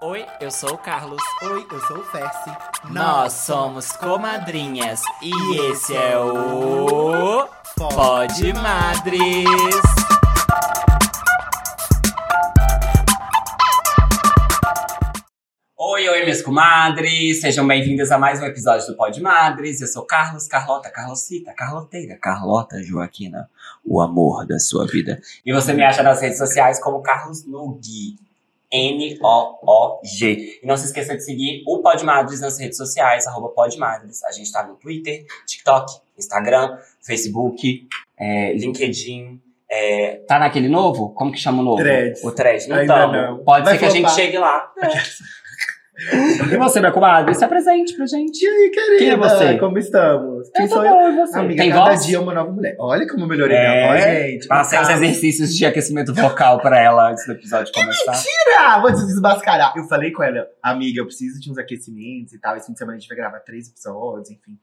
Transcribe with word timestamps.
Oi, 0.00 0.24
eu 0.40 0.48
sou 0.48 0.74
o 0.74 0.78
Carlos. 0.78 1.20
Oi, 1.42 1.66
eu 1.72 1.80
sou 1.80 1.98
o 1.98 2.04
Fessi. 2.04 2.56
Nós 2.88 3.32
somos 3.32 3.90
comadrinhas 3.90 5.02
e 5.20 5.56
esse 5.72 5.96
é 5.96 6.16
o 6.16 7.48
Pod 7.76 8.52
Madres. 8.52 9.44
Oi, 15.76 16.08
oi, 16.08 16.22
minhas 16.22 16.42
comadres, 16.42 17.40
sejam 17.40 17.66
bem-vindas 17.66 18.12
a 18.12 18.18
mais 18.18 18.40
um 18.40 18.44
episódio 18.44 18.86
do 18.86 18.96
Pod 18.96 19.20
Madres. 19.20 19.80
Eu 19.80 19.88
sou 19.88 20.06
Carlos, 20.06 20.46
Carlota, 20.46 20.90
Carlosita, 20.90 21.52
Carloteira, 21.54 22.16
Carlota 22.22 22.80
Joaquina, 22.84 23.50
o 23.84 24.00
amor 24.00 24.46
da 24.46 24.60
sua 24.60 24.86
vida. 24.86 25.20
E 25.44 25.52
você 25.52 25.72
me 25.72 25.82
acha 25.82 26.04
nas 26.04 26.20
redes 26.20 26.38
sociais 26.38 26.80
como 26.80 27.02
Carlos 27.02 27.44
Nug. 27.44 27.82
N-O-O-G. 28.70 30.60
E 30.62 30.66
não 30.66 30.76
se 30.76 30.86
esqueça 30.86 31.16
de 31.16 31.24
seguir 31.24 31.62
o 31.66 31.80
Podmadres 31.80 32.40
nas 32.40 32.58
redes 32.58 32.76
sociais, 32.76 33.26
arroba 33.26 33.48
Podmadres. 33.48 34.22
A 34.24 34.32
gente 34.32 34.50
tá 34.52 34.66
no 34.66 34.74
Twitter, 34.76 35.24
TikTok, 35.46 35.92
Instagram, 36.18 36.78
Facebook, 37.00 37.88
é, 38.18 38.52
LinkedIn. 38.54 39.40
É, 39.70 40.16
tá 40.26 40.38
naquele 40.38 40.68
novo? 40.68 41.12
Como 41.14 41.30
que 41.30 41.38
chama 41.38 41.60
o 41.60 41.64
novo? 41.64 41.76
Threads. 41.76 42.24
O 42.24 42.32
Thread. 42.32 42.68
Não 42.68 42.76
Ainda 42.76 43.06
não. 43.06 43.38
Pode 43.44 43.64
Vai 43.64 43.74
ser 43.74 43.78
que 43.78 43.84
a 43.84 43.90
gente 43.90 44.10
chegue 44.12 44.38
lá. 44.38 44.72
e 46.52 46.56
você, 46.56 46.78
minha 46.80 46.92
comadre? 46.92 47.34
Se 47.34 47.44
apresente 47.44 47.94
pra 47.96 48.06
gente. 48.06 48.40
E 48.44 48.46
aí, 48.48 48.70
querida? 48.70 48.98
Quem 48.98 49.10
é 49.10 49.16
você? 49.16 49.58
Como 49.58 49.78
estamos? 49.78 50.48
Quem 50.54 50.64
Eu 50.64 50.68
sou 50.70 50.82
bom, 50.82 51.08
e 51.08 51.16
você? 51.16 51.36
eu? 51.36 51.40
Amiga, 51.42 51.62
Tem 51.62 51.70
cada 51.72 51.84
voz? 51.90 52.06
dia 52.06 52.16
é 52.16 52.20
uma 52.20 52.32
nova 52.32 52.52
mulher. 52.52 52.76
Olha 52.78 53.06
como 53.08 53.24
eu 53.24 53.28
melhorei 53.28 53.56
É, 53.56 53.68
minha 53.68 53.88
voz, 53.88 54.04
gente. 54.04 54.46
Passei 54.46 54.78
os 54.80 54.88
exercícios 54.88 55.56
de 55.56 55.66
aquecimento 55.66 56.14
vocal 56.14 56.60
pra 56.60 56.80
ela 56.80 57.10
antes 57.10 57.26
do 57.26 57.32
episódio 57.32 57.72
começar. 57.72 58.12
Mentira! 58.12 58.80
Vou 58.80 58.90
desmascarar. 58.92 59.72
Eu 59.76 59.84
falei 59.84 60.12
com 60.12 60.22
ela, 60.22 60.46
amiga, 60.62 61.00
eu 61.00 61.06
preciso 61.06 61.40
de 61.40 61.50
uns 61.50 61.58
aquecimentos 61.58 62.32
e 62.32 62.38
tal. 62.40 62.56
Esse 62.56 62.66
fim 62.66 62.72
de 62.72 62.78
semana 62.78 62.96
a 62.96 63.00
gente 63.00 63.08
vai 63.08 63.16
gravar 63.16 63.40
três 63.40 63.68
episódios, 63.68 64.30
enfim. 64.30 64.56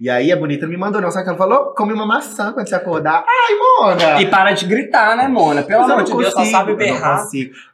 E 0.00 0.10
aí 0.10 0.32
a 0.32 0.36
bonita 0.36 0.66
me 0.66 0.76
mandou, 0.76 1.00
não. 1.00 1.10
Só 1.10 1.22
que 1.22 1.28
ela 1.28 1.38
falou: 1.38 1.72
come 1.74 1.92
uma 1.92 2.06
maçã 2.06 2.52
quando 2.52 2.68
você 2.68 2.74
acordar. 2.74 3.24
Ai, 3.26 3.54
Mona! 3.56 4.22
E 4.22 4.26
para 4.26 4.52
de 4.52 4.66
gritar, 4.66 5.16
né, 5.16 5.28
Mona? 5.28 5.62
Pelo 5.62 5.80
Mas 5.82 5.88
eu 5.88 5.94
amor 5.94 6.04
de 6.04 6.16
Deus, 6.16 6.32
só 6.32 6.44
sabe 6.46 6.72
eu 6.72 6.76
berrar. 6.76 7.24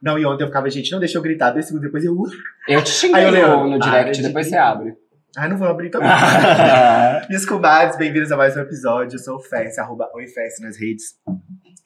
Não. 0.03 0.13
Não, 0.15 0.19
e 0.19 0.27
ontem 0.27 0.43
eu 0.45 0.49
ficava, 0.49 0.69
gente, 0.69 0.93
não 0.93 0.99
deixa 1.01 1.17
eu 1.17 1.23
gritar. 1.23 1.51
Dois 1.51 1.65
segundos 1.67 1.87
depois 1.87 2.05
eu. 2.05 2.13
uh. 2.13 2.27
Eu 2.69 2.83
te 2.83 2.91
xinguei 3.07 3.21
Aí 3.21 3.25
eu 3.25 3.31
leio, 3.31 3.71
no, 3.71 3.79
direct, 3.79 4.17
de 4.17 4.23
depois 4.23 4.49
você 4.49 4.57
abre. 4.57 4.95
Ai, 5.37 5.49
não 5.49 5.57
vou 5.57 5.69
abrir 5.69 5.91
também. 5.91 6.09
Minhas 7.29 7.45
comadres, 7.45 7.99
bem-vindas 7.99 8.33
a 8.33 8.37
mais 8.37 8.57
um 8.57 8.61
episódio. 8.61 9.17
Eu 9.17 9.21
sou 9.23 9.37
o 9.37 9.41
Fess, 9.43 9.79
arroba 9.79 10.11
OiFess 10.15 10.61
nas 10.61 10.79
redes. 10.81 11.15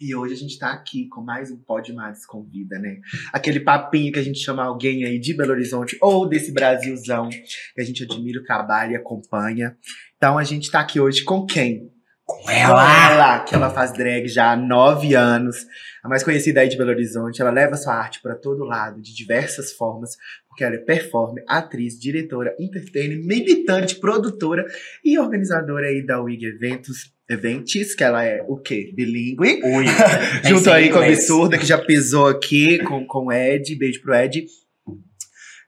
E 0.00 0.14
hoje 0.14 0.34
a 0.34 0.36
gente 0.36 0.58
tá 0.58 0.72
aqui 0.72 1.08
com 1.08 1.20
mais 1.20 1.50
um 1.50 1.58
Pod 1.58 1.92
Madres 1.92 2.24
Convida, 2.24 2.78
né? 2.78 2.98
Aquele 3.32 3.60
papinho 3.60 4.12
que 4.12 4.18
a 4.18 4.22
gente 4.22 4.38
chama 4.38 4.64
alguém 4.64 5.04
aí 5.04 5.18
de 5.18 5.36
Belo 5.36 5.50
Horizonte 5.50 5.98
ou 6.00 6.28
desse 6.28 6.52
Brasilzão 6.52 7.28
que 7.28 7.80
a 7.80 7.84
gente 7.84 8.04
admira 8.04 8.40
o 8.40 8.44
trabalho 8.44 8.92
e 8.92 8.96
acompanha. 8.96 9.76
Então 10.16 10.38
a 10.38 10.44
gente 10.44 10.70
tá 10.70 10.80
aqui 10.80 11.00
hoje 11.00 11.22
com 11.24 11.44
quem? 11.44 11.90
Com 12.30 12.44
Com 12.44 12.50
ela, 12.50 13.40
que 13.40 13.54
ela 13.54 13.70
faz 13.70 13.92
drag 13.92 14.28
já 14.28 14.52
há 14.52 14.56
nove 14.56 15.14
anos, 15.14 15.66
a 16.02 16.08
mais 16.08 16.22
conhecida 16.22 16.60
aí 16.60 16.68
de 16.68 16.76
Belo 16.76 16.90
Horizonte. 16.90 17.40
Ela 17.40 17.50
leva 17.50 17.76
sua 17.76 17.94
arte 17.94 18.22
para 18.22 18.34
todo 18.34 18.64
lado, 18.64 19.00
de 19.02 19.14
diversas 19.14 19.72
formas, 19.72 20.16
porque 20.48 20.62
ela 20.62 20.76
é 20.76 20.78
performer, 20.78 21.44
atriz, 21.48 21.98
diretora, 21.98 22.54
entertainer, 22.58 23.18
militante, 23.18 23.96
produtora 23.96 24.64
e 25.04 25.18
organizadora 25.18 25.88
aí 25.88 26.04
da 26.04 26.20
WIG 26.20 26.46
Eventos. 26.46 27.12
Eventes, 27.28 27.94
que 27.94 28.02
ela 28.02 28.24
é 28.24 28.44
o 28.48 28.56
quê? 28.56 28.90
Bilíngue. 28.92 29.60
Ui. 29.62 29.84
Junto 30.48 30.68
aí 30.68 30.90
com 30.90 30.98
a. 30.98 31.06
Absurda, 31.06 31.56
que 31.56 31.64
já 31.64 31.78
pisou 31.78 32.26
aqui 32.26 32.78
com, 32.82 33.06
com 33.06 33.26
o 33.26 33.32
Ed. 33.32 33.72
Beijo 33.76 34.02
pro 34.02 34.12
Ed. 34.16 34.46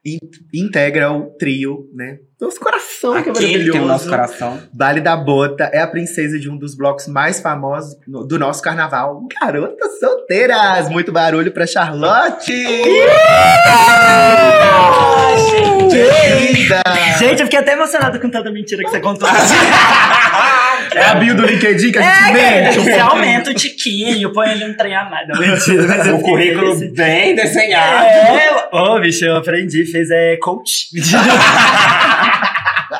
In- 0.05 0.19
integra 0.53 1.11
o 1.13 1.31
trio, 1.37 1.89
né? 1.93 2.17
Nosso 2.41 2.59
coração, 2.59 3.13
que 3.13 3.29
é 3.29 3.31
Aquele 3.31 3.33
maravilhoso. 3.45 3.71
tem 3.71 3.81
o 3.81 3.85
nosso 3.87 4.09
coração. 4.09 4.59
Vale 4.73 4.99
da 4.99 5.15
Bota 5.15 5.63
é 5.71 5.79
a 5.79 5.87
princesa 5.87 6.37
de 6.37 6.49
um 6.49 6.57
dos 6.57 6.75
blocos 6.75 7.07
mais 7.07 7.39
famosos 7.39 7.95
do 8.05 8.37
nosso 8.37 8.61
carnaval. 8.61 9.21
Garotas 9.39 9.99
solteiras! 9.99 10.89
Muito 10.89 11.09
barulho 11.13 11.53
pra 11.53 11.65
Charlotte! 11.65 12.51
Querida! 15.89 16.81
Gente, 17.29 17.39
eu 17.39 17.45
fiquei 17.45 17.59
até 17.59 17.73
emocionado 17.73 18.19
com 18.19 18.29
tanta 18.29 18.51
mentira 18.51 18.83
que 18.83 18.89
você 18.89 18.99
contou. 18.99 19.27
É 20.95 21.05
a 21.05 21.15
bio 21.15 21.35
do 21.35 21.43
LinkedIn 21.43 21.91
que 21.91 21.97
a 21.97 22.01
gente 22.01 22.37
É, 22.39 22.61
mente. 22.65 22.79
você 22.79 22.99
aumenta 22.99 23.49
o 23.49 23.53
tiquinho, 23.53 24.31
põe 24.31 24.49
ali 24.49 24.63
um 24.65 24.75
trem 24.75 24.95
a 24.95 25.05
mais. 25.05 25.27
Não, 25.27 25.39
mentira, 25.39 25.87
mas 25.87 26.07
O 26.07 26.19
currículo 26.19 26.75
bem 26.91 27.33
desenhado. 27.33 28.05
É, 28.05 28.69
ô, 28.71 28.99
bicho, 28.99 29.25
eu 29.25 29.35
aprendi, 29.35 29.85
fez 29.85 30.11
é 30.11 30.37
coach. 30.37 30.89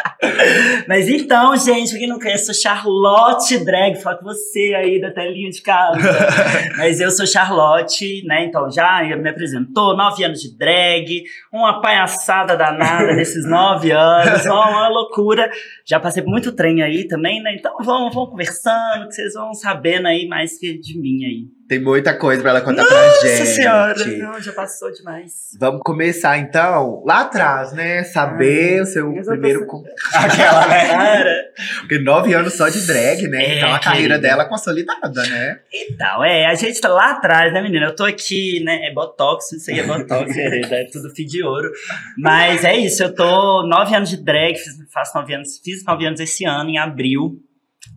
Mas 0.88 1.08
então, 1.08 1.56
gente, 1.56 1.98
quem 1.98 2.08
não 2.08 2.20
conhece, 2.20 2.50
eu 2.50 2.54
sou 2.54 2.62
Charlotte 2.64 3.64
Drag, 3.64 4.02
fala 4.02 4.18
com 4.18 4.26
você 4.26 4.74
aí 4.76 5.00
da 5.00 5.12
telinha 5.12 5.50
de 5.50 5.62
casa. 5.62 6.00
Mas 6.78 7.00
eu 7.00 7.12
sou 7.12 7.26
Charlotte, 7.26 8.24
né? 8.26 8.46
Então 8.46 8.70
já 8.72 9.04
me 9.18 9.30
apresentou, 9.30 9.96
nove 9.96 10.24
anos 10.24 10.42
de 10.42 10.58
drag, 10.58 11.24
uma 11.52 11.82
palhaçada 11.82 12.56
danada 12.56 13.16
desses 13.16 13.46
nove 13.46 13.92
anos, 13.92 14.46
ó, 14.46 14.70
uma 14.70 14.88
loucura. 14.90 15.50
Já 15.86 16.00
passei 16.00 16.24
por 16.24 16.30
muito 16.30 16.52
trem 16.52 16.82
aí 16.82 17.08
também, 17.08 17.42
né? 17.42 17.56
Então 17.56 17.76
vamos, 17.82 18.14
vamos 18.14 18.30
conversando, 18.30 19.08
que 19.08 19.16
vocês 19.16 19.34
vão 19.34 19.54
sabendo 19.54 20.08
aí 20.08 20.28
mais 20.28 20.58
que 20.58 20.78
de 20.78 20.98
mim 21.00 21.26
aí. 21.26 21.63
Tem 21.68 21.80
muita 21.80 22.14
coisa 22.18 22.42
pra 22.42 22.52
ela 22.52 22.62
contar 22.62 22.84
pra 22.86 23.10
gente. 23.22 23.40
Nossa 23.40 23.46
senhora, 23.46 24.06
não, 24.18 24.42
já 24.42 24.52
passou 24.52 24.92
demais. 24.92 25.32
Vamos 25.60 25.82
começar 25.84 26.38
então 26.38 27.02
lá 27.06 27.22
atrás, 27.22 27.72
né? 27.74 28.04
Saber 28.04 28.82
o 28.82 28.86
seu 28.86 29.12
primeiro. 29.24 29.66
con- 29.66 29.82
Aquela, 30.14 30.68
né? 30.68 30.88
Cara, 30.90 31.36
Porque 31.80 32.00
nove 32.00 32.34
anos 32.34 32.54
só 32.54 32.68
de 32.68 32.86
drag, 32.86 33.28
né? 33.30 33.44
É, 33.44 33.58
então 33.58 33.74
a 33.74 33.80
carreira 33.80 34.16
querida. 34.16 34.28
dela 34.28 34.46
consolidada, 34.46 35.24
né? 35.28 35.60
Então, 35.74 36.24
é, 36.24 36.46
a 36.48 36.54
gente 36.56 36.80
tá 36.82 36.90
lá 36.90 37.12
atrás, 37.12 37.54
né, 37.54 37.62
menina? 37.62 37.86
Eu 37.88 37.96
tô 37.96 38.04
aqui, 38.04 38.62
né? 38.64 38.88
É 38.88 38.94
Botox, 38.94 39.52
isso 39.54 39.72
aí 39.72 39.80
é 39.80 39.84
Botox, 39.84 40.32
é, 40.38 40.82
é 40.82 40.86
tudo 40.92 41.10
fio 41.16 41.26
de 41.26 41.44
ouro. 41.44 41.72
Mas 42.18 42.64
é 42.66 42.76
isso, 42.76 43.02
eu 43.04 43.16
tô 43.16 43.66
nove 43.66 43.96
anos 43.96 44.10
de 44.10 44.18
drag, 44.18 44.56
fiz, 44.58 44.74
faço 44.94 45.18
nove 45.18 45.34
anos, 45.34 45.60
fiz 45.64 45.84
nove 45.86 46.06
anos 46.06 46.20
esse 46.20 46.46
ano, 46.46 46.70
em 46.70 46.78
abril. 46.78 47.40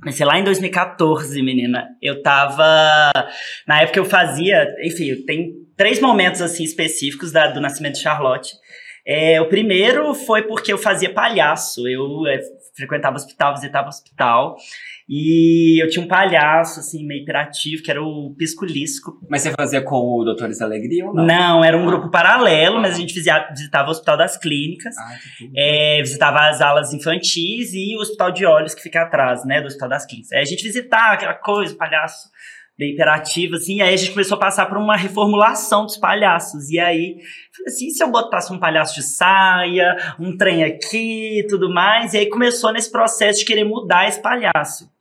Comecei 0.00 0.24
lá 0.26 0.38
em 0.38 0.44
2014, 0.44 1.42
menina. 1.42 1.88
Eu 2.00 2.22
tava. 2.22 2.64
Na 3.66 3.82
época 3.82 3.98
eu 3.98 4.04
fazia. 4.04 4.66
Enfim, 4.84 5.24
tem 5.26 5.52
três 5.76 6.00
momentos 6.00 6.40
assim 6.40 6.64
específicos 6.64 7.32
da- 7.32 7.48
do 7.48 7.60
nascimento 7.60 7.94
de 7.94 8.02
Charlotte. 8.02 8.52
É, 9.06 9.40
o 9.40 9.48
primeiro 9.48 10.14
foi 10.14 10.42
porque 10.42 10.72
eu 10.72 10.78
fazia 10.78 11.12
palhaço. 11.12 11.86
Eu 11.88 12.26
é, 12.26 12.40
frequentava 12.76 13.16
hospital, 13.16 13.54
visitava 13.54 13.88
hospital. 13.88 14.56
E 15.08 15.80
eu 15.80 15.88
tinha 15.88 16.04
um 16.04 16.08
palhaço, 16.08 16.80
assim, 16.80 17.06
meio 17.06 17.22
hiperativo, 17.22 17.80
que 17.80 17.90
era 17.90 18.02
o 18.02 18.34
Pisculisco. 18.36 19.20
Mas 19.30 19.42
você 19.42 19.52
fazia 19.52 19.80
com 19.80 19.94
o 19.94 20.24
Doutores 20.24 20.58
da 20.58 20.64
Alegria 20.64 21.06
ou 21.06 21.14
não? 21.14 21.24
Não, 21.24 21.64
era 21.64 21.78
um 21.78 21.86
grupo 21.86 22.10
paralelo, 22.10 22.80
mas 22.80 22.94
a 22.94 22.98
gente 22.98 23.14
visia- 23.14 23.46
visitava 23.50 23.86
o 23.86 23.92
Hospital 23.92 24.16
das 24.16 24.36
Clínicas. 24.36 24.96
Tudo. 25.38 25.52
É, 25.56 25.98
visitava 26.02 26.48
as 26.48 26.60
alas 26.60 26.92
infantis 26.92 27.72
e 27.72 27.96
o 27.96 28.00
hospital 28.00 28.32
de 28.32 28.44
olhos 28.44 28.74
que 28.74 28.82
fica 28.82 29.02
atrás, 29.02 29.44
né, 29.46 29.60
do 29.60 29.68
hospital 29.68 29.88
das 29.88 30.04
clínicas. 30.04 30.32
Aí 30.32 30.40
a 30.40 30.44
gente 30.44 30.64
visitava 30.64 31.14
aquela 31.14 31.34
coisa, 31.34 31.72
o 31.72 31.76
palhaço 31.76 32.28
bem 32.76 32.92
hiperativo, 32.92 33.54
assim, 33.54 33.80
aí 33.80 33.94
a 33.94 33.96
gente 33.96 34.10
começou 34.10 34.36
a 34.36 34.40
passar 34.40 34.66
por 34.66 34.76
uma 34.76 34.96
reformulação 34.96 35.84
dos 35.86 35.96
palhaços. 35.96 36.68
E 36.68 36.78
aí, 36.80 37.16
assim, 37.66 37.86
e 37.86 37.90
se 37.92 38.02
eu 38.02 38.10
botasse 38.10 38.52
um 38.52 38.58
palhaço 38.58 38.94
de 38.96 39.02
saia, 39.02 39.96
um 40.18 40.36
trem 40.36 40.64
aqui 40.64 41.40
e 41.40 41.46
tudo 41.46 41.72
mais? 41.72 42.12
E 42.12 42.18
aí 42.18 42.28
começou 42.28 42.72
nesse 42.72 42.90
processo 42.90 43.38
de 43.38 43.44
querer 43.46 43.64
mudar 43.64 44.08
esse 44.08 44.20
palhaço. 44.20 44.94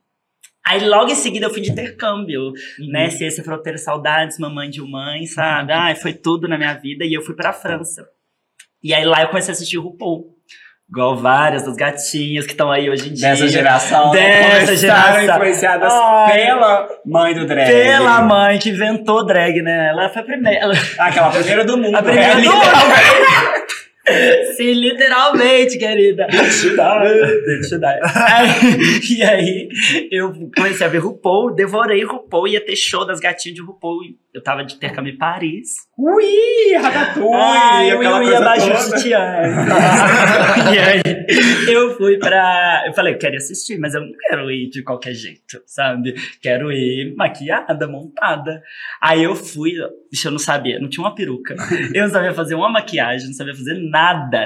Aí 0.66 0.84
logo 0.84 1.10
em 1.10 1.14
seguida 1.14 1.46
eu 1.46 1.50
fui 1.50 1.60
de 1.62 1.70
intercâmbio, 1.70 2.52
né? 2.90 3.08
Ciência 3.10 3.44
Fronteira 3.44 3.78
Saudades, 3.78 4.38
Mamãe 4.38 4.68
de 4.68 4.82
Mãe, 4.82 5.24
sabe? 5.26 5.72
Ai, 5.72 5.94
foi 5.94 6.12
tudo 6.12 6.48
na 6.48 6.58
minha 6.58 6.74
vida 6.74 7.04
e 7.04 7.14
eu 7.14 7.22
fui 7.22 7.36
pra 7.36 7.52
França. 7.52 8.04
E 8.82 8.92
aí 8.92 9.04
lá 9.04 9.22
eu 9.22 9.28
comecei 9.28 9.52
a 9.52 9.54
assistir 9.54 9.78
o 9.78 9.82
RuPaul. 9.82 10.34
Igual 10.88 11.16
várias 11.16 11.64
das 11.64 11.74
gatinhas 11.74 12.46
que 12.46 12.52
estão 12.52 12.70
aí 12.70 12.88
hoje 12.88 13.08
em 13.08 13.12
dia. 13.12 13.30
Dessa 13.30 13.48
geração. 13.48 14.12
né? 14.12 14.60
Dessa 14.60 14.66
Começaram 14.66 15.20
geração. 15.20 15.36
influenciadas 15.36 15.92
Ai. 15.92 16.32
pela 16.32 16.88
mãe 17.04 17.34
do 17.34 17.46
drag. 17.46 17.66
Pela 17.72 18.22
mãe 18.22 18.58
que 18.58 18.70
inventou 18.70 19.26
drag, 19.26 19.62
né? 19.62 19.88
Ela 19.88 20.08
foi 20.08 20.22
a 20.22 20.24
primeira. 20.24 20.72
Aquela 20.98 21.30
primeira 21.30 21.64
do 21.64 21.76
mundo. 21.76 21.94
A 21.96 22.02
primeira 22.02 22.34
né? 22.36 22.40
do 22.42 22.50
mundo. 22.52 22.60
Sim, 24.56 24.72
literalmente, 24.72 25.78
querida. 25.78 26.26
Identidade. 27.44 28.00
Aí, 28.14 28.48
e 29.18 29.22
aí, 29.22 29.68
eu 30.10 30.32
comecei 30.56 30.86
a 30.86 30.90
ver 30.90 30.98
RuPaul, 30.98 31.54
devorei 31.54 32.04
RuPaul, 32.04 32.48
ia 32.48 32.64
ter 32.64 32.76
show 32.76 33.04
das 33.04 33.20
gatinhas 33.20 33.56
de 33.56 33.62
RuPaul. 33.62 34.00
Eu 34.32 34.42
tava 34.42 34.62
de 34.62 34.74
intercâmbio 34.74 35.14
em 35.14 35.16
Paris. 35.16 35.86
Ui, 35.96 36.74
ratatouille, 36.78 37.34
Ai, 37.34 37.90
eu 37.90 38.02
ia 38.02 38.36
toda. 38.36 38.76
sutiã. 38.76 39.18
e 40.74 40.78
aí, 40.78 41.02
eu 41.68 41.96
fui 41.96 42.18
pra. 42.18 42.84
Eu 42.86 42.92
falei, 42.92 43.14
eu 43.14 43.18
quero 43.18 43.34
ir 43.34 43.38
assistir, 43.38 43.78
mas 43.78 43.94
eu 43.94 44.02
não 44.02 44.12
quero 44.28 44.50
ir 44.50 44.68
de 44.68 44.82
qualquer 44.82 45.14
jeito, 45.14 45.62
sabe? 45.64 46.14
Quero 46.42 46.70
ir 46.70 47.14
maquiada, 47.16 47.88
montada. 47.88 48.62
Aí 49.00 49.22
eu 49.22 49.34
fui, 49.34 49.72
eu 49.72 50.30
não 50.30 50.38
sabia, 50.38 50.78
não 50.78 50.88
tinha 50.90 51.02
uma 51.02 51.14
peruca. 51.14 51.56
Eu 51.94 52.02
não 52.02 52.10
sabia 52.10 52.34
fazer 52.34 52.54
uma 52.54 52.70
maquiagem, 52.70 53.28
não 53.28 53.34
sabia 53.34 53.54
fazer 53.54 53.74
nada, 53.74 53.95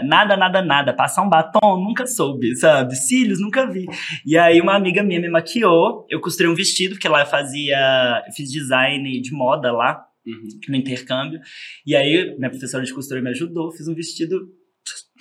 nada, 0.03 0.37
nada, 0.37 0.63
nada. 0.63 0.93
Passar 0.93 1.23
um 1.23 1.29
batom, 1.29 1.77
nunca 1.83 2.07
soube, 2.07 2.55
sabe? 2.57 2.95
Cílios, 2.97 3.41
nunca 3.41 3.67
vi. 3.71 3.87
E 4.25 4.37
aí 4.39 4.61
uma 4.61 4.75
amiga 4.75 5.03
minha 5.03 5.21
me 5.21 5.29
maquiou, 5.29 6.07
eu 6.09 6.21
costurei 6.21 6.51
um 6.51 6.55
vestido, 6.55 6.95
porque 6.95 7.09
lá 7.09 7.21
eu 7.21 7.27
fazia. 7.27 8.23
Eu 8.27 8.33
fiz 8.33 8.51
design 8.51 9.21
de 9.21 9.33
moda 9.33 9.73
lá 9.73 10.05
Uhum. 10.27 10.49
no 10.69 10.77
intercâmbio. 10.77 11.41
E 11.87 11.97
aí, 11.97 12.37
minha 12.39 12.51
professora 12.51 12.85
de 12.85 12.93
costura 12.93 13.23
me 13.23 13.31
ajudou, 13.31 13.73
fiz 13.73 13.89
um 13.89 13.95
vestido 13.95 14.37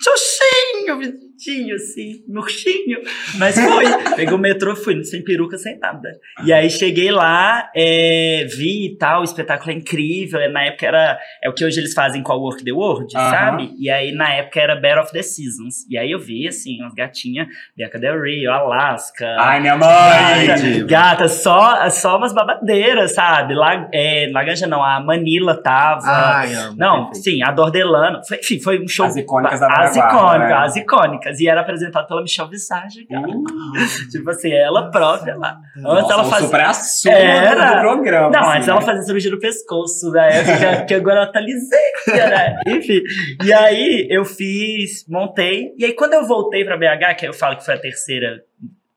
xoxinho, 0.02 0.98
vestidinho, 0.98 1.74
assim, 1.76 2.22
murchinho. 2.28 3.00
Mas 3.38 3.54
foi. 3.58 3.84
Peguei 4.16 4.34
o 4.34 4.38
metrô, 4.38 4.74
fui, 4.76 5.02
sem 5.04 5.22
peruca, 5.22 5.56
sem 5.58 5.78
nada. 5.78 6.10
E 6.44 6.52
aí 6.52 6.70
cheguei 6.70 7.10
lá, 7.10 7.70
é, 7.74 8.46
vi 8.56 8.86
e 8.86 8.96
tal, 8.98 9.20
o 9.20 9.24
espetáculo 9.24 9.70
é 9.70 9.74
incrível. 9.74 10.40
é, 10.40 10.48
Na 10.48 10.64
época 10.64 10.86
era. 10.86 11.18
É 11.42 11.48
o 11.48 11.54
que 11.54 11.64
hoje 11.64 11.80
eles 11.80 11.92
fazem 11.94 12.22
com 12.22 12.32
a 12.32 12.36
Work 12.36 12.64
the 12.64 12.72
World, 12.72 13.14
Aham. 13.16 13.30
sabe? 13.30 13.74
E 13.78 13.90
aí 13.90 14.12
na 14.12 14.32
época 14.34 14.60
era 14.60 14.74
Battle 14.76 15.02
of 15.02 15.12
the 15.12 15.22
Seasons. 15.22 15.86
E 15.88 15.96
aí 15.98 16.10
eu 16.10 16.18
vi, 16.18 16.46
assim, 16.48 16.80
umas 16.80 16.94
gatinhas, 16.94 17.46
Bianca 17.76 17.98
Del 17.98 18.20
Rio, 18.22 18.50
Alaska. 18.50 19.26
Ai, 19.38 19.60
minha 19.60 19.76
mãe! 19.76 20.46
Gata, 20.46 20.84
gata, 20.86 21.28
só, 21.28 21.88
só 21.90 22.16
umas 22.16 22.32
babadeiras, 22.32 23.14
sabe? 23.14 23.54
La, 23.54 23.88
é, 23.92 24.28
Laganja 24.32 24.66
não, 24.66 24.82
a 24.82 25.00
Manila 25.00 25.60
tava. 25.62 26.06
Ai, 26.06 26.54
amo. 26.54 26.76
não, 26.78 27.04
perfeito. 27.06 27.24
sim, 27.24 27.42
a 27.42 27.50
Dordelano. 27.50 28.20
Foi, 28.26 28.38
enfim, 28.38 28.60
foi 28.60 28.82
um 28.82 28.88
show. 28.88 29.06
As 29.06 29.16
icônicas 29.16 29.60
da 29.60 29.66
As 29.66 29.89
Guarda, 29.98 30.16
icônicas, 30.16 30.48
né? 30.48 30.64
as 30.64 30.76
icônicas. 30.76 31.40
E 31.40 31.48
era 31.48 31.60
apresentado 31.60 32.06
pela 32.06 32.22
Michelle 32.22 32.50
Visage, 32.50 33.06
cara. 33.06 33.28
Uh, 33.28 34.10
Tipo 34.10 34.30
assim, 34.30 34.52
ela 34.52 34.90
própria 34.90 35.36
lá. 35.36 35.58
Antes 35.76 35.82
nossa, 35.82 36.12
ela 36.12 36.24
fazia. 36.24 37.12
Era. 37.12 37.74
do 37.74 37.80
programa. 37.80 38.30
Não, 38.30 38.40
assim, 38.40 38.56
antes 38.56 38.68
ela 38.68 38.80
né? 38.80 38.86
fazia 38.86 39.02
cirurgia 39.02 39.30
no 39.30 39.38
pescoço, 39.40 40.10
na 40.10 40.26
época 40.26 40.84
que 40.86 40.94
agora 40.94 41.22
ela 41.22 41.32
tá 41.32 41.40
lisinha, 41.40 42.26
né? 42.28 42.56
Enfim. 42.66 43.02
E 43.44 43.52
aí 43.52 44.06
eu 44.10 44.24
fiz, 44.24 45.06
montei. 45.08 45.74
E 45.78 45.84
aí 45.84 45.92
quando 45.92 46.14
eu 46.14 46.26
voltei 46.26 46.64
pra 46.64 46.76
BH, 46.76 47.16
que 47.18 47.26
eu 47.26 47.32
falo 47.32 47.56
que 47.56 47.64
foi 47.64 47.74
a 47.74 47.78
terceira, 47.78 48.42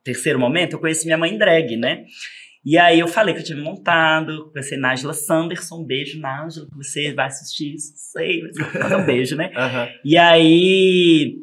terceiro 0.03 0.39
momento, 0.39 0.73
eu 0.73 0.79
conheci 0.79 1.05
minha 1.05 1.17
mãe 1.17 1.37
drag, 1.37 1.77
né? 1.77 2.03
E 2.65 2.77
aí 2.77 2.99
eu 2.99 3.07
falei 3.07 3.33
que 3.33 3.41
eu 3.41 3.43
tinha 3.43 3.57
me 3.57 3.63
montado, 3.63 4.49
conheci 4.51 4.77
Nájila 4.77 5.13
Sanderson, 5.13 5.81
um 5.81 5.85
beijo, 5.85 6.19
Nájila, 6.19 6.65
que 6.65 6.77
você 6.77 7.13
vai 7.13 7.25
assistir 7.25 7.73
isso, 7.73 7.93
sei, 7.95 8.41
manda 8.81 8.97
um 8.97 9.05
beijo, 9.05 9.35
né? 9.35 9.51
Aham. 9.57 9.89
E 10.05 10.17
aí 10.17 11.35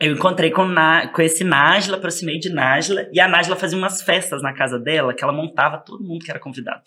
eu 0.00 0.12
encontrei 0.12 0.50
com, 0.50 0.64
Na, 0.64 1.08
com 1.08 1.22
esse 1.22 1.44
Nájila, 1.44 1.96
aproximei 1.96 2.38
de 2.38 2.50
Nájila, 2.50 3.08
e 3.12 3.20
a 3.20 3.28
Nájila 3.28 3.56
fazia 3.56 3.78
umas 3.78 4.02
festas 4.02 4.42
na 4.42 4.52
casa 4.52 4.78
dela, 4.78 5.14
que 5.14 5.22
ela 5.22 5.32
montava 5.32 5.78
todo 5.78 6.04
mundo 6.04 6.24
que 6.24 6.30
era 6.30 6.40
convidado. 6.40 6.82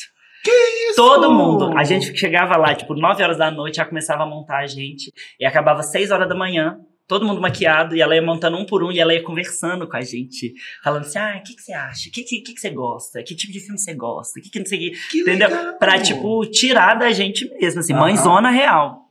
Isso! 0.46 0.96
Todo 0.96 1.32
mundo. 1.32 1.78
A 1.78 1.84
gente 1.84 2.18
chegava 2.18 2.58
lá, 2.58 2.74
tipo, 2.74 2.96
9 2.96 3.24
horas 3.24 3.38
da 3.38 3.52
noite, 3.52 3.80
ela 3.80 3.88
começava 3.88 4.24
a 4.24 4.26
montar 4.26 4.60
a 4.60 4.68
gente, 4.68 5.12
e 5.40 5.46
acabava 5.46 5.84
6 5.84 6.10
horas 6.12 6.28
da 6.28 6.36
manhã, 6.36 6.78
todo 7.12 7.26
mundo 7.26 7.42
maquiado, 7.42 7.94
e 7.94 8.00
ela 8.00 8.16
ia 8.16 8.22
montando 8.22 8.56
um 8.56 8.64
por 8.66 8.82
um, 8.86 8.90
e 8.90 8.98
ela 8.98 9.14
ia 9.14 9.22
conversando 9.22 9.86
com 9.86 9.98
a 9.98 10.02
gente, 10.02 10.54
falando 10.82 11.02
assim, 11.02 11.20
ah, 11.20 11.36
o 11.38 11.44
que, 11.44 11.54
que 11.58 11.62
você 11.62 11.74
acha? 11.74 12.08
O 12.08 12.12
que, 12.14 12.24
que, 12.24 12.40
que, 12.40 12.54
que 12.54 12.62
você 12.62 12.70
gosta? 12.70 13.22
Que 13.22 13.36
tipo 13.36 13.52
de 13.52 13.60
filme 13.60 13.78
você 13.78 13.94
gosta? 13.94 14.40
O 14.40 14.42
que, 14.42 14.50
que 14.50 14.60
não 14.60 14.66
sei 14.66 14.78
o 14.78 14.82
que... 14.82 15.10
Que 15.10 15.20
Entendeu? 15.20 15.50
legal. 15.50 15.78
Pra, 15.78 16.00
tipo, 16.02 16.46
tirar 16.46 16.94
da 16.94 17.12
gente 17.12 17.50
mesmo, 17.60 17.82
assim, 17.82 17.92
Aham. 17.92 18.00
mãezona 18.02 18.50
real. 18.50 19.10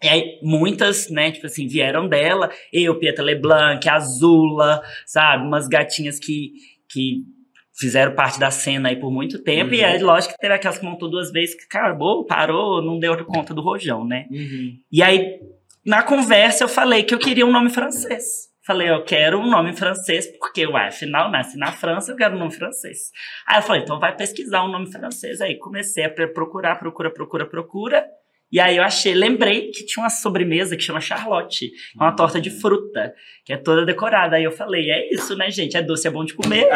E 0.00 0.08
aí, 0.08 0.38
muitas, 0.44 1.10
né, 1.10 1.32
tipo 1.32 1.46
assim, 1.46 1.66
vieram 1.66 2.08
dela. 2.08 2.50
Eu, 2.72 2.96
Pietra 3.00 3.24
LeBlanc, 3.24 3.86
Azula, 3.88 4.80
sabe? 5.04 5.44
Umas 5.44 5.66
gatinhas 5.66 6.20
que, 6.20 6.52
que 6.88 7.24
fizeram 7.76 8.14
parte 8.14 8.38
da 8.38 8.52
cena 8.52 8.90
aí 8.90 8.96
por 8.96 9.10
muito 9.10 9.42
tempo. 9.42 9.74
E 9.74 9.80
Uhum. 9.80 9.86
aí, 9.86 9.98
lógico 9.98 10.34
que 10.34 10.40
teve 10.40 10.54
aquelas 10.54 10.78
que 10.78 10.84
montou 10.84 11.10
duas 11.10 11.32
vezes 11.32 11.56
que 11.56 11.64
acabou, 11.64 12.24
parou, 12.24 12.80
não 12.80 13.00
deu 13.00 13.24
conta 13.24 13.52
do 13.52 13.60
rojão, 13.60 14.06
né? 14.06 14.28
Uhum. 14.30 14.76
E 14.92 15.02
aí, 15.02 15.40
na 15.90 16.04
conversa, 16.04 16.62
eu 16.62 16.68
falei 16.68 17.02
que 17.02 17.12
eu 17.12 17.18
queria 17.18 17.44
um 17.44 17.50
nome 17.50 17.68
francês. 17.68 18.48
Falei, 18.64 18.88
eu 18.88 19.02
quero 19.02 19.40
um 19.40 19.50
nome 19.50 19.72
francês, 19.72 20.24
porque, 20.38 20.64
ué, 20.64 20.86
afinal, 20.86 21.28
nasci 21.32 21.58
na 21.58 21.72
França, 21.72 22.12
eu 22.12 22.16
quero 22.16 22.36
um 22.36 22.38
nome 22.38 22.52
francês. 22.52 23.10
Aí 23.44 23.58
eu 23.58 23.62
falei, 23.62 23.82
então 23.82 23.98
vai 23.98 24.14
pesquisar 24.14 24.62
um 24.62 24.70
nome 24.70 24.92
francês. 24.92 25.40
Aí 25.40 25.58
comecei 25.58 26.04
a 26.04 26.28
procurar, 26.28 26.76
procura, 26.76 27.10
procura, 27.10 27.44
procura. 27.44 28.06
E 28.52 28.58
aí 28.58 28.76
eu 28.78 28.82
achei, 28.82 29.14
lembrei 29.14 29.70
que 29.70 29.86
tinha 29.86 30.02
uma 30.02 30.10
sobremesa 30.10 30.76
que 30.76 30.82
chama 30.82 31.00
Charlotte, 31.00 31.70
uma 31.94 32.10
torta 32.10 32.40
de 32.40 32.50
fruta, 32.50 33.14
que 33.44 33.52
é 33.52 33.56
toda 33.56 33.86
decorada. 33.86 34.34
Aí 34.36 34.42
eu 34.44 34.50
falei, 34.50 34.90
é 34.90 35.08
isso, 35.14 35.36
né, 35.36 35.48
gente? 35.50 35.76
É 35.76 35.82
doce, 35.82 36.08
é 36.08 36.10
bom 36.10 36.24
de 36.24 36.34
comer. 36.34 36.66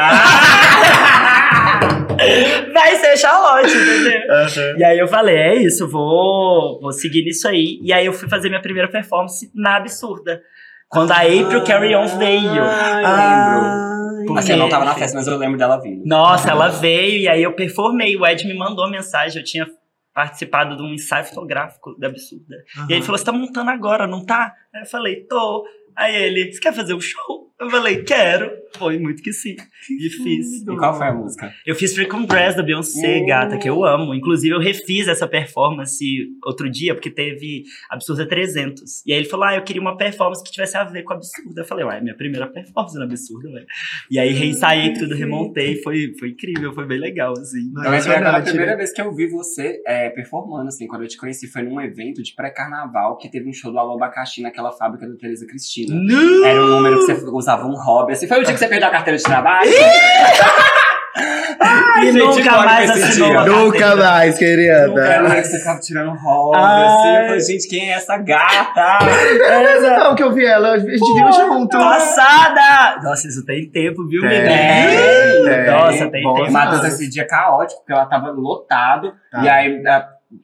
Vai 2.73 2.97
ser 2.97 3.17
Charlotte, 3.17 3.73
entendeu? 3.77 4.21
Aham. 4.31 4.79
E 4.79 4.85
aí 4.85 4.99
eu 4.99 5.09
falei, 5.09 5.37
é 5.37 5.55
isso, 5.57 5.89
vou, 5.89 6.81
vou 6.81 6.93
seguir 6.93 7.25
nisso 7.25 7.47
aí. 7.49 7.79
E 7.83 7.93
aí 7.93 8.07
eu 8.07 8.13
fui 8.13 8.29
fazer 8.29 8.49
minha 8.49 8.63
primeira 8.63 8.89
performance 8.89 9.51
na 9.55 9.77
Absurda. 9.77 10.41
Quando 10.89 11.11
a 11.13 11.23
April 11.23 11.65
Carry 11.65 11.95
On 11.97 12.07
veio. 12.19 12.63
Ai, 12.63 13.55
lembro. 13.57 14.27
Porque- 14.27 14.39
Assim, 14.39 14.53
eu 14.53 14.59
não 14.59 14.69
tava 14.69 14.85
na 14.85 14.95
festa, 14.95 15.17
mas 15.17 15.27
eu 15.27 15.37
lembro 15.37 15.59
dela 15.59 15.77
vindo. 15.81 16.03
Nossa, 16.07 16.51
ela 16.51 16.69
veio 16.69 17.19
e 17.21 17.29
aí 17.29 17.43
eu 17.43 17.53
performei. 17.53 18.17
O 18.17 18.25
Ed 18.27 18.47
me 18.47 18.55
mandou 18.55 18.89
mensagem, 18.89 19.39
eu 19.39 19.45
tinha 19.45 19.67
participado 20.15 20.77
de 20.77 20.83
um 20.83 20.95
ensaio 20.95 21.25
fotográfico 21.25 21.99
da 21.99 22.07
Absurda. 22.07 22.57
E 22.89 22.93
aí 22.93 22.99
ele 22.99 23.03
falou, 23.03 23.19
você 23.19 23.25
tá 23.25 23.33
montando 23.33 23.71
agora, 23.71 24.07
não 24.07 24.25
tá? 24.25 24.55
Aí 24.73 24.83
eu 24.83 24.87
falei, 24.87 25.25
tô. 25.25 25.67
Aí 25.97 26.15
ele, 26.15 26.53
você 26.53 26.61
quer 26.61 26.73
fazer 26.73 26.95
um 26.95 27.01
show? 27.01 27.44
Eu 27.61 27.71
falei, 27.71 28.03
quero. 28.03 28.51
Foi 28.77 28.99
muito 28.99 29.23
que 29.23 29.33
sim. 29.33 29.55
E 29.89 30.11
fiz. 30.11 30.63
E 30.63 30.77
qual 30.77 30.97
foi 30.97 31.07
a 31.07 31.15
música? 31.15 31.53
Eu 31.65 31.77
fiz 31.77 31.95
Freakum 31.95 32.25
Dress 32.25 32.57
da 32.57 32.63
Beyoncé, 32.63 33.21
Uh. 33.21 33.27
gata, 33.27 33.57
que 33.57 33.69
eu 33.69 33.85
amo. 33.85 34.13
Inclusive, 34.13 34.53
eu 34.53 34.59
refiz 34.59 35.07
essa 35.07 35.29
performance 35.29 36.05
outro 36.45 36.69
dia, 36.69 36.93
porque 36.93 37.09
teve 37.11 37.63
Absurda 37.89 38.27
300. 38.27 39.07
E 39.07 39.13
aí 39.13 39.21
ele 39.21 39.29
falou, 39.29 39.47
ah, 39.47 39.55
eu 39.55 39.63
queria 39.63 39.81
uma 39.81 39.97
performance 39.97 40.43
que 40.43 40.51
tivesse 40.51 40.77
a 40.77 40.83
ver 40.83 41.05
com 41.05 41.15
Absurda. 41.15 41.61
Eu 41.61 41.65
falei, 41.65 41.85
ué, 41.85 41.99
é 41.99 42.01
minha 42.01 42.17
primeira 42.17 42.49
performance 42.49 42.99
na 42.99 43.05
Absurda, 43.05 43.49
velho. 43.53 43.67
E 44.11 44.19
aí 44.19 44.33
reensaiei 44.33 44.93
tudo, 44.95 45.15
remontei. 45.15 45.81
Foi, 45.83 46.13
foi 46.19 46.31
incrível, 46.31 46.73
foi 46.73 46.87
bem 46.87 46.99
legal, 46.99 47.33
assim. 47.39 47.71
Eu 47.77 47.91
lembro 47.91 48.05
que 48.05 48.11
a 48.11 48.43
primeira 48.43 48.73
né? 48.73 48.77
vez 48.77 48.93
que 48.93 49.01
eu 49.01 49.15
vi 49.15 49.29
você 49.29 49.81
é, 49.87 50.11
performando, 50.11 50.67
assim, 50.67 50.89
quando 50.89 51.03
eu 51.03 51.09
te 51.09 51.17
conheci, 51.17 51.47
foi 51.47 51.63
num 51.63 51.81
evento 51.81 52.21
de 52.25 52.35
pré-carnaval 52.35 53.17
que 53.19 53.31
teve 53.31 53.49
um 53.49 53.53
show 53.53 53.71
do 53.71 53.79
Alô 53.79 53.95
Abacaxi 53.95 54.43
naquela 54.43 54.73
fábrica 54.73 55.07
da 55.07 55.17
Tereza 55.17 55.47
Cristina. 55.47 55.95
Não! 55.95 56.45
Era 56.45 56.61
um 56.61 56.69
número 56.69 56.99
que 56.99 57.05
você 57.05 57.15
usava 57.45 57.67
um 57.67 57.75
hobby. 57.75 58.13
Assim, 58.13 58.27
foi 58.27 58.41
o 58.41 58.43
dia 58.43 58.55
que 58.55 58.59
você 58.59 58.67
perdeu 58.67 58.89
a 58.89 58.91
carteira 58.91 59.17
de 59.17 59.23
trabalho? 59.23 59.71
E 62.03 62.13
gente, 62.13 62.19
nunca 62.19 62.65
mais 62.65 62.91
assinou 62.91 63.31
dia. 63.31 63.45
Nunca 63.45 63.97
mais, 63.97 64.37
querida. 64.37 64.93
que 64.93 65.45
você 65.45 65.59
ficava 65.59 65.79
tirando 65.79 66.11
hobby, 66.11 66.59
Ai. 66.59 66.85
assim. 66.87 67.09
Eu 67.17 67.25
falei, 67.27 67.41
gente, 67.41 67.69
quem 67.69 67.91
é 67.91 67.95
essa 67.95 68.19
gata? 68.19 68.99
Não, 69.99 70.15
que 70.15 70.23
eu 70.23 70.33
vi 70.33 70.45
ela, 70.45 70.73
a 70.73 70.79
gente 70.79 70.99
viu 70.99 71.33
junto. 71.33 71.79
Passada! 71.79 73.01
Nossa, 73.01 73.29
isso 73.29 73.45
tem 73.47 73.71
tempo, 73.71 74.07
viu, 74.09 74.23
Tem, 74.23 74.31
menino? 74.31 75.45
tem. 75.45 75.67
Nossa, 75.67 76.11
tem 76.11 76.23
Bom 76.23 76.35
tempo. 76.35 76.53
Matheus, 76.53 76.85
esse 76.85 77.09
dia 77.09 77.27
caótico, 77.27 77.81
porque 77.81 77.93
ela 77.93 78.07
tava 78.07 78.31
lotado. 78.31 79.13
Tá. 79.31 79.43
E 79.43 79.49
aí, 79.49 79.83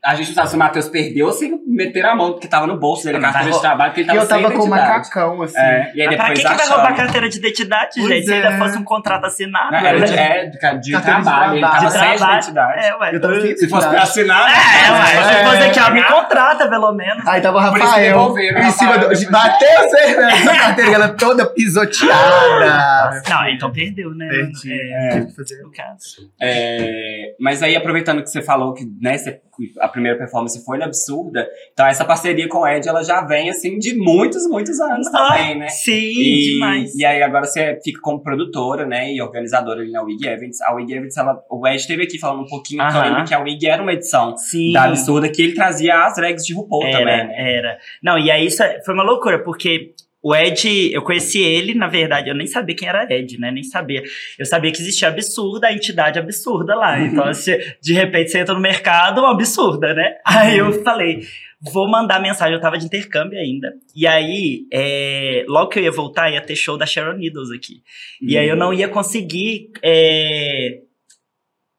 a, 0.05 0.13
a 0.13 0.15
gente 0.15 0.29
não 0.29 0.35
sabe 0.35 0.49
se 0.49 0.55
o 0.57 0.59
Matheus 0.59 0.89
perdeu 0.89 1.27
ou 1.27 1.33
se 1.33 1.51
meter 1.67 2.05
a 2.05 2.15
mão, 2.15 2.33
porque 2.33 2.49
tava 2.49 2.67
no 2.67 2.79
bolso 2.79 3.05
dele, 3.05 3.19
a 3.19 3.21
Mas 3.21 3.33
carteira 3.33 3.57
de 3.57 3.61
trabalho, 3.63 3.91
porque 3.91 4.01
ele 4.01 4.11
E 4.11 4.13
tava 4.13 4.25
eu 4.25 4.29
tava 4.29 4.49
sem 4.49 4.57
com 4.57 4.65
o 4.65 4.69
macacão, 4.69 5.43
assim. 5.43 5.59
É, 5.59 5.93
e 5.95 6.01
aí 6.03 6.07
Mas 6.09 6.17
pra 6.17 6.27
que, 6.33 6.43
que 6.43 6.55
vai 6.55 6.69
roubar 6.69 6.97
carteira 6.97 7.29
de 7.29 7.39
identidade, 7.39 7.91
Pois 7.97 8.09
gente? 8.09 8.27
Se 8.27 8.33
é. 8.33 8.47
ainda 8.47 8.59
fosse 8.65 8.79
um 8.79 8.85
contrato 8.85 9.25
assinado. 9.27 9.73
Não, 9.73 9.79
era 9.79 10.01
de, 10.01 10.13
né? 10.13 10.23
é, 10.41 10.45
de, 10.47 10.51
de 10.53 10.59
Carteira 10.59 10.99
de 10.99 11.05
trabalho, 11.05 11.53
ele 11.53 11.61
trabalho. 11.61 11.61
tava 11.61 11.87
De 11.87 11.93
sem 11.93 12.17
trabalho. 12.19 12.33
identidade. 12.39 12.87
É, 12.87 12.95
ué. 12.97 13.15
Eu 13.15 13.21
tava 13.21 13.41
sem 13.41 13.57
Se 13.57 13.69
fosse 13.69 13.89
pra 13.89 14.03
assinar, 14.03 14.51
É, 14.51 14.93
ué. 14.93 15.07
Se 15.25 15.35
É. 15.35 15.45
fosse 15.45 15.63
aqui, 15.63 15.81
ó, 15.81 15.91
me 15.95 16.03
contrata, 16.03 16.69
pelo 16.69 16.93
menos. 16.93 17.27
Aí 17.27 17.41
tava 17.41 17.59
o 17.59 17.71
Por 17.71 17.79
isso 17.81 17.95
que 17.95 18.09
Rafael 18.09 18.39
em 18.59 18.71
cima 18.71 18.99
do. 18.99 19.31
Bateu 19.31 19.91
cerveja, 19.91 20.51
a 20.53 20.59
carteira 20.59 20.91
ela 20.95 21.09
toda 21.11 21.47
pisoteada. 21.47 23.23
Não, 23.29 23.49
então 23.49 23.71
perdeu, 23.73 24.11
né? 24.15 24.29
Perdi. 24.29 24.73
É, 24.73 25.11
Tive 25.11 25.27
que 25.27 25.37
fazer. 25.37 25.63
no 25.63 25.71
caso. 25.73 26.31
É, 26.41 27.35
mas 27.41 27.63
aí, 27.63 27.77
aproveitando 27.77 28.23
que 28.23 28.31
você 28.31 28.43
falou 28.43 28.75
que 28.75 28.85
né, 29.01 29.17
você 29.19 29.41
a 29.81 29.89
primeira 29.89 30.19
performance 30.19 30.65
foi 30.65 30.83
Absurda. 30.83 31.47
Então 31.73 31.87
essa 31.87 32.05
parceria 32.05 32.49
com 32.49 32.59
o 32.59 32.67
Ed, 32.67 32.89
ela 32.89 33.03
já 33.03 33.23
vem, 33.25 33.51
assim, 33.51 33.79
de 33.79 33.95
muitos, 33.97 34.47
muitos 34.49 34.81
anos 34.81 35.09
também, 35.11 35.59
né? 35.59 35.69
Sim, 35.69 35.93
E, 35.93 36.53
demais. 36.55 36.95
e 36.95 37.05
aí 37.05 37.23
agora 37.23 37.45
você 37.47 37.79
fica 37.85 38.01
como 38.01 38.23
produtora, 38.23 38.87
né, 38.87 39.13
e 39.13 39.21
organizadora 39.21 39.81
ali 39.81 39.91
na 39.93 40.03
Wig 40.03 40.27
Events. 40.27 40.61
A 40.63 40.75
Wig 40.75 40.93
Events, 40.93 41.17
ela, 41.17 41.39
o 41.51 41.67
Ed 41.69 41.77
esteve 41.77 42.03
aqui 42.05 42.19
falando 42.19 42.43
um 42.43 42.47
pouquinho, 42.47 42.83
eu 42.83 43.03
lembro 43.03 43.25
que 43.25 43.35
a 43.35 43.41
Wig 43.41 43.67
era 43.67 43.83
uma 43.83 43.93
edição 43.93 44.37
Sim. 44.37 44.73
da 44.73 44.85
Absurda, 44.85 45.29
que 45.31 45.43
ele 45.43 45.55
trazia 45.55 46.05
as 46.05 46.15
drags 46.15 46.45
de 46.45 46.55
RuPaul 46.55 46.85
Era, 46.87 46.99
também, 46.99 47.27
né? 47.29 47.35
era. 47.57 47.79
Não, 48.03 48.19
e 48.19 48.31
aí 48.31 48.47
isso 48.47 48.63
é- 48.63 48.83
foi 48.85 48.95
uma 48.95 49.03
loucura, 49.05 49.39
porque 49.43 49.93
o 50.23 50.35
Ed, 50.35 50.93
eu 50.93 51.03
conheci 51.03 51.41
ele, 51.41 51.75
na 51.75 51.89
verdade, 51.89 52.29
eu 52.29 52.35
nem 52.35 52.47
sabia 52.47 52.77
quem 52.77 52.89
era 52.89 53.11
Ed, 53.11 53.39
né? 53.39 53.51
Nem 53.51 53.63
sabia. 53.63 54.03
Eu 54.39 54.45
sabia 54.45 54.71
que 54.71 54.81
existia 54.81 55.09
absurda, 55.09 55.69
a 55.69 55.73
entidade 55.73 56.19
absurda 56.19 56.75
lá. 56.75 57.01
Então, 57.01 57.33
se, 57.33 57.77
de 57.81 57.95
repente, 57.95 58.31
você 58.31 58.41
entra 58.41 58.55
no 58.55 58.61
mercado, 58.61 59.25
absurda, 59.25 59.95
né? 59.95 60.17
Aí 60.27 60.59
eu 60.59 60.83
falei, 60.85 61.23
vou 61.61 61.89
mandar 61.89 62.21
mensagem, 62.21 62.55
eu 62.55 62.61
tava 62.61 62.77
de 62.77 62.85
intercâmbio 62.85 63.39
ainda. 63.39 63.73
E 63.97 64.07
aí, 64.07 64.67
é, 64.71 65.45
logo 65.49 65.71
que 65.71 65.79
eu 65.79 65.85
ia 65.85 65.93
voltar, 65.93 66.31
ia 66.31 66.41
ter 66.41 66.57
show 66.57 66.77
da 66.77 66.85
Sharon 66.85 67.17
Needles 67.17 67.51
aqui. 67.51 67.83
E 68.21 68.37
aí 68.37 68.49
eu 68.49 68.57
não 68.57 68.75
ia 68.75 68.89
conseguir 68.89 69.71
é, 69.83 70.81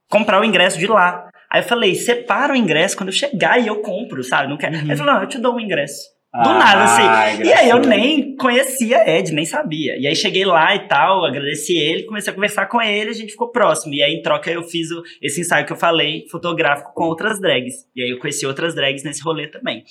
comprar 0.09 0.41
o 0.41 0.45
ingresso 0.45 0.79
de 0.79 0.87
lá. 0.87 1.29
Aí 1.47 1.61
eu 1.61 1.65
falei, 1.65 1.93
separa 1.93 2.53
o 2.53 2.55
ingresso 2.55 2.97
quando 2.97 3.09
eu 3.09 3.13
chegar 3.13 3.59
e 3.59 3.67
eu 3.67 3.81
compro, 3.81 4.23
sabe? 4.23 4.49
Não 4.49 4.57
quero. 4.57 4.75
Aí 4.75 4.81
ele 4.81 4.95
falou, 4.95 5.13
não, 5.13 5.21
eu 5.21 5.27
te 5.27 5.37
dou 5.37 5.55
um 5.55 5.59
ingresso. 5.59 6.01
Do 6.33 6.49
nada, 6.53 6.83
assim. 6.85 7.01
Ai, 7.01 7.41
E 7.43 7.51
aí 7.53 7.69
eu 7.69 7.79
nem 7.79 8.35
conhecia 8.37 9.03
Ed, 9.17 9.33
nem 9.33 9.45
sabia. 9.45 9.97
E 9.99 10.07
aí 10.07 10.15
cheguei 10.15 10.45
lá 10.45 10.73
e 10.75 10.87
tal, 10.87 11.25
agradeci 11.25 11.75
ele, 11.77 12.03
comecei 12.03 12.31
a 12.31 12.33
conversar 12.33 12.67
com 12.67 12.81
ele, 12.81 13.09
a 13.09 13.13
gente 13.13 13.31
ficou 13.31 13.51
próximo. 13.51 13.93
E 13.93 14.01
aí 14.01 14.13
em 14.13 14.21
troca 14.21 14.49
eu 14.49 14.63
fiz 14.63 14.89
o- 14.91 15.03
esse 15.21 15.41
ensaio 15.41 15.65
que 15.65 15.73
eu 15.73 15.77
falei, 15.77 16.25
fotográfico 16.31 16.93
com 16.93 17.03
outras 17.03 17.39
drags. 17.41 17.73
E 17.95 18.01
aí 18.01 18.09
eu 18.11 18.17
conheci 18.19 18.45
outras 18.45 18.73
drags 18.73 19.03
nesse 19.03 19.21
rolê 19.21 19.47
também. 19.47 19.83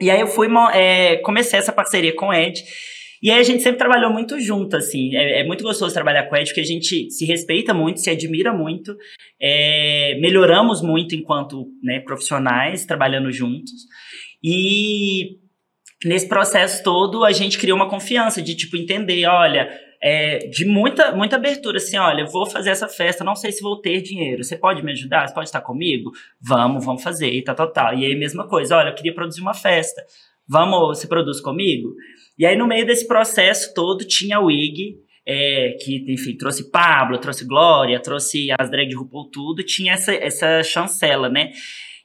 E 0.00 0.10
aí 0.10 0.18
eu 0.20 0.26
fui, 0.28 0.48
é, 0.72 1.16
comecei 1.18 1.58
essa 1.58 1.72
parceria 1.72 2.14
com 2.16 2.32
Ed. 2.32 2.62
E 3.22 3.30
aí 3.30 3.38
a 3.38 3.42
gente 3.42 3.62
sempre 3.62 3.76
trabalhou 3.78 4.10
muito 4.10 4.40
junto, 4.40 4.74
assim. 4.78 5.14
É, 5.14 5.40
é 5.40 5.44
muito 5.44 5.62
gostoso 5.62 5.92
trabalhar 5.92 6.22
com 6.22 6.34
o 6.34 6.38
Ed, 6.38 6.46
porque 6.46 6.62
a 6.62 6.64
gente 6.64 7.10
se 7.10 7.26
respeita 7.26 7.74
muito, 7.74 8.00
se 8.00 8.08
admira 8.08 8.50
muito. 8.50 8.96
é, 9.38 10.16
melhoramos 10.22 10.80
muito 10.82 11.14
enquanto 11.14 11.66
né, 11.82 12.00
profissionais, 12.00 12.86
trabalhando 12.86 13.30
juntos. 13.30 13.72
E 14.42 15.38
nesse 16.04 16.28
processo 16.28 16.82
todo, 16.82 17.24
a 17.24 17.32
gente 17.32 17.58
criou 17.58 17.76
uma 17.76 17.88
confiança 17.88 18.40
de, 18.40 18.54
tipo, 18.54 18.76
entender, 18.76 19.26
olha... 19.26 19.70
é, 20.02 20.38
de 20.48 20.64
muita, 20.64 21.12
muita 21.12 21.36
abertura, 21.36 21.76
assim, 21.76 21.98
olha, 21.98 22.24
vou 22.24 22.46
fazer 22.46 22.70
essa 22.70 22.88
festa, 22.88 23.22
não 23.22 23.36
sei 23.36 23.52
se 23.52 23.60
vou 23.60 23.78
ter 23.80 24.00
dinheiro, 24.00 24.42
você 24.42 24.56
pode 24.56 24.82
me 24.82 24.92
ajudar? 24.92 25.28
Você 25.28 25.34
pode 25.34 25.48
estar 25.48 25.60
comigo? 25.60 26.10
Vamos, 26.40 26.84
vamos 26.86 27.02
fazer, 27.02 27.30
e 27.30 27.44
tal, 27.44 27.54
tal, 27.54 27.70
tal. 27.70 27.94
E 27.94 28.06
aí, 28.06 28.14
mesma 28.14 28.48
coisa, 28.48 28.78
olha, 28.78 28.88
eu 28.88 28.94
queria 28.94 29.12
produzir 29.12 29.42
uma 29.42 29.52
festa, 29.52 30.02
vamos, 30.48 30.98
você 30.98 31.06
produz 31.06 31.38
comigo? 31.40 31.94
E 32.38 32.46
aí, 32.46 32.56
no 32.56 32.66
meio 32.66 32.86
desse 32.86 33.06
processo 33.06 33.74
todo, 33.74 34.06
tinha 34.06 34.38
a 34.38 34.40
Wig, 34.40 34.96
é, 35.26 35.76
que, 35.82 36.02
enfim, 36.08 36.34
trouxe 36.34 36.70
Pablo, 36.70 37.18
trouxe 37.18 37.46
Glória, 37.46 38.00
trouxe 38.00 38.48
as 38.58 38.70
drag 38.70 38.88
de 38.88 38.96
RuPaul, 38.96 39.30
tudo, 39.30 39.62
tinha 39.62 39.92
essa, 39.92 40.14
essa 40.14 40.62
chancela, 40.62 41.28
né? 41.28 41.50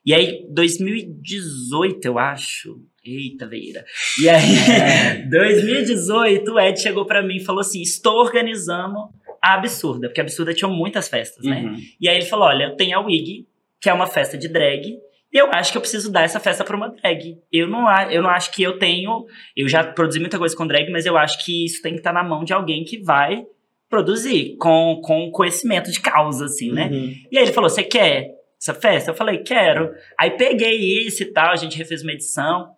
E 0.05 0.13
aí, 0.13 0.45
2018, 0.51 2.05
eu 2.05 2.19
acho. 2.19 2.75
Eita, 3.05 3.45
veira. 3.45 3.85
E 4.19 4.27
aí, 4.27 5.27
2018, 5.29 6.51
o 6.51 6.59
Ed 6.59 6.81
chegou 6.81 7.05
pra 7.05 7.21
mim 7.21 7.38
e 7.38 7.43
falou 7.43 7.62
assim: 7.62 7.81
estou 7.81 8.15
organizando 8.15 8.97
a 9.41 9.53
Absurda, 9.53 10.07
porque 10.07 10.19
a 10.19 10.24
Absurda 10.24 10.53
tinha 10.53 10.67
muitas 10.67 11.07
festas, 11.07 11.45
né? 11.45 11.62
Uhum. 11.62 11.77
E 12.01 12.09
aí 12.09 12.17
ele 12.17 12.25
falou: 12.25 12.47
olha, 12.47 12.65
eu 12.65 12.75
tenho 12.75 12.97
a 12.97 13.01
Wig, 13.01 13.45
que 13.79 13.89
é 13.89 13.93
uma 13.93 14.07
festa 14.07 14.38
de 14.38 14.47
drag, 14.47 14.97
e 15.31 15.38
eu 15.38 15.51
acho 15.51 15.71
que 15.71 15.77
eu 15.77 15.81
preciso 15.81 16.12
dar 16.12 16.24
essa 16.24 16.39
festa 16.39 16.63
pra 16.63 16.77
uma 16.77 16.89
drag. 16.89 17.38
Eu 17.51 17.67
não, 17.67 17.85
eu 18.09 18.24
não 18.24 18.29
acho 18.29 18.51
que 18.51 18.63
eu 18.63 18.79
tenho. 18.79 19.25
Eu 19.55 19.67
já 19.67 19.83
produzi 19.83 20.19
muita 20.19 20.39
coisa 20.39 20.55
com 20.55 20.65
drag, 20.65 20.89
mas 20.89 21.05
eu 21.05 21.17
acho 21.17 21.43
que 21.43 21.65
isso 21.65 21.81
tem 21.81 21.91
que 21.91 22.00
estar 22.00 22.13
na 22.13 22.24
mão 22.24 22.43
de 22.43 22.53
alguém 22.53 22.83
que 22.83 22.97
vai 22.97 23.45
produzir 23.89 24.55
com, 24.57 25.01
com 25.03 25.29
conhecimento 25.31 25.91
de 25.91 26.00
causa, 26.00 26.45
assim, 26.45 26.71
né? 26.71 26.89
Uhum. 26.91 27.13
E 27.31 27.38
aí 27.38 27.43
ele 27.43 27.53
falou: 27.53 27.69
Você 27.69 27.83
quer 27.83 28.29
essa 28.59 28.74
festa? 28.74 29.12
Eu 29.12 29.15
falei: 29.15 29.39
Quero. 29.39 29.93
Aí 30.17 30.31
peguei 30.31 31.05
isso 31.05 31.21
e 31.21 31.25
tal, 31.25 31.51
a 31.51 31.55
gente 31.55 31.77
refez 31.77 32.01
uma 32.01 32.13
edição. 32.13 32.74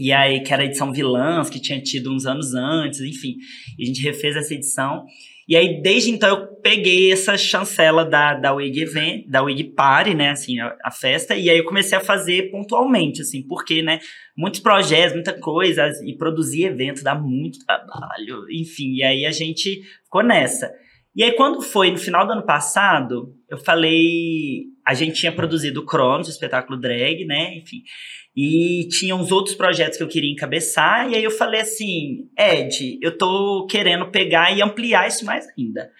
E 0.00 0.12
aí, 0.12 0.40
que 0.40 0.50
era 0.50 0.62
a 0.62 0.64
edição 0.64 0.90
Vilãs, 0.90 1.50
que 1.50 1.60
tinha 1.60 1.78
tido 1.78 2.10
uns 2.10 2.24
anos 2.24 2.54
antes, 2.54 3.00
enfim. 3.02 3.36
E 3.78 3.84
a 3.84 3.86
gente 3.86 4.02
refez 4.02 4.34
essa 4.34 4.54
edição. 4.54 5.04
E 5.46 5.54
aí, 5.54 5.82
desde 5.82 6.10
então, 6.10 6.28
eu 6.30 6.46
peguei 6.62 7.12
essa 7.12 7.36
chancela 7.36 8.02
da, 8.02 8.32
da 8.32 8.54
Wig 8.54 8.80
Event, 8.80 9.26
da 9.28 9.42
Wig 9.42 9.62
Party, 9.74 10.14
né, 10.14 10.30
assim, 10.30 10.58
a, 10.58 10.74
a 10.82 10.90
festa, 10.90 11.34
e 11.34 11.50
aí 11.50 11.58
eu 11.58 11.64
comecei 11.64 11.98
a 11.98 12.00
fazer 12.00 12.50
pontualmente, 12.50 13.20
assim, 13.20 13.42
porque, 13.42 13.82
né, 13.82 13.98
muitos 14.36 14.60
projetos, 14.60 15.12
muita 15.12 15.32
coisa, 15.38 15.90
e 16.06 16.16
produzir 16.16 16.66
evento 16.66 17.02
dá 17.02 17.16
muito 17.16 17.58
trabalho, 17.66 18.46
enfim, 18.48 18.94
e 18.94 19.02
aí 19.02 19.26
a 19.26 19.32
gente 19.32 19.82
ficou 20.04 20.22
nessa. 20.22 20.70
E 21.14 21.24
aí, 21.24 21.32
quando 21.32 21.60
foi 21.60 21.90
no 21.90 21.98
final 21.98 22.24
do 22.24 22.32
ano 22.32 22.46
passado, 22.46 23.34
eu 23.48 23.58
falei. 23.58 24.66
A 24.86 24.94
gente 24.94 25.20
tinha 25.20 25.32
produzido 25.32 25.80
o 25.80 25.84
Cronos, 25.84 26.28
o 26.28 26.30
espetáculo 26.30 26.80
drag, 26.80 27.24
né? 27.26 27.56
Enfim. 27.58 27.82
E 28.36 28.88
tinha 28.88 29.14
uns 29.14 29.32
outros 29.32 29.54
projetos 29.56 29.96
que 29.96 30.02
eu 30.02 30.08
queria 30.08 30.30
encabeçar. 30.32 31.10
E 31.10 31.16
aí 31.16 31.24
eu 31.24 31.30
falei 31.30 31.60
assim: 31.60 32.28
Ed, 32.38 32.98
eu 33.02 33.16
tô 33.16 33.66
querendo 33.68 34.10
pegar 34.10 34.56
e 34.56 34.62
ampliar 34.62 35.08
isso 35.08 35.24
mais 35.24 35.46
ainda. 35.58 35.90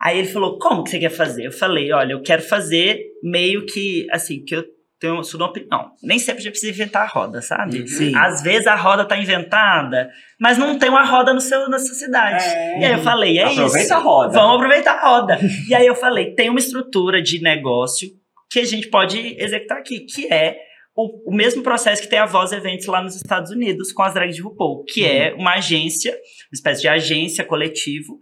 Aí 0.00 0.18
ele 0.18 0.28
falou: 0.28 0.58
Como 0.58 0.84
que 0.84 0.90
você 0.90 0.98
quer 0.98 1.10
fazer? 1.10 1.46
Eu 1.46 1.52
falei: 1.52 1.92
Olha, 1.92 2.12
eu 2.12 2.22
quero 2.22 2.42
fazer 2.42 3.00
meio 3.22 3.66
que, 3.66 4.06
assim, 4.12 4.44
que 4.44 4.54
eu 4.54 4.64
tenho 4.98 5.22
sou 5.22 5.38
uma 5.40 5.48
opinião. 5.48 5.90
Nem 6.02 6.18
sempre 6.18 6.40
a 6.40 6.42
gente 6.44 6.52
precisa 6.52 6.72
inventar 6.72 7.02
a 7.02 7.06
roda, 7.06 7.42
sabe? 7.42 7.86
Sim. 7.86 8.14
Às 8.16 8.42
vezes 8.42 8.66
a 8.66 8.74
roda 8.74 9.04
tá 9.04 9.16
inventada, 9.18 10.10
mas 10.40 10.56
não 10.56 10.78
tem 10.78 10.88
uma 10.88 11.04
roda 11.04 11.34
no 11.34 11.40
seu, 11.40 11.68
na 11.68 11.78
sua 11.78 11.94
cidade. 11.94 12.44
É. 12.44 12.80
E 12.80 12.84
aí 12.84 12.92
eu 12.92 13.02
falei: 13.02 13.38
É 13.38 13.44
Aproveita 13.44 13.78
isso. 13.78 13.94
a 13.94 13.98
roda. 13.98 14.32
Vamos 14.32 14.56
aproveitar 14.56 14.92
a 14.92 15.08
roda. 15.08 15.38
e 15.68 15.74
aí 15.74 15.86
eu 15.86 15.94
falei, 15.94 16.34
tem 16.34 16.48
uma 16.48 16.58
estrutura 16.58 17.20
de 17.20 17.40
negócio 17.40 18.08
que 18.50 18.60
a 18.60 18.64
gente 18.64 18.88
pode 18.88 19.36
executar 19.38 19.78
aqui, 19.78 20.00
que 20.00 20.32
é 20.32 20.56
o, 20.96 21.30
o 21.30 21.34
mesmo 21.34 21.62
processo 21.62 22.00
que 22.02 22.08
tem 22.08 22.18
a 22.18 22.26
Voz 22.26 22.52
Eventos 22.52 22.86
lá 22.86 23.02
nos 23.02 23.14
Estados 23.16 23.50
Unidos 23.50 23.92
com 23.92 24.02
as 24.02 24.14
drags 24.14 24.34
de 24.34 24.42
RuPaul, 24.42 24.84
que 24.84 25.04
é 25.04 25.34
uma 25.34 25.54
agência, 25.54 26.12
uma 26.12 26.54
espécie 26.54 26.80
de 26.80 26.88
agência 26.88 27.44
coletivo, 27.44 28.18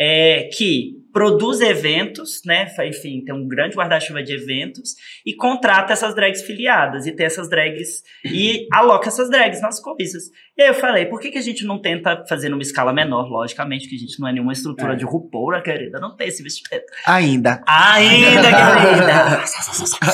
é, 0.00 0.48
que 0.56 0.92
produz 1.12 1.60
eventos, 1.60 2.42
né? 2.46 2.68
Enfim, 2.86 3.24
tem 3.24 3.34
um 3.34 3.48
grande 3.48 3.74
guarda-chuva 3.74 4.22
de 4.22 4.32
eventos 4.32 4.94
e 5.26 5.34
contrata 5.34 5.92
essas 5.92 6.14
drags 6.14 6.42
filiadas 6.42 7.04
e 7.04 7.10
tem 7.10 7.26
essas 7.26 7.50
drags 7.50 8.04
e 8.24 8.68
aloca 8.72 9.08
essas 9.08 9.28
drags 9.28 9.60
nas 9.60 9.80
coisas. 9.80 10.30
E 10.56 10.62
aí 10.62 10.68
eu 10.68 10.74
falei, 10.74 11.06
por 11.06 11.18
que, 11.18 11.32
que 11.32 11.38
a 11.38 11.42
gente 11.42 11.64
não 11.64 11.80
tenta 11.80 12.24
fazer 12.28 12.48
numa 12.48 12.62
escala 12.62 12.92
menor? 12.92 13.28
Logicamente, 13.28 13.88
que 13.88 13.96
a 13.96 13.98
gente 13.98 14.20
não 14.20 14.28
é 14.28 14.32
nenhuma 14.32 14.52
estrutura 14.52 14.92
É. 14.92 14.96
de 14.96 15.04
RuPaul, 15.04 15.50
né, 15.50 15.60
querida? 15.62 15.98
Não 15.98 16.14
tem 16.14 16.28
esse 16.28 16.42
investimento. 16.42 16.86
Ainda. 17.04 17.64
Ainda, 17.66 18.42
querida! 18.42 19.44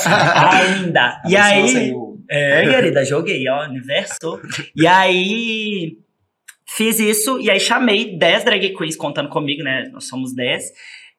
Ainda! 0.49 1.21
E 1.27 1.35
aí. 1.35 1.93
É, 2.29 2.67
querida, 2.69 3.05
joguei, 3.05 3.47
ó, 3.49 3.65
universo. 3.65 4.39
E 4.75 4.85
aí. 4.87 5.97
Fiz 6.67 6.99
isso 6.99 7.39
e 7.39 7.49
aí 7.49 7.59
chamei 7.59 8.17
10 8.17 8.43
drag 8.43 8.73
queens 8.75 8.95
contando 8.97 9.29
comigo, 9.29 9.63
né? 9.63 9.87
Nós 9.93 10.07
somos 10.07 10.33
10. 10.35 10.63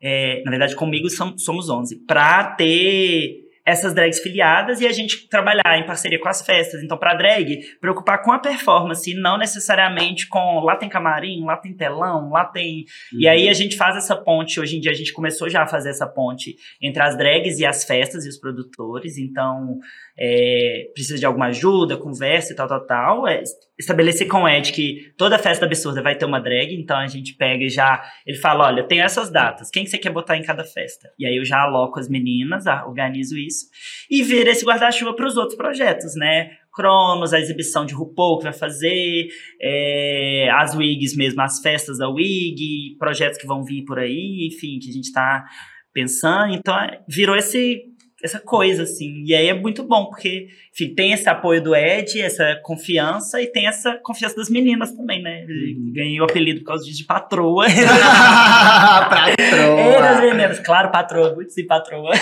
É, 0.02 0.42
na 0.44 0.50
verdade, 0.50 0.74
comigo 0.74 1.08
som- 1.08 1.38
somos 1.38 1.70
11. 1.70 2.04
Pra 2.04 2.44
ter 2.56 3.44
essas 3.64 3.92
drags 3.94 4.20
filiadas 4.20 4.80
e 4.80 4.86
a 4.86 4.92
gente 4.92 5.28
trabalhar 5.28 5.76
em 5.78 5.86
parceria 5.86 6.20
com 6.20 6.28
as 6.28 6.40
festas. 6.44 6.82
Então, 6.84 6.96
pra 6.96 7.14
drag, 7.14 7.58
preocupar 7.80 8.22
com 8.22 8.30
a 8.30 8.38
performance, 8.38 9.10
e 9.10 9.14
não 9.20 9.36
necessariamente 9.38 10.28
com 10.28 10.60
lá 10.60 10.76
tem 10.76 10.88
camarim, 10.88 11.42
lá 11.44 11.56
tem 11.56 11.72
telão, 11.74 12.30
lá 12.30 12.44
tem. 12.44 12.84
E 13.18 13.26
aí 13.26 13.48
a 13.48 13.52
gente 13.54 13.76
faz 13.76 13.96
essa 13.96 14.14
ponte. 14.14 14.60
Hoje 14.60 14.76
em 14.76 14.80
dia 14.80 14.92
a 14.92 14.94
gente 14.94 15.12
começou 15.12 15.48
já 15.50 15.62
a 15.62 15.66
fazer 15.66 15.90
essa 15.90 16.06
ponte 16.06 16.54
entre 16.82 17.02
as 17.02 17.16
drags 17.16 17.58
e 17.58 17.64
as 17.66 17.82
festas 17.82 18.24
e 18.24 18.28
os 18.28 18.38
produtores. 18.38 19.16
Então, 19.18 19.78
é, 20.18 20.90
precisa 20.94 21.18
de 21.18 21.26
alguma 21.26 21.46
ajuda, 21.46 21.96
conversa 21.96 22.52
e 22.52 22.56
tal, 22.56 22.66
tal, 22.66 22.86
tal. 22.86 23.28
É, 23.28 23.42
estabelecer 23.78 24.26
com 24.26 24.42
o 24.42 24.48
Ed 24.48 24.72
que 24.72 25.12
toda 25.16 25.38
festa 25.38 25.66
absurda 25.66 26.02
vai 26.02 26.16
ter 26.16 26.24
uma 26.24 26.40
drag, 26.40 26.74
então 26.74 26.96
a 26.96 27.06
gente 27.06 27.34
pega 27.34 27.64
e 27.64 27.68
já. 27.68 28.02
Ele 28.26 28.38
fala: 28.38 28.66
olha, 28.66 28.82
tem 28.82 29.00
essas 29.00 29.30
datas, 29.30 29.70
quem 29.70 29.84
que 29.84 29.90
você 29.90 29.98
quer 29.98 30.10
botar 30.10 30.36
em 30.36 30.42
cada 30.42 30.64
festa? 30.64 31.10
E 31.18 31.26
aí 31.26 31.36
eu 31.36 31.44
já 31.44 31.60
aloco 31.60 32.00
as 32.00 32.08
meninas, 32.08 32.64
organizo 32.86 33.36
isso 33.36 33.66
e 34.10 34.22
vira 34.22 34.50
esse 34.50 34.64
guarda-chuva 34.64 35.14
para 35.14 35.26
os 35.26 35.36
outros 35.36 35.56
projetos, 35.56 36.14
né? 36.16 36.50
Cronos, 36.72 37.32
a 37.32 37.40
exibição 37.40 37.86
de 37.86 37.94
RuPaul 37.94 38.38
que 38.38 38.44
vai 38.44 38.52
fazer, 38.52 39.28
é, 39.60 40.50
as 40.52 40.74
wigs 40.74 41.16
mesmo, 41.16 41.40
as 41.40 41.60
festas 41.60 41.98
da 41.98 42.08
wig, 42.08 42.96
projetos 42.98 43.38
que 43.38 43.46
vão 43.46 43.64
vir 43.64 43.82
por 43.84 43.98
aí, 43.98 44.50
enfim, 44.52 44.78
que 44.78 44.90
a 44.90 44.92
gente 44.92 45.10
tá 45.10 45.44
pensando. 45.92 46.54
Então, 46.54 46.78
é, 46.78 47.00
virou 47.08 47.34
esse 47.34 47.95
essa 48.26 48.38
coisa, 48.38 48.82
assim. 48.82 49.24
E 49.24 49.34
aí 49.34 49.48
é 49.48 49.54
muito 49.54 49.82
bom, 49.82 50.06
porque, 50.06 50.48
enfim, 50.72 50.94
tem 50.94 51.12
esse 51.12 51.28
apoio 51.28 51.62
do 51.62 51.74
Ed, 51.74 52.20
essa 52.20 52.60
confiança, 52.62 53.40
e 53.40 53.46
tem 53.46 53.66
essa 53.66 53.94
confiança 54.02 54.36
das 54.36 54.50
meninas 54.50 54.92
também, 54.92 55.22
né? 55.22 55.46
Uhum. 55.48 55.92
Ganhei 55.94 56.20
o 56.20 56.24
apelido 56.24 56.60
por 56.60 56.66
causa 56.66 56.84
disso 56.84 56.98
de 56.98 57.04
patroa. 57.04 57.66
patroa! 59.08 60.00
Das 60.00 60.20
meninas, 60.20 60.58
claro, 60.60 60.90
patroa, 60.90 61.34
muito 61.34 61.52
sim, 61.52 61.66
patroa. 61.66 62.12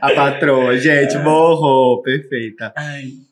a 0.00 0.10
patroa, 0.14 0.76
gente, 0.76 1.16
morro, 1.18 2.02
perfeita. 2.02 2.72
Ai. 2.76 3.29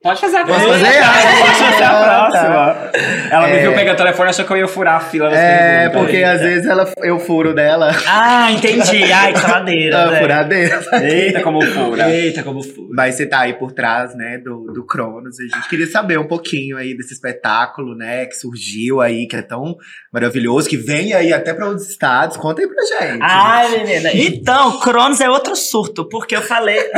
Pode 0.00 0.20
fazer 0.20 0.36
a 0.36 0.44
próxima. 0.44 0.68
Pode 0.68 0.80
fazer 0.84 1.82
a 1.82 1.90
Ah, 1.90 2.28
próxima. 2.30 2.90
Ela 3.32 3.46
me 3.48 3.52
É. 3.56 3.62
viu 3.62 3.74
pegando 3.74 3.94
o 3.94 3.96
telefone 3.96 4.28
e 4.28 4.30
achou 4.30 4.44
que 4.44 4.52
eu 4.52 4.56
ia 4.58 4.68
furar 4.68 4.94
a 4.94 5.00
fila 5.00 5.28
É, 5.34 5.88
porque 5.88 6.22
às 6.22 6.40
vezes 6.40 6.66
ela, 6.68 6.88
eu 6.98 7.18
furo 7.18 7.52
dela. 7.52 7.90
Ah, 8.06 8.52
entendi. 8.52 9.12
Ai, 9.12 9.32
que 9.32 9.40
saladeira. 9.40 9.98
Ah, 10.04 10.10
né? 10.12 10.20
furadeira. 10.20 10.80
Eita, 11.02 11.40
como 11.42 11.60
fura. 11.64 12.10
Eita, 12.10 12.42
como 12.44 12.62
fura. 12.62 12.88
Mas 12.94 13.16
você 13.16 13.26
tá 13.26 13.40
aí 13.40 13.54
por 13.54 13.72
trás, 13.72 14.14
né, 14.16 14.38
do, 14.38 14.72
do 14.72 14.86
Cronos. 14.86 15.36
E 15.40 15.44
a 15.52 15.56
gente 15.56 15.68
queria 15.68 15.86
saber 15.88 16.16
um 16.18 16.28
pouquinho 16.28 16.76
aí 16.76 16.96
desse 16.96 17.14
espetáculo, 17.14 17.96
né, 17.96 18.24
que 18.26 18.34
surgiu 18.36 19.00
aí, 19.00 19.26
que 19.26 19.34
é 19.34 19.42
tão 19.42 19.74
maravilhoso, 20.12 20.68
que 20.68 20.76
vem 20.76 21.12
aí 21.12 21.32
até 21.32 21.52
para 21.52 21.66
outros 21.66 21.88
estados. 21.90 22.36
Conta 22.36 22.62
aí 22.62 22.68
pra 22.68 22.84
gente. 22.84 23.20
Ai, 23.20 23.68
menina. 23.78 24.10
Então, 24.14 24.78
Cronos 24.78 25.20
é 25.20 25.28
outro 25.28 25.56
surto, 25.56 26.08
porque 26.08 26.36
eu 26.36 26.42
falei. 26.42 26.78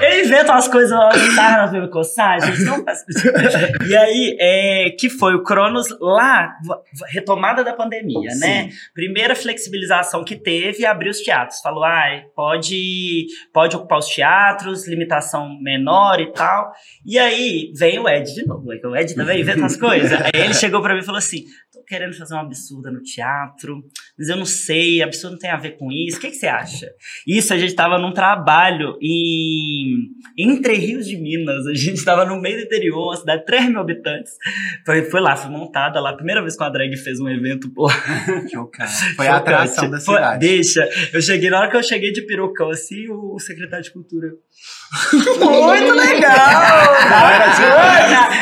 eu 0.00 0.24
invento 0.24 0.52
umas 0.52 0.68
coisas 0.68 0.96
tá, 1.34 1.66
minha 1.88 1.90
coçar, 1.90 2.40
gente 2.40 2.62
não 2.64 2.84
faz. 2.84 3.04
E 3.88 3.96
aí, 3.96 4.36
é, 4.38 4.90
que 4.90 5.08
foi 5.08 5.34
o 5.34 5.42
Cronos 5.42 5.86
lá, 6.00 6.54
retomada 7.08 7.64
da 7.64 7.72
pandemia, 7.72 8.30
né? 8.36 8.68
Primeira 8.94 9.34
flexibilização 9.34 10.24
que 10.24 10.36
teve, 10.36 10.84
abriu 10.84 11.10
os 11.10 11.20
teatros. 11.20 11.60
Falou, 11.60 11.82
ai, 11.84 12.24
pode, 12.34 13.26
pode 13.52 13.76
ocupar 13.76 13.98
os 13.98 14.06
teatros, 14.06 14.86
limitação 14.86 15.58
menor 15.60 16.20
e 16.20 16.32
tal. 16.32 16.72
E 17.04 17.18
aí, 17.18 17.72
veio 17.74 18.02
o 18.02 18.08
Ed 18.08 18.32
de 18.32 18.46
novo. 18.46 18.68
O 18.68 18.96
Ed 18.96 19.14
também 19.14 19.40
inventa 19.40 19.60
umas 19.60 19.76
coisas. 19.76 20.12
Aí 20.12 20.30
ele 20.34 20.54
chegou 20.54 20.82
pra 20.82 20.94
mim 20.94 21.00
e 21.00 21.04
falou 21.04 21.18
assim: 21.18 21.44
querendo 21.88 22.14
fazer 22.16 22.34
uma 22.34 22.42
absurda 22.42 22.90
no 22.90 23.02
teatro, 23.02 23.82
mas 24.18 24.28
eu 24.28 24.36
não 24.36 24.44
sei, 24.44 25.02
absurdo 25.02 25.32
não 25.32 25.38
tem 25.38 25.50
a 25.50 25.56
ver 25.56 25.72
com 25.78 25.90
isso. 25.90 26.18
O 26.18 26.20
que, 26.20 26.30
que 26.30 26.36
você 26.36 26.46
acha? 26.46 26.90
Isso, 27.26 27.52
a 27.54 27.58
gente 27.58 27.74
tava 27.74 27.98
num 27.98 28.12
trabalho 28.12 28.96
em 29.00 30.08
Entre 30.36 30.74
Rios 30.74 31.06
de 31.06 31.16
Minas. 31.16 31.66
A 31.66 31.74
gente 31.74 32.04
tava 32.04 32.24
no 32.24 32.40
meio 32.40 32.58
do 32.58 32.64
interior, 32.64 33.08
uma 33.08 33.16
cidade 33.16 33.40
de 33.40 33.46
3 33.46 33.68
mil 33.70 33.80
habitantes. 33.80 34.32
Foi, 34.84 35.02
foi 35.04 35.20
lá, 35.20 35.36
foi 35.36 35.50
montada 35.50 36.00
lá. 36.00 36.12
Primeira 36.14 36.42
vez 36.42 36.56
que 36.56 36.62
uma 36.62 36.70
drag 36.70 36.94
fez 36.96 37.18
um 37.20 37.28
evento 37.28 37.70
por 37.72 37.90
Chocante. 38.52 39.14
Foi 39.16 39.26
a 39.26 39.36
atração 39.36 39.90
da 39.90 39.98
Foi- 40.00 40.14
cidade. 40.16 40.40
Deixa. 40.46 40.88
Eu 41.12 41.22
cheguei, 41.22 41.48
na 41.50 41.60
hora 41.60 41.70
que 41.70 41.76
eu 41.76 41.82
cheguei 41.82 42.12
de 42.12 42.22
perucão, 42.22 42.70
assim, 42.70 43.08
o, 43.08 43.34
o 43.34 43.38
secretário 43.38 43.84
de 43.84 43.90
cultura. 43.92 44.28
Muito 45.12 45.94
legal! 45.94 46.96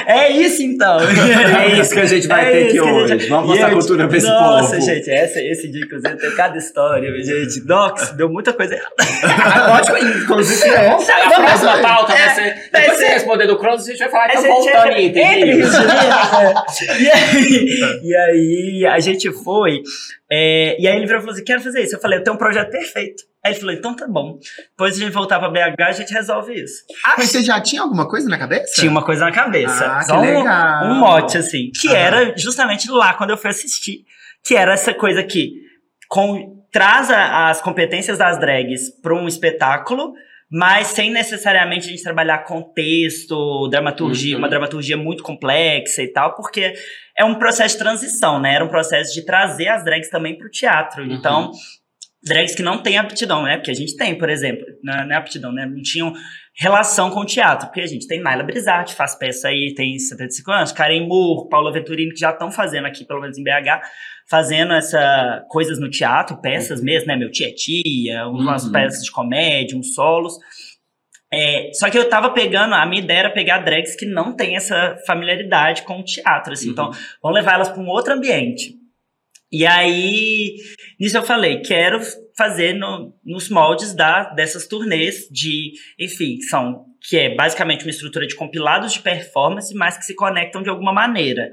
É 0.07 0.31
isso 0.31 0.63
então. 0.63 0.99
É 1.01 1.81
isso 1.81 1.93
que 1.93 2.01
a 2.01 2.07
gente 2.07 2.29
vai 2.29 2.45
ter 2.45 2.59
isso 2.59 2.67
aqui 2.67 2.73
que 2.73 2.79
a 2.89 2.93
hoje. 2.93 3.09
gente- 3.19 3.29
Vamos 3.29 3.49
mostrar 3.49 3.69
Gente, 3.69 3.79
cultura 3.79 4.07
pra 4.09 4.17
esse 4.17 4.27
Nossa, 4.29 4.75
povo. 4.77 4.87
gente, 4.87 5.11
essa, 5.11 5.41
esse 5.43 5.69
dia, 5.71 5.85
inclusive, 5.85 6.17
tem 6.17 6.31
cada 6.37 6.57
história, 6.57 7.11
gente. 7.25 7.61
Docs, 7.67 8.11
deu 8.13 8.29
muita 8.29 8.53
coisa 8.53 8.75
errada. 8.75 8.95
Pode, 9.89 10.05
inclusive, 10.23 10.69
É. 10.69 10.89
vamos 10.91 11.09
a 11.11 11.41
próxima 11.41 11.79
pauta 11.79 12.13
É, 12.13 12.55
Depois 12.73 12.99
ser- 12.99 13.07
você 13.07 13.07
responder 13.09 13.47
do 13.49 13.59
Cronos, 13.59 13.83
a 13.83 13.91
gente 13.91 13.99
vai 13.99 14.09
falar 14.09 14.25
Aí 14.25 14.31
então 14.31 14.43
você 14.43 14.49
voltando 14.49 14.93
é. 14.93 15.03
E 15.07 15.19
aí, 17.03 18.01
e 18.03 18.15
aí 18.17 18.87
a 18.87 18.99
gente 19.01 19.33
foi, 19.33 19.83
é, 20.31 20.77
e 20.81 20.87
aí 20.87 20.97
ele 20.97 21.07
virou 21.07 21.19
e 21.19 21.23
falou 21.23 21.35
assim, 21.35 21.45
quero 21.45 21.61
fazer 21.61 21.83
isso. 21.83 21.97
Eu 21.97 22.01
falei, 22.01 22.19
eu 22.21 22.25
tenho 22.25 22.37
um 22.37 22.39
projeto 22.39 22.71
perfeito. 22.71 23.25
Aí 23.47 23.53
ele 23.53 23.61
falou, 23.61 23.75
então 23.75 23.95
tá 23.97 24.07
bom. 24.09 24.39
Depois 24.71 24.97
a 24.97 24.99
gente 24.99 25.13
voltar 25.13 25.39
pra 25.39 25.49
BH, 25.49 25.81
a 25.87 25.93
gente 25.93 26.13
resolve 26.13 26.53
isso. 26.55 26.83
Mas 27.17 27.31
você 27.31 27.43
já 27.43 27.61
tinha 27.61 27.83
alguma 27.83 28.09
coisa 28.09 28.29
na 28.29 28.37
cabeça? 28.39 28.75
Tinha 28.81 28.91
uma 28.91 29.05
coisa 29.05 29.25
na 29.25 29.33
cabeça. 29.33 29.87
Ah, 29.87 29.99
que 29.99 30.05
só 30.07 30.19
um, 30.19 30.21
legal. 30.21 30.85
um 30.87 30.95
mote, 30.97 31.39
assim. 31.39 31.71
Que 31.81 31.89
Aham. 31.89 31.97
era 31.97 32.35
justamente 32.37 32.91
lá 32.91 33.15
quando 33.15 33.31
eu 33.31 33.37
fui 33.37 33.51
assistir. 33.51 34.05
Que 34.45 34.55
era 34.57 34.73
essa 34.73 34.93
coisa 34.93 35.23
que 35.23 35.53
com, 36.09 36.63
traz 36.73 37.11
a- 37.11 37.49
as 37.51 37.61
competências 37.61 38.19
das 38.19 38.39
drags 38.39 38.91
para 39.01 39.15
um 39.15 39.27
espetáculo, 39.29 40.13
mas 40.51 40.89
sem 40.89 41.11
necessariamente 41.11 41.87
a 41.87 41.91
gente 41.91 42.03
trabalhar 42.03 42.39
contexto, 42.45 43.69
dramaturgia, 43.69 44.35
Uhum. 44.35 44.43
uma 44.43 44.49
dramaturgia 44.49 44.97
muito 44.97 45.23
complexa 45.23 46.03
e 46.03 46.09
tal, 46.13 46.35
porque 46.35 46.75
é 47.17 47.25
um 47.25 47.35
processo 47.37 47.75
de 47.77 47.83
transição, 47.83 48.39
né? 48.41 48.55
Era 48.55 48.65
um 48.65 48.69
processo 48.69 49.13
de 49.15 49.25
trazer 49.25 49.69
as 49.69 49.85
drags 49.85 50.09
também 50.11 50.37
para 50.39 50.47
o 50.47 50.51
teatro. 50.51 51.03
Uhum. 51.03 51.13
Então, 51.13 51.51
drags 52.27 52.55
que 52.57 52.63
não 52.63 52.83
têm 52.83 52.99
aptidão, 52.99 53.45
né? 53.45 53.57
Porque 53.57 53.71
a 53.71 53.75
gente 53.75 53.97
tem, 53.97 54.19
por 54.19 54.29
exemplo, 54.29 54.65
não 54.83 54.95
é 54.95 55.05
não 55.07 55.13
é 55.15 55.17
aptidão, 55.17 55.53
né? 55.53 55.65
Não 55.65 55.81
tinham 55.81 56.13
relação 56.59 57.11
com 57.11 57.21
o 57.21 57.25
teatro, 57.25 57.69
porque 57.69 57.81
a 57.81 57.87
gente 57.87 58.07
tem 58.07 58.21
Naila 58.21 58.43
Brizatti, 58.43 58.95
faz 58.95 59.15
peça 59.15 59.49
aí, 59.49 59.73
tem 59.75 59.97
75 59.99 60.51
anos, 60.51 60.73
Karen 60.73 61.07
Moore, 61.07 61.49
Paula 61.49 61.73
Venturini, 61.73 62.13
que 62.13 62.19
já 62.21 62.31
estão 62.31 62.51
fazendo 62.51 62.87
aqui, 62.87 63.05
pelo 63.05 63.21
menos 63.21 63.39
em 63.39 63.45
BH, 63.45 63.81
fazendo 64.29 64.73
essa 64.73 65.45
coisas 65.49 65.79
no 65.79 65.89
teatro, 65.89 66.41
peças 66.41 66.83
mesmo, 66.83 67.07
né? 67.09 67.17
Meu 67.17 67.31
Tia 67.31 67.55
Tia, 67.55 68.27
umas 68.27 68.65
Uhum. 68.65 68.73
peças 68.73 69.05
de 69.05 69.11
comédia, 69.13 69.79
uns 69.79 69.95
solos. 69.95 70.35
É, 71.33 71.71
só 71.75 71.91
que 71.91 71.99
eu 71.99 72.09
tava 72.09 72.31
pegando, 72.31 72.75
a 72.75 72.87
minha 72.87 73.03
ideia 73.03 73.19
era 73.21 73.31
pegar 73.31 73.59
drags 73.59 73.95
que 73.97 74.07
não 74.07 74.35
têm 74.35 74.57
essa 74.57 74.97
familiaridade 75.07 75.83
com 75.83 76.01
o 76.01 76.05
teatro, 76.05 76.53
assim. 76.53 76.67
Uhum. 76.69 76.73
Então, 76.73 76.91
vamos 77.23 77.37
levar 77.37 77.55
elas 77.55 77.69
para 77.69 77.81
um 77.83 77.89
outro 77.89 78.13
ambiente. 78.13 78.75
E 79.51 79.65
aí, 79.67 80.57
nisso 80.99 81.17
eu 81.17 81.23
falei, 81.23 81.61
quero 81.63 82.01
fazer 82.37 82.73
no- 82.75 83.15
nos 83.25 83.49
moldes 83.49 83.95
da, 83.95 84.25
dessas 84.35 84.67
turnês 84.67 85.27
de, 85.31 85.73
enfim, 85.99 86.41
são 86.43 86.85
que 87.09 87.17
é 87.17 87.35
basicamente 87.35 87.85
uma 87.85 87.91
estrutura 87.91 88.27
de 88.27 88.35
compilados 88.35 88.93
de 88.93 89.01
performance, 89.01 89.73
mas 89.75 89.97
que 89.97 90.05
se 90.05 90.15
conectam 90.15 90.63
de 90.63 90.69
alguma 90.69 90.93
maneira. 90.93 91.53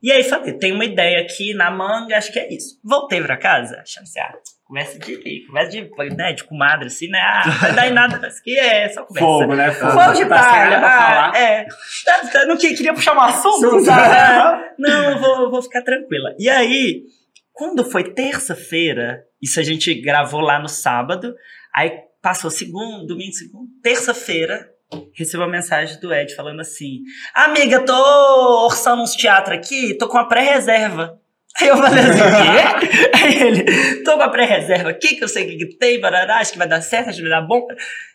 E 0.00 0.12
aí 0.12 0.22
falei, 0.22 0.52
tem 0.52 0.72
uma 0.72 0.84
ideia 0.84 1.20
aqui 1.20 1.52
na 1.54 1.70
manga, 1.70 2.16
acho 2.16 2.32
que 2.32 2.38
é 2.38 2.52
isso. 2.54 2.78
Voltei 2.84 3.20
pra 3.20 3.36
casa, 3.36 3.80
achando 3.80 4.04
assim, 4.04 4.20
ah, 4.20 4.32
conversa 4.64 4.96
de, 5.00 5.44
conversa 5.46 5.70
de, 5.72 6.14
né, 6.14 6.32
de 6.32 6.44
comadre, 6.44 6.86
assim, 6.86 7.08
né, 7.08 7.18
ah, 7.20 7.42
não 7.44 7.52
vai 7.58 7.74
dar 7.74 7.88
em 7.88 7.92
nada, 7.92 8.28
isso 8.28 8.38
aqui 8.38 8.56
é 8.56 8.88
só 8.90 9.02
conversa. 9.02 9.26
Fogo, 9.26 9.54
né? 9.56 9.72
Fogo. 9.72 9.90
Fogo 9.92 10.12
de 10.12 10.26
Tá 10.26 10.38
palha. 10.38 10.80
Ah, 10.84 11.32
é. 11.36 11.64
Tá- 12.04 12.28
tá- 12.32 12.46
Não 12.46 12.56
que- 12.56 12.74
queria 12.76 12.94
puxar 12.94 13.16
um 13.16 13.20
assunto, 13.20 13.80
sabe? 13.80 14.64
Não, 14.78 15.18
vou, 15.18 15.50
vou 15.50 15.60
ficar 15.62 15.82
tranquila. 15.82 16.32
E 16.38 16.48
aí, 16.48 17.02
quando 17.58 17.84
foi 17.84 18.04
terça-feira, 18.04 19.24
isso 19.42 19.58
a 19.58 19.64
gente 19.64 19.92
gravou 20.00 20.40
lá 20.40 20.60
no 20.60 20.68
sábado, 20.68 21.34
aí 21.74 21.90
passou 22.22 22.52
segundo, 22.52 23.04
domingo, 23.04 23.32
segundo, 23.32 23.68
terça-feira, 23.82 24.70
recebo 25.12 25.42
uma 25.42 25.50
mensagem 25.50 25.98
do 25.98 26.14
Ed 26.14 26.36
falando 26.36 26.60
assim: 26.60 27.00
Amiga, 27.34 27.80
tô 27.80 28.64
orçando 28.64 29.02
uns 29.02 29.16
teatros 29.16 29.58
aqui, 29.58 29.98
tô 29.98 30.06
com 30.06 30.18
a 30.18 30.24
pré-reserva. 30.24 31.20
Aí 31.60 31.66
eu 31.66 31.76
falei 31.76 32.04
assim, 32.04 32.20
o 32.20 32.80
quê? 32.80 33.10
Aí 33.16 33.42
ele, 33.42 34.04
tô 34.04 34.16
com 34.16 34.22
a 34.22 34.28
pré-reserva 34.28 34.90
aqui, 34.90 35.16
que 35.16 35.24
eu 35.24 35.28
sei 35.28 35.44
o 35.44 35.48
que, 35.48 35.56
que 35.56 35.78
tem, 35.78 36.00
barará, 36.00 36.36
acho 36.36 36.52
que 36.52 36.58
vai 36.58 36.68
dar 36.68 36.80
certo, 36.80 37.08
acho 37.08 37.16
que 37.16 37.28
vai 37.28 37.40
dar 37.40 37.44
bom. 37.44 37.66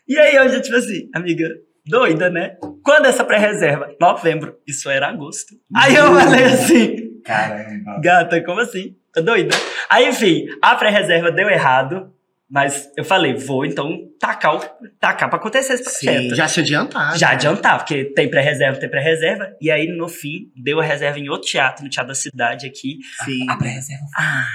E 0.08 0.18
aí 0.18 0.36
eu 0.36 0.48
já, 0.48 0.60
tipo 0.62 0.76
assim, 0.76 1.10
amiga, 1.14 1.50
doida, 1.84 2.30
né? 2.30 2.56
Quando 2.82 3.04
é 3.04 3.10
essa 3.10 3.24
pré-reserva? 3.24 3.94
Novembro. 4.00 4.56
Isso 4.66 4.88
era 4.88 5.08
agosto. 5.08 5.54
Aí 5.76 5.94
eu 5.94 6.06
falei 6.14 6.44
assim, 6.44 7.20
Caramba. 7.22 8.00
gata, 8.02 8.42
como 8.42 8.60
assim? 8.60 8.96
Tá 9.14 9.20
doida? 9.20 9.54
Aí, 9.88 10.08
enfim, 10.08 10.46
a 10.60 10.74
pré-reserva 10.74 11.30
deu 11.30 11.48
errado, 11.48 12.12
mas 12.50 12.90
eu 12.96 13.04
falei, 13.04 13.34
vou 13.34 13.64
então 13.64 13.96
tacar, 14.20 14.56
o, 14.56 14.60
tacar 15.00 15.28
pra 15.28 15.38
acontecer 15.38 15.74
esse 15.74 15.84
projeto. 15.84 16.30
Sim, 16.30 16.34
já 16.34 16.46
se 16.46 16.60
adiantar. 16.60 17.16
Já 17.18 17.30
adiantar, 17.30 17.78
porque 17.78 18.12
tem 18.14 18.28
pré-reserva, 18.28 18.78
tem 18.78 18.88
pré-reserva. 18.88 19.52
E 19.60 19.70
aí, 19.70 19.86
no 19.86 20.08
fim, 20.08 20.52
deu 20.56 20.80
a 20.80 20.84
reserva 20.84 21.18
em 21.18 21.28
outro 21.28 21.48
teatro, 21.48 21.84
no 21.84 21.90
Teatro 21.90 22.08
da 22.08 22.14
Cidade 22.14 22.66
aqui. 22.66 22.98
Sim. 23.24 23.48
A 23.48 23.56
pré-reserva. 23.56 24.04
Ah, 24.16 24.46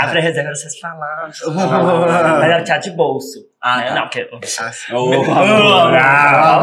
a 0.00 0.08
pré-reserva, 0.08 0.54
vocês 0.54 0.78
falaram. 0.78 1.30
Mas 2.38 2.50
era 2.50 2.62
teatro 2.62 2.90
de 2.90 2.96
bolso. 2.96 3.47
Ah, 3.60 3.78
né? 3.78 3.86
tá. 3.88 3.94
Não, 3.96 4.08
que... 4.08 4.28
Assim. 4.60 4.92
Calma 4.92 5.16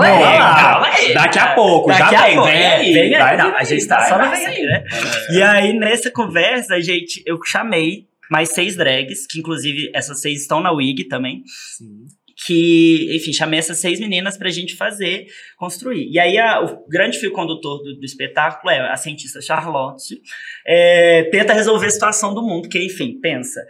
aí, 0.05 0.37
calma. 0.37 0.55
calma 0.55 0.87
aí. 0.87 1.13
Daqui 1.13 1.39
a 1.39 1.53
pouco, 1.53 1.87
Daqui 1.89 1.99
já 1.99 2.07
a 2.19 2.25
vem, 2.25 2.35
pouco, 2.35 2.49
vem 2.49 2.61
é, 2.61 2.75
aí. 2.75 2.93
vem 2.93 3.15
aí. 3.15 3.21
vai 3.21 3.37
Não, 3.37 3.55
a 3.55 3.63
gente 3.63 3.87
tá 3.87 3.97
vai, 3.99 4.09
só 4.09 4.17
vai 4.17 4.29
vem 4.35 4.45
aí, 4.45 4.53
sair. 4.55 4.65
né? 4.65 4.83
E 5.31 5.41
aí, 5.43 5.73
nessa 5.73 6.09
conversa, 6.11 6.75
a 6.75 6.79
gente, 6.81 7.21
eu 7.25 7.37
chamei 7.45 8.05
mais 8.31 8.49
seis 8.49 8.75
drags, 8.75 9.27
que 9.27 9.39
inclusive 9.39 9.91
essas 9.93 10.21
seis 10.21 10.41
estão 10.41 10.61
na 10.61 10.71
WIG 10.71 11.07
também, 11.09 11.43
Sim. 11.77 12.05
que, 12.45 13.13
enfim, 13.15 13.31
chamei 13.33 13.59
essas 13.59 13.77
seis 13.77 13.99
meninas 13.99 14.37
pra 14.37 14.49
gente 14.49 14.75
fazer, 14.75 15.27
construir. 15.57 16.09
E 16.09 16.19
aí, 16.19 16.37
a- 16.37 16.61
o 16.61 16.87
grande 16.89 17.19
fio 17.19 17.31
condutor 17.31 17.83
do, 17.83 17.95
do 17.99 18.05
espetáculo 18.05 18.71
é 18.71 18.79
a 18.91 18.95
cientista 18.95 19.41
Charlotte, 19.41 20.19
é, 20.65 21.23
tenta 21.31 21.53
resolver 21.53 21.87
a 21.87 21.91
situação 21.91 22.33
do 22.33 22.41
mundo, 22.41 22.67
que, 22.69 22.79
enfim, 22.83 23.19
pensa, 23.21 23.61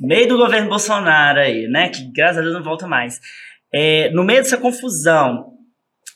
meio 0.00 0.28
do 0.28 0.38
governo 0.38 0.68
Bolsonaro 0.68 1.40
aí, 1.40 1.68
né, 1.68 1.88
que 1.88 2.10
graças 2.12 2.38
a 2.38 2.40
Deus 2.40 2.54
não 2.54 2.62
volta 2.62 2.86
mais. 2.86 3.20
É, 3.72 4.10
no 4.10 4.24
meio 4.24 4.42
dessa 4.42 4.56
confusão, 4.56 5.52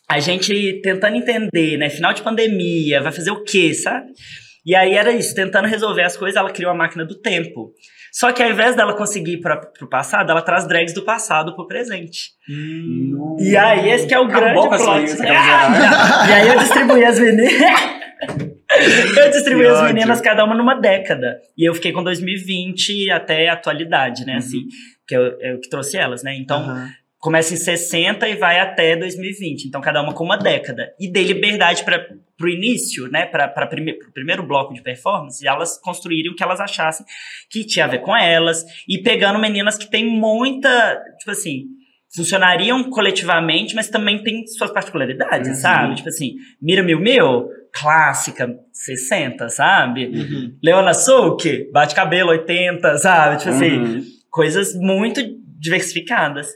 a 0.09 0.18
gente 0.18 0.81
tentando 0.83 1.16
entender, 1.16 1.77
né, 1.77 1.90
final 1.90 2.12
de 2.12 2.23
pandemia, 2.23 3.03
vai 3.03 3.12
fazer 3.12 3.31
o 3.31 3.44
quê, 3.44 3.75
sabe? 3.75 4.12
E 4.66 4.75
aí 4.75 4.94
era 4.94 5.12
isso, 5.12 5.35
tentando 5.35 5.68
resolver 5.68 6.03
as 6.03 6.16
coisas, 6.16 6.37
ela 6.37 6.51
criou 6.51 6.73
a 6.73 6.75
máquina 6.75 7.05
do 7.05 7.14
tempo. 7.14 7.73
Só 8.11 8.33
que 8.33 8.42
ao 8.42 8.51
invés 8.51 8.77
dela 8.77 8.97
conseguir 8.97 9.33
ir 9.33 9.40
para 9.40 9.57
pro 9.57 9.88
passado, 9.88 10.31
ela 10.31 10.40
traz 10.40 10.66
drags 10.66 10.94
do 10.94 11.03
passado 11.03 11.55
pro 11.55 11.66
presente. 11.66 12.31
Hum. 12.49 13.37
E 13.40 13.57
aí, 13.57 13.90
esse 13.90 14.07
que 14.07 14.14
é 14.14 14.20
o 14.20 14.29
grande 14.29 14.55
plot. 14.55 14.83
Ah, 15.29 16.25
e 16.31 16.33
aí 16.33 16.49
eu 16.49 16.59
distribuí 16.61 17.05
as 17.05 17.18
meninas. 17.18 17.51
eu 19.17 19.31
distribuí 19.31 19.67
as 19.67 19.83
meninas 19.83 20.21
cada 20.21 20.45
uma 20.45 20.55
numa 20.55 20.75
década. 20.75 21.41
E 21.57 21.69
eu 21.69 21.75
fiquei 21.75 21.93
com 21.93 22.03
2020 22.03 23.11
até 23.11 23.49
a 23.49 23.55
atualidade, 23.55 24.25
né? 24.25 24.37
Assim, 24.37 24.67
que 25.07 25.17
eu, 25.17 25.41
eu 25.41 25.61
que 25.61 25.69
trouxe 25.69 25.97
elas, 25.97 26.23
né? 26.23 26.35
Então, 26.37 26.61
Aham. 26.63 26.91
começa 27.19 27.55
em 27.55 27.57
60 27.57 28.29
e 28.29 28.37
vai 28.37 28.59
até 28.61 28.97
2020. 28.97 29.67
Então, 29.67 29.81
cada 29.81 30.03
uma 30.03 30.13
com 30.13 30.25
uma 30.25 30.37
década. 30.37 30.93
E 30.99 31.11
dei 31.11 31.25
liberdade 31.25 31.85
para 31.85 32.07
pro 32.37 32.49
início, 32.49 33.09
né, 33.09 33.27
para 33.27 33.67
prime 33.67 33.93
pro 33.93 34.13
primeiro 34.13 34.43
bloco 34.43 34.75
de 34.75 34.83
performance, 34.83 35.47
elas 35.47 35.79
construírem 35.79 36.33
o 36.33 36.35
que 36.35 36.43
elas 36.43 36.61
achassem 36.61 37.07
que 37.49 37.65
tinha 37.65 37.85
a 37.85 37.89
ver 37.89 38.01
com 38.01 38.17
elas 38.17 38.65
e 38.89 38.99
pegando 38.99 39.39
meninas 39.39 39.79
que 39.79 39.89
têm 39.89 40.05
muita, 40.05 41.01
tipo 41.19 41.31
assim, 41.31 41.67
funcionariam 42.14 42.90
coletivamente, 42.90 43.74
mas 43.74 43.88
também 43.88 44.22
tem 44.22 44.46
suas 44.46 44.70
particularidades, 44.72 45.48
Uhum. 45.48 45.55
sabe? 45.55 45.94
Tipo 45.96 46.09
assim, 46.09 46.35
Mira 46.61 46.83
Mil 46.83 47.00
Mil, 47.00 47.48
clássica, 47.72 48.55
60, 48.72 49.48
sabe? 49.48 50.07
Uhum. 50.07 50.57
Leona 50.62 50.94
Souk, 50.94 51.70
bate 51.72 51.94
cabelo, 51.94 52.31
80, 52.31 52.96
sabe? 52.98 53.38
Tipo 53.38 53.50
assim, 53.50 53.79
Uhum. 53.79 54.05
coisas 54.31 54.74
muito 54.74 55.20
diversificadas. 55.59 56.48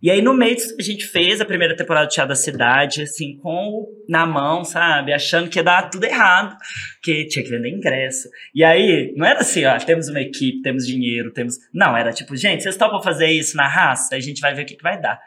E 0.00 0.10
aí, 0.10 0.22
no 0.22 0.32
meio 0.32 0.54
disso, 0.54 0.76
a 0.78 0.82
gente 0.82 1.06
fez 1.06 1.40
a 1.40 1.44
primeira 1.44 1.76
temporada 1.76 2.06
do 2.06 2.10
Teatro 2.10 2.28
da 2.28 2.36
Cidade, 2.36 3.02
assim, 3.02 3.36
com 3.38 3.86
na 4.08 4.24
mão, 4.24 4.64
sabe? 4.64 5.12
Achando 5.12 5.50
que 5.50 5.58
ia 5.58 5.62
dar 5.62 5.90
tudo 5.90 6.04
errado, 6.04 6.56
que 7.02 7.24
tinha 7.26 7.44
que 7.44 7.50
vender 7.50 7.70
ingresso. 7.70 8.28
E 8.54 8.62
aí, 8.62 9.12
não 9.16 9.26
era 9.26 9.40
assim, 9.40 9.64
ó, 9.64 9.76
temos 9.78 10.08
uma 10.08 10.20
equipe, 10.20 10.62
temos 10.62 10.86
dinheiro, 10.86 11.32
temos. 11.32 11.56
Não, 11.74 11.96
era 11.96 12.12
tipo, 12.12 12.36
gente, 12.36 12.62
vocês 12.62 12.76
topam 12.76 13.02
fazer 13.02 13.26
isso 13.26 13.56
na 13.56 13.66
raça? 13.66 14.14
A 14.14 14.20
gente 14.20 14.40
vai 14.40 14.54
ver 14.54 14.62
o 14.62 14.66
que, 14.66 14.76
que 14.76 14.82
vai 14.82 15.00
dar. 15.00 15.18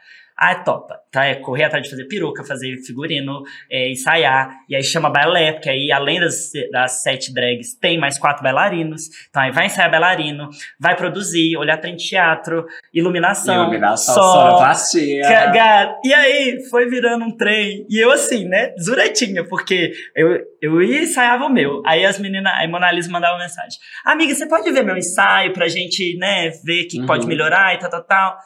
Ah, 0.44 0.56
topa. 0.56 1.00
Tá? 1.12 1.26
É 1.26 1.36
correr 1.36 1.66
atrás 1.66 1.84
de 1.84 1.90
fazer 1.92 2.06
peruca, 2.06 2.44
fazer 2.44 2.76
figurino, 2.78 3.44
é, 3.70 3.92
ensaiar. 3.92 4.50
E 4.68 4.76
aí 4.76 4.84
chama 4.84 5.08
balé, 5.08 5.52
porque 5.52 5.70
aí, 5.70 5.92
além 5.92 6.20
das, 6.20 6.52
das 6.72 7.04
sete 7.04 7.32
drags, 7.32 7.76
tem 7.76 8.00
mais 8.00 8.18
quatro 8.18 8.42
bailarinos. 8.42 9.04
Então 9.30 9.42
aí 9.42 9.52
vai 9.52 9.68
ensaiar 9.68 9.92
bailarino, 9.92 10.50
vai 10.80 10.96
produzir, 10.96 11.56
olhar 11.58 11.78
trem 11.78 11.96
de 11.96 12.08
teatro, 12.08 12.66
iluminação, 12.92 13.62
Iluminação, 13.64 14.16
sonoplastia. 14.16 15.22
E 16.04 16.14
aí, 16.14 16.58
foi 16.72 16.90
virando 16.90 17.26
um 17.26 17.38
trem. 17.38 17.86
E 17.88 18.00
eu, 18.00 18.10
assim, 18.12 18.46
né, 18.48 18.74
zuretinha, 18.82 19.44
porque 19.44 19.92
eu, 20.16 20.40
eu 20.62 20.82
ia 20.82 21.02
e 21.02 21.04
ensaiava 21.04 21.46
o 21.46 21.50
meu. 21.50 21.84
Aí 21.86 22.04
as 22.06 22.18
meninas, 22.18 22.52
aí 22.56 22.68
Mona 22.68 22.92
Lisa 22.92 23.12
mandava 23.12 23.38
mensagem: 23.38 23.78
Amiga, 24.06 24.34
você 24.34 24.48
pode 24.48 24.72
ver 24.72 24.84
meu 24.84 24.98
ensaio 24.98 25.54
pra 25.54 25.68
gente, 25.68 26.18
né, 26.18 26.50
ver 26.64 26.86
o 26.86 26.88
que 26.88 27.00
Uhum. 27.00 27.06
pode 27.06 27.28
melhorar 27.28 27.74
e 27.76 27.78
tal, 27.78 27.90
tal, 27.90 28.04
tal. 28.04 28.38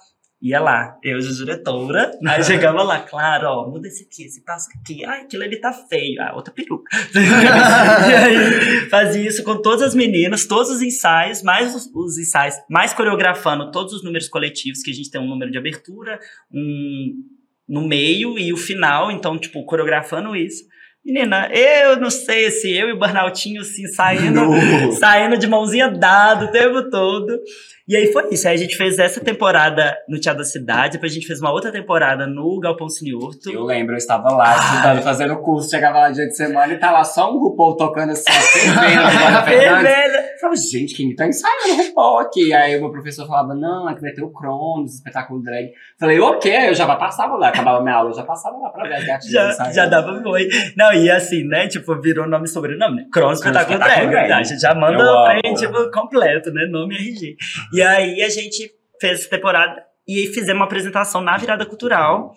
Ia 0.46 0.60
lá, 0.60 1.00
eu 1.02 1.18
de 1.18 1.36
diretora, 1.36 2.12
aí 2.24 2.44
chegava 2.46 2.84
lá, 2.84 3.00
claro, 3.00 3.48
ó, 3.48 3.68
muda 3.68 3.88
esse 3.88 4.04
aqui, 4.04 4.26
esse 4.26 4.46
passo 4.46 4.70
aqui, 4.80 5.04
ai, 5.04 5.22
aquilo 5.22 5.42
ali 5.42 5.60
tá 5.60 5.74
feio, 5.74 6.22
ah, 6.22 6.36
outra 6.36 6.54
peruca. 6.54 6.88
e 7.18 8.14
aí, 8.14 8.88
fazia 8.88 9.28
isso 9.28 9.44
com 9.44 9.60
todas 9.60 9.82
as 9.82 9.96
meninas, 9.96 10.46
todos 10.46 10.70
os 10.70 10.84
ensaios, 10.84 11.42
mais 11.42 11.74
os, 11.74 11.90
os 11.96 12.20
ensaios, 12.20 12.54
mais 12.70 12.94
coreografando 12.94 13.72
todos 13.72 13.92
os 13.92 14.04
números 14.04 14.30
coletivos, 14.30 14.84
que 14.84 14.92
a 14.92 14.94
gente 14.94 15.10
tem 15.10 15.20
um 15.20 15.28
número 15.28 15.50
de 15.50 15.58
abertura, 15.58 16.20
um 16.54 17.24
no 17.68 17.82
meio 17.82 18.38
e 18.38 18.54
o 18.54 18.58
final, 18.58 19.10
então, 19.10 19.40
tipo, 19.40 19.66
coreografando 19.66 20.36
isso. 20.36 20.64
Menina, 21.06 21.48
eu 21.54 22.00
não 22.00 22.10
sei 22.10 22.50
se 22.50 22.76
eu 22.76 22.90
e 22.90 22.94
o 22.94 22.98
Burnoutinho, 22.98 23.62
assim, 23.62 23.86
saindo, 23.86 24.42
saindo 24.98 25.38
de 25.38 25.46
mãozinha 25.46 25.88
dada 25.88 26.46
o 26.46 26.52
tempo 26.52 26.90
todo. 26.90 27.40
E 27.88 27.96
aí 27.96 28.12
foi 28.12 28.30
isso. 28.32 28.48
Aí 28.48 28.56
a 28.56 28.58
gente 28.58 28.76
fez 28.76 28.98
essa 28.98 29.22
temporada 29.22 29.96
no 30.10 30.20
Teatro 30.20 30.40
da 30.40 30.50
Cidade, 30.50 30.94
depois 30.94 31.12
a 31.12 31.16
gente 31.16 31.28
fez 31.28 31.40
uma 31.40 31.52
outra 31.52 31.72
temporada 31.72 32.26
no 32.26 32.60
Galpão 32.60 32.90
Siniorto. 32.90 33.52
Eu 33.52 33.64
lembro, 33.64 33.94
eu 33.94 33.98
estava 33.98 34.30
lá 34.34 34.58
estudando, 34.58 35.04
fazendo 35.04 35.38
curso, 35.38 35.70
chegava 35.70 36.00
lá 36.00 36.10
dia 36.10 36.26
de 36.26 36.36
semana 36.36 36.74
e 36.74 36.80
tá 36.80 36.90
lá 36.90 37.04
só 37.04 37.32
um 37.32 37.38
RuPaul 37.38 37.78
tocando 37.78 38.12
assim, 38.12 38.24
fervendo. 38.52 39.46
Fervelha. 39.46 40.25
Eu 40.36 40.40
falava, 40.40 40.56
gente, 40.58 40.94
quem 40.96 41.16
tá 41.16 41.26
ensaiando 41.28 41.74
o 41.74 41.88
RuPaul 41.88 42.20
aqui? 42.20 42.54
Aí 42.54 42.78
o 42.78 42.82
meu 42.82 42.92
professor 42.92 43.26
falava, 43.26 43.56
não, 43.56 43.90
é 43.90 43.96
que 43.96 44.02
vai 44.02 44.12
ter 44.12 44.22
o 44.22 44.30
Cronos, 44.32 44.96
espetáculo 44.96 45.42
drag. 45.42 45.72
Falei, 45.98 46.20
ok, 46.20 46.70
eu 46.70 46.76
já 46.76 46.94
passava 46.96 47.36
lá, 47.38 47.48
acabava 47.50 47.82
minha 47.82 47.96
aula, 47.96 48.10
eu 48.10 48.14
já 48.16 48.24
passava 48.24 48.58
lá 48.58 48.70
pra 48.70 48.88
ver 48.88 48.96
as 48.96 49.06
gatinhas 49.06 49.32
Já, 49.32 49.50
ensaiando. 49.50 49.74
já 49.76 49.86
dava 49.86 50.20
boi. 50.20 50.48
Não, 50.76 50.94
e 50.94 51.10
assim, 51.10 51.44
né? 51.46 51.68
Tipo, 51.68 52.00
virou 52.02 52.28
nome 52.28 52.46
e 52.46 52.50
sobrenome, 52.50 52.98
né? 52.98 53.08
Cronos 53.12 53.40
Espetáculo 53.40 53.78
Espetáculo 53.78 54.12
Drag. 54.12 54.28
Drag. 54.28 54.32
A 54.40 54.44
gente 54.44 54.60
já 54.60 54.76
manda 54.76 54.98
pra 54.98 55.40
ele, 55.44 55.56
tipo, 55.56 55.92
completo, 55.92 56.52
né? 56.52 56.66
Nome 56.70 56.96
e 56.96 56.98
RG. 56.98 57.36
E 57.74 57.82
aí 57.82 58.22
a 58.22 58.30
gente 58.30 58.72
fez 59.00 59.22
essa 59.22 59.30
temporada 59.30 59.82
e 60.08 60.28
fizemos 60.28 60.60
uma 60.60 60.66
apresentação 60.66 61.22
na 61.22 61.38
virada 61.38 61.66
cultural 61.66 62.34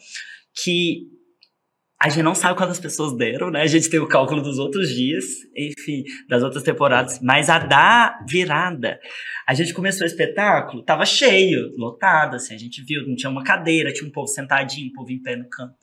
que 0.65 1.18
a 2.01 2.09
gente 2.09 2.23
não 2.23 2.35
sabe 2.35 2.57
quantas 2.57 2.79
pessoas 2.79 3.17
deram, 3.17 3.51
né? 3.51 3.63
A 3.63 3.67
gente 3.67 3.91
tem 3.91 3.99
o 3.99 4.07
cálculo 4.07 4.41
dos 4.41 4.59
outros 4.59 4.89
dias, 4.89 5.25
enfim, 5.57 6.05
das 6.29 6.45
outras 6.45 6.63
temporadas. 6.63 7.19
Mas 7.21 7.51
a 7.51 7.59
da 7.59 8.21
virada, 8.29 9.01
a 9.47 9.53
gente 9.53 9.75
começou 9.75 10.05
o 10.05 10.07
espetáculo, 10.07 10.85
tava 10.85 11.05
cheio, 11.05 11.75
lotado, 11.77 12.37
assim. 12.37 12.55
A 12.55 12.59
gente 12.59 12.85
viu, 12.85 13.05
não 13.05 13.17
tinha 13.17 13.29
uma 13.29 13.43
cadeira, 13.43 13.93
tinha 13.93 14.09
um 14.09 14.13
povo 14.13 14.29
sentadinho, 14.29 14.91
um 14.91 14.93
povo 14.93 15.11
em 15.11 15.21
pé 15.21 15.35
no 15.35 15.49
canto. 15.51 15.75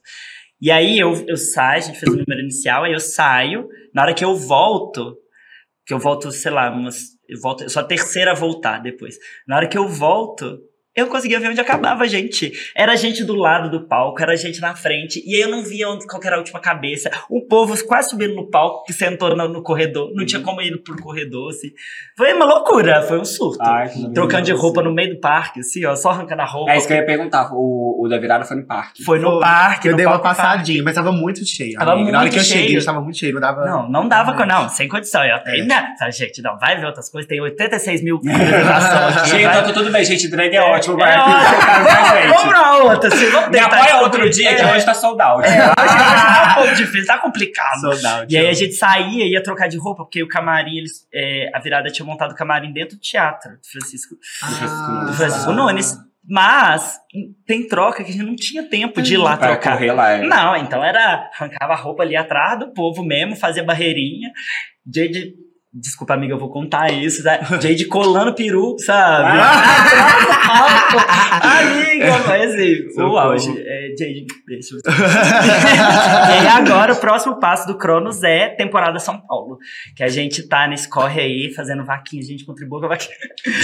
E 0.62 0.72
aí 0.72 0.98
eu, 0.98 1.12
eu 1.28 1.36
saio, 1.36 1.80
a 1.80 1.82
gente 1.82 2.00
fez 2.00 2.10
o 2.10 2.18
número 2.18 2.40
inicial, 2.40 2.86
aí 2.86 2.94
eu 2.94 3.00
saio. 3.00 3.68
Na 3.94 4.04
hora 4.04 4.14
que 4.14 4.24
eu 4.24 4.36
volto, 4.38 5.18
que 5.86 5.94
eu 5.94 6.00
volto, 6.00 6.32
sei 6.32 6.52
lá, 6.52 6.72
umas. 6.72 7.10
Eu, 7.28 7.42
volto, 7.42 7.64
eu 7.64 7.70
sou 7.70 7.82
a 7.82 7.86
terceira 7.86 8.32
a 8.32 8.36
voltar 8.36 8.80
depois. 8.80 9.18
Na 9.46 9.58
hora 9.58 9.68
que 9.68 9.78
eu 9.78 9.86
volto, 9.86 10.62
eu 10.96 11.08
conseguia 11.08 11.40
ver 11.40 11.50
onde 11.50 11.60
acabava 11.60 12.04
a 12.04 12.08
gente. 12.08 12.52
Era 12.76 12.96
gente 12.96 13.24
do 13.24 13.36
lado 13.36 13.70
do 13.70 13.88
palco, 13.88 14.22
era 14.22 14.36
gente 14.38 14.62
na 14.62 14.76
frente, 14.76 15.22
e 15.26 15.36
aí 15.36 15.42
eu 15.42 15.50
não 15.50 15.64
via 15.64 15.90
onde, 15.90 16.06
qual 16.08 16.20
que 16.22 16.28
era 16.28 16.36
a 16.38 16.40
última 16.40 16.60
cabeça. 16.60 17.10
O 17.30 17.42
povo 17.46 17.76
quase 17.86 18.10
subindo 18.10 18.36
no 18.36 18.50
palco, 18.50 18.84
que 18.86 18.94
sentou 18.94 19.36
no, 19.36 19.48
no 19.48 19.62
corredor, 19.62 20.12
não 20.14 20.26
tinha 20.26 20.42
como 20.42 20.62
ir 20.62 20.82
pro 20.84 20.96
corredor, 21.02 21.50
assim. 21.50 21.70
Foi 22.18 22.32
uma 22.34 22.46
loucura, 22.46 23.02
foi 23.02 23.20
um 23.20 23.26
surto. 23.26 23.58
Ai, 23.62 23.90
que 23.90 24.14
Trocando 24.14 24.46
de 24.46 24.52
roupa 24.54 24.82
no 24.82 24.94
meio 24.94 25.16
do 25.16 25.20
parque, 25.20 25.60
assim, 25.60 25.86
ó, 25.86 25.96
só 25.96 26.10
arrancando 26.12 26.42
a 26.42 26.46
roupa. 26.46 26.72
É 26.72 26.78
isso 26.78 26.88
que 26.88 26.94
eu 26.94 26.98
ia 26.98 27.06
perguntar, 27.06 27.50
o, 27.54 28.04
o 28.06 28.08
da 28.08 28.18
virada 28.18 28.46
foi 28.46 28.58
no 28.58 28.66
parque. 28.66 29.04
Foi 29.04 29.20
no 29.20 29.32
Foi. 29.32 29.40
parque. 29.42 29.88
Eu 29.88 29.92
no 29.92 29.98
dei 29.98 30.06
uma 30.06 30.20
parque. 30.20 30.42
passadinha, 30.42 30.82
mas 30.84 30.96
tava 30.96 31.12
muito 31.12 31.46
cheio. 31.46 31.74
Tava 31.78 31.94
amiga. 31.94 32.12
Na 32.12 32.18
hora 32.20 32.26
muito 32.28 32.34
que 32.34 32.40
eu 32.40 32.44
cheguei, 32.44 32.68
cheio. 32.68 32.78
estava 32.80 33.02
muito 33.02 33.18
cheio. 33.18 33.34
Não 33.34 33.42
dava. 33.42 33.66
Não, 33.66 33.90
não 33.90 34.08
dava, 34.08 34.34
com, 34.34 34.46
não, 34.46 34.70
sem 34.70 34.88
condição. 34.88 35.24
Eu 35.26 35.36
até, 35.36 35.58
É. 35.60 35.66
sabe, 35.98 36.12
gente, 36.12 36.42
não, 36.42 36.58
vai 36.58 36.78
ver 36.80 36.86
outras 36.86 37.10
coisas, 37.10 37.28
tem 37.28 37.42
86 37.42 38.02
mil. 38.04 38.20
Gente, 39.26 39.44
vai- 39.44 39.60
então 39.60 39.68
tá 39.68 39.74
tudo 39.74 39.92
bem, 39.92 40.04
gente, 40.06 40.28
drag 40.30 40.54
é, 40.56 40.58
É, 40.58 40.82
ótimo, 40.94 41.04
é 41.04 41.20
ótimo. 41.20 41.86
tá 41.88 42.16
Vamos, 42.36 42.44
pra 42.44 42.78
outra, 42.78 43.08
assim, 43.14 43.30
vamos 43.30 43.50
Me 43.50 43.60
apoia 43.60 43.98
outro 44.02 44.30
dia, 44.30 44.56
que 44.56 44.62
É, 44.62 44.74
hoje 44.76 44.86
tá 44.86 44.94
sold 44.94 45.22
out. 45.22 45.46
é, 45.46 45.50
hoje 45.50 45.74
tá 45.76 46.48
um 46.52 46.62
pouco 46.62 46.76
difícil, 46.76 47.06
tá 47.08 47.18
complicado. 47.18 47.80
Sold 47.82 48.06
out. 48.06 48.34
E 48.34 48.38
aí 48.38 48.48
a 48.48 48.54
gente 48.54 48.74
saía, 48.74 49.26
ia 49.26 49.42
trocar 49.44 49.68
de 49.68 49.78
roupa, 49.78 50.04
porque 50.04 50.22
o 50.24 50.28
camarim, 50.28 50.78
eles, 50.78 51.08
é, 51.14 51.50
a 51.54 51.60
virada 51.60 51.90
tinha 51.92 52.06
montado 52.06 52.32
o 52.32 52.36
camarim 52.36 52.72
dentro 52.74 52.96
do 52.98 53.02
teatro 53.02 53.52
do 53.52 53.68
Francisco, 53.72 54.16
Ah, 54.44 55.06
do 55.06 55.14
Francisco 55.14 55.52
Nunes. 55.52 55.94
Mas 56.28 56.98
tem 57.46 57.68
troca 57.68 58.04
que 58.04 58.10
a 58.10 58.14
gente 58.14 58.26
não 58.26 58.36
tinha 58.36 58.68
tempo 58.68 59.00
de 59.00 59.14
ir 59.14 59.18
lá 59.18 59.38
Pra 59.38 59.50
trocar. 59.50 59.74
correr 59.74 59.92
lá, 59.92 60.10
é. 60.14 60.22
Não, 60.24 60.56
então 60.56 60.84
era. 60.84 61.30
Arrancava 61.38 61.74
a 61.74 61.76
roupa 61.76 62.02
ali 62.02 62.16
atrás 62.16 62.58
do 62.58 62.74
povo 62.74 63.04
mesmo, 63.04 63.36
fazia 63.36 63.64
barreirinha. 63.64 64.32
Jade. 64.92 65.34
Desculpa, 65.78 66.14
amiga, 66.14 66.34
eu 66.34 66.40
vou 66.40 66.50
contar 66.50 66.90
isso. 66.92 67.22
Tá? 67.22 67.38
Jade 67.60 67.86
colando 67.86 68.34
peru, 68.34 68.78
sabe? 68.80 69.40
Ah! 69.42 70.86
amiga, 71.60 72.18
mas 72.28 72.54
assim, 72.54 72.76
o 72.98 73.18
auge. 73.18 73.50
É, 73.58 73.90
Jade, 73.98 74.26
deixa 74.48 74.76
eu... 74.76 74.80
E 76.44 76.48
agora 76.48 76.94
o 76.94 76.96
próximo 76.96 77.40
passo 77.40 77.68
do 77.68 77.78
Cronos 77.78 78.24
é 78.24 78.48
temporada 78.50 79.00
São 79.00 79.20
Paulo. 79.20 79.58
Que 79.96 80.04
a 80.04 80.08
gente 80.08 80.48
tá 80.48 80.66
nesse 80.68 80.90
corre 80.90 81.20
aí, 81.22 81.54
fazendo 81.54 81.84
vaquinha, 81.84 82.22
a 82.22 82.26
gente 82.26 82.46
contribui 82.46 82.80
com 82.80 82.86
a 82.86 82.90
vaquinha. 82.90 83.16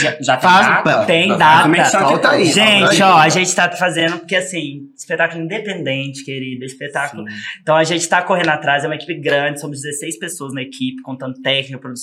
Já, 0.02 0.18
já 0.20 0.38
tem 0.38 0.50
Faz- 0.50 0.68
data? 0.68 1.06
Tem 1.06 1.28
Como 1.28 1.40
data. 1.40 1.70
é 1.70 1.74
que 1.74 1.86
são 1.86 2.08
Solta 2.10 2.30
aí. 2.32 2.46
Gente, 2.46 3.02
aí. 3.02 3.10
ó, 3.10 3.18
a 3.18 3.30
gente 3.30 3.56
tá 3.56 3.72
fazendo, 3.72 4.20
porque 4.20 4.36
assim, 4.36 4.82
espetáculo 4.98 5.44
independente, 5.44 6.26
querida, 6.26 6.66
espetáculo. 6.66 7.24
Então 7.62 7.76
a 7.76 7.84
gente 7.86 8.08
tá 8.10 8.22
correndo 8.22 8.50
atrás, 8.50 8.84
é 8.84 8.88
uma 8.88 8.96
equipe 8.96 9.16
grande, 9.22 9.62
somos 9.62 9.82
16 9.82 10.20
pessoas 10.20 10.54
na 10.54 10.62
equipe, 10.62 11.02
contando 11.04 11.40
técnica, 11.42 11.78
produção, 11.78 12.01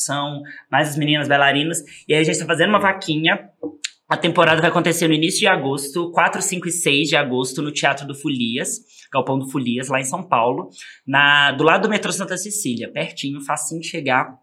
mais 0.71 0.91
as 0.91 0.97
meninas 0.97 1.29
bailarinas. 1.29 1.79
E 2.07 2.15
aí 2.15 2.21
a 2.21 2.25
gente 2.25 2.39
tá 2.39 2.47
fazendo 2.47 2.71
uma 2.71 2.81
vaquinha. 2.81 3.51
A 4.09 4.17
temporada 4.17 4.61
vai 4.61 4.71
acontecer 4.71 5.07
no 5.07 5.13
início 5.13 5.41
de 5.41 5.47
agosto, 5.47 6.11
4, 6.13 6.41
5 6.41 6.69
e 6.69 6.73
6 6.73 7.09
de 7.11 7.17
agosto, 7.17 7.61
no 7.61 7.71
Teatro 7.71 8.07
do 8.07 8.15
Folias, 8.15 8.81
Galpão 9.13 9.39
do 9.39 9.51
Folias, 9.51 9.89
lá 9.89 10.01
em 10.01 10.05
São 10.05 10.23
Paulo, 10.23 10.71
na, 11.07 11.53
do 11.53 11.63
lado 11.63 11.83
do 11.83 11.91
metrô 11.91 12.11
Santa 12.11 12.37
Cecília, 12.39 12.91
pertinho, 12.91 13.43
facinho 13.43 13.83
de 13.83 13.87
chegar. 13.87 14.35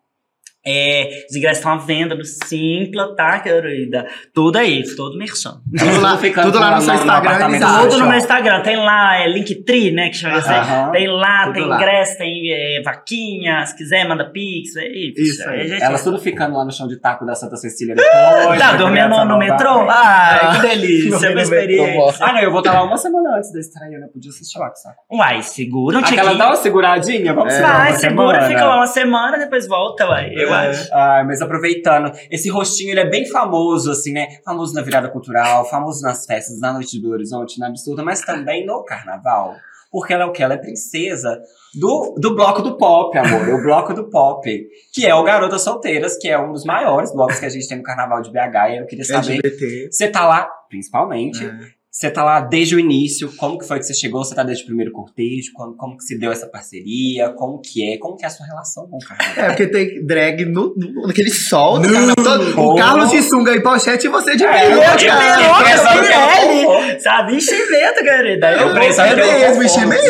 É, 0.68 1.26
os 1.30 1.36
ingressos 1.36 1.58
estão 1.60 1.74
à 1.74 1.78
venda 1.78 2.16
no 2.16 2.26
Simpla, 2.26 3.16
tá, 3.16 3.40
querida? 3.40 4.08
Tudo 4.34 4.58
aí, 4.58 4.84
todo 4.96 5.18
merchan. 5.18 5.62
Tudo 5.78 6.02
lá, 6.02 6.18
tudo 6.18 6.60
lá 6.60 6.76
no 6.76 6.82
seu 6.82 6.94
no 6.94 7.00
Instagram. 7.00 7.50
do 7.60 7.82
Tudo 7.90 8.00
no 8.00 8.08
meu 8.08 8.18
Instagram. 8.18 8.62
Tem 8.62 8.76
lá, 8.78 9.18
é 9.22 9.28
Linktree, 9.28 9.92
né? 9.92 10.10
Que 10.10 10.18
chama 10.18 10.38
assim. 10.38 10.92
Tem 10.92 11.08
lá, 11.08 11.52
tem 11.52 11.66
lá. 11.66 11.76
ingresso, 11.76 12.18
tem 12.18 12.52
é, 12.52 12.82
vaquinha. 12.84 13.66
Se 13.66 13.76
quiser, 13.76 14.08
manda 14.08 14.26
pix. 14.26 14.76
É 14.76 14.88
isso. 14.88 15.22
Isso 15.22 15.50
aí. 15.50 15.68
Gente, 15.68 15.84
Elas 15.84 16.04
tudo 16.04 16.18
ficando 16.20 16.56
lá 16.58 16.66
no 16.66 16.72
chão 16.72 16.88
de 16.88 16.98
taco 17.00 17.26
da 17.26 17.36
Santa 17.36 17.58
Cecília 17.58 17.94
depois. 17.96 18.60
Tá 18.60 18.70
pra 18.70 18.78
dormindo 18.78 19.10
no 19.10 19.26
não 19.26 19.38
metrô? 19.38 19.86
Ai, 19.88 20.56
que 20.56 20.68
delícia. 20.68 21.10
Dormindo 21.12 21.28
Uma 21.30 21.36
no 21.36 21.42
experiência. 21.42 22.26
Ah, 22.26 22.34
não, 22.34 22.40
eu 22.42 22.50
vou 22.50 22.60
estar 22.60 22.74
lá 22.74 22.84
uma 22.84 22.98
semana 22.98 23.38
antes 23.38 23.54
da 23.54 23.60
estreia, 23.60 24.00
né? 24.00 24.08
Podia 24.12 24.32
assistir 24.32 24.58
lá, 24.58 24.72
que 24.72 24.80
saco. 24.80 24.96
Uai, 25.12 25.42
segura 25.44 25.98
um 25.98 26.00
Aquela 26.00 26.22
tiquinho. 26.22 26.38
dá 26.40 26.48
uma 26.48 26.56
seguradinha, 26.56 27.34
vamos 27.34 27.54
É, 27.54 27.62
Vai, 27.62 27.94
segura, 27.94 28.28
semana. 28.42 28.48
fica 28.48 28.66
lá 28.66 28.76
uma 28.78 28.88
semana, 28.88 29.38
depois 29.38 29.68
volta, 29.68 30.08
uai. 30.08 30.32
Eu 30.34 30.55
Acho. 30.58 30.90
Ah, 30.94 31.24
mas 31.26 31.42
aproveitando, 31.42 32.12
esse 32.30 32.50
rostinho 32.50 32.92
ele 32.92 33.02
é 33.02 33.10
bem 33.10 33.26
famoso, 33.28 33.92
assim, 33.92 34.12
né? 34.12 34.40
Famoso 34.44 34.74
na 34.74 34.82
virada 34.82 35.10
cultural, 35.10 35.68
famoso 35.70 36.02
nas 36.02 36.26
festas, 36.26 36.60
na 36.60 36.74
noite 36.74 37.00
do 37.02 37.10
Horizonte, 37.12 37.60
na 37.60 37.68
absurda, 37.68 38.04
mas 38.04 38.22
também 38.22 38.66
no 38.66 38.84
carnaval. 38.84 39.56
Porque 39.92 40.14
ela 40.14 40.24
é 40.24 40.26
o 40.26 40.32
que? 40.34 40.44
Ela 40.44 40.56
é 40.56 40.58
princesa 40.58 41.42
do, 41.74 42.16
do 42.18 42.36
bloco 42.36 42.62
do 42.62 42.78
pop, 42.78 43.18
amor. 43.18 43.48
o 43.48 43.64
bloco 43.64 43.94
do 43.94 44.10
pop. 44.10 44.68
Que 44.94 45.06
é 45.06 45.16
o 45.16 45.24
Garotas 45.24 45.62
Solteiras, 45.62 46.18
que 46.18 46.28
é 46.28 46.38
um 46.38 46.52
dos 46.52 46.66
maiores 46.66 47.14
blocos 47.14 47.40
que 47.40 47.46
a 47.46 47.50
gente 47.50 47.66
tem 47.66 47.78
no 47.78 47.84
carnaval 47.84 48.22
de 48.22 48.30
BH. 48.30 48.72
E 48.72 48.78
eu 48.78 48.86
queria 48.86 49.06
saber. 49.06 49.36
LGBT. 49.36 49.90
Você 49.92 50.10
tá 50.10 50.28
lá, 50.28 50.50
principalmente. 50.70 51.46
É. 51.46 51.75
Você 51.98 52.12
tá 52.12 52.26
lá 52.26 52.42
desde 52.42 52.76
o 52.76 52.80
início, 52.80 53.32
como 53.38 53.58
que 53.58 53.66
foi 53.66 53.80
que 53.80 53.86
você 53.86 53.94
chegou? 53.94 54.22
Você 54.22 54.36
tá 54.36 54.44
desde 54.44 54.64
o 54.66 54.68
primeiro 54.68 54.92
cortejo? 54.92 55.54
Como, 55.54 55.78
como 55.78 55.96
que 55.96 56.04
se 56.04 56.20
deu 56.20 56.30
essa 56.30 56.46
parceria? 56.46 57.30
Como 57.30 57.62
que 57.62 57.90
é? 57.94 57.98
Como 57.98 58.18
que 58.18 58.26
é 58.26 58.28
a 58.28 58.30
sua 58.30 58.46
relação 58.46 58.86
com 58.90 58.98
o 58.98 59.00
carnaval? 59.00 59.46
É, 59.46 59.48
porque 59.48 59.68
tem 59.68 60.06
drag 60.06 60.44
no, 60.44 60.76
no- 60.76 61.08
naquele 61.08 61.30
sol. 61.30 61.80
do 61.80 61.88
No-. 61.88 62.14
Todo- 62.16 62.60
o 62.60 62.76
Carlos 62.76 63.12
de 63.12 63.22
sunga 63.22 63.56
e 63.56 63.64
pochete 63.64 64.08
e 64.08 64.10
você 64.10 64.36
de 64.36 64.44
É, 64.44 64.52
peruca, 64.68 64.92
eu 64.92 64.98
de 64.98 65.06
cara. 65.06 65.38
peruca, 65.38 66.92
Eu 66.92 67.00
sabe 67.00 67.36
enchimento, 67.38 68.04
querida. 68.04 68.52
Eu 68.52 68.68
Eu 68.68 68.74
penso- 68.74 69.00
É 69.00 69.16
mesmo, 69.16 69.64
enchimento. 69.64 70.04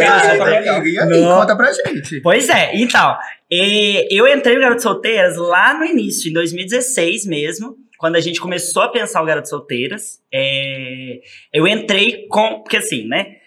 E 1.13 1.21
conta 1.24 1.56
pra 1.56 1.71
gente. 1.71 2.19
Pois 2.21 2.50
é, 2.50 2.76
então, 2.78 3.15
eh, 3.52 4.08
eu 4.10 4.28
entrei 4.28 4.56
no 4.56 4.62
Garoto 4.62 4.82
Solteiras 4.82 5.38
lá 5.38 5.78
no 5.78 5.86
início, 5.86 6.32
em 6.32 6.34
2016 6.34 7.28
mesmo, 7.28 7.76
quando 7.97 8.15
a 8.15 8.21
gente 8.21 8.39
começou 8.39 8.84
a 8.84 8.89
pensar 8.89 9.21
o 9.21 9.25
Garoto 9.25 9.49
Solteiras. 9.49 10.19
Eh, 10.34 11.19
eu 11.53 11.67
entrei 11.67 12.27
com. 12.29 12.62
Porque 12.62 12.77
assim, 12.77 13.08
né? 13.08 13.38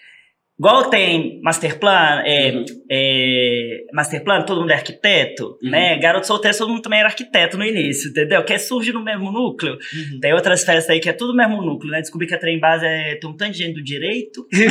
Igual 0.60 0.90
tem 0.90 1.40
Masterplan, 1.40 2.20
é, 2.26 2.50
Uhum. 2.50 2.64
é, 2.90 3.84
Masterplan, 3.94 4.42
todo 4.42 4.60
mundo 4.60 4.72
é 4.72 4.74
arquiteto, 4.74 5.56
Uhum. 5.62 5.70
né? 5.70 5.96
Garoto 5.98 6.26
Solteiro, 6.26 6.58
todo 6.58 6.68
mundo 6.70 6.82
também 6.82 6.98
era 6.98 7.08
arquiteto 7.08 7.56
no 7.56 7.64
início, 7.64 8.10
entendeu? 8.10 8.42
Que 8.42 8.58
surge 8.58 8.92
no 8.92 9.00
mesmo 9.04 9.30
núcleo. 9.30 9.78
Tem 10.20 10.32
outras 10.34 10.64
festas 10.64 10.90
aí 10.90 10.98
que 10.98 11.08
é 11.08 11.12
tudo 11.12 11.32
mesmo 11.32 11.62
núcleo, 11.62 11.92
né? 11.92 12.00
Descobri 12.00 12.26
que 12.26 12.34
a 12.34 12.38
Trem 12.40 12.58
Base 12.58 12.84
é, 12.84 13.14
tem 13.14 13.30
um 13.30 13.36
tanto 13.36 13.52
de 13.52 13.58
gente 13.58 13.74
do 13.74 13.84
direito. 13.84 14.48
eu 14.52 14.68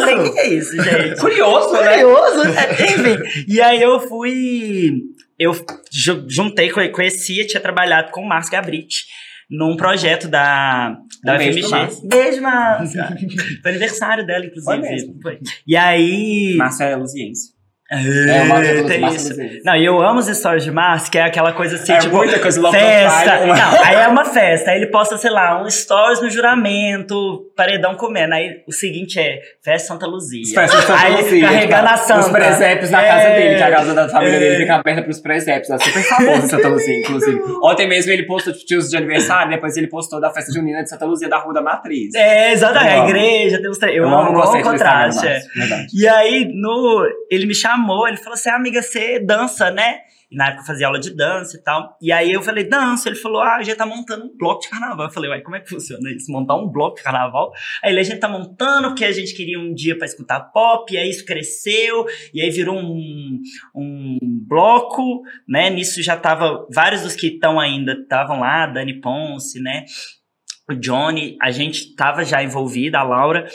falei, 0.00 0.14
o 0.16 0.32
que 0.34 0.38
é 0.38 0.48
isso, 0.52 0.76
gente? 0.82 1.18
Curioso, 1.18 1.72
né? 1.72 1.92
Curioso. 1.94 2.42
É, 2.50 2.84
Enfim, 2.84 3.44
e 3.48 3.58
aí 3.62 3.80
eu 3.80 3.98
fui. 4.00 4.92
Eu 5.38 5.52
ju- 5.92 6.24
juntei, 6.28 6.70
co- 6.70 6.88
conhecia, 6.90 7.46
tinha 7.46 7.60
trabalhado 7.60 8.10
com 8.10 8.22
o 8.22 8.28
Márcio 8.28 8.52
Gabriti 8.52 9.04
num 9.50 9.76
projeto 9.76 10.26
da, 10.28 10.96
da 11.22 11.34
Um 11.34 11.38
beijo 11.38 11.58
FMG. 11.58 11.70
Márcio. 11.70 12.08
Beijo, 12.08 12.42
Márcio. 12.42 13.00
Foi 13.62 13.70
aniversário 13.70 14.26
dela, 14.26 14.44
inclusive. 14.46 14.64
Foi 14.64 14.78
mesmo. 14.78 15.14
Foi. 15.22 15.38
E 15.66 15.76
aí. 15.76 16.54
Márcia 16.56 16.84
é 16.84 16.96
luziense. 16.96 17.55
É, 17.88 18.42
Márcio 18.44 18.78
é 18.78 18.82
tem 18.82 19.06
isso. 19.06 19.34
Não, 19.64 19.76
e 19.76 19.84
eu 19.84 20.00
amo 20.02 20.18
as 20.18 20.26
histórias 20.26 20.64
de 20.64 20.72
Márcio, 20.72 21.10
que 21.12 21.18
é 21.18 21.22
aquela 21.22 21.52
coisa 21.52 21.76
assim, 21.76 21.92
É 21.92 21.98
tipo. 21.98 22.16
muita 22.16 22.38
coisa 22.40 22.60
Festa. 22.70 23.44
uma- 23.44 23.54
Não, 23.56 23.84
aí 23.84 23.94
é 23.96 24.08
uma 24.08 24.24
festa. 24.24 24.70
Aí 24.72 24.78
ele 24.78 24.88
posta, 24.88 25.16
sei 25.16 25.30
lá, 25.30 25.62
um 25.62 25.70
stories 25.70 26.20
no 26.20 26.28
juramento, 26.28 27.50
paredão 27.56 27.94
comendo. 27.94 28.34
Aí 28.34 28.62
o 28.66 28.72
seguinte 28.72 29.18
é 29.20 29.38
Festa 29.64 29.88
Santa 29.88 30.06
Luzia. 30.06 30.42
Festa 30.54 30.82
Santa 30.82 31.00
aí 31.00 31.12
Luzia, 31.22 31.46
carregando 31.46 31.82
tipo, 31.82 31.94
a 31.94 31.96
santa. 31.96 32.20
Os 32.20 32.28
presépios 32.28 32.90
na 32.90 33.02
É, 33.02 33.08
casa 33.08 33.34
dele, 33.34 33.56
que 33.56 33.62
a 33.62 33.70
casa 33.70 33.94
da 33.94 34.08
família 34.08 34.36
é. 34.36 34.38
dele 34.40 34.56
fica 34.56 34.74
aberta 34.74 35.02
pros 35.02 35.20
presépios. 35.20 35.70
É 35.70 35.78
super 35.78 36.02
famoso 36.02 36.48
Santa 36.48 36.68
Luzia, 36.68 36.98
inclusive. 37.00 37.40
Ontem 37.62 37.88
mesmo 37.88 38.12
ele 38.12 38.24
postou 38.24 38.52
tios 38.52 38.88
de 38.90 38.96
aniversário, 38.96 39.50
depois 39.50 39.76
ele 39.76 39.86
postou 39.86 40.20
da 40.20 40.30
festa 40.30 40.52
junina 40.52 40.82
de 40.82 40.88
Santa 40.90 41.04
Luzia 41.04 41.28
da 41.28 41.38
Rua 41.38 41.54
da 41.54 41.62
Matriz. 41.62 42.14
É, 42.14 42.52
exatamente. 42.52 42.94
Eu 42.96 43.02
A 43.02 43.08
igreja, 43.08 43.58
tem 43.60 43.70
os 43.70 43.78
três. 43.78 43.96
Eu, 43.96 44.02
Eu 44.04 44.08
amo, 44.08 44.40
amo 44.42 44.58
o 44.58 44.62
contraste. 44.62 45.26
é. 45.26 45.38
E 45.94 46.08
aí, 46.08 46.48
no, 46.52 47.06
ele 47.30 47.46
me 47.46 47.54
chamou, 47.54 47.75
ele 48.08 48.16
falou 48.16 48.34
assim: 48.34 48.50
amiga, 48.50 48.82
você 48.82 49.18
dança, 49.18 49.70
né? 49.70 50.00
E 50.30 50.36
na 50.36 50.48
época 50.48 50.62
eu 50.62 50.66
fazia 50.66 50.86
aula 50.88 50.98
de 50.98 51.14
dança 51.14 51.56
e 51.56 51.62
tal. 51.62 51.96
E 52.02 52.10
aí 52.10 52.32
eu 52.32 52.42
falei, 52.42 52.64
dança. 52.64 53.08
Ele 53.08 53.16
falou, 53.16 53.40
ah, 53.40 53.56
a 53.56 53.62
gente 53.62 53.76
tá 53.76 53.86
montando 53.86 54.24
um 54.24 54.36
bloco 54.36 54.62
de 54.62 54.68
carnaval. 54.68 55.06
Eu 55.06 55.12
falei, 55.12 55.30
uai, 55.30 55.40
como 55.40 55.56
é 55.56 55.60
que 55.60 55.68
funciona 55.68 56.10
isso? 56.10 56.32
Montar 56.32 56.56
um 56.56 56.68
bloco 56.68 56.96
de 56.96 57.02
carnaval? 57.02 57.52
Aí 57.82 57.92
ele, 57.92 58.00
a 58.00 58.02
gente 58.02 58.18
tá 58.18 58.28
montando 58.28 58.88
porque 58.88 59.04
a 59.04 59.12
gente 59.12 59.34
queria 59.34 59.58
um 59.58 59.72
dia 59.72 59.96
pra 59.96 60.06
escutar 60.06 60.40
pop, 60.40 60.92
e 60.92 60.98
aí 60.98 61.08
isso 61.08 61.24
cresceu, 61.24 62.06
e 62.34 62.40
aí 62.40 62.50
virou 62.50 62.76
um, 62.76 63.40
um 63.74 64.18
bloco, 64.46 65.22
né? 65.48 65.70
Nisso 65.70 66.02
já 66.02 66.16
tava, 66.16 66.66
vários 66.72 67.02
dos 67.02 67.14
que 67.14 67.28
estão 67.28 67.60
ainda 67.60 67.92
estavam 67.92 68.40
lá, 68.40 68.66
Dani 68.66 69.00
Ponce, 69.00 69.60
né? 69.60 69.84
O 70.68 70.74
Johnny, 70.74 71.36
a 71.40 71.52
gente 71.52 71.94
tava 71.94 72.24
já 72.24 72.42
envolvida, 72.42 72.98
a 72.98 73.04
Laura. 73.04 73.46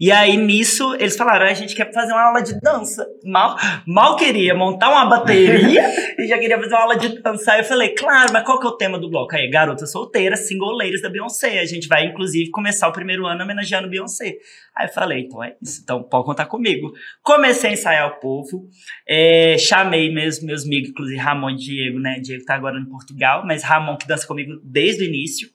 E 0.00 0.10
aí, 0.10 0.34
nisso, 0.38 0.94
eles 0.94 1.14
falaram: 1.14 1.44
a 1.44 1.52
gente 1.52 1.76
quer 1.76 1.92
fazer 1.92 2.14
uma 2.14 2.22
aula 2.22 2.40
de 2.40 2.58
dança. 2.58 3.06
Mal, 3.22 3.54
mal 3.86 4.16
queria 4.16 4.54
montar 4.54 4.88
uma 4.88 5.04
bateria 5.04 5.82
e 6.18 6.26
já 6.26 6.38
queria 6.38 6.56
fazer 6.56 6.70
uma 6.70 6.80
aula 6.80 6.96
de 6.96 7.20
dança. 7.20 7.52
Aí 7.52 7.60
eu 7.60 7.64
falei: 7.64 7.90
claro, 7.90 8.32
mas 8.32 8.42
qual 8.42 8.58
que 8.58 8.66
é 8.66 8.70
o 8.70 8.76
tema 8.78 8.98
do 8.98 9.10
bloco? 9.10 9.36
Aí, 9.36 9.50
garotas 9.50 9.92
solteiras, 9.92 10.48
singoleiras 10.48 11.02
da 11.02 11.10
Beyoncé. 11.10 11.60
A 11.60 11.66
gente 11.66 11.86
vai, 11.86 12.06
inclusive, 12.06 12.50
começar 12.50 12.88
o 12.88 12.92
primeiro 12.92 13.26
ano 13.26 13.44
homenageando 13.44 13.90
Beyoncé. 13.90 14.38
Aí 14.74 14.86
eu 14.86 14.92
falei: 14.94 15.26
então 15.26 15.44
é 15.44 15.54
isso, 15.60 15.82
então 15.82 16.02
pode 16.02 16.24
contar 16.24 16.46
comigo. 16.46 16.90
Comecei 17.22 17.68
a 17.68 17.72
ensaiar 17.74 18.08
o 18.08 18.20
povo, 18.20 18.70
é, 19.06 19.58
chamei 19.58 20.10
meus, 20.10 20.42
meus 20.42 20.64
amigos, 20.64 20.88
inclusive 20.88 21.18
Ramon 21.18 21.50
e 21.50 21.56
Diego, 21.56 21.98
né? 21.98 22.18
Diego 22.20 22.42
tá 22.46 22.54
agora 22.54 22.80
em 22.80 22.88
Portugal, 22.88 23.44
mas 23.44 23.62
Ramon 23.62 23.98
que 23.98 24.08
dança 24.08 24.26
comigo 24.26 24.52
desde 24.64 25.04
o 25.04 25.06
início. 25.06 25.46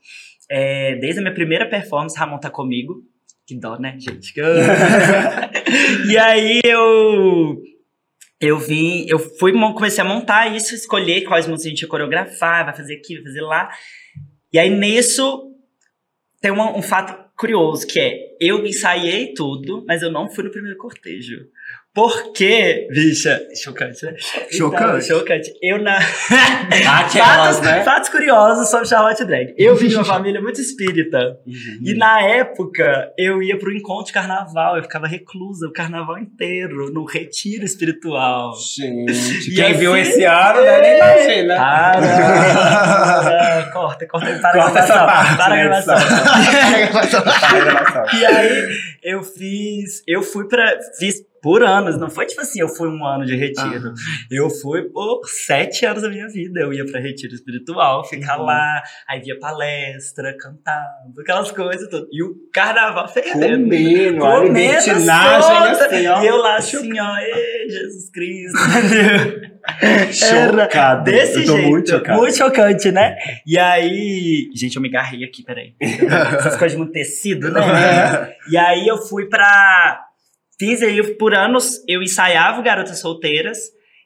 É, 0.48 0.98
desde 0.98 1.20
a 1.20 1.24
minha 1.24 1.34
primeira 1.34 1.68
performance, 1.68 2.16
Ramon 2.16 2.38
tá 2.38 2.52
comigo. 2.52 3.04
Que 3.46 3.56
dó, 3.60 3.78
né, 3.78 3.96
gente? 4.00 4.34
e 6.10 6.18
aí 6.18 6.62
eu. 6.64 7.62
Eu 8.42 8.60
vim, 8.60 9.06
eu 9.08 9.18
fui, 9.18 9.54
comecei 9.74 10.04
a 10.04 10.08
montar 10.08 10.54
isso, 10.54 10.76
escolher 10.76 11.22
quais 11.24 11.48
músicas 11.48 11.68
a 11.68 11.70
gente 11.70 11.82
ia 11.84 11.88
coreografar, 11.88 12.66
vai 12.66 12.76
fazer 12.76 12.96
aqui, 12.96 13.16
vai 13.16 13.24
fazer 13.24 13.42
lá. 13.42 13.70
E 14.52 14.60
aí 14.60 14.70
nisso 14.70 15.54
tem 16.42 16.52
uma- 16.52 16.78
um 16.78 16.82
fato 16.82 17.18
curioso, 17.38 17.88
que 17.88 17.98
é, 18.00 18.14
eu 18.40 18.66
ensaiei 18.66 19.34
tudo, 19.34 19.86
mas 19.88 20.02
eu 20.02 20.12
não 20.12 20.30
fui 20.30 20.44
no 20.44 20.52
primeiro 20.52 20.78
cortejo. 20.78 21.48
Porque, 21.96 22.88
bicha, 22.92 23.42
chocante, 23.64 24.06
né? 24.06 24.16
Chocante. 24.52 24.84
Então, 24.84 25.02
chocante. 25.02 25.54
Eu 25.62 25.82
na. 25.82 25.98
Aquelas, 27.00 27.14
fatos, 27.16 27.62
né? 27.62 27.84
fatos 27.86 28.10
curiosos 28.10 28.70
sobre 28.70 28.86
Charlotte 28.86 29.24
Drag. 29.24 29.54
Eu 29.58 29.78
vim 29.78 29.88
de 29.88 29.96
uma 29.96 30.04
família 30.16 30.42
muito 30.42 30.60
espírita. 30.60 31.40
Uhum. 31.48 31.80
E 31.86 31.94
na 31.94 32.22
época, 32.22 33.14
eu 33.18 33.42
ia 33.42 33.58
pro 33.58 33.72
encontro 33.72 34.08
de 34.08 34.12
carnaval, 34.12 34.76
eu 34.76 34.84
ficava 34.84 35.08
reclusa 35.08 35.68
o 35.68 35.72
carnaval 35.72 36.18
inteiro, 36.18 36.92
no 36.92 37.06
retiro 37.06 37.64
espiritual. 37.64 38.52
Gente, 38.76 39.14
E 39.52 39.56
quem 39.56 39.64
assim- 39.66 39.74
viu 39.80 39.96
esse 39.96 40.22
ano, 40.26 40.62
né, 40.62 40.82
nem 40.82 40.98
imagina. 40.98 41.56
Para! 41.56 42.02
corta, 43.72 44.06
corta, 44.08 44.40
para 44.40 44.52
Corta 44.62 44.80
a 44.80 44.84
essa 44.84 44.94
gravação. 44.94 45.06
parte, 45.06 45.36
Para 45.38 45.46
a 45.46 45.50
né, 45.50 45.64
gravação. 45.64 45.96
Para 45.96 47.48
a 47.48 47.64
gravação. 47.64 48.06
E 48.20 48.26
aí, 48.26 48.68
eu 49.04 49.24
fiz. 49.24 50.04
Eu 50.08 50.22
fui 50.22 50.48
pra. 50.48 50.78
Fiz 51.00 51.22
por 51.46 51.62
anos. 51.62 51.96
Não 52.00 52.10
foi 52.10 52.26
tipo 52.26 52.42
assim, 52.42 52.60
eu 52.60 52.68
fui 52.68 52.90
um 52.90 53.06
ano 53.06 53.24
de 53.24 53.36
retiro. 53.36 53.94
Eu 54.32 54.50
fui 54.50 54.82
por 54.90 55.22
sete 55.46 55.86
anos 55.86 56.02
da 56.02 56.10
minha 56.10 56.28
vida. 56.28 56.60
Eu 56.62 56.74
ia 56.74 56.84
pra 56.88 57.00
retiro 57.00 57.36
espiritual, 57.36 58.04
ficar 58.04 58.40
Uhum. 58.40 58.46
lá, 58.46 58.82
aí 59.08 59.20
via 59.22 59.38
palestra, 59.40 60.36
cantava, 60.40 60.82
aquelas 61.22 61.52
coisas 61.52 61.88
todas. 61.88 62.08
E 62.12 62.24
o 62.24 62.34
carnaval 62.52 63.08
fervendo. 63.08 63.64
Comendo, 63.64 64.18
Comendo 64.20 64.54
libertinagem, 64.58 65.42
solta. 65.44 65.86
assim, 65.86 66.08
ó. 66.08 66.24
E 66.24 66.28
eu 66.28 66.38
lá 66.38 66.56
assim, 66.58 67.00
ó, 67.00 67.16
Jesus 67.70 68.10
Cristo. 68.12 68.58
Chocado. 70.12 71.04
Desse 71.04 71.42
Eu 71.42 71.46
tô 71.46 71.54
jeito. 71.58 71.70
muito 71.70 71.90
chocado. 71.92 72.20
Muito 72.20 72.38
chocante, 72.38 72.92
né? 72.92 73.16
E 73.46 73.58
aí. 73.58 74.50
Gente, 74.56 74.76
eu 74.76 74.82
me 74.82 74.90
agarrei 74.90 75.24
aqui, 75.24 75.44
peraí. 75.44 75.74
Essas 75.82 76.56
coisas 76.56 76.72
de 76.72 76.78
muito 76.78 76.92
tecido, 76.92 77.52
né? 77.52 77.62
e 78.50 78.58
aí 78.58 78.88
eu 78.88 78.98
fui 78.98 79.28
pra. 79.28 80.02
Fiz 80.58 80.82
aí 80.82 81.16
por 81.18 81.34
anos, 81.34 81.84
eu 81.88 82.02
ensaiava 82.02 82.62
Garotas 82.62 83.00
Solteiras 83.00 83.58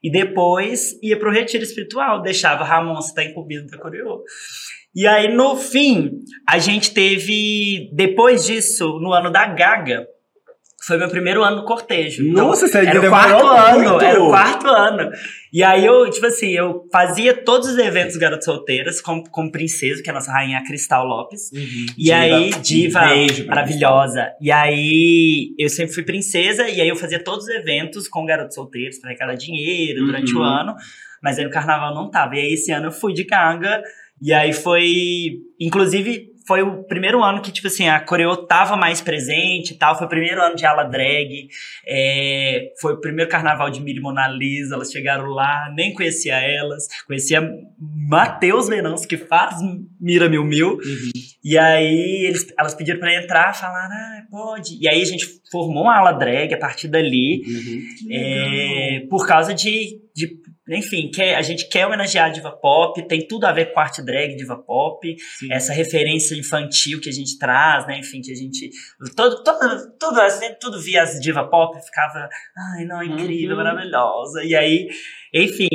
e 0.03 0.11
depois 0.11 0.97
ia 1.03 1.17
pro 1.17 1.31
retiro 1.31 1.63
espiritual. 1.63 2.21
Deixava 2.21 2.63
Ramon 2.63 2.97
estar 2.99 3.23
incumbido 3.23 3.67
da 3.67 3.77
coreô. 3.77 4.23
E 4.95 5.05
aí, 5.05 5.31
no 5.33 5.55
fim, 5.55 6.19
a 6.47 6.57
gente 6.57 6.93
teve. 6.93 7.91
Depois 7.93 8.45
disso, 8.45 8.99
no 8.99 9.13
ano 9.13 9.31
da 9.31 9.45
Gaga, 9.45 10.07
foi 10.85 10.97
meu 10.97 11.09
primeiro 11.09 11.43
ano 11.43 11.57
no 11.57 11.65
cortejo. 11.65 12.23
Então, 12.23 12.47
Nossa, 12.47 12.67
você 12.67 12.77
era 12.79 12.99
o 12.99 13.09
quarto 13.09 13.45
ano, 13.47 13.89
muito. 13.89 14.01
era 14.05 14.23
o 14.23 14.27
quarto 14.29 14.67
ano. 14.67 15.11
E 15.51 15.63
aí 15.63 15.85
eu, 15.85 16.09
tipo 16.09 16.25
assim, 16.25 16.51
eu 16.51 16.83
fazia 16.91 17.33
todos 17.33 17.69
os 17.69 17.77
eventos 17.77 18.15
Garotas 18.17 18.45
Solteiras 18.45 19.01
com, 19.01 19.23
com 19.23 19.49
Princesa, 19.51 20.01
que 20.01 20.09
é 20.09 20.11
a 20.11 20.15
nossa 20.15 20.31
rainha 20.31 20.63
Cristal 20.65 21.05
Lopes. 21.05 21.51
Uhum. 21.51 21.85
E 21.97 22.03
Diva. 22.03 22.15
aí, 22.17 22.49
diva 22.61 22.99
beijo 23.07 23.45
maravilhosa. 23.47 24.31
E 24.41 24.51
aí, 24.51 25.53
eu 25.57 25.69
sempre 25.69 25.93
fui 25.93 26.03
princesa, 26.03 26.67
e 26.69 26.79
aí 26.81 26.87
eu 26.89 26.95
fazia 26.95 27.23
todos 27.23 27.45
os 27.45 27.51
eventos 27.51 28.07
com 28.07 28.25
garotos 28.25 28.55
solteiros 28.55 28.99
pra 28.99 29.09
arrecadar 29.09 29.35
dinheiro 29.35 30.05
durante 30.05 30.33
Uhum. 30.33 30.41
o 30.41 30.43
ano. 30.43 30.75
Mas 31.21 31.37
aí 31.37 31.43
no 31.45 31.51
carnaval 31.51 31.93
não 31.93 32.09
tava. 32.09 32.35
E 32.35 32.39
aí 32.39 32.53
esse 32.53 32.71
ano 32.71 32.87
eu 32.87 32.91
fui 32.91 33.13
de 33.13 33.25
ganga. 33.25 33.81
E 34.21 34.31
aí 34.33 34.53
foi. 34.53 35.33
Inclusive, 35.59 36.28
foi 36.49 36.63
o 36.63 36.83
primeiro 36.83 37.23
ano 37.23 37.43
que, 37.43 37.51
tipo 37.51 37.67
assim, 37.67 37.87
a 37.87 37.99
Coreo 37.99 38.35
tava 38.35 38.75
mais 38.75 39.01
presente 39.01 39.73
e 39.73 39.77
tal. 39.77 39.95
Foi 39.95 40.07
o 40.07 40.09
primeiro 40.09 40.41
ano 40.41 40.55
de 40.55 40.65
ala 40.65 40.83
drag. 40.83 41.47
É, 41.85 42.71
foi 42.81 42.93
o 42.93 42.99
primeiro 42.99 43.29
carnaval 43.29 43.69
de 43.69 43.79
Miri 43.79 43.99
Mona 43.99 44.27
Lisa. 44.27 44.73
Elas 44.73 44.91
chegaram 44.91 45.27
lá, 45.27 45.71
nem 45.75 45.93
conhecia 45.93 46.37
elas. 46.41 46.87
Conhecia 47.05 47.47
Matheus 47.79 48.67
Venâncio, 48.67 49.07
que 49.07 49.15
faz 49.15 49.57
Mira 50.01 50.27
Mil 50.27 50.43
Mil. 50.43 50.69
Uhum. 50.71 51.11
E 51.43 51.55
aí 51.55 52.25
eles, 52.25 52.51
elas 52.57 52.73
pediram 52.73 52.99
pra 52.99 53.13
entrar, 53.13 53.53
falaram, 53.53 53.93
ah, 53.93 54.23
pode. 54.31 54.75
E 54.81 54.89
aí 54.89 55.03
a 55.03 55.05
gente 55.05 55.27
formou 55.51 55.83
uma 55.83 55.97
ala 55.99 56.13
drag 56.13 56.51
a 56.51 56.57
partir 56.57 56.87
dali, 56.87 57.43
Uhum. 57.45 58.07
é, 58.11 59.03
por 59.07 59.27
causa 59.27 59.53
de, 59.53 59.99
de 60.15 60.35
enfim, 60.69 61.09
quer, 61.13 61.35
a 61.35 61.41
gente 61.41 61.67
quer 61.69 61.85
homenagear 61.85 62.27
a 62.27 62.29
diva 62.29 62.51
pop, 62.51 63.01
tem 63.07 63.27
tudo 63.27 63.45
a 63.45 63.51
ver 63.51 63.73
com 63.73 63.79
arte 63.79 64.03
drag 64.03 64.35
diva 64.35 64.57
pop, 64.57 65.15
Sim. 65.39 65.51
essa 65.51 65.73
referência 65.73 66.35
infantil 66.35 66.99
que 67.01 67.09
a 67.09 67.13
gente 67.13 67.37
traz, 67.39 67.87
né, 67.87 67.97
enfim, 67.99 68.21
que 68.21 68.31
a 68.31 68.35
gente, 68.35 68.69
todo, 69.15 69.43
todo, 69.43 69.91
tudo, 69.99 70.21
assim, 70.21 70.47
tudo 70.59 70.79
via 70.81 71.03
as 71.03 71.19
diva 71.19 71.43
pop, 71.49 71.77
ficava, 71.83 72.29
ai, 72.77 72.85
não, 72.85 73.03
incrível, 73.03 73.57
Uhum. 73.57 73.63
maravilhosa, 73.63 74.43
e 74.43 74.55
aí, 74.55 74.87
enfim, 75.33 75.69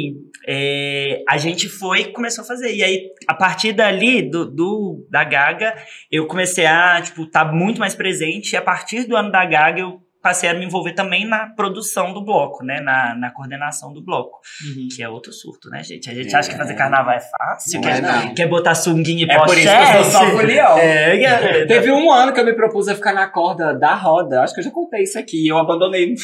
é, 0.48 1.22
a 1.28 1.36
gente 1.38 1.68
foi 1.68 2.00
e 2.00 2.12
começou 2.12 2.42
a 2.42 2.46
fazer. 2.46 2.74
E 2.74 2.82
aí, 2.82 3.02
a 3.28 3.34
partir 3.34 3.72
dali, 3.72 4.20
do, 4.28 4.44
do- 4.50 5.06
da 5.10 5.22
Gaga, 5.22 5.74
eu 6.10 6.26
comecei 6.26 6.66
a, 6.66 7.00
tipo, 7.00 7.24
tá 7.30 7.44
muito 7.44 7.78
mais 7.78 7.94
presente. 7.94 8.52
E 8.52 8.56
a 8.56 8.62
partir 8.62 9.04
do 9.06 9.16
ano 9.16 9.30
da 9.30 9.44
Gaga, 9.46 9.80
eu 9.80 10.00
passei 10.24 10.48
a 10.48 10.54
me 10.54 10.64
envolver 10.64 10.92
também 10.94 11.26
na 11.28 11.48
produção 11.54 12.14
do 12.14 12.24
bloco, 12.24 12.64
né? 12.64 12.80
Na, 12.80 13.14
na 13.14 13.30
coordenação 13.30 13.92
do 13.92 14.02
bloco. 14.02 14.38
Uhum. 14.66 14.88
Que 14.96 15.02
é 15.02 15.08
outro 15.08 15.30
surto, 15.34 15.68
né, 15.68 15.82
gente? 15.82 16.08
A 16.10 16.14
gente 16.14 16.34
É. 16.34 16.38
acha 16.38 16.48
que 16.50 16.56
fazer 16.56 16.74
carnaval 16.74 17.14
é 17.14 17.20
fácil, 17.20 17.74
Não 17.74 17.80
quer, 17.82 18.02
é, 18.02 18.34
quer 18.34 18.48
botar 18.48 18.74
sunguinha 18.74 19.26
e 19.26 19.30
É 19.30 19.38
por 19.38 19.56
isso 19.56 19.68
que 19.68 19.68
eu 19.98 20.02
sou 20.02 20.04
só 20.12 20.18
pochete. 20.20 20.36
folião. 20.40 20.78
É, 20.78 21.22
é, 21.22 21.66
Teve 21.68 21.92
um 21.92 22.10
ano 22.10 22.32
que 22.32 22.40
eu 22.40 22.44
me 22.46 22.54
propus 22.54 22.88
a 22.88 22.94
ficar 22.94 23.12
na 23.12 23.26
corda 23.28 23.74
da 23.78 23.94
roda. 23.94 24.42
Acho 24.42 24.54
que 24.54 24.60
eu 24.60 24.64
já 24.64 24.70
contei 24.70 25.02
isso 25.02 25.18
aqui. 25.18 25.46
Eu 25.46 25.58
abandonei. 25.58 26.14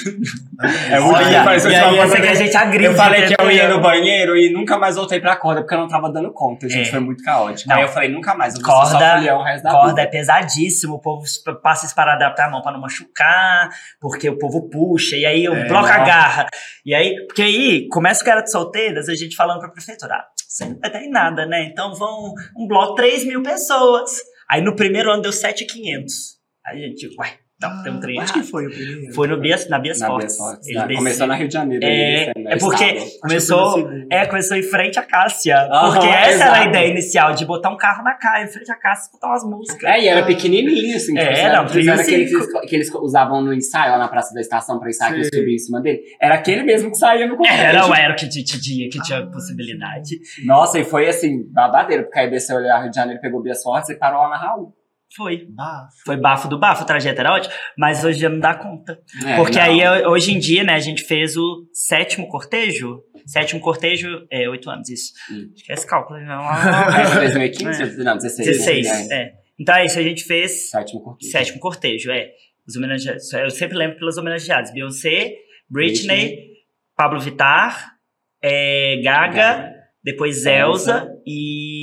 É 0.63 0.99
e 0.99 1.03
aí 1.03 1.55
essa 1.55 1.69
abandonei. 1.89 2.23
que 2.23 2.29
a 2.29 2.35
gente 2.35 2.57
agride. 2.57 2.85
Eu 2.85 2.95
falei 2.95 3.27
que 3.27 3.35
eu 3.39 3.51
ia 3.51 3.69
no 3.69 3.81
banheiro 3.81 4.37
e 4.37 4.51
nunca 4.53 4.79
mais 4.79 4.97
voltei 4.97 5.21
pra 5.21 5.37
corda 5.37 5.61
porque 5.61 5.75
eu 5.75 5.79
não 5.79 5.89
tava 5.89 6.11
dando 6.11 6.33
conta, 6.33 6.69
gente. 6.69 6.89
É. 6.89 6.91
Foi 6.91 7.01
muito 7.01 7.23
caótico. 7.23 7.69
Não. 7.69 7.77
Aí 7.77 7.83
eu 7.83 7.89
falei, 7.89 8.09
nunca 8.09 8.35
mais. 8.35 8.55
Eu 8.55 8.63
vou 8.63 8.71
ser 8.71 8.87
só 8.87 8.99
Corda- 8.99 9.15
folião 9.17 9.39
o 9.39 9.43
resto 9.45 9.65
da 9.65 9.71
Corda 9.71 9.89
vida. 9.89 10.03
é 10.03 10.07
pesadíssimo, 10.07 10.95
o 10.95 10.99
povo 10.99 11.23
passa 11.63 11.87
esse 11.87 11.95
para 11.95 12.15
adaptar 12.15 12.47
a 12.47 12.51
mão 12.51 12.63
pra 12.63 12.73
não 12.73 12.81
machucar, 12.81 13.69
porque 14.00 14.29
o 14.29 14.38
povo 14.38 14.68
puxa, 14.68 15.16
e 15.16 15.24
aí 15.24 15.48
o 15.48 15.55
É, 15.55 15.68
bloco 15.68 15.88
agarra. 15.88 16.46
E 16.85 16.94
aí, 16.94 17.14
porque 17.26 17.42
aí 17.42 17.88
começa 17.88 18.22
o 18.22 18.24
cara 18.24 18.42
de 18.42 18.50
solteiras, 18.50 19.09
a 19.09 19.14
gente 19.14 19.35
falando 19.37 19.61
pra 19.61 19.70
prefeitura, 19.70 20.14
ah, 20.14 20.24
você 20.37 20.64
não 20.66 20.79
vai 20.79 20.90
dar 20.90 21.03
em 21.03 21.11
nada, 21.11 21.46
né? 21.46 21.64
Então 21.64 21.94
vão 21.94 22.33
um 22.57 22.66
bloco 22.66 22.94
3 22.94 23.24
mil 23.24 23.42
pessoas. 23.42 24.11
Aí 24.50 24.61
no 24.61 24.74
primeiro 24.74 25.11
ano 25.11 25.22
deu 25.22 25.33
7,500. 25.33 26.40
Aí 26.66 26.85
a 26.85 26.88
gente, 26.88 27.09
ué, 27.18 27.38
não, 27.61 27.83
tem 27.83 27.92
um 27.92 28.01
trem 28.01 28.20
Acho 28.20 28.33
que 28.33 28.42
foi 28.42 28.66
o 28.66 28.70
primeiro. 28.70 29.14
Foi 29.14 29.29
no 29.29 29.38
Bias, 29.38 29.68
na 29.68 29.79
Bias 29.79 29.99
Na 29.99 30.07
Fortes. 30.07 30.38
Ele 30.64 30.79
desceu. 30.79 30.96
Começou 30.96 31.27
na 31.27 31.35
Rio 31.35 31.49
de 31.49 31.55
Janeiro. 31.55 31.85
É, 31.85 32.33
ele, 32.37 32.49
é 32.49 32.59
porque 32.59 33.18
começou, 33.20 33.90
é, 34.11 34.27
começou 34.27 34.57
em 34.57 34.62
frente 34.62 34.99
à 34.99 35.03
Cássia. 35.03 35.68
Porque 35.92 36.07
essa 36.09 36.44
era 36.44 36.57
a 36.61 36.64
ideia 36.66 36.90
inicial, 36.90 37.35
de 37.35 37.44
botar 37.44 37.70
um 37.70 37.77
carro 37.77 38.03
na 38.03 38.14
Cássia, 38.14 38.44
em 38.44 38.49
frente 38.49 38.73
à 38.73 38.77
Cássia, 38.77 39.11
botar 39.12 39.29
umas 39.29 39.44
músicas. 39.44 39.83
É, 39.85 40.01
e 40.01 40.09
era 40.09 40.25
pequenininho, 40.25 40.96
assim. 40.96 41.16
É, 41.16 41.27
tipo, 41.27 41.38
era 41.38 41.62
um 41.62 41.68
Fizeram 41.68 42.03
trio 42.03 42.16
aquele 42.16 42.27
que 42.27 42.35
eles, 42.35 42.68
que 42.68 42.77
eles 42.77 42.94
usavam 42.94 43.42
no 43.42 43.53
ensaio, 43.53 43.92
lá 43.92 43.99
na 43.99 44.09
Praça 44.09 44.35
da 44.35 44.40
Estação, 44.40 44.79
pra 44.79 44.88
ensaiar, 44.88 45.12
que 45.12 45.18
eles 45.20 45.29
subiam 45.33 45.55
em 45.55 45.59
cima 45.59 45.81
dele. 45.81 46.01
Era 46.20 46.35
aquele 46.35 46.62
mesmo 46.62 46.90
que 46.90 46.96
saía 46.96 47.27
no 47.27 47.37
convite. 47.37 47.55
Era 47.55 47.87
o 47.87 47.92
Aero 47.92 48.16
que 48.16 48.29
tinha, 48.29 48.88
que 48.88 49.01
tinha 49.03 49.18
Ah, 49.18 49.27
possibilidade. 49.27 50.18
Nossa, 50.44 50.79
e 50.79 50.85
foi 50.85 51.09
assim, 51.09 51.44
babadeiro, 51.53 52.05
porque 52.05 52.18
aí 52.18 52.31
desceu 52.31 52.57
ali 52.57 52.68
a 52.68 52.81
Rio 52.81 52.90
de 52.90 52.96
Janeiro, 52.96 53.20
pegou 53.20 53.42
Bias 53.42 53.62
Fortes 53.62 53.90
e 53.90 53.94
parou 53.96 54.23
lá 54.23 54.31
na 54.31 54.37
Raul. 54.37 54.73
Foi. 55.16 55.46
Bafo. 55.49 55.96
Foi 56.05 56.16
bafo 56.16 56.49
do 56.49 56.59
bafo, 56.59 56.83
o 56.83 56.87
trajeto 56.87 57.20
era 57.20 57.33
ótimo, 57.35 57.53
mas 57.77 58.05
hoje 58.05 58.20
já 58.20 58.29
não 58.29 58.38
dá 58.38 58.55
conta. 58.55 58.99
É, 59.27 59.37
Porque 59.37 59.59
não. 59.59 59.64
aí, 59.64 60.07
hoje 60.07 60.33
em 60.33 60.38
dia, 60.38 60.62
né, 60.62 60.75
a 60.75 60.79
gente 60.81 61.03
fez 61.03 61.37
o 61.37 61.66
sétimo 61.73 62.29
cortejo. 62.29 63.03
Sétimo 63.27 63.61
cortejo, 63.61 64.27
é, 64.31 64.49
oito 64.49 64.70
anos, 64.70 64.88
isso. 64.88 65.12
Hum. 65.31 65.51
Acho 65.55 65.64
que 65.64 65.73
é 65.73 65.75
esse 65.75 65.87
cálculo. 65.87 66.18
Não, 66.25 66.40
É, 66.42 67.18
2015? 67.20 68.05
Não, 68.05 68.16
16. 68.16 68.46
16, 68.49 69.09
né? 69.09 69.16
é. 69.16 69.33
Então 69.59 69.75
é 69.75 69.85
isso, 69.85 69.99
a 69.99 70.03
gente 70.03 70.25
fez 70.25 70.70
Sétimo 70.70 71.03
cortejo. 71.03 71.31
sétimo 71.33 71.61
cortejo, 71.61 72.11
é. 72.11 72.31
Os 72.66 72.77
homenageados, 72.77 73.33
eu 73.33 73.51
sempre 73.51 73.77
lembro 73.77 73.99
pelas 73.99 74.16
homenageadas. 74.16 74.73
Beyoncé, 74.73 75.35
Britney, 75.68 76.07
Britney. 76.07 76.51
Pablo 76.96 77.18
Vittar, 77.20 77.94
é, 78.42 79.01
Gaga, 79.03 79.35
Gaga. 79.35 79.73
depois 80.05 80.46
Elsa. 80.46 80.61
Elsa 80.99 81.09
e. 81.27 81.80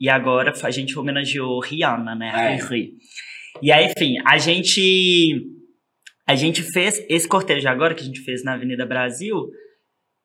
E 0.00 0.08
agora 0.08 0.52
a 0.62 0.70
gente 0.70 0.98
homenageou 0.98 1.60
Rihanna, 1.60 2.14
né? 2.14 2.32
É. 2.34 2.58
E 3.62 3.70
aí, 3.72 3.86
enfim, 3.86 4.16
a 4.26 4.38
gente. 4.38 5.50
A 6.26 6.34
gente 6.34 6.62
fez 6.62 7.04
esse 7.08 7.28
cortejo 7.28 7.68
agora 7.68 7.94
que 7.94 8.02
a 8.02 8.06
gente 8.06 8.20
fez 8.20 8.42
na 8.42 8.54
Avenida 8.54 8.86
Brasil. 8.86 9.36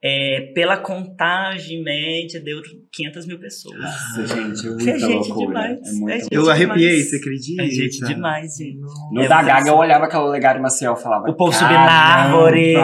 É, 0.02 0.54
pela 0.56 0.78
contagem 0.78 1.84
média, 1.84 2.42
deu 2.42 2.62
500 2.94 3.28
mil 3.28 3.38
pessoas. 3.38 3.78
Nossa, 3.78 4.28
gente, 4.28 4.66
é 4.66 4.70
É 4.70 4.74
muita 4.74 5.00
gente 5.00 5.28
loucura. 5.28 5.48
demais, 5.48 5.80
É 5.88 5.92
muito 5.92 6.10
é 6.10 6.20
gente 6.20 6.34
Eu 6.34 6.50
arrepiei, 6.50 6.88
demais. 6.90 7.10
você 7.10 7.16
acredita? 7.18 7.64
É 7.64 7.66
gente 7.68 8.06
demais, 8.06 8.56
gente. 8.56 8.80
No 9.12 9.22
É 9.22 9.28
da 9.28 9.44
Gaga, 9.44 9.70
eu 9.72 9.76
olhava 9.76 10.06
aquela 10.06 10.24
Olegário 10.24 10.62
Maciel 10.62 10.94
e 10.98 11.02
falava. 11.02 11.30
O 11.30 11.36
povo 11.36 11.52
subindo 11.52 11.74
na 11.74 11.92
árvore. 11.92 12.76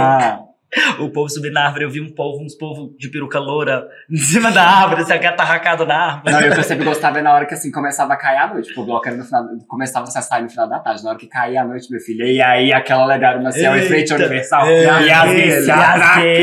O 0.99 1.09
povo 1.09 1.29
subindo 1.29 1.53
na 1.53 1.65
árvore, 1.65 1.85
eu 1.85 1.89
vi 1.89 2.01
um 2.01 2.13
povo, 2.13 2.43
uns 2.43 2.55
povos 2.55 2.95
de 2.97 3.09
peruca 3.09 3.39
loura 3.39 3.85
em 4.09 4.17
cima 4.17 4.51
da 4.51 4.61
árvore, 4.63 5.03
sabe, 5.05 5.25
atarracado 5.25 5.85
na 5.85 5.95
árvore. 5.95 6.31
Não, 6.33 6.41
eu 6.41 6.53
que 6.53 6.59
eu 6.59 6.63
sempre 6.63 6.85
gostava 6.85 7.19
é 7.19 7.21
na 7.21 7.33
hora 7.33 7.45
que 7.45 7.53
assim 7.53 7.71
começava 7.71 8.13
a 8.13 8.15
cair 8.17 8.37
a 8.37 8.47
noite. 8.47 8.69
Tipo, 8.69 8.81
o 8.81 8.85
bloco 8.85 9.07
era 9.07 9.17
no 9.17 9.23
final. 9.23 9.43
Começava 9.67 10.05
a 10.05 10.09
sair 10.09 10.43
no 10.43 10.49
final 10.49 10.67
da 10.69 10.79
tarde. 10.79 11.03
Na 11.03 11.09
hora 11.11 11.19
que 11.19 11.27
caía 11.27 11.61
a 11.61 11.65
noite, 11.65 11.89
meu 11.91 11.99
filho. 11.99 12.25
E 12.25 12.41
aí 12.41 12.73
aquela 12.73 13.05
Olegário 13.05 13.41
Maciel 13.43 13.75
em 13.77 13.81
frente 13.83 14.11
ao. 14.13 14.19
Universal. 14.19 14.65
É, 14.67 14.83
e 15.03 15.11
aquele, 15.11 15.71
aquele. 15.71 15.71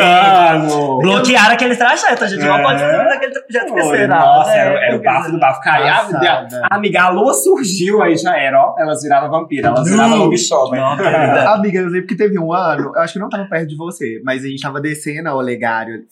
atracando. 0.00 0.98
Bloquearam 0.98 1.54
aquele 1.54 1.76
trajeto, 1.76 2.24
a 2.24 2.26
gente 2.26 2.44
não 2.44 2.58
É. 2.58 2.62
pode 2.62 2.80
fazer 2.80 3.04
daquele 3.04 3.32
trajeto 3.32 3.74
que 3.74 3.82
será. 3.82 4.18
Nossa, 4.18 4.52
era, 4.52 4.86
era 4.86 4.96
o 4.96 5.02
bafo 5.02 5.32
do 5.32 5.38
bafo. 5.38 5.60
Caía. 5.60 5.92
Passada. 5.94 6.62
A 6.70 6.76
amiga, 6.76 7.02
a 7.02 7.08
lua 7.10 7.32
surgiu, 7.34 8.02
aí 8.02 8.16
já 8.16 8.36
era, 8.36 8.58
ó. 8.60 8.74
Elas 8.78 9.02
viravam 9.02 9.30
vampira, 9.30 9.68
elas 9.68 9.88
viravam 9.88 10.18
lobisomem. 10.18 10.80
Amiga, 10.80 11.78
eu 11.80 11.88
lembro 11.88 12.06
que 12.06 12.16
teve 12.16 12.38
um 12.38 12.52
ano, 12.52 12.92
eu 12.94 13.00
acho 13.00 13.14
que 13.14 13.18
não 13.18 13.28
tava 13.28 13.44
perto 13.46 13.68
de 13.68 13.76
você, 13.76 14.20
mas 14.24 14.44
a 14.44 14.48
gente 14.48 14.60
tava 14.62 14.80
descendo 14.80 15.28
a 15.28 15.34
Olegário. 15.34 16.04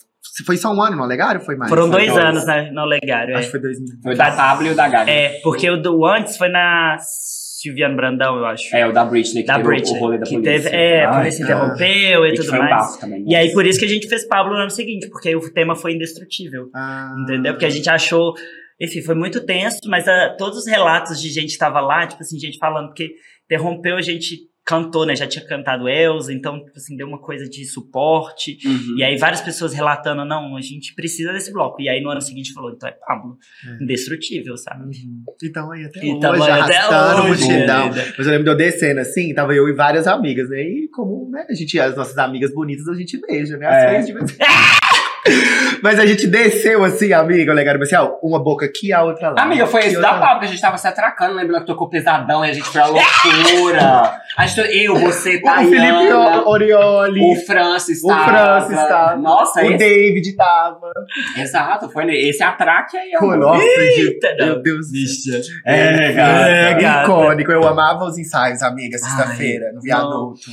Foi 0.46 0.56
só 0.56 0.72
um 0.72 0.80
ano 0.82 0.96
no 0.96 1.02
Olegário 1.02 1.40
ou 1.40 1.46
foi 1.46 1.56
mais? 1.56 1.68
Foram 1.70 1.88
Foi 1.90 1.92
dois 2.06 2.12
dois. 2.12 2.24
anos 2.24 2.46
né, 2.46 2.70
no 2.72 2.84
Legário. 2.84 3.34
Acho 3.36 3.42
É. 3.42 3.44
que 3.46 3.50
foi 3.52 3.60
2000. 3.60 3.86
Foi 4.02 4.14
o 4.14 4.16
da 4.16 4.30
Pablo 4.32 4.66
e 4.66 4.70
o 4.70 4.74
da 4.74 4.88
Gaga. 4.88 5.10
é, 5.10 5.40
porque 5.42 5.68
o 5.70 5.76
do 5.80 6.04
antes 6.06 6.36
foi 6.36 6.48
na 6.48 6.96
Silviano 7.00 7.96
Brandão, 7.96 8.36
eu 8.38 8.46
acho. 8.46 8.74
É, 8.74 8.86
o 8.86 8.92
da 8.92 9.04
Britney, 9.04 9.42
que 9.42 9.46
da 9.46 9.54
teve 9.56 9.68
Britney. 9.68 9.96
o 9.96 10.00
rolê 10.00 10.18
da 10.18 10.24
que 10.24 10.34
polícia. 10.34 10.62
teve, 10.70 10.76
é, 10.76 11.04
a 11.04 11.10
Ai, 11.10 11.16
polícia 11.20 11.46
cara. 11.46 11.58
interrompeu 11.58 12.24
e, 12.26 12.28
E 12.28 12.32
que 12.32 12.36
tudo 12.42 12.54
um 12.54 12.58
mais. 12.58 12.96
também. 12.96 13.24
E 13.26 13.34
aí, 13.34 13.52
por 13.52 13.66
isso 13.66 13.78
que 13.78 13.84
a 13.84 13.88
gente 13.88 14.08
fez 14.08 14.26
Pablo 14.26 14.52
no 14.54 14.60
ano 14.60 14.70
seguinte, 14.70 15.08
porque 15.10 15.34
o 15.36 15.52
tema 15.52 15.74
foi 15.74 15.92
indestrutível. 15.94 16.70
Ah. 16.74 17.14
Entendeu? 17.22 17.52
Porque 17.54 17.66
a 17.66 17.70
gente 17.70 17.88
achou. 17.90 18.34
Enfim, 18.80 19.02
foi 19.02 19.14
muito 19.14 19.44
tenso, 19.44 19.78
mas 19.88 20.08
ah, 20.08 20.34
todos 20.38 20.58
os 20.60 20.66
relatos 20.66 21.20
de 21.20 21.28
gente 21.28 21.52
que 21.52 21.58
tava 21.58 21.80
lá, 21.80 22.06
tipo 22.06 22.22
assim, 22.22 22.38
gente 22.38 22.56
falando, 22.58 22.86
porque 22.88 23.10
interrompeu, 23.44 23.96
a 23.96 24.00
gente 24.02 24.38
cantou, 24.70 25.04
né? 25.04 25.16
Já 25.16 25.26
tinha 25.26 25.44
cantado 25.44 25.88
Elza, 25.88 26.32
então, 26.32 26.64
tipo 26.64 26.76
assim, 26.76 26.96
deu 26.96 27.06
uma 27.06 27.18
coisa 27.18 27.48
de 27.48 27.64
suporte. 27.64 28.58
Uhum. 28.64 28.96
E 28.98 29.02
aí 29.04 29.16
várias 29.18 29.40
pessoas 29.40 29.74
relatando, 29.74 30.24
não, 30.24 30.56
a 30.56 30.60
gente 30.60 30.94
precisa 30.94 31.32
desse 31.32 31.52
bloco. 31.52 31.80
E 31.82 31.88
aí 31.88 32.00
no 32.00 32.10
ano 32.10 32.20
seguinte 32.20 32.52
falou, 32.52 32.70
então 32.72 32.88
é 32.88 32.92
Pablo. 32.92 33.36
É. 33.66 33.82
Indestrutível, 33.82 34.56
sabe? 34.56 34.84
Uhum. 34.84 35.24
Então 35.42 35.70
aí 35.72 35.84
até 35.84 36.06
Então, 36.06 36.32
hoje, 36.32 36.50
aí 36.50 36.60
até 36.60 36.88
hoje, 36.88 37.26
multidão. 37.28 37.90
querida. 37.92 38.14
Mas 38.16 38.26
eu 38.26 38.32
lembro 38.32 38.44
de 38.44 38.50
eu 38.50 38.56
descendo 38.56 39.00
assim, 39.00 39.34
tava 39.34 39.54
eu 39.54 39.68
e 39.68 39.72
várias 39.72 40.06
amigas, 40.06 40.48
né? 40.48 40.62
E 40.62 40.88
como, 40.88 41.28
né, 41.30 41.44
a 41.48 41.54
gente, 41.54 41.78
as 41.80 41.96
nossas 41.96 42.16
amigas 42.18 42.52
bonitas, 42.54 42.86
a 42.88 42.94
gente 42.94 43.20
beija, 43.20 43.56
né? 43.56 43.66
As 43.66 43.74
É. 43.74 44.00
de 44.02 44.12
vez. 44.12 44.36
Mas 45.82 45.98
a 45.98 46.06
gente 46.06 46.26
desceu 46.26 46.84
assim, 46.84 47.12
amiga, 47.12 47.52
legal, 47.52 47.74
especial, 47.74 48.18
uma 48.22 48.42
boca 48.42 48.66
aqui, 48.66 48.92
a 48.92 49.02
outra 49.02 49.30
lá. 49.30 49.42
Amiga, 49.42 49.66
foi 49.66 49.86
esse 49.86 50.00
da. 50.00 50.14
Pablo 50.14 50.40
que 50.40 50.46
a 50.46 50.48
gente 50.48 50.60
tava 50.60 50.78
se 50.78 50.86
atracando, 50.86 51.34
lembra 51.34 51.60
que 51.60 51.66
tocou 51.66 51.88
pesadão 51.88 52.44
e 52.44 52.50
a 52.50 52.52
gente 52.52 52.66
foi 52.66 52.80
a 52.80 52.86
loucura. 52.86 54.20
A 54.36 54.46
gente, 54.46 54.84
eu, 54.84 54.96
você, 54.96 55.36
O 55.36 55.40
Felipe 55.40 55.42
Tayana, 55.44 56.48
Orioli, 56.48 57.20
o 57.20 57.36
Francis 57.46 58.02
o 58.02 58.08
tava. 58.08 58.24
Francis 58.66 58.88
tava, 58.88 59.16
Nossa, 59.16 59.60
o 59.60 59.64
esse, 59.64 59.76
David 59.76 60.36
tava. 60.36 60.90
exato, 61.36 61.90
foi 61.90 62.06
esse 62.14 62.42
atraque 62.42 62.96
aí. 62.96 63.10
Pô, 63.18 63.26
amor. 63.26 63.38
Nossa, 63.38 63.62
Eita, 63.62 64.36
não. 64.38 64.46
meu 64.46 64.62
Deus. 64.62 64.90
Bicha. 64.90 65.40
É, 65.64 66.12
gata. 66.12 66.48
É, 66.48 66.74
gata. 66.74 67.02
Icônico, 67.04 67.52
eu 67.52 67.66
amava 67.66 68.04
os 68.04 68.18
ensaios, 68.18 68.62
amiga, 68.62 68.98
sexta-feira, 68.98 69.72
no 69.72 69.80
viaduto. 69.80 70.50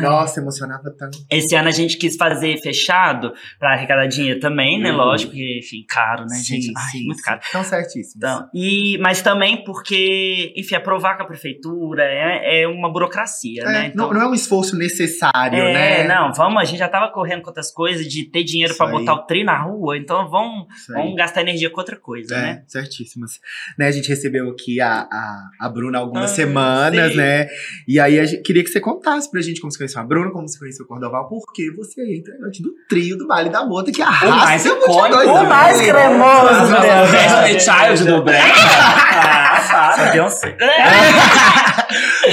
Nossa, 0.00 0.40
emocionava 0.40 0.90
tanto. 0.96 1.18
Esse 1.30 1.54
ano 1.54 1.68
a 1.68 1.72
gente 1.72 1.96
quis 1.98 2.16
fazer 2.16 2.56
fechado 2.62 3.32
pra 3.58 3.72
arrecadar 3.72 4.06
dinheiro 4.06 4.38
também, 4.40 4.80
né? 4.80 4.90
Uhum. 4.90 4.96
Lógico, 4.98 5.32
porque, 5.32 5.58
enfim, 5.58 5.84
caro, 5.88 6.22
né, 6.22 6.36
Sim, 6.36 6.54
gente? 6.60 6.72
Ai, 6.76 6.90
sim, 6.92 7.04
muito 7.06 7.18
sim. 7.18 7.24
caro. 7.24 7.40
Tão 7.50 7.64
certíssimo. 7.64 8.14
Então, 8.16 8.48
e, 8.54 8.98
mas 8.98 9.22
também 9.22 9.64
porque, 9.64 10.52
enfim, 10.56 10.74
aprovar 10.76 11.16
com 11.16 11.24
a 11.24 11.26
prefeitura 11.26 12.02
é, 12.04 12.62
é 12.62 12.68
uma 12.68 12.92
burocracia, 12.92 13.62
É, 13.62 13.66
né? 13.72 13.86
Então, 13.92 14.06
não, 14.08 14.14
não 14.14 14.22
é 14.22 14.28
um 14.28 14.34
esforço 14.34 14.76
necessário, 14.76 15.58
é, 15.58 15.72
né? 15.72 16.04
não, 16.04 16.32
vamos, 16.32 16.60
a 16.62 16.64
gente 16.64 16.78
já 16.78 16.88
tava 16.88 17.10
correndo 17.12 17.42
com 17.42 17.48
outras 17.48 17.72
coisas 17.72 18.06
de 18.06 18.30
ter 18.30 18.44
dinheiro 18.44 18.74
aí. 18.78 18.90
botar 18.90 19.14
o 19.14 19.26
tri 19.26 19.42
na 19.44 19.60
rua, 19.60 19.96
então 19.98 20.28
vamos, 20.30 20.66
vamos 20.88 21.14
gastar 21.16 21.40
energia 21.42 21.68
com 21.70 21.80
outra 21.80 21.96
coisa, 21.96 22.34
É, 22.36 22.40
né? 22.40 22.64
certíssimas. 22.68 23.40
Né, 23.78 23.86
a 23.88 23.90
gente 23.90 24.08
recebeu 24.08 24.50
aqui 24.50 24.80
a, 24.80 25.00
a, 25.10 25.48
a 25.60 25.68
Bruna 25.68 25.98
algumas 25.98 26.30
Ah, 26.30 26.34
semanas, 26.34 27.10
sim. 27.12 27.16
né? 27.16 27.48
E 27.88 27.98
aí 27.98 28.18
a 28.20 28.24
gente, 28.24 28.42
queria 28.42 28.62
que 28.62 28.70
você 28.70 28.80
contasse 28.80 29.30
pra 29.30 29.40
gente 29.40 29.60
como 29.60 29.71
você 29.72 29.78
conheceu 29.78 30.00
a 30.00 30.04
Bruna, 30.04 30.30
como 30.30 30.48
você 30.48 30.58
conheceu 30.58 30.84
o 30.84 30.88
Cordoval, 30.88 31.28
porque 31.28 31.70
você 31.74 32.00
é 32.00 32.16
integrante 32.18 32.62
do 32.62 32.70
trio 32.88 33.16
do 33.16 33.26
Baile 33.26 33.50
da 33.50 33.64
Bota, 33.64 33.90
que 33.90 34.02
arrasa 34.02 34.34
mais 34.36 34.64
multidões 34.64 35.24
icônico, 35.24 35.30
o 35.30 35.48
mais 35.48 35.80
cremoso, 35.80 36.44
nossas 36.44 36.80
Deus. 36.80 37.10
Destiny 37.10 37.60
Child 37.60 38.04
do 38.04 38.22
Brega. 38.22 38.42
Ah, 39.54 39.60
Só 39.60 39.96
fala. 39.96 40.10
Beyoncé. 40.10 40.56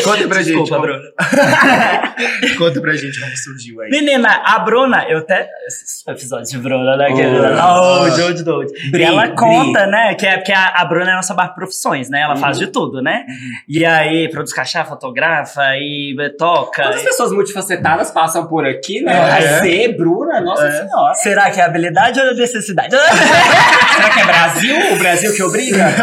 Conta 0.04 0.28
pra 0.28 0.38
gente. 0.42 0.46
Desculpa, 0.56 0.76
como- 0.76 0.82
Bruna. 0.82 1.10
Conta 2.58 2.82
pra 2.82 2.94
gente 2.96 3.20
como 3.20 3.36
surgiu 3.38 3.82
aí. 3.82 3.90
Menina, 3.90 4.42
a 4.46 4.60
Bruna, 4.60 5.06
eu 5.10 5.20
até. 5.20 5.48
Esses 5.68 6.06
episódios 6.08 6.50
de 6.50 6.58
Bruna, 6.58 6.96
né? 6.98 7.08
Que, 7.08 7.22
Oh. 7.24 8.04
oh, 8.04 8.10
Joe 8.12 8.34
de 8.34 8.44
Doide. 8.44 8.72
Bri, 8.92 9.04
ela 9.04 9.26
Bri. 9.28 9.36
conta, 9.36 9.86
né? 9.88 10.16
Que, 10.16 10.26
é, 10.26 10.38
que 10.40 10.52
a, 10.52 10.66
a 10.76 10.86
Bruna 10.86 11.10
é 11.10 11.14
a 11.14 11.16
nossa 11.18 11.34
barra 11.34 11.50
de 11.50 11.56
profissões, 11.56 12.10
né? 12.10 12.22
Ela 12.22 12.36
faz 12.36 12.58
de 12.58 12.68
tudo, 12.68 13.02
né? 13.02 13.26
E 13.68 13.86
aí, 13.86 14.30
produz 14.30 14.54
cachá, 14.54 14.84
fotografa 14.86 15.62
e 15.78 16.16
toca. 16.38 16.84
Quantas 16.84 17.04
pessoas 17.04 17.32
multifacetadas 17.32 18.12
passam 18.12 18.48
por 18.48 18.66
aqui, 18.66 19.02
né? 19.02 19.14
É. 19.14 19.20
A 19.56 19.60
C, 19.62 19.96
Bruna, 19.98 20.42
nossa 20.42 20.68
É. 20.68 20.72
senhora. 20.72 21.14
Será 21.16 21.50
que 21.52 21.60
é 21.60 21.64
habilidade 21.64 22.20
ou 22.20 22.36
necessidade? 22.36 22.90
Será 22.96 24.10
que 24.14 24.20
é 24.20 24.26
Brasil? 24.26 24.76
O 24.94 24.96
Brasil 24.98 25.34
que 25.36 25.44
obriga? 25.44 25.86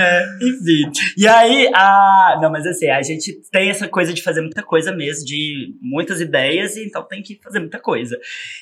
É, 0.00 0.22
enfim. 0.42 0.90
E 1.16 1.26
aí, 1.26 1.70
a. 1.74 2.38
Não, 2.40 2.50
mas 2.50 2.66
assim, 2.66 2.88
a 2.88 3.02
gente 3.02 3.29
tem 3.50 3.70
essa 3.70 3.88
coisa 3.88 4.12
de 4.12 4.22
fazer 4.22 4.40
muita 4.40 4.62
coisa 4.62 4.92
mesmo, 4.92 5.24
de 5.24 5.74
muitas 5.80 6.20
ideias, 6.20 6.76
e 6.76 6.84
então 6.86 7.02
tem 7.06 7.22
que 7.22 7.40
fazer 7.42 7.60
muita 7.60 7.78
coisa. 7.78 8.18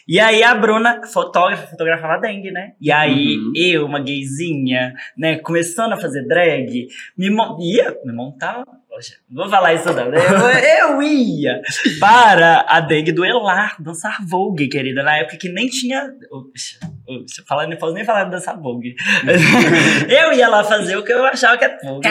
E 0.07 0.19
aí 0.21 0.43
a 0.43 0.55
Bruna, 0.55 1.07
fotógrafa, 1.07 1.67
fotografava 1.67 2.21
dengue, 2.21 2.51
né? 2.51 2.73
E 2.81 2.91
aí 2.91 3.37
Uhum. 3.37 3.53
eu, 3.57 3.87
uma 3.87 4.01
gayzinha, 4.01 4.95
né, 5.17 5.39
começando 5.39 5.93
a 5.93 5.97
fazer 5.97 6.27
drag, 6.27 6.89
me 7.17 7.29
ia 7.61 7.97
me 8.05 8.13
montar. 8.13 8.65
Poxa, 8.99 9.15
não 9.31 9.45
vou 9.45 9.51
falar 9.51 9.75
isso 9.75 9.93
não, 9.93 10.11
né? 10.11 10.19
Eu, 10.19 10.97
eu 10.97 11.03
ia 11.03 11.63
para 12.01 12.67
a 12.69 12.81
dengue 12.81 13.13
do 13.13 13.25
Elar, 13.25 13.77
dançar 13.81 14.19
Vogue, 14.27 14.67
querida, 14.67 15.05
na 15.05 15.19
época 15.19 15.37
que 15.37 15.49
nem 15.49 15.69
tinha. 15.69 16.03
Oxe, 16.33 16.81
oxe, 17.07 17.45
falar, 17.47 17.69
não 17.69 17.77
posso 17.77 17.95
nem 17.95 18.05
falar 18.05 18.25
de 18.25 18.33
dançar 18.33 18.61
Vogue. 18.61 18.97
eu 20.11 20.33
ia 20.33 20.49
lá 20.49 20.65
fazer 20.65 20.97
o 20.97 21.05
que 21.05 21.13
eu 21.13 21.25
achava 21.25 21.57
que 21.57 21.65
era 21.65 21.79
Vogue. 21.81 22.09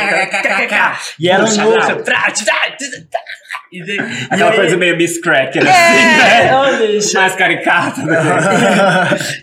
E 1.19 1.27
era 1.27 1.43
um 1.43 1.47
Puxa, 1.47 1.95
E, 3.71 3.83
de- 3.83 3.95
e 3.95 3.99
Aquela 4.29 4.51
aí- 4.51 4.55
coisa 4.57 4.77
meio 4.77 4.95
Miss 4.97 5.19
Cracker, 5.19 5.61
É, 5.65 6.49
assim, 6.49 6.81
né? 6.81 6.87
bicho. 6.87 7.13
Mais 7.15 7.35
caricata. 7.35 8.01
né? 8.03 8.15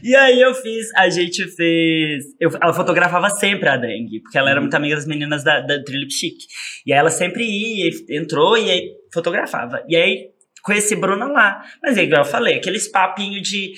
E 0.02 0.14
aí 0.16 0.40
eu 0.40 0.54
fiz, 0.54 0.86
a 0.96 1.08
gente 1.08 1.44
fez. 1.54 2.24
eu- 2.40 2.50
ela 2.62 2.72
fotografava 2.72 3.28
sempre 3.30 3.68
a 3.68 3.76
dengue, 3.76 4.20
porque 4.20 4.38
ela 4.38 4.50
era 4.50 4.60
muito 4.60 4.74
amiga 4.74 4.94
das 4.96 5.06
meninas 5.06 5.44
da, 5.44 5.60
da 5.60 5.82
Trilip 5.82 6.12
Chic. 6.12 6.36
E 6.86 6.92
aí 6.92 6.98
ela 6.98 7.10
sempre 7.10 7.44
ia, 7.44 7.88
e 7.90 8.16
entrou 8.18 8.56
e 8.56 8.70
aí 8.70 8.90
fotografava. 9.12 9.82
E 9.88 9.96
aí 9.96 10.28
conheci 10.62 10.96
Bruna 10.96 11.26
lá. 11.26 11.62
Mas 11.82 11.96
é 11.98 12.02
igual 12.04 12.22
eu 12.22 12.26
falei, 12.28 12.54
aqueles 12.56 12.88
papinhos 12.88 13.42
de. 13.48 13.72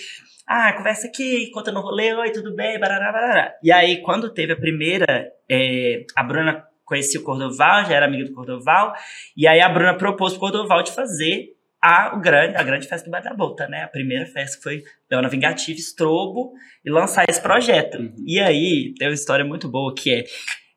Ah, 0.49 0.73
conversa 0.75 1.09
aqui, 1.09 1.51
conta 1.53 1.73
no 1.73 1.81
rolê, 1.81 2.15
oi, 2.15 2.31
tudo 2.31 2.55
bem, 2.55 2.79
barará, 2.79 3.11
barará. 3.11 3.53
E 3.65 3.73
aí, 3.73 3.97
quando 4.03 4.33
teve 4.33 4.53
a 4.53 4.57
primeira, 4.57 5.27
é, 5.51 6.05
a 6.15 6.23
Bruna 6.23 6.63
conhecia 6.87 7.21
o 7.21 7.23
Cordoval, 7.23 7.85
já 7.85 7.95
era 7.95 8.07
amiga 8.07 8.25
do 8.25 8.33
Cordoval, 8.33 8.95
e 9.37 9.47
aí 9.47 9.61
a 9.61 9.69
Bruna 9.69 9.95
propôs 9.95 10.33
pro 10.33 10.41
Cordoval 10.41 10.83
de 10.83 10.93
fazer 10.93 11.57
a, 11.83 12.17
o 12.17 12.21
grande, 12.21 12.57
a 12.57 12.63
grande 12.63 12.89
festa 12.89 13.05
do 13.05 13.11
Bar 13.11 13.23
da 13.23 13.35
Bota, 13.35 13.69
né? 13.69 13.83
A 13.83 13.89
primeira 13.89 14.27
festa 14.27 14.57
que 14.57 14.63
foi 14.63 14.83
Leona 15.11 15.29
Vingativa, 15.29 15.79
Estrobo, 15.79 16.53
e 16.85 16.91
lançar 16.91 17.25
esse 17.29 17.41
projeto. 17.41 17.99
Uhum. 17.99 18.15
E 18.27 18.41
aí, 18.41 18.95
tem 18.99 19.09
uma 19.09 19.15
história 19.15 19.45
muito 19.45 19.69
boa 19.69 19.95
que 19.95 20.11
é, 20.11 20.25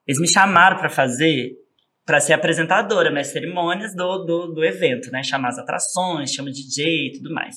eles 0.06 0.20
me 0.20 0.28
chamaram 0.28 0.78
pra 0.78 0.90
fazer, 0.90 1.54
pra 2.06 2.20
ser 2.20 2.34
apresentadora 2.34 3.10
nas 3.10 3.28
cerimônias 3.28 3.96
do, 3.96 4.26
do, 4.26 4.48
do 4.54 4.64
evento, 4.64 5.10
né? 5.12 5.24
Chamar 5.24 5.50
as 5.50 5.58
atrações, 5.58 6.34
chama 6.34 6.52
DJ 6.52 7.08
e 7.08 7.12
tudo 7.14 7.34
mais. 7.34 7.56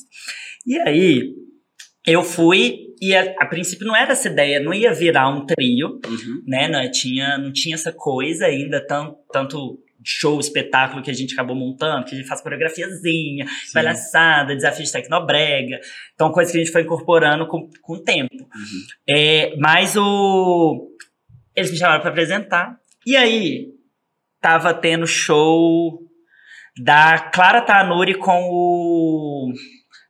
E 0.67 0.79
aí, 0.79 1.35
eu 2.07 2.23
fui, 2.25 2.89
e 3.01 3.15
a, 3.15 3.35
a 3.39 3.47
princípio 3.47 3.87
não 3.87 3.97
era 3.97 4.13
essa 4.13 4.29
ideia, 4.29 4.61
não 4.61 4.75
ia 4.75 4.93
virar 4.93 5.29
um 5.29 5.47
trio, 5.47 6.01
Uhum. 6.07 6.43
né? 6.47 6.69
Não 6.69 6.91
tinha, 6.91 7.39
não 7.39 7.53
tinha 7.53 7.75
essa 7.75 7.93
coisa 7.93 8.47
ainda, 8.47 8.85
tão, 8.87 9.17
tanto 9.33 9.79
show, 10.05 10.41
espetáculo 10.41 11.01
que 11.03 11.11
a 11.11 11.15
gente 11.15 11.33
acabou 11.33 11.55
montando, 11.55 12.05
que 12.05 12.15
a 12.15 12.19
gente 12.19 12.27
faz 12.27 12.41
coreografiazinha, 12.41 13.47
palhaçada, 13.73 14.55
desafio 14.57 14.85
de 14.85 14.91
tecnobrega. 14.91 15.79
Então, 16.15 16.33
coisa 16.33 16.51
que 16.51 16.59
a 16.59 16.61
gente 16.61 16.73
foi 16.73 16.83
incorporando 16.83 17.47
com, 17.47 17.71
com 17.81 17.93
o 17.95 18.03
tempo. 18.03 18.35
Uhum. 18.35 18.83
É, 19.09 19.55
mas 19.59 19.97
o. 19.97 20.89
Eles 21.55 21.71
me 21.71 21.77
chamaram 21.77 22.01
pra 22.01 22.11
apresentar. 22.11 22.77
E 23.07 23.15
aí, 23.17 23.69
tava 24.41 24.75
tendo 24.75 25.07
show 25.07 26.01
da 26.77 27.19
Clara 27.33 27.61
Tanuri 27.61 28.15
com 28.15 28.49
o. 28.51 29.53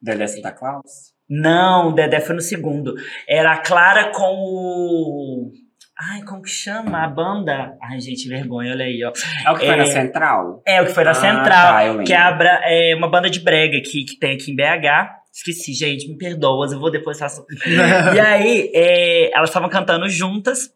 Dedé 0.00 0.26
Santa 0.26 0.52
Claus? 0.52 1.11
Não, 1.40 1.88
o 1.88 1.92
Dedé 1.92 2.20
foi 2.20 2.34
no 2.34 2.42
segundo. 2.42 2.94
Era 3.26 3.52
a 3.52 3.58
Clara 3.58 4.10
com 4.12 4.34
o. 4.34 5.50
Ai, 5.98 6.22
como 6.24 6.42
que 6.42 6.50
chama 6.50 7.04
a 7.04 7.08
banda? 7.08 7.76
Ai, 7.82 8.00
gente, 8.00 8.28
vergonha, 8.28 8.72
olha 8.72 8.84
aí, 8.84 9.02
ó. 9.04 9.12
É 9.46 9.50
o 9.50 9.54
que 9.54 9.64
foi 9.64 9.74
É. 9.74 9.76
na 9.76 9.86
Central? 9.86 10.62
É, 10.66 10.82
o 10.82 10.86
que 10.86 10.92
foi 10.92 11.04
na 11.04 11.10
Ah, 11.12 11.14
Central, 11.14 11.96
tá, 11.98 12.02
que 12.04 12.12
é, 12.12 12.16
a 12.16 12.32
Bra- 12.32 12.60
é 12.64 12.94
uma 12.94 13.08
banda 13.08 13.30
de 13.30 13.40
brega 13.40 13.80
que, 13.80 14.04
que 14.04 14.18
tem 14.18 14.34
aqui 14.34 14.50
em 14.50 14.56
BH. 14.56 15.20
Esqueci, 15.32 15.72
gente, 15.72 16.08
me 16.08 16.18
perdoa, 16.18 16.66
eu 16.70 16.78
vou 16.78 16.90
depois 16.90 17.18
faço. 17.18 17.46
e 18.14 18.20
aí, 18.20 18.70
é, 18.74 19.34
elas 19.34 19.48
estavam 19.48 19.68
cantando 19.70 20.06
juntas, 20.08 20.70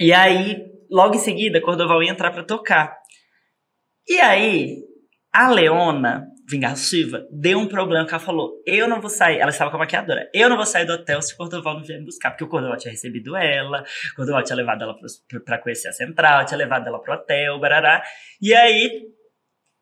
e 0.00 0.12
aí, 0.12 0.62
logo 0.90 1.14
em 1.14 1.18
seguida, 1.18 1.60
Cordoval 1.60 2.02
ia 2.02 2.10
entrar 2.10 2.30
pra 2.30 2.42
tocar. 2.44 2.96
E 4.08 4.18
aí, 4.20 4.78
a 5.32 5.48
Leona 5.50 6.26
Vingativa 6.46 7.26
deu 7.30 7.58
um 7.58 7.66
problema 7.66 8.06
que 8.06 8.12
ela 8.12 8.22
falou: 8.22 8.52
eu 8.66 8.86
não 8.86 9.00
vou 9.00 9.08
sair. 9.08 9.38
Ela 9.38 9.50
estava 9.50 9.70
com 9.70 9.76
a 9.76 9.80
maquiadora. 9.80 10.28
Eu 10.34 10.48
não 10.48 10.56
vou 10.56 10.66
sair 10.66 10.84
do 10.84 10.92
hotel 10.92 11.22
se 11.22 11.32
o 11.34 11.36
Cordoval 11.36 11.74
não 11.74 11.82
vier 11.84 11.98
me 11.98 12.04
buscar. 12.04 12.30
Porque 12.30 12.44
o 12.44 12.48
Cordoval 12.48 12.76
tinha 12.76 12.90
recebido 12.92 13.34
ela, 13.36 13.82
o 14.12 14.16
Cordoval 14.16 14.42
tinha 14.42 14.56
levado 14.56 14.82
ela 14.82 14.94
pra 15.44 15.58
conhecer 15.58 15.88
a 15.88 15.92
central, 15.92 16.44
tinha 16.44 16.58
levado 16.58 16.86
ela 16.86 17.00
pro 17.00 17.14
hotel, 17.14 17.58
barará. 17.58 18.02
E 18.42 18.52
aí, 18.54 18.90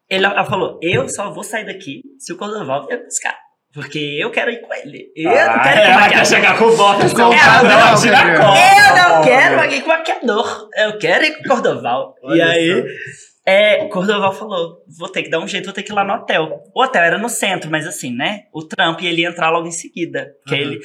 ela 0.09 0.45
falou: 0.45 0.79
eu 0.83 1.09
só 1.09 1.31
vou 1.31 1.43
sair 1.43 1.65
daqui 1.67 2.03
se 2.19 2.33
o 2.33 2.37
Cordoval 2.37 2.87
vier 2.87 2.99
me 3.01 3.05
buscar. 3.07 3.37
Porque 3.75 3.99
eu 4.21 4.31
quero 4.31 4.51
ir 4.51 4.61
com 4.61 4.73
ele. 4.75 5.11
Eu 5.17 5.31
não 5.31 5.39
Ah, 5.39 5.63
quero 5.63 5.81
ir 5.81 5.85
com 5.85 5.91
ela 5.91 6.09
quer 6.11 6.27
chegar 6.27 6.59
com 6.59 6.65
o 6.67 6.77
Bottas 6.77 7.13
Com 7.15 7.23
o 7.23 7.25
comprado, 7.31 7.67
ela 7.67 7.81
padrão, 7.81 8.03
tira 8.03 8.19
a 8.19 8.37
cola. 8.37 8.59
Eu 8.59 8.97
não 8.97 9.25
quero 9.25 9.75
ir 9.75 9.81
com 9.83 9.89
maquiador. 9.89 10.69
Eu 10.77 10.99
quero 10.99 11.25
ir 11.25 11.39
com 11.39 11.49
Cordoval. 11.49 12.15
e 12.23 12.27
Olha 12.27 12.47
aí, 12.49 12.83
só. 12.83 13.32
É, 13.47 13.87
Cordoval 13.89 14.33
falou: 14.33 14.79
vou 14.99 15.09
ter 15.09 15.23
que 15.23 15.31
dar 15.31 15.41
um 15.41 15.49
jeito, 15.49 15.65
vou 15.65 15.73
ter 15.75 15.83
que 15.83 15.93
ir 15.93 15.95
lá 15.95 16.05
no 16.05 16.15
hotel. 16.15 16.63
O 16.75 16.83
hotel 16.83 17.03
era 17.03 17.19
no 17.19 17.29
centro, 17.29 17.71
mas 17.71 17.87
assim, 17.87 18.15
né? 18.15 18.43
O 18.53 18.63
Trump 18.67 19.01
e 19.03 19.07
ele 19.07 19.23
ia 19.23 19.29
entrar 19.29 19.51
logo 19.51 19.67
em 19.67 19.73
seguida. 19.73 20.29
Que 20.47 20.55
Uhum. 20.55 20.61
ele... 20.61 20.81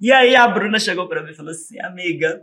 E 0.00 0.12
aí 0.12 0.34
a 0.36 0.46
Bruna 0.48 0.78
chegou 0.78 1.08
pra 1.08 1.22
mim 1.22 1.32
e 1.32 1.34
falou 1.36 1.50
assim: 1.52 1.78
amiga, 1.82 2.40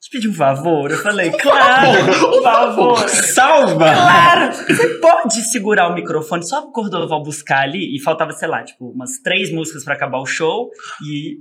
te 0.00 0.10
pedir 0.10 0.28
um 0.28 0.34
favor? 0.34 0.90
Eu 0.90 0.98
falei, 0.98 1.30
claro, 1.30 2.04
por 2.20 2.42
favor. 2.42 3.08
Salva! 3.08 3.84
Claro! 3.92 4.52
Você 4.66 4.88
pode 4.98 5.34
segurar 5.50 5.88
o 5.88 5.94
microfone 5.94 6.46
só 6.46 6.62
pro 6.62 6.72
Cordoval 6.72 7.22
buscar 7.22 7.62
ali? 7.62 7.94
E 7.96 8.00
faltava, 8.00 8.32
sei 8.32 8.48
lá, 8.48 8.64
tipo, 8.64 8.90
umas 8.92 9.18
três 9.22 9.52
músicas 9.52 9.84
pra 9.84 9.94
acabar 9.94 10.18
o 10.18 10.26
show. 10.26 10.70
E. 11.06 11.36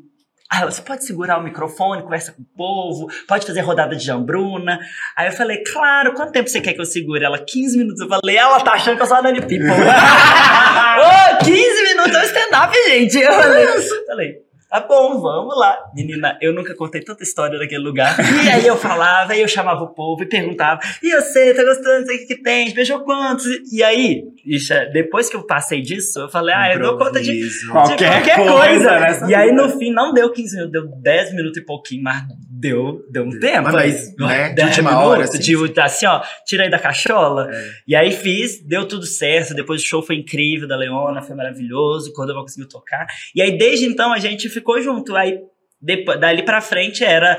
Ah, 0.54 0.66
você 0.66 0.82
pode 0.82 1.06
segurar 1.06 1.38
o 1.40 1.44
microfone, 1.44 2.04
conversa 2.04 2.34
com 2.34 2.42
o 2.42 2.46
povo, 2.58 3.08
pode 3.26 3.48
fazer 3.48 3.62
rodada 3.62 3.96
de 3.96 4.04
jambruna. 4.04 4.80
Aí 5.16 5.28
eu 5.28 5.32
falei, 5.32 5.64
claro, 5.64 6.14
quanto 6.14 6.34
tempo 6.34 6.50
você 6.50 6.60
quer 6.60 6.74
que 6.74 6.82
eu 6.82 6.86
segure? 6.86 7.24
Ela, 7.24 7.40
15 7.40 7.78
minutos. 7.78 8.02
Eu 8.02 8.10
falei, 8.10 8.36
ela 8.36 8.60
tá 8.60 8.74
achando 8.74 8.98
que 8.98 9.04
eu 9.04 9.08
sou 9.08 9.16
a 9.16 9.22
Nani 9.22 9.40
People. 9.40 9.70
Ô, 9.72 11.46
15 11.46 11.84
minutos 11.84 12.14
é 12.14 12.20
um 12.20 12.24
stand-up, 12.24 12.76
gente. 12.86 13.18
Eu 13.18 13.32
falei, 13.34 13.68
falei, 14.06 14.51
Tá 14.72 14.80
bom, 14.80 15.20
vamos 15.20 15.54
lá. 15.60 15.78
Menina, 15.94 16.38
eu 16.42 16.54
nunca 16.54 16.74
contei 16.74 17.02
tanta 17.02 17.24
história 17.24 17.60
naquele 17.60 17.84
lugar. 17.84 18.16
E 18.42 18.50
aí 18.50 18.66
eu 18.66 18.78
falava, 18.78 19.34
aí 19.34 19.42
eu 19.42 19.48
chamava 19.48 19.84
o 19.84 19.94
povo 19.94 20.24
e 20.24 20.26
perguntava: 20.26 20.80
e 21.04 21.14
você, 21.14 21.54
tá 21.54 21.62
gostando 21.62 22.06
disso 22.06 22.26
que 22.26 22.42
tem? 22.42 22.74
Beijou 22.74 23.02
quantos? 23.02 23.46
E 23.70 23.84
aí, 23.84 24.24
ixa, 24.46 24.86
depois 24.94 25.30
que 25.30 25.36
eu 25.36 25.46
passei 25.46 25.82
disso, 25.82 26.22
eu 26.22 26.30
falei: 26.30 26.56
ah, 26.56 26.74
eu 26.74 26.80
dou 26.80 26.98
conta 26.98 27.20
de, 27.20 27.34
de 27.34 27.68
Qualquer 27.70 28.12
qualquer 28.14 28.38
coisa, 28.38 28.58
coisa. 28.58 29.00
nessa 29.00 29.30
E 29.30 29.36
aí 29.36 29.52
no 29.52 29.68
fim 29.78 29.92
não 29.92 30.14
deu 30.14 30.32
15 30.32 30.56
minutos, 30.56 30.72
deu 30.72 31.02
10 31.02 31.36
minutos 31.36 31.58
e 31.58 31.66
pouquinho, 31.66 32.04
mas 32.04 32.24
deu, 32.62 33.04
deu 33.10 33.24
um 33.24 33.40
tempo. 33.40 33.72
Mas, 33.72 34.16
né, 34.18 34.50
de 34.50 34.56
10 34.56 34.68
última 34.70 35.04
hora, 35.04 35.24
assim, 35.24 35.40
de 35.40 35.56
última- 35.56 35.86
assim, 35.86 36.06
ó, 36.06 36.22
tira 36.46 36.64
aí 36.64 36.70
da 36.70 36.80
cachola. 36.80 37.50
É. 37.52 37.70
E 37.88 37.96
aí 37.96 38.12
fiz, 38.12 38.64
deu 38.66 38.88
tudo 38.88 39.06
certo. 39.06 39.54
Depois 39.54 39.82
o 39.82 39.86
show 39.86 40.02
foi 40.04 40.16
incrível 40.16 40.68
da 40.68 40.78
Leona, 40.78 41.22
foi 41.22 41.36
maravilhoso. 41.36 42.14
Quando 42.14 42.30
eu 42.30 42.36
conseguiu 42.36 42.70
tocar. 42.70 43.08
E 43.36 43.42
aí 43.42 43.58
desde 43.58 43.86
então 43.86 44.14
a 44.14 44.20
gente 44.20 44.48
ficou 44.50 44.80
junto. 44.82 45.16
Aí 45.16 45.40
depois, 45.82 46.20
dali 46.20 46.44
pra 46.44 46.62
frente 46.62 47.04
era. 47.04 47.38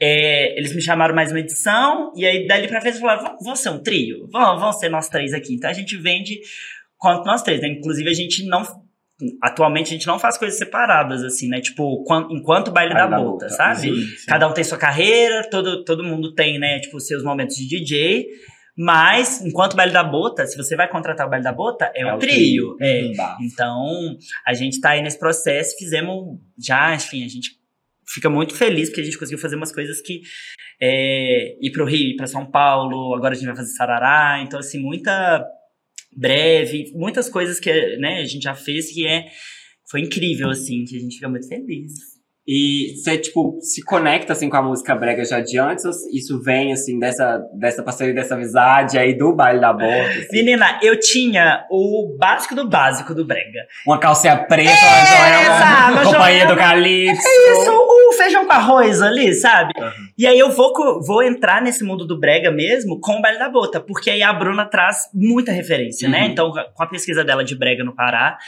é, 0.00 0.58
eles 0.58 0.74
me 0.74 0.82
chamaram 0.82 1.14
mais 1.14 1.30
uma 1.30 1.40
edição, 1.40 2.12
e 2.14 2.26
aí 2.26 2.46
dali 2.46 2.68
pra 2.68 2.80
frente 2.82 2.98
falaram: 2.98 3.22
vamos, 3.22 3.44
vamos 3.44 3.60
ser 3.60 3.70
um 3.70 3.82
trio? 3.82 4.28
Vamos, 4.30 4.60
vamos 4.60 4.78
ser 4.78 4.88
nós 4.90 5.08
três 5.08 5.32
aqui. 5.32 5.54
Então 5.54 5.70
a 5.70 5.72
gente 5.72 5.96
vende 5.96 6.38
quanto 6.98 7.24
nós 7.24 7.42
três, 7.42 7.60
né? 7.62 7.68
Inclusive 7.68 8.10
a 8.10 8.12
gente 8.12 8.44
não. 8.46 8.62
Atualmente 9.42 9.86
a 9.88 9.92
gente 9.92 10.06
não 10.06 10.18
faz 10.18 10.36
coisas 10.36 10.58
separadas, 10.58 11.22
assim, 11.22 11.48
né? 11.48 11.60
Tipo, 11.60 12.04
quan- 12.04 12.28
enquanto 12.30 12.70
baile 12.70 12.92
Baile 12.92 13.10
da 13.10 13.16
da 13.16 13.22
bota, 13.22 13.48
sabe? 13.48 13.80
Sim, 13.80 13.94
sim. 14.16 14.26
Cada 14.26 14.46
um 14.48 14.52
tem 14.52 14.62
sua 14.62 14.76
carreira, 14.76 15.48
todo, 15.50 15.84
todo 15.84 16.04
mundo 16.04 16.34
tem, 16.34 16.58
né, 16.58 16.78
tipo, 16.80 17.00
seus 17.00 17.22
momentos 17.24 17.56
de 17.56 17.66
DJ. 17.66 18.26
Mas, 18.76 19.40
enquanto 19.40 19.72
o 19.72 19.76
baile 19.76 19.92
da 19.92 20.04
bota, 20.04 20.46
se 20.46 20.54
você 20.54 20.76
vai 20.76 20.86
contratar 20.86 21.26
o 21.26 21.30
baile 21.30 21.42
da 21.44 21.52
bota, 21.52 21.90
é, 21.94 22.02
É 22.02 22.12
um 22.12 22.16
o 22.16 22.18
trio. 22.18 22.76
trio. 22.76 22.76
É. 22.78 23.10
Então, 23.40 24.16
a 24.46 24.52
gente 24.52 24.78
tá 24.82 24.90
aí 24.90 25.00
nesse 25.00 25.18
processo, 25.18 25.74
fizemos 25.78 26.38
já, 26.58 26.94
enfim, 26.94 27.24
a 27.24 27.28
gente 27.28 27.52
fica 28.06 28.28
muito 28.28 28.54
feliz 28.54 28.90
porque 28.90 29.00
a 29.00 29.04
gente 29.04 29.18
conseguiu 29.18 29.38
fazer 29.38 29.56
umas 29.56 29.72
coisas 29.72 30.02
que 30.02 30.20
é, 30.80 31.56
ir 31.60 31.70
pro 31.72 31.86
Rio, 31.86 32.10
ir 32.12 32.16
pra 32.16 32.26
São 32.26 32.44
Paulo, 32.44 33.14
agora 33.14 33.32
a 33.32 33.36
gente 33.36 33.46
vai 33.46 33.56
fazer 33.56 33.72
Sarará, 33.72 34.42
então 34.42 34.58
assim, 34.60 34.78
muita 34.78 35.42
breve, 36.16 36.90
muitas 36.94 37.28
coisas 37.28 37.60
que 37.60 37.96
né, 37.98 38.20
a 38.20 38.24
gente 38.24 38.42
já 38.42 38.54
fez 38.54 38.92
que 38.92 39.06
é 39.06 39.28
foi 39.88 40.00
incrível 40.00 40.50
assim, 40.50 40.84
que 40.84 40.96
a 40.96 41.00
gente 41.00 41.14
fica 41.14 41.28
muito 41.28 41.46
feliz. 41.46 42.15
E 42.48 42.94
você, 42.94 43.18
tipo, 43.18 43.58
se 43.60 43.82
conecta, 43.84 44.32
assim, 44.32 44.48
com 44.48 44.56
a 44.56 44.62
música 44.62 44.94
brega 44.94 45.24
já 45.24 45.40
de 45.40 45.58
antes? 45.58 45.84
Ou 45.84 45.90
isso 46.12 46.40
vem, 46.40 46.72
assim, 46.72 46.96
dessa, 46.96 47.42
dessa 47.58 47.82
parceria, 47.82 48.14
dessa 48.14 48.34
amizade 48.34 48.96
aí 48.96 49.18
do 49.18 49.34
baile 49.34 49.60
da 49.60 49.72
bota? 49.72 50.10
assim? 50.10 50.28
Menina, 50.30 50.78
eu 50.80 50.98
tinha 51.00 51.66
o 51.68 52.16
básico 52.16 52.54
do 52.54 52.68
básico 52.68 53.12
do 53.14 53.24
brega. 53.24 53.66
Uma 53.84 53.98
calcinha 53.98 54.36
preta, 54.36 54.70
É, 54.70 55.90
uma 55.90 56.04
companhia 56.06 56.46
do 56.46 56.56
Calypso. 56.56 57.26
Isso, 57.26 57.70
o 57.72 58.12
feijão 58.12 58.46
com 58.46 58.52
arroz 58.52 59.02
ali, 59.02 59.34
sabe? 59.34 59.72
Aham. 59.76 59.92
E 60.16 60.26
aí 60.26 60.38
eu 60.38 60.50
vou, 60.50 60.72
vou 61.04 61.22
entrar 61.22 61.60
nesse 61.60 61.82
mundo 61.82 62.06
do 62.06 62.18
brega 62.18 62.50
mesmo 62.50 63.00
com 63.00 63.18
o 63.18 63.22
baile 63.22 63.38
da 63.38 63.48
bota, 63.48 63.80
porque 63.80 64.08
aí 64.08 64.22
a 64.22 64.32
Bruna 64.32 64.64
traz 64.64 65.08
muita 65.12 65.52
referência, 65.52 66.08
né? 66.08 66.20
Uhum. 66.20 66.26
Então, 66.26 66.52
com 66.74 66.82
a 66.82 66.86
pesquisa 66.86 67.24
dela 67.24 67.44
de 67.44 67.56
brega 67.56 67.82
no 67.82 67.94
Pará, 67.94 68.38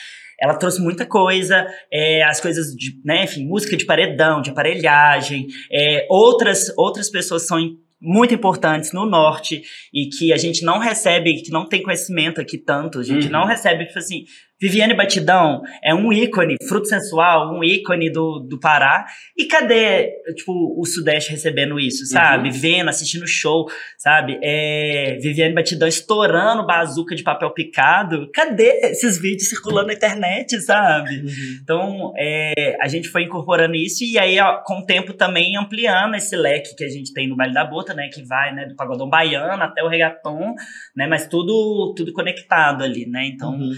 ela 0.41 0.55
trouxe 0.55 0.81
muita 0.81 1.05
coisa, 1.05 1.67
é, 1.93 2.23
as 2.23 2.41
coisas 2.41 2.75
de, 2.75 3.01
né, 3.05 3.25
enfim, 3.25 3.45
música 3.47 3.77
de 3.77 3.85
paredão, 3.85 4.41
de 4.41 4.51
aparelhagem, 4.51 5.47
é, 5.73 6.07
outras, 6.09 6.73
outras 6.77 7.11
pessoas 7.11 7.47
são 7.47 7.59
muito 8.01 8.33
importantes 8.33 8.93
no 8.93 9.05
norte 9.05 9.63
e 9.93 10.09
que 10.09 10.33
a 10.33 10.37
gente 10.37 10.65
não 10.65 10.79
recebe, 10.79 11.43
que 11.43 11.51
não 11.51 11.69
tem 11.69 11.83
conhecimento 11.83 12.41
aqui 12.41 12.57
tanto, 12.57 13.01
a 13.01 13.03
gente 13.03 13.27
Uhum. 13.27 13.33
não 13.33 13.45
recebe, 13.47 13.87
tipo 13.87 13.99
assim, 13.99 14.25
Viviane 14.61 14.95
Batidão 14.95 15.63
é 15.85 15.95
um 15.95 16.13
ícone, 16.13 16.57
fruto 16.69 16.89
sensual, 16.89 17.57
um 17.57 17.63
ícone 17.63 18.11
do, 18.11 18.41
do 18.41 18.59
Pará. 18.59 19.07
E 19.37 19.45
cadê, 19.45 20.11
tipo, 20.35 20.53
o 20.53 20.85
Sudeste 20.85 21.31
recebendo 21.31 21.79
isso, 21.79 22.05
sabe? 22.07 22.51
Vendo, 22.51 22.89
assistindo 22.89 23.27
show, 23.27 23.67
sabe? 23.97 24.39
É, 24.43 25.17
Viviane 25.23 25.55
Batidão 25.55 25.87
estourando 25.87 26.67
bazuca 26.67 27.15
de 27.15 27.23
papel 27.23 27.51
picado. 27.51 28.29
Cadê 28.33 28.81
esses 28.91 29.17
vídeos 29.21 29.49
circulando 29.49 29.89
na 29.89 29.95
internet, 29.95 30.61
sabe? 30.61 31.23
Então, 31.63 32.13
é, 32.19 32.77
a 32.81 32.89
gente 32.89 33.09
foi 33.09 33.23
incorporando 33.23 33.77
isso 33.77 34.03
e 34.03 34.19
aí, 34.19 34.41
ó, 34.41 34.59
com 34.65 34.81
o 34.81 34.87
tempo, 34.87 35.13
também 35.13 35.57
ampliando 35.57 36.17
esse 36.17 36.35
leque 36.35 36.75
que 36.75 36.85
a 36.85 36.89
gente 36.89 37.13
tem 37.13 37.29
no 37.29 37.37
Baile 37.37 37.55
da 37.55 37.65
Bota, 37.65 37.95
né? 37.95 38.09
Que 38.13 38.23
vai, 38.25 38.53
né, 38.53 38.67
do 38.67 38.75
pagodão 38.75 39.09
baiano 39.09 39.63
até 39.63 39.85
o 39.85 39.89
reggaeton, 39.89 40.55
né? 40.97 41.07
Mas 41.07 41.29
tudo, 41.29 41.95
tudo 41.97 42.13
conectado 42.13 42.83
ali, 42.83 43.07
né? 43.07 43.27
Então, 43.27 43.53
Uhum. 43.53 43.73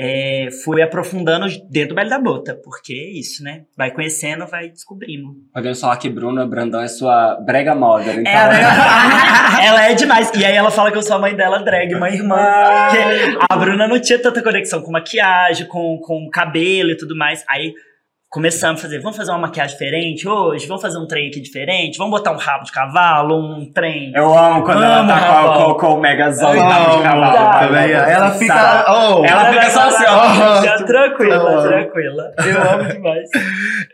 É, 0.00 0.48
fui 0.64 0.80
aprofundando 0.80 1.46
dentro 1.68 1.90
do 1.90 1.94
Baile 1.96 2.08
da 2.10 2.20
Bota, 2.20 2.54
porque 2.54 2.92
é 2.92 3.18
isso, 3.18 3.42
né? 3.42 3.62
Vai 3.76 3.90
conhecendo, 3.90 4.46
vai 4.46 4.68
descobrindo. 4.68 5.34
Podemos 5.52 5.80
falar 5.80 5.96
que 5.96 6.08
Bruna 6.08 6.46
Brandão 6.46 6.80
é 6.80 6.86
sua 6.86 7.34
brega 7.44 7.74
modern. 7.74 8.20
Então, 8.20 8.32
Ela, 8.32 8.54
ela 9.64 9.88
é 9.88 9.94
demais. 9.94 10.30
E 10.36 10.44
aí 10.44 10.54
ela 10.54 10.70
fala 10.70 10.92
que 10.92 10.98
eu 10.98 11.02
sou 11.02 11.16
a 11.16 11.18
mãe 11.18 11.34
dela 11.34 11.58
drag, 11.58 11.92
mãe 11.96 12.14
irmã. 12.14 12.36
Ah. 12.38 12.90
Porque 12.90 13.38
a 13.50 13.56
Bruna 13.56 13.88
não 13.88 14.00
tinha 14.00 14.20
tanta 14.20 14.40
conexão 14.40 14.82
com 14.82 14.92
maquiagem, 14.92 15.66
com, 15.66 15.98
com 15.98 16.30
cabelo 16.30 16.90
e 16.90 16.96
tudo 16.96 17.16
mais. 17.16 17.44
Aí 17.48 17.74
começamos 18.30 18.80
a 18.80 18.82
fazer, 18.82 19.00
vamos 19.00 19.16
fazer 19.16 19.30
uma 19.30 19.38
maquiagem 19.38 19.72
diferente 19.72 20.28
hoje? 20.28 20.66
Vamos 20.66 20.82
fazer 20.82 20.98
um 20.98 21.06
trem 21.06 21.28
aqui 21.28 21.40
diferente? 21.40 21.96
Vamos 21.96 22.10
botar 22.18 22.32
um 22.32 22.36
rabo 22.36 22.64
de 22.64 22.72
cavalo, 22.72 23.34
um 23.36 23.72
trem... 23.72 24.12
Eu 24.14 24.36
amo 24.36 24.62
quando 24.62 24.82
Amo, 24.82 24.84
ela 24.84 25.06
tá 25.06 25.54
com, 25.64 25.64
com, 25.64 25.74
com 25.74 25.94
o 25.94 26.00
megazão 26.00 26.54
e 26.54 26.58
Amo, 26.58 26.68
rabo 26.68 26.96
de 26.96 27.02
cavalo. 27.02 27.34
tá, 27.36 27.60
também. 27.60 27.90
Ela 27.90 28.10
Ela 28.10 28.30
fica. 28.32 28.84
Oh, 28.88 29.24
Ela 29.24 29.52
fica 29.52 29.70
só 29.70 29.88
assim, 29.88 30.04
ó. 30.06 30.60
Fica 30.60 30.84
tranquila, 30.84 31.34
Eu 31.34 31.48
amo. 31.48 31.62
tranquila. 31.62 32.32
Eu 32.46 32.62
amo 32.70 32.92
demais. 32.92 33.30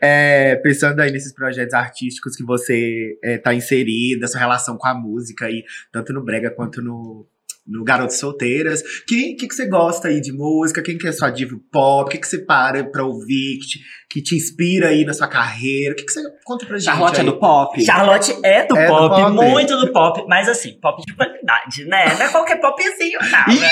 É, 0.01 0.55
pensando 0.57 0.99
aí 0.99 1.11
nesses 1.11 1.33
projetos 1.33 1.73
artísticos 1.73 2.35
que 2.35 2.43
você 2.43 3.17
é, 3.23 3.37
tá 3.37 3.53
inserida, 3.53 4.27
sua 4.27 4.39
relação 4.39 4.77
com 4.77 4.87
a 4.87 4.93
música 4.93 5.45
aí, 5.45 5.63
tanto 5.91 6.11
no 6.11 6.23
Brega 6.23 6.51
quanto 6.51 6.81
no, 6.81 7.25
no 7.67 7.83
Garotas 7.83 8.19
Solteiras. 8.19 8.81
O 8.81 9.05
que, 9.07 9.33
que, 9.35 9.47
que 9.47 9.55
você 9.55 9.67
gosta 9.67 10.07
aí 10.07 10.21
de 10.21 10.31
música? 10.31 10.83
Quem 10.83 10.97
que 10.97 11.07
é 11.07 11.11
sua 11.11 11.29
diva 11.29 11.55
pop? 11.71 12.07
O 12.07 12.11
que, 12.11 12.17
que 12.19 12.27
você 12.27 12.37
para 12.39 12.83
pra 12.83 13.03
ouvir? 13.03 13.57
Que 13.59 13.67
te, 13.67 13.79
que 14.09 14.21
te 14.21 14.35
inspira 14.35 14.89
aí 14.89 15.03
na 15.03 15.13
sua 15.13 15.27
carreira? 15.27 15.93
O 15.93 15.95
que, 15.95 16.03
que 16.03 16.11
você 16.11 16.21
conta 16.43 16.65
pra 16.65 16.77
gente? 16.77 16.85
Charlotte 16.85 17.17
é 17.17 17.19
aí? 17.21 17.25
do 17.25 17.39
pop. 17.39 17.85
Charlotte 17.85 18.31
é 18.43 18.65
do, 18.65 18.77
É 18.77 18.85
do 18.87 18.93
pop, 18.93 19.21
pop. 19.21 19.31
muito 19.31 19.75
do 19.77 19.91
pop, 19.91 20.23
mas 20.27 20.47
assim, 20.47 20.77
pop 20.79 21.01
de 21.05 21.15
qualidade, 21.15 21.85
né? 21.85 22.13
Não 22.19 22.25
é 22.25 22.29
qualquer 22.29 22.59
popzinho, 22.61 23.19
não. 23.19 23.53
Ih, 23.53 23.59
né? 23.59 23.69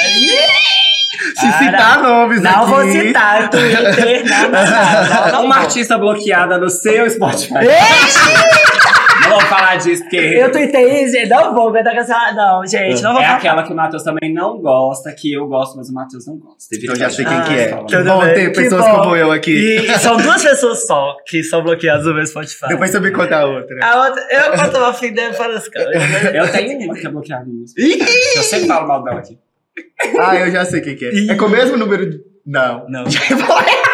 Se 1.35 1.45
Para. 1.47 1.59
citar 1.59 2.01
nomes 2.01 2.41
Não 2.41 2.63
aqui. 2.63 2.69
vou 2.71 2.91
citar 2.91 3.49
Twitter, 3.51 4.25
não, 4.27 4.49
não, 5.29 5.31
não 5.31 5.45
Uma 5.45 5.57
artista 5.57 5.95
bloqueada 5.97 6.57
no 6.57 6.69
seu 6.71 7.07
Spotify. 7.07 7.53
Não 9.23 9.39
vou 9.39 9.41
falar 9.41 9.75
disso, 9.77 10.03
porque 10.03 10.17
Eu 10.17 10.51
tuitei 10.51 11.03
isso, 11.03 11.13
gente, 11.13 11.29
não 11.29 11.53
vou 11.53 11.69
aguentar 11.69 11.95
cancelar, 11.95 12.35
não, 12.35 12.65
gente, 12.65 13.01
não 13.01 13.13
vou 13.13 13.21
é 13.21 13.25
falar. 13.25 13.37
aquela 13.37 13.63
que 13.63 13.73
o 13.73 13.75
Matheus 13.75 14.03
também 14.03 14.33
não 14.33 14.59
gosta, 14.59 15.11
que 15.13 15.33
eu 15.33 15.47
gosto, 15.47 15.77
mas 15.77 15.89
o 15.89 15.93
Matheus 15.93 16.27
não 16.27 16.37
gosta. 16.37 16.75
Então 16.75 16.95
já 16.95 17.09
sei 17.09 17.25
quem 17.25 17.37
Ah, 17.37 17.41
que 17.43 17.53
é. 17.53 17.83
Que 17.83 17.97
bom 18.03 18.19
bem, 18.19 18.33
ter 18.33 18.51
que 18.51 18.61
pessoas 18.61 18.85
bom. 18.85 18.95
como 18.99 19.15
eu 19.15 19.31
aqui. 19.31 19.77
E 19.77 19.99
são 19.99 20.17
duas 20.17 20.43
pessoas 20.43 20.85
só 20.85 21.15
que 21.25 21.43
são 21.43 21.63
bloqueadas 21.63 22.05
no 22.05 22.13
meu 22.13 22.25
Spotify. 22.25 22.67
Depois 22.69 22.91
você 22.91 22.99
me 22.99 23.11
conta 23.11 23.37
a 23.37 23.45
outra. 23.45 23.75
A 23.83 24.05
outra, 24.07 24.21
eu 24.29 24.51
conto 24.63 24.77
uma 24.77 24.93
fim 24.93 25.13
dele 25.13 25.33
para 25.33 25.53
as 25.55 25.67
coisas. 25.67 25.93
Eu 26.33 26.51
tenho 26.51 26.79
uma 26.85 26.95
que 26.95 27.07
é 27.07 27.09
bloqueada 27.09 27.45
nisso. 27.47 27.73
Eu 27.77 28.43
sempre 28.43 28.67
falo 28.67 28.87
mal 28.87 29.03
dela 29.03 29.19
aqui. 29.19 29.37
Ah, 30.19 30.35
eu 30.35 30.51
já 30.51 30.65
sei 30.65 30.81
quem 30.81 30.95
que 30.95 31.05
é. 31.05 31.31
É 31.31 31.35
com 31.35 31.45
o 31.45 31.49
mesmo 31.49 31.77
número 31.77 32.09
de... 32.09 32.21
Não. 32.45 32.85
Não. 32.89 33.03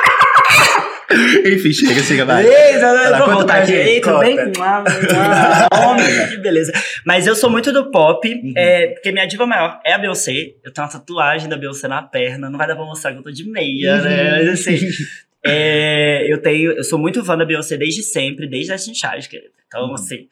Enfim, 1.46 1.74
chega, 1.74 2.02
chega, 2.04 2.26
vai. 2.26 2.46
Eita, 2.46 2.86
eu 2.86 2.98
Ela 2.98 3.20
vou 3.26 3.36
voltar 3.36 3.64
aqui. 3.64 3.74
Ei, 3.74 4.00
tudo 4.02 4.20
bem? 4.20 4.36
Homem, 5.74 6.30
que 6.30 6.38
beleza. 6.38 6.72
Mas 7.06 7.26
eu 7.26 7.36
sou 7.36 7.50
muito 7.50 7.72
do 7.72 7.90
pop, 7.92 8.28
Uhum. 8.30 8.54
é, 8.56 8.88
porque 8.88 9.12
minha 9.12 9.26
diva 9.26 9.46
maior 9.48 9.80
é 9.86 9.94
a 9.94 9.98
Beyoncé. 9.98 10.54
Eu 10.64 10.72
tenho 10.72 10.86
uma 10.86 10.92
tatuagem 10.94 11.50
da 11.50 11.58
Beyoncé 11.58 11.88
na 11.88 12.02
perna. 12.02 12.50
Não 12.50 12.58
vai 12.58 12.68
dar 12.68 12.76
pra 12.76 12.86
mostrar 12.86 13.12
que 13.14 13.20
eu 13.20 13.24
tô 13.24 13.32
de 13.32 13.50
meia, 13.50 13.98
né? 14.02 14.24
Uhum. 14.24 14.38
Mas 14.38 14.50
assim, 14.50 14.78
é, 15.46 16.26
eu 16.32 16.42
tenho, 16.42 16.72
eu 16.74 16.84
sou 16.84 17.00
muito 17.00 17.24
fã 17.26 17.38
da 17.38 17.46
Beyoncé 17.46 17.78
desde 17.78 18.04
sempre, 18.04 18.48
desde 18.48 18.72
a 18.74 18.78
Chinchage, 18.78 19.28
querida. 19.30 19.50
Então, 19.68 19.88
Uhum. 19.88 19.94
assim, 19.94 20.28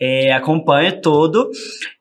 é, 0.00 0.32
acompanho 0.32 1.00
todo. 1.00 1.50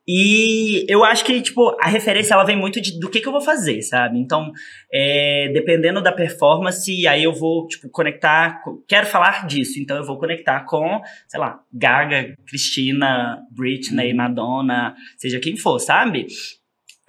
E 0.07 0.85
eu 0.89 1.03
acho 1.03 1.23
que, 1.23 1.39
tipo, 1.39 1.75
a 1.79 1.87
referência 1.87 2.33
ela 2.33 2.43
vem 2.43 2.55
muito 2.55 2.81
de, 2.81 2.99
do 2.99 3.09
que, 3.09 3.19
que 3.19 3.27
eu 3.27 3.31
vou 3.31 3.41
fazer, 3.41 3.81
sabe? 3.83 4.17
Então, 4.17 4.51
é, 4.91 5.51
dependendo 5.53 6.01
da 6.01 6.11
performance, 6.11 7.05
aí 7.05 7.23
eu 7.23 7.33
vou, 7.33 7.67
tipo, 7.67 7.89
conectar. 7.89 8.59
Quero 8.87 9.05
falar 9.05 9.45
disso, 9.45 9.79
então 9.79 9.97
eu 9.97 10.05
vou 10.05 10.17
conectar 10.17 10.65
com, 10.65 10.99
sei 11.27 11.39
lá, 11.39 11.59
Gaga, 11.71 12.33
Cristina, 12.47 13.39
Britney, 13.51 14.13
Madonna, 14.13 14.95
seja 15.17 15.39
quem 15.39 15.55
for, 15.55 15.77
sabe? 15.77 16.25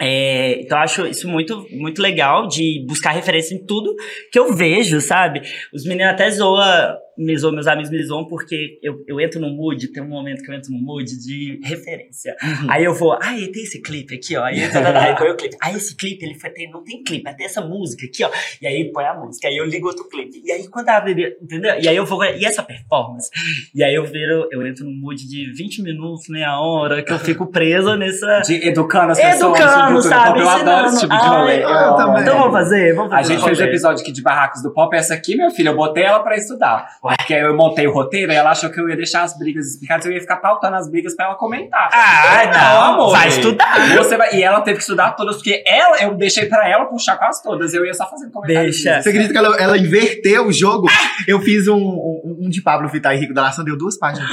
É, 0.02 0.62
então 0.62 0.78
eu 0.78 0.82
acho 0.82 1.06
isso 1.06 1.28
muito, 1.28 1.66
muito 1.72 2.00
legal 2.00 2.48
de 2.48 2.82
buscar 2.88 3.10
referência 3.10 3.54
em 3.54 3.66
tudo 3.66 3.94
que 4.32 4.38
eu 4.38 4.54
vejo, 4.54 4.98
sabe? 4.98 5.42
Os 5.74 5.84
meninos 5.84 6.12
até 6.12 6.30
zoam 6.30 6.96
me 7.20 7.36
zoam, 7.36 7.54
meus 7.54 7.66
amigos 7.66 7.90
me 7.90 8.02
zoam 8.02 8.26
porque 8.26 8.78
eu, 8.82 9.04
eu 9.06 9.20
entro 9.20 9.40
no 9.40 9.50
mood, 9.50 9.88
tem 9.88 10.02
um 10.02 10.08
momento 10.08 10.42
que 10.42 10.50
eu 10.50 10.54
entro 10.54 10.72
no 10.72 10.78
mood 10.78 11.04
de 11.04 11.60
referência. 11.62 12.34
Uhum. 12.42 12.70
Aí 12.70 12.84
eu 12.84 12.94
vou, 12.94 13.12
ah, 13.12 13.34
tem 13.52 13.62
esse 13.62 13.80
clipe 13.82 14.14
aqui, 14.14 14.36
ó. 14.36 14.44
Aí, 14.44 14.60
tá, 14.72 14.82
tá, 14.82 14.92
tá, 14.92 15.02
aí 15.04 15.16
põe 15.16 15.30
o 15.30 15.36
clipe. 15.36 15.56
Aí 15.60 15.76
esse 15.76 15.96
clipe, 15.96 16.24
ele 16.24 16.34
foi, 16.34 16.50
tem, 16.50 16.70
não 16.70 16.82
tem 16.82 17.02
clipe, 17.02 17.28
até 17.28 17.44
essa 17.44 17.60
música 17.60 18.06
aqui, 18.06 18.24
ó. 18.24 18.30
E 18.60 18.66
aí 18.66 18.90
põe 18.92 19.04
a 19.04 19.14
música, 19.14 19.48
aí 19.48 19.56
eu 19.56 19.64
ligo 19.64 19.86
outro 19.86 20.08
clipe. 20.08 20.42
E 20.44 20.50
aí 20.50 20.68
quando 20.68 20.88
abre, 20.88 21.36
entendeu? 21.40 21.78
E 21.78 21.88
aí 21.88 21.96
eu 21.96 22.06
vou, 22.06 22.24
e 22.24 22.44
essa 22.44 22.62
performance? 22.62 23.28
E 23.74 23.84
aí 23.84 23.94
eu 23.94 24.04
viro, 24.04 24.48
eu 24.50 24.66
entro 24.66 24.84
no 24.84 24.92
mood 24.92 25.28
de 25.28 25.52
20 25.52 25.82
minutos, 25.82 26.28
meia 26.28 26.58
hora, 26.60 27.02
que 27.02 27.12
eu 27.12 27.18
fico 27.18 27.46
presa 27.46 27.96
nessa. 27.96 28.40
De 28.40 28.68
educando 28.68 29.12
as 29.12 29.20
pessoas. 29.20 29.60
Educando, 29.60 29.92
cultura 29.92 30.14
sabe? 30.14 30.40
Eu 30.40 30.48
adoro 30.48 30.86
esse 30.86 31.00
tipo 31.00 31.16
de 31.16 31.26
rolê. 31.26 31.62
Então 31.62 32.38
vamos 32.38 32.52
fazer, 32.52 32.94
vamos 32.94 33.10
fazer. 33.10 33.32
A 33.32 33.36
gente 33.36 33.44
fez 33.44 33.58
o 33.58 33.60
rolê. 33.60 33.70
episódio 33.70 34.02
aqui 34.02 34.12
de 34.12 34.22
Barracos 34.22 34.62
do 34.62 34.72
Pop. 34.72 34.94
Essa 34.96 35.14
aqui, 35.14 35.36
meu 35.36 35.50
filho, 35.50 35.70
eu 35.70 35.76
botei 35.76 36.04
ela 36.04 36.20
pra 36.20 36.36
estudar. 36.36 36.86
Porque 37.16 37.34
eu 37.34 37.56
montei 37.56 37.86
o 37.86 37.92
roteiro 37.92 38.32
e 38.32 38.34
ela 38.34 38.50
achou 38.50 38.70
que 38.70 38.80
eu 38.80 38.88
ia 38.88 38.96
deixar 38.96 39.22
as 39.22 39.36
brigas 39.38 39.66
explicadas. 39.66 40.06
Eu 40.06 40.12
ia 40.12 40.20
ficar 40.20 40.36
pautando 40.36 40.76
as 40.76 40.90
brigas 40.90 41.14
pra 41.14 41.26
ela 41.26 41.34
comentar. 41.34 41.88
Ah, 41.92 42.46
não, 42.46 42.94
amor. 42.94 43.10
vai 43.12 43.28
estudar. 43.28 43.96
Você 43.96 44.16
vai, 44.16 44.34
e 44.36 44.42
ela 44.42 44.60
teve 44.60 44.76
que 44.76 44.82
estudar 44.82 45.12
todas, 45.12 45.36
porque 45.36 45.62
ela, 45.66 45.98
eu 46.02 46.14
deixei 46.14 46.46
pra 46.46 46.68
ela 46.68 46.86
puxar 46.86 47.16
quase 47.16 47.42
todas. 47.42 47.74
Eu 47.74 47.84
ia 47.84 47.94
só 47.94 48.08
fazendo 48.08 48.30
comentários. 48.30 48.76
Deixa. 48.82 49.02
Você 49.02 49.08
acredita 49.08 49.32
que 49.32 49.38
ela, 49.38 49.56
ela 49.60 49.78
inverteu 49.78 50.46
o 50.46 50.52
jogo? 50.52 50.88
Eu 51.26 51.40
fiz 51.40 51.68
um, 51.68 51.76
um, 51.76 52.36
um 52.42 52.48
de 52.48 52.62
Pablo 52.62 52.88
Vittar 52.88 53.14
e 53.14 53.18
Rico 53.18 53.34
da 53.34 53.42
Nação, 53.42 53.64
deu 53.64 53.76
duas 53.76 53.98
páginas. 53.98 54.30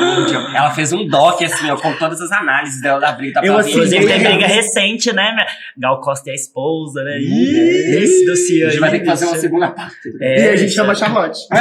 Ela 0.55 0.71
fez 0.71 0.91
um 0.93 1.07
doc, 1.07 1.41
assim, 1.41 1.69
ó, 1.69 1.78
com 1.78 1.93
todas 1.93 2.21
as 2.21 2.32
análises 2.32 2.82
dela 2.82 2.99
da 2.99 3.11
briga. 3.11 3.41
Tá 3.41 3.45
Eu, 3.45 3.53
pra 3.53 3.61
assim. 3.61 3.71
Inclusive, 3.71 4.05
tem 4.05 4.19
briga 4.19 4.47
recente, 4.47 5.13
né? 5.13 5.36
Gal 5.78 5.99
Costa 6.01 6.30
e 6.30 6.32
a 6.32 6.36
esposa, 6.36 7.03
né? 7.03 7.17
Ih, 7.19 7.28
Ih, 7.28 8.03
Esse 8.03 8.25
dossiê 8.25 8.65
A 8.65 8.69
gente 8.69 8.80
vai 8.80 8.91
ter 8.91 8.99
que 8.99 9.05
fazer 9.05 9.25
uma 9.25 9.38
segunda 9.38 9.69
parte. 9.71 9.95
É, 10.21 10.36
e 10.36 10.47
a 10.49 10.51
gente 10.51 10.59
deixa- 10.59 10.75
chama 10.75 10.95
Charlotte. 10.95 11.39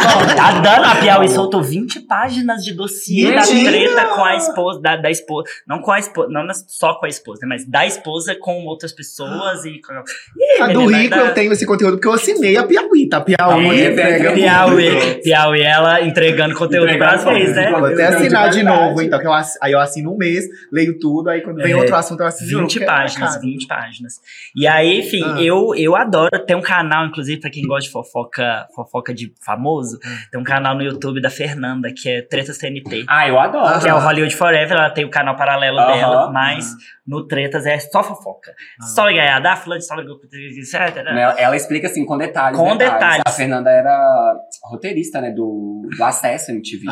Tá 0.00 0.29
a 0.38 0.96
Piauí 1.00 1.28
soltou 1.28 1.62
20 1.62 2.00
páginas 2.00 2.64
de 2.64 2.72
dossiê 2.74 3.32
da 3.34 3.42
treta 3.42 4.06
com 4.14 4.24
a 4.24 4.36
esposa, 4.36 4.80
da, 4.80 4.96
da 4.96 5.10
esposa, 5.10 5.48
não 5.66 5.80
com 5.80 5.90
a 5.92 5.98
esposa, 5.98 6.28
não 6.30 6.46
só 6.68 6.94
com 6.94 7.06
a 7.06 7.08
esposa, 7.08 7.40
né, 7.42 7.48
mas 7.48 7.66
da 7.66 7.86
esposa 7.86 8.34
com 8.34 8.64
outras 8.66 8.92
pessoas 8.92 9.64
e 9.64 9.80
com... 9.80 9.92
Ih, 9.94 10.62
A 10.62 10.66
do 10.68 10.86
Rico 10.86 11.10
da- 11.10 11.16
eu 11.26 11.34
tenho 11.34 11.52
esse 11.52 11.66
conteúdo 11.66 11.92
porque 11.94 12.08
eu 12.08 12.12
assinei 12.12 12.56
a 12.56 12.64
Piauí, 12.66 13.08
tá? 13.08 13.20
Piauí 13.20 13.80
É, 13.80 13.90
entrega 13.92 14.32
Piauí, 14.32 14.90
muito. 14.90 15.22
Piauí, 15.22 15.62
ela 15.62 16.00
entregando 16.02 16.54
conteúdo 16.54 16.86
Entregando 16.86 17.22
pra 17.22 17.32
vocês, 17.32 17.54
né? 17.54 17.70
Vou 17.70 17.84
até 17.84 17.94
de 17.96 18.02
assinar 18.02 18.50
de 18.50 18.62
qualidade. 18.62 18.62
novo, 18.64 19.02
então. 19.02 19.18
Que 19.20 19.26
eu 19.26 19.32
ass- 19.32 19.58
aí 19.62 19.72
eu 19.72 19.80
assino 19.80 20.12
um 20.12 20.16
mês, 20.16 20.44
leio 20.72 20.98
tudo, 20.98 21.28
aí 21.30 21.40
quando 21.40 21.56
vem 21.56 21.72
É, 21.72 21.76
outro 21.76 21.94
assunto 21.96 22.20
eu 22.20 22.26
assino 22.26 22.48
de 22.48 22.54
novo, 22.54 22.66
20 22.66 22.72
porque 22.72 22.84
é 22.84 22.86
páginas, 22.86 23.20
marcado. 23.30 23.46
20 23.46 23.66
páginas. 23.66 24.14
E 24.56 24.66
aí, 24.66 24.98
enfim, 25.00 25.22
Ah. 25.24 25.42
eu, 25.42 25.74
eu 25.76 25.96
adoro. 25.96 26.30
Tem 26.46 26.56
um 26.56 26.60
canal, 26.62 27.06
inclusive, 27.06 27.40
pra 27.40 27.50
quem 27.50 27.66
gosta 27.66 27.86
de 27.86 27.90
fofoca, 27.92 28.66
fofoca 28.74 29.12
de 29.14 29.32
famoso, 29.44 29.98
Ah. 30.04 30.08
Tem 30.30 30.40
um 30.40 30.44
canal 30.44 30.74
no 30.74 30.82
YouTube 30.82 31.20
da 31.20 31.30
Fernanda, 31.30 31.90
que 31.94 32.08
é 32.08 32.22
Tretas 32.22 32.58
TNT. 32.58 33.04
Ah, 33.08 33.28
eu 33.28 33.38
adoro. 33.38 33.80
Que 33.80 33.88
é 33.88 33.94
o 33.94 33.98
Hollywood 33.98 34.34
Forever, 34.34 34.76
ela 34.76 34.90
tem 34.90 35.04
o 35.04 35.10
canal 35.10 35.36
paralelo 35.36 35.78
Aham. 35.78 35.92
dela, 35.92 36.30
mas 36.32 36.66
no 37.06 37.26
Tretas 37.26 37.66
é 37.66 37.78
só 37.78 38.02
fofoca. 38.02 38.52
Ah. 38.80 38.86
Só 38.86 39.04
gaiada, 39.06 39.56
fulano 39.56 39.82
só 39.82 39.94
etc. 39.98 40.96
Ela, 41.06 41.34
ela 41.38 41.56
explica 41.56 41.86
assim, 41.88 42.04
com 42.04 42.16
detalhes. 42.16 42.58
Com 42.58 42.76
detalhes. 42.76 43.22
A 43.26 43.30
Fernanda 43.30 43.70
era 43.70 44.36
roteirista, 44.64 45.20
né, 45.20 45.30
do, 45.30 45.88
do 45.96 46.04
Acesso 46.04 46.52
MTV. 46.52 46.84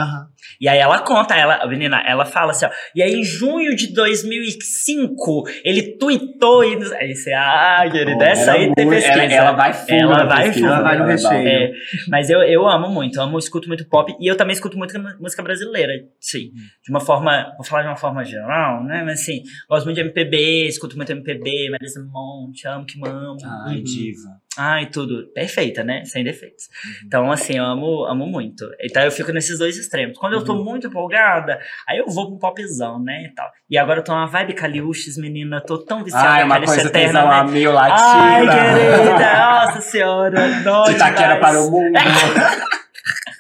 E 0.61 0.69
aí 0.69 0.79
ela 0.79 1.01
conta, 1.01 1.35
ela, 1.37 1.67
menina, 1.67 2.03
ela 2.07 2.25
fala 2.25 2.51
assim, 2.51 2.67
ó. 2.67 2.71
E 2.95 3.03
aí 3.03 3.15
em 3.15 3.25
junho 3.25 3.77
de 3.77 3.93
2005, 3.93 5.45
ele 5.65 5.97
tweetou 5.99 6.65
e. 6.65 6.79
Aí 6.95 7.15
você, 7.15 7.33
ah, 7.33 7.85
querida, 7.91 8.25
essa 8.25 8.53
aí 8.53 8.73
tem 8.75 8.87
muito- 8.87 9.01
pesquisa. 9.01 9.23
Ela, 9.23 9.35
ela 9.49 9.53
vai 9.53 9.73
full 9.73 9.95
Ela 9.95 10.25
vai 10.25 10.53
full. 10.53 10.67
Ela 10.67 10.81
vai 10.81 10.99
no 10.99 11.05
recheio. 11.07 11.49
É, 11.49 11.71
mas 12.09 12.31
eu, 12.31 12.41
eu 12.43 12.67
amo 12.67 12.89
muito, 12.89 13.18
eu 13.19 13.25
amo, 13.25 13.39
escuto 13.39 13.69
muito 13.69 13.87
pop 13.89 14.15
e 14.21 14.27
eu 14.27 14.37
também 14.37 14.55
escuto 14.55 14.77
muito 14.79 14.99
música 15.21 15.43
brasileira, 15.43 15.93
sim. 16.21 16.51
De 16.83 16.91
uma 16.91 17.01
forma, 17.01 17.53
vou 17.57 17.65
falar 17.65 17.83
de 17.83 17.89
uma 17.89 17.97
forma 17.97 18.25
geral, 18.25 18.83
né? 18.85 19.03
Mas 19.05 19.21
assim, 19.21 19.43
gosto 19.69 19.85
muito 19.85 19.97
de 19.97 20.03
MPB, 20.03 20.67
escuto 20.67 20.97
muito 20.97 21.11
MPB, 21.13 21.71
Marisa 21.71 22.01
Monte, 22.11 22.67
amo 22.67 22.87
que 22.87 22.99
amo. 23.07 23.37
Ai, 23.67 23.77
Uhum. 23.79 23.83
diva. 23.85 24.29
Ai, 24.61 24.87
tudo. 24.87 25.29
Perfeita, 25.33 25.85
né? 25.85 26.05
Sem 26.05 26.25
defeitos. 26.25 26.65
Então, 27.07 27.31
assim, 27.31 27.59
eu 27.59 27.65
amo, 27.65 28.05
amo 28.07 28.27
muito. 28.27 28.69
Então 28.83 29.03
eu 29.05 29.11
fico 29.13 29.31
nesses 29.31 29.57
dois 29.57 29.77
extremos. 29.77 30.19
Quando 30.19 30.33
eu 30.33 30.43
tô 30.45 30.57
muito 30.65 30.89
empolgada, 30.89 31.61
aí 31.89 31.99
eu 31.99 32.07
vou 32.09 32.27
pro 32.27 32.39
popzão, 32.41 33.01
né? 33.01 33.23
E, 33.25 33.35
tal. 33.35 33.49
e 33.71 33.79
agora 33.79 34.01
eu 34.01 34.05
tô 34.05 34.13
uma 34.13 34.27
vibe 34.27 34.55
Caliuches, 34.55 35.17
menina. 35.17 35.61
Tô 35.61 35.79
tão 35.79 36.03
viciada 36.03 36.29
Ai, 36.29 36.43
uma 36.45 36.57
coisa 36.59 36.81
que 36.83 36.89
eterna, 36.89 37.45
né? 37.45 37.51
mil 37.53 37.79
Ai, 37.79 38.45
latina. 38.45 38.53
querida, 38.53 39.37
nossa 39.39 39.81
senhora, 39.81 40.61
nossa. 40.63 40.91
De 40.91 40.97
Itaquera 40.97 41.39
para 41.39 41.61
o 41.61 41.71
mundo. 41.71 41.93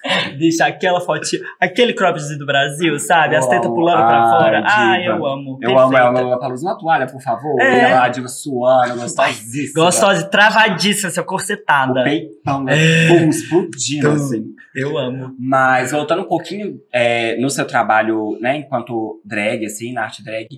Deixa 0.39 0.67
aquela 0.67 1.01
fotinha, 1.01 1.43
aquele 1.61 1.93
cropped 1.93 2.37
do 2.37 2.47
Brasil, 2.47 2.99
sabe? 2.99 3.37
As 3.37 3.47
tetas 3.47 3.67
pulando 3.69 4.07
pra 4.07 4.23
Ai, 4.23 4.31
fora. 4.31 4.61
Diva. 4.61 5.17
eu 5.17 5.27
amo. 5.27 5.59
Eu 5.61 5.79
amo 5.79 5.97
ela 5.97 6.07
perfeita. 6.07 6.13
no 6.13 6.21
Lollapalooza. 6.29 6.67
Uma 6.67 6.79
toalha, 6.79 7.07
por 7.07 7.21
favor. 7.23 7.61
É. 7.61 7.77
E 7.77 7.81
ela, 7.81 8.05
a 8.05 8.09
diva 8.09 8.29
suando, 8.29 8.95
gostosíssima. 9.01 9.85
Gostosa, 9.85 10.25
travadíssima, 10.25 11.11
seu 11.11 11.23
O 11.23 11.27
corsetada. 11.27 12.05
peitão, 12.05 12.63
né? 12.63 12.75
É. 12.77 13.09
Pum, 13.09 13.29
explodindo, 13.29 14.11
assim. 14.11 14.45
Eu 14.75 14.97
amo. 14.97 15.35
Mas 15.39 15.91
voltando 15.93 16.23
um 16.23 16.29
pouquinho 16.29 16.81
é, 16.93 17.37
no 17.41 17.51
seu 17.51 17.67
trabalho, 17.67 18.39
né, 18.41 18.59
enquanto 18.59 19.21
drag, 19.25 19.65
assim, 19.67 19.93
na 19.93 20.05
arte 20.05 20.23
drag, 20.23 20.49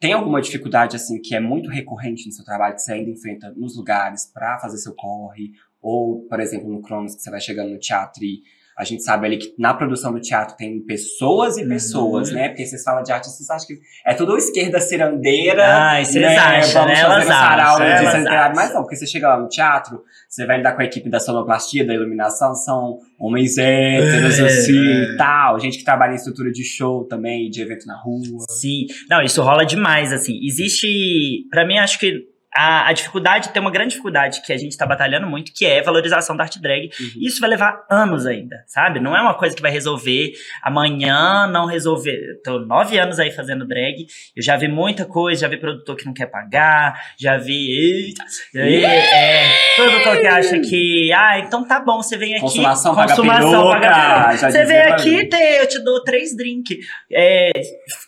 tem 0.00 0.12
alguma 0.12 0.40
dificuldade, 0.40 0.96
assim, 0.96 1.20
que 1.20 1.34
é 1.34 1.40
muito 1.40 1.68
recorrente 1.70 2.26
no 2.26 2.32
seu 2.32 2.44
trabalho, 2.44 2.74
que 2.74 2.82
você 2.82 2.92
ainda 2.92 3.10
enfrenta 3.10 3.52
nos 3.56 3.76
lugares 3.76 4.30
pra 4.32 4.58
fazer 4.58 4.78
seu 4.78 4.94
corre? 4.94 5.50
Ou, 5.82 6.26
por 6.28 6.40
exemplo, 6.40 6.68
no 6.70 6.80
Cronos, 6.82 7.14
que 7.14 7.22
você 7.22 7.30
vai 7.30 7.40
chegando 7.40 7.70
no 7.70 7.78
teatro 7.78 8.22
e 8.24 8.40
a 8.78 8.84
gente 8.84 9.02
sabe 9.02 9.26
ali 9.26 9.38
que 9.38 9.54
na 9.58 9.72
produção 9.72 10.12
do 10.12 10.20
teatro 10.20 10.56
tem 10.56 10.80
pessoas 10.84 11.56
e 11.56 11.62
Uhum. 11.62 11.68
pessoas, 11.68 12.30
né? 12.30 12.48
Porque 12.48 12.66
vocês 12.66 12.82
falam 12.82 13.02
de 13.02 13.10
arte, 13.10 13.26
vocês 13.28 13.48
acham 13.48 13.66
que 13.66 13.74
é 14.04 14.12
tudo 14.14 14.36
esquerda 14.36 14.78
cirandeira. 14.80 15.64
Ai, 15.66 16.04
vocês 16.04 16.24
acham, 16.24 16.82
Vamos 16.82 16.88
né? 16.90 16.96
fazer 16.96 17.14
Elas 17.14 17.26
sarau 17.26 17.66
acham, 17.76 17.78
no 17.78 17.84
elas 17.92 18.12
centenário. 18.12 18.54
Mas 18.56 18.64
acham. 18.66 18.74
não, 18.74 18.82
porque 18.82 18.96
você 18.96 19.06
chega 19.06 19.28
lá 19.28 19.40
no 19.40 19.48
teatro, 19.48 20.02
você 20.28 20.44
vai 20.46 20.58
lidar 20.58 20.72
com 20.74 20.82
a 20.82 20.84
equipe 20.84 21.08
da 21.08 21.18
sonoplastia, 21.18 21.86
da 21.86 21.94
iluminação, 21.94 22.54
são 22.54 22.98
homens 23.18 23.56
héteros, 23.56 24.38
É. 24.38 24.44
assim, 24.44 24.74
e 24.74 25.16
tal. 25.16 25.58
Gente 25.58 25.78
que 25.78 25.84
trabalha 25.84 26.12
em 26.12 26.16
estrutura 26.16 26.50
de 26.52 26.62
show 26.64 27.04
também, 27.04 27.48
de 27.50 27.62
evento 27.62 27.86
na 27.86 27.96
rua. 28.00 28.44
Sim. 28.50 28.86
Não, 29.08 29.22
isso 29.22 29.40
rola 29.42 29.64
demais, 29.64 30.12
assim. 30.12 30.38
Existe. 30.44 31.46
Pra 31.50 31.66
mim, 31.66 31.78
acho 31.78 31.98
que 31.98 32.24
a, 32.56 32.88
a 32.88 32.92
dificuldade, 32.92 33.50
tem 33.50 33.60
uma 33.60 33.70
grande 33.70 33.90
dificuldade 33.90 34.40
que 34.40 34.52
a 34.52 34.56
gente 34.56 34.76
tá 34.76 34.86
batalhando 34.86 35.26
muito, 35.26 35.52
que 35.52 35.66
é 35.66 35.80
a 35.80 35.82
valorização 35.82 36.34
da 36.34 36.44
arte 36.44 36.60
drag. 36.60 36.90
Uhum. 36.98 37.10
Isso 37.20 37.38
vai 37.38 37.50
levar 37.50 37.84
anos 37.90 38.24
ainda, 38.24 38.64
sabe? 38.66 38.98
Não 38.98 39.14
é 39.14 39.20
uma 39.20 39.34
coisa 39.34 39.54
que 39.54 39.60
vai 39.60 39.70
resolver 39.70 40.32
amanhã, 40.62 41.46
não 41.46 41.66
resolver. 41.66 42.40
Tô 42.42 42.58
nove 42.60 42.98
anos 42.98 43.20
aí 43.20 43.30
fazendo 43.30 43.66
drag. 43.66 44.06
Eu 44.34 44.42
já 44.42 44.56
vi 44.56 44.68
muita 44.68 45.04
coisa, 45.04 45.42
já 45.42 45.48
vi 45.48 45.58
produtor 45.58 45.96
que 45.96 46.06
não 46.06 46.14
quer 46.14 46.26
pagar, 46.26 46.98
já 47.18 47.36
vi. 47.36 48.06
Eita, 48.06 48.24
é, 48.54 49.44
é, 49.44 49.48
produtor 49.76 50.20
que 50.20 50.26
acha 50.26 50.58
que. 50.60 51.12
Ah, 51.12 51.38
então 51.38 51.66
tá 51.66 51.78
bom, 51.78 52.02
você 52.02 52.16
vem 52.16 52.32
aqui. 52.32 52.40
Consumação 52.42 52.94
paga 52.94 53.08
consumação 53.16 53.70
paga 53.70 54.36
já 54.36 54.50
Você 54.50 54.64
vem 54.64 54.78
aqui, 54.78 55.26
tem- 55.28 55.56
eu 55.56 55.68
te 55.68 55.78
dou 55.84 56.02
três 56.02 56.34
drinks. 56.34 56.78
É, 57.12 57.50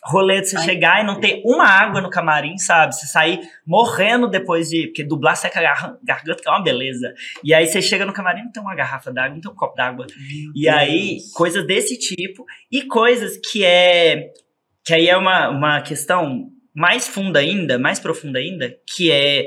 rolê 0.05 0.41
de 0.41 0.49
você 0.49 0.57
Ai. 0.57 0.63
chegar 0.63 1.03
e 1.03 1.05
não 1.05 1.19
ter 1.19 1.41
uma 1.45 1.67
água 1.67 2.01
no 2.01 2.09
camarim, 2.09 2.57
sabe? 2.57 2.95
Você 2.95 3.05
sair 3.05 3.39
morrendo 3.69 4.27
depois 4.27 4.67
de. 4.67 4.87
Porque 4.87 5.03
dublar 5.03 5.37
seca 5.37 5.59
a 5.59 5.61
gar- 5.61 5.97
garganta, 6.03 6.41
que 6.41 6.49
é 6.49 6.51
uma 6.51 6.63
beleza. 6.63 7.13
E 7.43 7.53
aí 7.53 7.67
você 7.67 7.79
chega 7.83 8.03
no 8.03 8.11
camarim, 8.11 8.41
não 8.43 8.51
tem 8.51 8.63
uma 8.63 8.73
garrafa 8.73 9.13
d'água, 9.13 9.35
não 9.35 9.41
tem 9.41 9.51
um 9.51 9.55
copo 9.55 9.75
d'água. 9.75 10.07
E 10.55 10.67
aí, 10.67 11.17
coisas 11.35 11.65
desse 11.67 11.97
tipo. 11.99 12.43
E 12.71 12.81
coisas 12.81 13.37
que 13.51 13.63
é. 13.63 14.31
Que 14.83 14.95
aí 14.95 15.07
é 15.07 15.15
uma, 15.15 15.49
uma 15.49 15.81
questão 15.81 16.47
mais 16.73 17.07
funda 17.07 17.37
ainda, 17.39 17.77
mais 17.77 17.99
profunda 17.99 18.39
ainda, 18.39 18.75
que 18.95 19.11
é. 19.11 19.45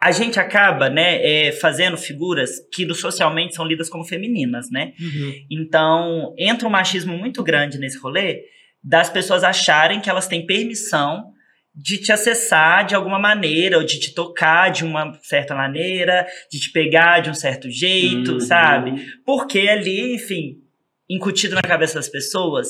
A 0.00 0.12
gente 0.12 0.38
acaba, 0.38 0.88
né, 0.88 1.20
é, 1.48 1.50
fazendo 1.50 1.96
figuras 1.98 2.50
que 2.72 2.84
do- 2.86 2.94
socialmente 2.94 3.56
são 3.56 3.64
lidas 3.66 3.88
como 3.90 4.04
femininas, 4.04 4.70
né? 4.70 4.92
Uhum. 5.00 5.32
Então, 5.50 6.32
entra 6.38 6.68
um 6.68 6.70
machismo 6.70 7.18
muito 7.18 7.42
grande 7.42 7.76
nesse 7.78 7.98
rolê 7.98 8.42
das 8.80 9.10
pessoas 9.10 9.42
acharem 9.42 10.00
que 10.00 10.08
elas 10.08 10.28
têm 10.28 10.46
permissão 10.46 11.32
de 11.80 11.96
te 11.98 12.10
acessar 12.10 12.84
de 12.84 12.94
alguma 12.96 13.20
maneira, 13.20 13.78
ou 13.78 13.84
de 13.84 14.00
te 14.00 14.12
tocar 14.12 14.68
de 14.70 14.84
uma 14.84 15.16
certa 15.22 15.54
maneira, 15.54 16.26
de 16.50 16.58
te 16.58 16.72
pegar 16.72 17.20
de 17.20 17.30
um 17.30 17.34
certo 17.34 17.70
jeito, 17.70 18.32
Uhum. 18.32 18.40
sabe? 18.40 19.06
Porque 19.24 19.60
ali, 19.60 20.14
enfim, 20.16 20.56
incutido 21.08 21.54
na 21.54 21.62
cabeça 21.62 21.94
das 21.94 22.08
pessoas, 22.08 22.66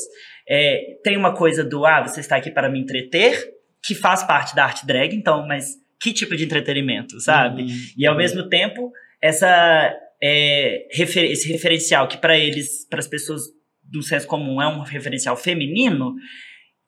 é, 0.47 0.99
tem 1.03 1.17
uma 1.17 1.35
coisa 1.35 1.65
do, 1.65 1.87
ah, 1.87 2.03
você 2.07 2.21
está 2.21 2.37
aqui 2.37 2.51
para 2.51 2.69
me 2.69 2.79
entreter, 2.81 3.51
que 3.83 3.95
faz 3.95 4.23
parte 4.25 4.55
da 4.55 4.65
arte 4.65 4.87
drag, 4.87 5.15
então, 5.17 5.47
mas 5.47 5.77
que 6.01 6.13
tipo 6.13 6.37
de 6.37 6.45
entretenimento, 6.45 7.19
sabe? 7.21 7.63
Uhum. 7.63 7.69
E 7.97 8.07
ao 8.07 8.15
mesmo 8.17 8.47
tempo, 8.49 8.93
essa, 9.23 9.95
é, 10.23 10.87
refer- 10.93 11.31
esse 11.31 11.51
referencial 11.51 12.07
que 12.09 12.19
para 12.19 12.37
eles, 12.39 12.87
para 12.91 12.99
as 12.99 13.09
pessoas 13.09 13.43
do 13.83 14.03
senso 14.03 14.27
comum, 14.27 14.61
é 14.61 14.69
um 14.69 14.81
referencial 14.83 15.35
feminino, 15.37 16.15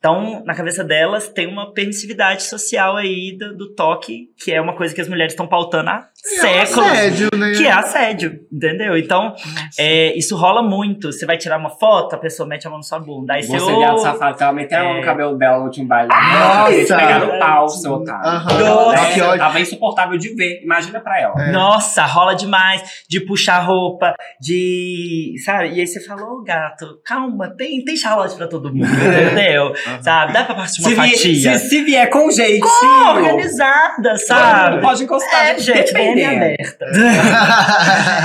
então, 0.00 0.42
na 0.46 0.54
cabeça 0.54 0.82
delas, 0.82 1.28
tem 1.28 1.46
uma 1.46 1.74
permissividade 1.74 2.44
social 2.44 2.96
aí 2.96 3.36
do, 3.36 3.54
do 3.54 3.74
toque, 3.74 4.30
que 4.34 4.50
é 4.50 4.58
uma 4.58 4.74
coisa 4.74 4.94
que 4.94 5.00
as 5.02 5.08
mulheres 5.08 5.34
estão 5.34 5.46
pautando 5.46 5.90
há 5.90 6.09
séculos. 6.22 6.86
Assédio, 6.90 7.28
né? 7.36 7.52
Que 7.52 7.66
é 7.66 7.72
assédio, 7.72 8.40
entendeu? 8.52 8.96
Então, 8.96 9.34
é, 9.78 10.16
isso 10.18 10.36
rola 10.36 10.62
muito. 10.62 11.12
Você 11.12 11.24
vai 11.26 11.36
tirar 11.38 11.58
uma 11.58 11.70
foto, 11.70 12.14
a 12.14 12.18
pessoa 12.18 12.48
mete 12.48 12.66
a 12.66 12.70
mão 12.70 12.78
na 12.78 12.82
sua 12.82 12.98
bunda. 12.98 13.34
Aí 13.34 13.42
você, 13.42 13.58
Você, 13.58 13.74
viado 13.76 13.98
safado, 13.98 14.36
que 14.36 14.42
ela 14.42 14.52
meteu 14.52 14.78
a 14.78 14.84
mão 14.84 14.94
no 14.94 15.00
É. 15.00 15.04
cabelo 15.04 15.36
dela 15.38 15.58
no 15.58 15.64
último 15.64 15.86
baile. 15.86 16.08
Nossa! 16.08 16.70
Nossa! 16.70 16.96
pegar 16.96 17.18
no 17.20 17.38
pau, 17.38 17.68
seu 17.68 17.92
otário. 17.92 18.24
Nossa, 18.64 19.12
que 19.14 19.20
ódio. 19.20 19.38
Tava 19.38 19.60
insuportável 19.60 20.18
de 20.18 20.34
ver. 20.34 20.60
Imagina 20.62 21.00
pra 21.00 21.20
ela. 21.20 21.34
É. 21.42 21.50
Nossa, 21.52 22.04
rola 22.04 22.34
demais 22.34 22.82
de 23.08 23.20
puxar 23.20 23.60
roupa, 23.60 24.14
de. 24.40 25.34
Sabe? 25.44 25.68
E 25.74 25.80
aí 25.80 25.86
você 25.86 26.00
fala, 26.04 26.22
ô 26.22 26.42
gato, 26.42 27.00
calma, 27.04 27.48
tem, 27.56 27.82
tem 27.84 27.96
Charlotte 27.96 28.34
pra 28.36 28.46
todo 28.46 28.72
mundo, 28.74 28.86
entendeu? 28.86 29.72
Sabe? 30.02 30.32
Dá 30.32 30.44
pra 30.44 30.54
partir 30.54 30.80
uma 30.82 30.88
Se, 30.90 30.96
fatia. 30.96 31.58
se, 31.58 31.68
se 31.68 31.84
vier 31.84 32.08
com 32.10 32.30
jeitinho. 32.30 32.60
Organizada, 33.08 34.10
todo 34.10 34.18
sabe? 34.26 34.70
mundo 34.76 34.82
Pode 34.82 35.04
encostar. 35.04 35.46
É, 35.46 35.58
gente, 35.58 35.92
bem 36.14 36.24
dependendo. 36.24 36.44
aberta. 36.44 36.86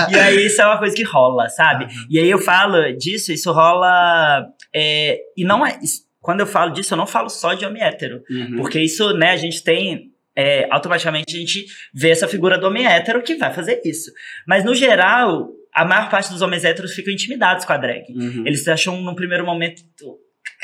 E 0.11 0.19
aí 0.19 0.45
isso 0.45 0.61
é 0.61 0.65
uma 0.65 0.77
coisa 0.77 0.95
que 0.95 1.03
rola, 1.03 1.49
sabe? 1.49 1.87
E 2.09 2.19
aí 2.19 2.29
eu 2.29 2.39
falo 2.39 2.91
disso, 2.97 3.31
isso 3.31 3.51
rola. 3.51 4.45
é, 4.73 5.19
e 5.37 5.43
não 5.43 5.65
é. 5.65 5.77
Quando 6.21 6.39
eu 6.39 6.47
falo 6.47 6.71
disso, 6.71 6.93
eu 6.93 6.97
não 6.97 7.05
falo 7.07 7.29
só 7.29 7.53
de 7.53 7.65
homem 7.65 7.83
hétero. 7.83 8.21
Uhum. 8.29 8.57
Porque 8.57 8.79
isso, 8.79 9.13
né, 9.13 9.31
a 9.31 9.37
gente 9.37 9.63
tem. 9.63 10.11
é, 10.35 10.67
automaticamente 10.69 11.35
a 11.35 11.39
gente 11.39 11.65
vê 11.93 12.09
essa 12.09 12.27
figura 12.27 12.57
do 12.57 12.67
homem 12.67 12.85
hétero 12.85 13.21
que 13.21 13.35
vai 13.35 13.53
fazer 13.53 13.81
isso. 13.85 14.11
Mas 14.47 14.65
no 14.65 14.75
geral, 14.75 15.47
a 15.73 15.85
maior 15.85 16.09
parte 16.09 16.29
dos 16.31 16.41
homens 16.41 16.63
héteros 16.65 16.93
ficam 16.93 17.13
intimidados 17.13 17.63
com 17.65 17.73
a 17.73 17.77
drag. 17.77 18.05
Uhum. 18.09 18.43
Eles 18.45 18.67
acham 18.67 19.01
num 19.01 19.15
primeiro 19.15 19.45
momento 19.45 19.81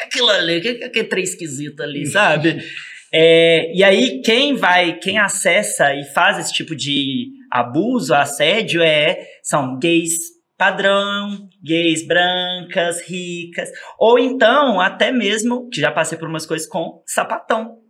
aquilo 0.05 0.30
ali, 0.30 0.61
que 0.61 1.03
trem 1.03 1.24
esquisito 1.24 1.82
ali, 1.84 2.05
sabe? 2.05 2.57
É, 3.14 3.72
e 3.76 3.84
aí, 3.84 4.22
quem 4.22 4.55
vai, 4.55 4.97
quem 4.97 5.18
acessa 5.18 5.93
e 5.93 6.05
faz 6.14 6.39
esse 6.39 6.53
tipo 6.53 6.76
de 6.76 7.30
abuso, 7.51 8.14
assédio, 8.14 8.82
é, 8.82 9.26
são 9.43 9.78
gays 9.78 10.14
padrão, 10.57 11.49
gays 11.64 12.05
brancas, 12.05 13.01
ricas, 13.01 13.70
ou 13.97 14.20
então, 14.20 14.80
até 14.80 15.12
mesmo, 15.12 15.68
que 15.70 15.82
já 15.82 15.91
passei 15.91 16.18
por 16.18 16.30
umas 16.30 16.45
coisas 16.45 16.68
com 16.68 17.01
sapatão. 17.05 17.81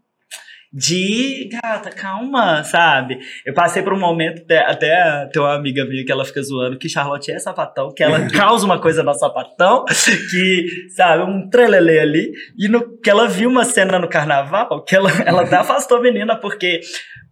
De, 0.74 1.50
gata, 1.52 1.90
calma, 1.90 2.64
sabe? 2.64 3.20
Eu 3.46 3.54
passei 3.54 3.84
por 3.84 3.92
um 3.92 4.00
momento, 4.00 4.44
até, 4.66 5.28
tem 5.32 5.42
uma 5.42 5.54
amiga 5.54 5.84
minha 5.84 6.06
que 6.06 6.12
ela 6.12 6.24
fica 6.24 6.42
zoando 6.42 6.78
que 6.78 6.88
Charlotte 6.88 7.30
é 7.30 7.38
sapatão, 7.40 7.94
que 7.94 8.02
ela 8.02 8.26
causa 8.32 8.66
uma 8.66 8.80
coisa 8.80 9.04
no 9.04 9.14
sapatão, 9.14 9.84
que, 10.30 10.88
sabe, 10.96 11.24
um 11.24 11.50
trelelê 11.50 12.00
ali, 12.00 12.32
e 12.58 12.70
no, 12.70 12.98
que 13.00 13.10
ela 13.10 13.28
viu 13.28 13.50
uma 13.50 13.66
cena 13.66 14.00
no 14.00 14.08
carnaval, 14.08 14.82
que 14.86 14.96
ela, 14.96 15.12
ela 15.26 15.42
até 15.44 15.58
afastou 15.58 15.98
a 15.98 16.02
menina, 16.02 16.38
porque 16.38 16.80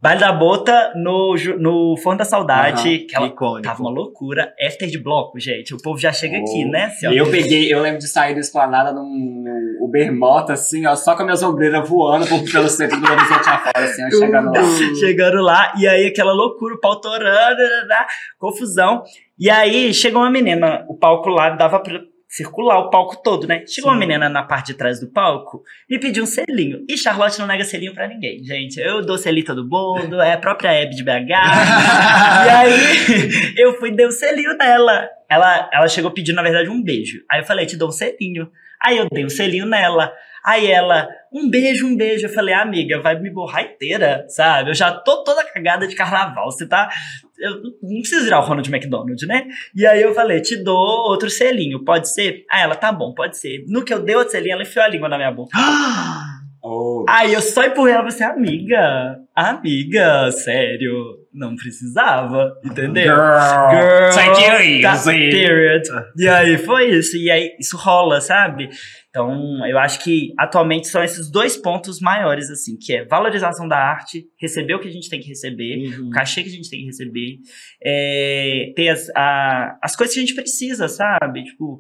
Baile 0.02 0.22
da 0.22 0.32
Bota 0.32 0.94
no, 0.96 1.36
no 1.60 1.98
Forno 1.98 2.20
da 2.20 2.24
Saudade, 2.26 2.88
Aham, 2.88 3.06
que 3.06 3.16
ela 3.16 3.28
Icônico. 3.28 3.62
tava 3.62 3.82
uma 3.82 3.90
loucura, 3.92 4.54
after 4.66 4.88
de 4.88 4.98
bloco, 4.98 5.38
gente, 5.38 5.74
o 5.74 5.78
povo 5.78 6.00
já 6.00 6.14
chega 6.14 6.38
aqui, 6.38 6.64
Oh. 6.66 6.72
né? 6.72 6.86
assim, 6.86 7.08
ó. 7.08 7.12
Eu 7.12 7.30
peguei, 7.30 7.74
eu 7.74 7.82
lembro 7.82 8.00
de 8.00 8.08
sair 8.08 8.34
do 8.34 8.40
Esplanada 8.40 8.94
num, 8.94 9.04
num 9.04 9.84
Uber 9.86 10.14
Mota, 10.18 10.54
assim, 10.54 10.86
ó, 10.86 10.96
só 10.96 11.16
com 11.16 11.24
a 11.24 11.26
minha 11.26 11.36
sombreira 11.36 11.82
voando 11.82 12.26
por, 12.28 12.40
pelo 12.50 12.70
centro 12.70 12.98
do 12.98 13.12
horizonte 13.12 13.50
afora, 13.50 13.84
assim, 13.86 14.06
ó, 14.06 14.10
chegando 14.10 14.52
lá. 14.52 14.96
Chegando 15.00 15.42
lá, 15.42 15.74
e 15.78 15.86
aí 15.88 16.08
aquela 16.08 16.32
loucura, 16.32 16.76
o 16.76 16.80
pau 16.80 17.02
torando, 17.02 17.58
né, 17.88 18.06
confusão. 18.38 19.04
E 19.38 19.50
aí 19.50 19.94
chegou 19.94 20.22
uma 20.22 20.32
menina, 20.32 20.86
o 20.88 20.96
palco 20.98 21.28
lá 21.30 21.50
dava 21.50 21.78
pra 21.82 22.00
circular 22.30 22.78
o 22.78 22.92
palco 22.92 23.22
todo, 23.24 23.48
né? 23.48 23.64
Chegou 23.66 23.90
uma 23.90 23.98
menina 23.98 24.30
na 24.30 24.44
parte 24.44 24.68
de 24.68 24.76
trás 24.76 25.00
do 25.00 25.08
palco 25.08 25.64
e 25.90 25.98
pediu 25.98 26.24
um 26.24 26.28
selinho. 26.28 26.86
E 26.88 26.96
Charlotte 26.96 27.40
não 27.40 27.48
nega 27.48 27.64
selinho 27.64 27.94
pra 27.94 28.08
ninguém, 28.08 28.44
gente. 28.44 28.80
Eu 28.80 29.04
dou 29.04 29.18
selinho 29.18 29.48
todo 29.48 29.68
mundo, 29.68 30.22
é 30.22 30.34
a 30.34 30.38
própria 30.38 30.72
Hebe 30.72 30.96
de 30.96 31.04
BH. 31.04 31.10
e 32.46 32.50
aí 32.50 33.54
eu 33.58 33.74
fui 33.80 33.90
e 33.90 33.96
dei 33.96 34.06
um 34.06 34.12
selinho 34.12 34.56
nela. 34.56 35.10
Ela, 35.28 35.70
ela 35.74 35.88
chegou 35.88 36.12
pedindo, 36.12 36.36
na 36.36 36.44
verdade, 36.44 36.70
um 36.70 36.84
beijo. 36.84 37.24
Aí 37.30 37.42
eu 37.42 37.46
falei, 37.46 37.66
te 37.66 37.76
dou 37.76 37.90
um 37.90 37.92
selinho. 37.92 38.52
Aí 38.80 38.98
eu 38.98 39.10
dei 39.10 39.26
um 39.26 39.30
selinho 39.30 39.66
nela. 39.66 40.14
Aí 40.50 40.66
ela, 40.66 41.08
um 41.32 41.48
beijo, 41.48 41.86
um 41.86 41.96
beijo. 41.96 42.26
Eu 42.26 42.34
falei, 42.34 42.56
amiga, 42.56 43.00
vai 43.00 43.20
me 43.20 43.30
borrar 43.30 43.64
inteira, 43.64 44.26
sabe? 44.28 44.72
Eu 44.72 44.74
já 44.74 44.92
tô 44.92 45.24
toda 45.24 45.46
cagada 45.46 45.88
de 45.88 45.96
carnaval. 45.96 46.50
Você 46.50 46.68
tá. 46.68 46.90
Eu 47.38 47.62
não 47.84 48.00
preciso 48.00 48.24
virar 48.24 48.40
o 48.40 48.44
Ronald 48.44 48.68
McDonald, 48.68 49.28
né? 49.28 49.46
E 49.76 49.86
aí 49.86 50.02
eu 50.02 50.12
falei, 50.16 50.42
te 50.42 50.58
dou 50.58 50.76
outro 50.76 51.30
selinho, 51.30 51.86
pode 51.86 52.12
ser? 52.12 52.46
Aí 52.50 52.64
ela, 52.64 52.74
tá 52.74 52.92
bom, 52.92 53.14
pode 53.14 53.38
ser. 53.38 53.64
No 53.68 53.86
que 53.86 53.94
eu 53.94 54.02
dei 54.02 54.16
outro 54.16 54.32
selinho, 54.32 54.54
ela 54.54 54.64
enfiou 54.64 54.84
a 54.84 54.88
língua 54.88 55.08
na 55.08 55.18
minha 55.18 55.32
boca. 55.32 55.52
Oh. 56.62 57.06
Aí 57.08 57.34
eu 57.34 57.42
só 57.42 57.64
empurrei 57.64 57.94
ela 57.94 58.10
e 58.10 58.12
falei, 58.12 58.36
amiga, 58.36 59.18
amiga, 59.34 60.30
sério, 60.30 61.19
não 61.34 61.56
precisava, 61.56 62.52
entendeu? 62.64 63.04
Girl. 63.04 63.70
Girl, 63.72 64.12
Sai 64.12 64.34
que 64.36 64.82
tá, 64.82 64.94
isso. 64.96 65.06
period. 65.06 65.84
E 66.18 66.28
aí 66.28 66.58
foi 66.58 66.90
isso, 66.90 67.16
e 67.18 67.30
aí 67.30 67.56
isso 67.60 67.78
rola, 67.78 68.20
sabe? 68.22 68.70
Então, 69.10 69.66
eu 69.68 69.78
acho 69.80 70.04
que 70.04 70.34
atualmente 70.38 70.88
são 70.88 71.04
esses 71.04 71.32
dois 71.32 71.58
pontos 71.58 72.00
maiores, 72.00 72.50
assim, 72.50 72.78
que 72.78 72.94
é 72.94 73.06
valorização 73.06 73.68
da 73.68 73.78
arte, 73.78 74.26
receber 74.40 74.76
o 74.76 74.80
que 74.80 74.88
a 74.88 74.92
gente 74.92 75.10
tem 75.10 75.20
que 75.20 75.28
receber, 75.30 75.78
Uhum. 76.00 76.08
o 76.08 76.10
cachê 76.12 76.44
que 76.44 76.50
a 76.50 76.52
gente 76.52 76.70
tem 76.70 76.80
que 76.82 76.86
receber, 76.86 77.38
é, 77.84 78.72
ter 78.76 78.90
as, 78.90 79.10
a- 79.16 79.78
as 79.82 79.96
coisas 79.96 80.14
que 80.14 80.20
a 80.22 80.26
gente 80.26 80.36
precisa, 80.36 80.88
sabe? 80.88 81.44
Tipo, 81.44 81.80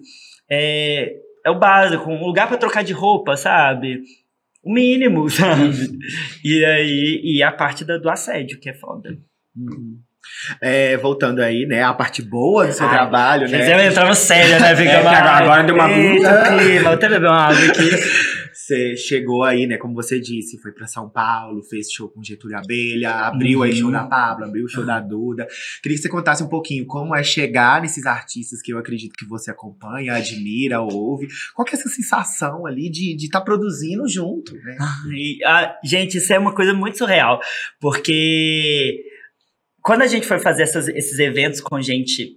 é, 0.49 1.13
é 1.45 1.49
o 1.49 1.59
básico, 1.59 2.09
um 2.09 2.25
lugar 2.25 2.47
pra 2.47 2.57
trocar 2.57 2.83
de 2.83 2.93
roupa, 2.93 3.35
sabe? 3.37 4.01
O 4.63 4.73
mínimo, 4.73 5.29
sabe? 5.29 5.71
E 6.43 6.65
aí, 6.65 7.21
e 7.23 7.43
a 7.43 7.51
parte 7.51 7.85
da- 7.85 7.97
do 7.97 8.09
assédio, 8.09 8.59
que 8.59 8.69
é 8.69 8.73
foda. 8.73 9.09
É, 10.61 10.97
voltando 10.97 11.39
aí, 11.41 11.65
né? 11.65 11.81
A 11.83 11.93
parte 11.93 12.21
boa 12.21 12.67
do 12.67 12.73
seu 12.73 12.85
Ai, 12.85 12.93
trabalho, 12.93 13.47
Quer 13.47 13.51
né? 13.53 13.59
dizer, 13.59 13.91
entramos 13.91 14.17
sério, 14.17 14.59
né? 14.59 14.75
Fica 14.75 14.89
É, 14.91 14.99
agora- 14.99 15.31
agora 15.31 15.63
deu 15.63 15.75
uma 15.75 15.87
multa. 15.87 16.57
clima, 16.57 16.91
até 16.91 17.09
beber 17.09 17.27
uma 17.27 17.45
água 17.47 17.65
aqui. 17.65 17.89
Você 18.53 18.95
chegou 18.95 19.43
aí, 19.43 19.65
né? 19.65 19.77
Como 19.77 19.95
você 19.95 20.19
disse, 20.19 20.59
foi 20.61 20.71
pra 20.71 20.85
São 20.85 21.09
Paulo, 21.09 21.63
fez 21.63 21.87
show 21.91 22.07
com 22.07 22.23
Getúlio 22.23 22.55
Abelha, 22.55 23.09
abriu 23.11 23.63
aí 23.63 23.71
Uhum. 23.71 23.75
show 23.77 23.91
da 23.91 24.03
Pablo, 24.03 24.45
abriu 24.45 24.63
o 24.65 24.69
show 24.69 24.85
da 24.85 24.99
Duda. 24.99 25.47
Queria 25.81 25.97
que 25.97 26.03
você 26.03 26.09
contasse 26.09 26.43
um 26.43 26.47
pouquinho 26.47 26.85
como 26.85 27.15
é 27.15 27.23
chegar 27.23 27.81
nesses 27.81 28.05
artistas 28.05 28.61
que 28.61 28.71
eu 28.71 28.77
acredito 28.77 29.13
que 29.17 29.25
você 29.25 29.49
acompanha, 29.49 30.13
admira, 30.13 30.81
ouve. 30.81 31.27
Qual 31.55 31.65
que 31.65 31.75
é 31.75 31.79
essa 31.79 31.89
sensação 31.89 32.67
ali 32.67 32.91
de 32.91 33.15
estar 33.15 33.41
produzindo 33.41 34.07
junto, 34.07 34.53
né? 34.53 34.77
E, 35.15 35.43
ah, 35.45 35.75
gente, 35.83 36.17
isso 36.19 36.31
é 36.31 36.37
uma 36.37 36.53
coisa 36.53 36.71
muito 36.71 36.95
surreal, 36.99 37.39
porque 37.79 39.03
quando 39.83 40.01
a 40.03 40.07
gente 40.07 40.25
foi 40.25 40.39
fazer 40.39 40.63
essas- 40.63 40.87
esses 40.89 41.19
eventos 41.19 41.61
com 41.61 41.81
gente 41.81 42.35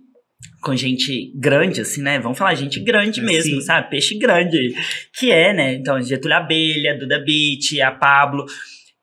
com 0.61 0.75
gente 0.75 1.33
grande, 1.37 1.81
assim, 1.81 2.03
né? 2.03 2.19
Vamos 2.19 2.37
falar 2.39 2.55
gente 2.55 2.81
grande 2.81 3.21
mesmo, 3.21 3.61
sim. 3.61 3.67
sabe? 3.67 3.91
Peixe 3.91 4.17
grande. 4.19 4.75
Que 5.17 5.31
é, 5.31 5.53
né? 5.53 5.75
Então, 5.75 6.01
Getúlio 6.03 6.37
Abelha, 6.37 6.99
Duda 6.99 7.19
Beat, 7.21 7.81
a 7.81 7.91
Pablo. 7.93 8.45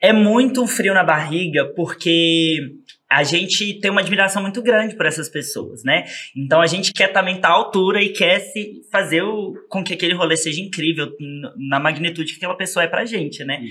É 0.02 0.12
muito 0.14 0.62
um 0.62 0.68
frio 0.68 0.94
na 0.94 1.04
barriga, 1.04 1.66
porque 1.76 2.60
a 3.12 3.24
gente 3.24 3.80
tem 3.80 3.90
uma 3.90 4.02
admiração 4.02 4.42
muito 4.42 4.62
grande 4.62 4.96
por 4.96 5.06
essas 5.06 5.28
pessoas, 5.30 5.84
né? 5.84 6.04
Então 6.38 6.62
a 6.62 6.68
gente 6.68 6.94
quer 6.94 7.08
também 7.08 7.38
estar 7.38 7.50
à 7.50 7.54
altura 7.54 8.04
e 8.04 8.10
quer 8.10 8.40
se 8.40 8.82
fazer 8.92 9.24
o, 9.24 9.56
com 9.68 9.84
que 9.84 9.94
aquele 9.96 10.14
rolê 10.14 10.38
seja 10.38 10.62
incrível 10.62 11.10
na 11.70 11.80
magnitude 11.80 12.32
que 12.34 12.38
aquela 12.38 12.56
pessoa 12.56 12.84
é 12.84 12.88
pra 12.88 13.06
gente, 13.06 13.44
né? 13.44 13.62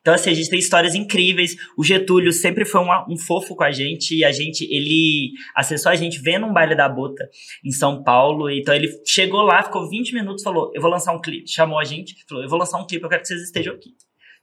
Então, 0.00 0.14
assim, 0.14 0.30
a 0.30 0.34
gente 0.34 0.50
tem 0.50 0.58
histórias 0.58 0.94
incríveis. 0.96 1.54
O 1.76 1.84
Getúlio 1.84 2.32
sempre 2.32 2.64
foi 2.64 2.80
uma- 2.80 3.06
um 3.08 3.16
fofo 3.16 3.54
com 3.54 3.62
a 3.62 3.70
gente. 3.70 4.16
E 4.16 4.24
a 4.24 4.32
gente, 4.32 4.64
ele 4.64 5.30
acessou 5.54 5.92
a 5.92 5.94
gente 5.94 6.18
vendo 6.20 6.46
um 6.46 6.52
baile 6.52 6.74
da 6.74 6.88
bota 6.88 7.28
em 7.64 7.70
São 7.70 8.02
Paulo. 8.02 8.50
Então, 8.50 8.74
ele 8.74 8.88
chegou 9.06 9.42
lá, 9.42 9.62
ficou 9.62 9.88
20 9.88 10.12
minutos, 10.14 10.42
falou: 10.42 10.72
Eu 10.74 10.80
vou 10.80 10.90
lançar 10.90 11.14
um 11.14 11.20
clipe. 11.20 11.48
Chamou 11.48 11.78
a 11.78 11.84
gente, 11.84 12.14
falou: 12.28 12.42
Eu 12.42 12.48
vou 12.50 12.58
lançar 12.58 12.78
um 12.80 12.86
clipe, 12.86 13.04
eu 13.04 13.08
quero 13.08 13.22
que 13.22 13.28
vocês 13.28 13.42
estejam 13.42 13.74
aqui. 13.74 13.90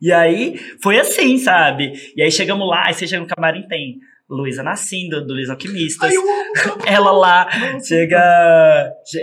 E 0.02 0.12
aí, 0.12 0.56
foi 0.84 0.98
assim, 1.00 1.38
sabe? 1.38 1.92
E 2.16 2.22
aí, 2.22 2.32
chegamos 2.32 2.68
lá, 2.70 2.86
aí 2.88 2.94
você 2.94 3.08
chega 3.08 3.22
no 3.22 3.28
camarim, 3.28 3.68
tem 3.68 3.98
Luísa 4.30 4.64
Nascindo, 4.64 5.26
do 5.26 5.34
Luiz 5.34 5.50
Alquimistas. 5.50 6.10
Ai. 6.10 6.16
Ela 6.96 7.12
lá, 7.12 7.48
chega. 7.86 8.20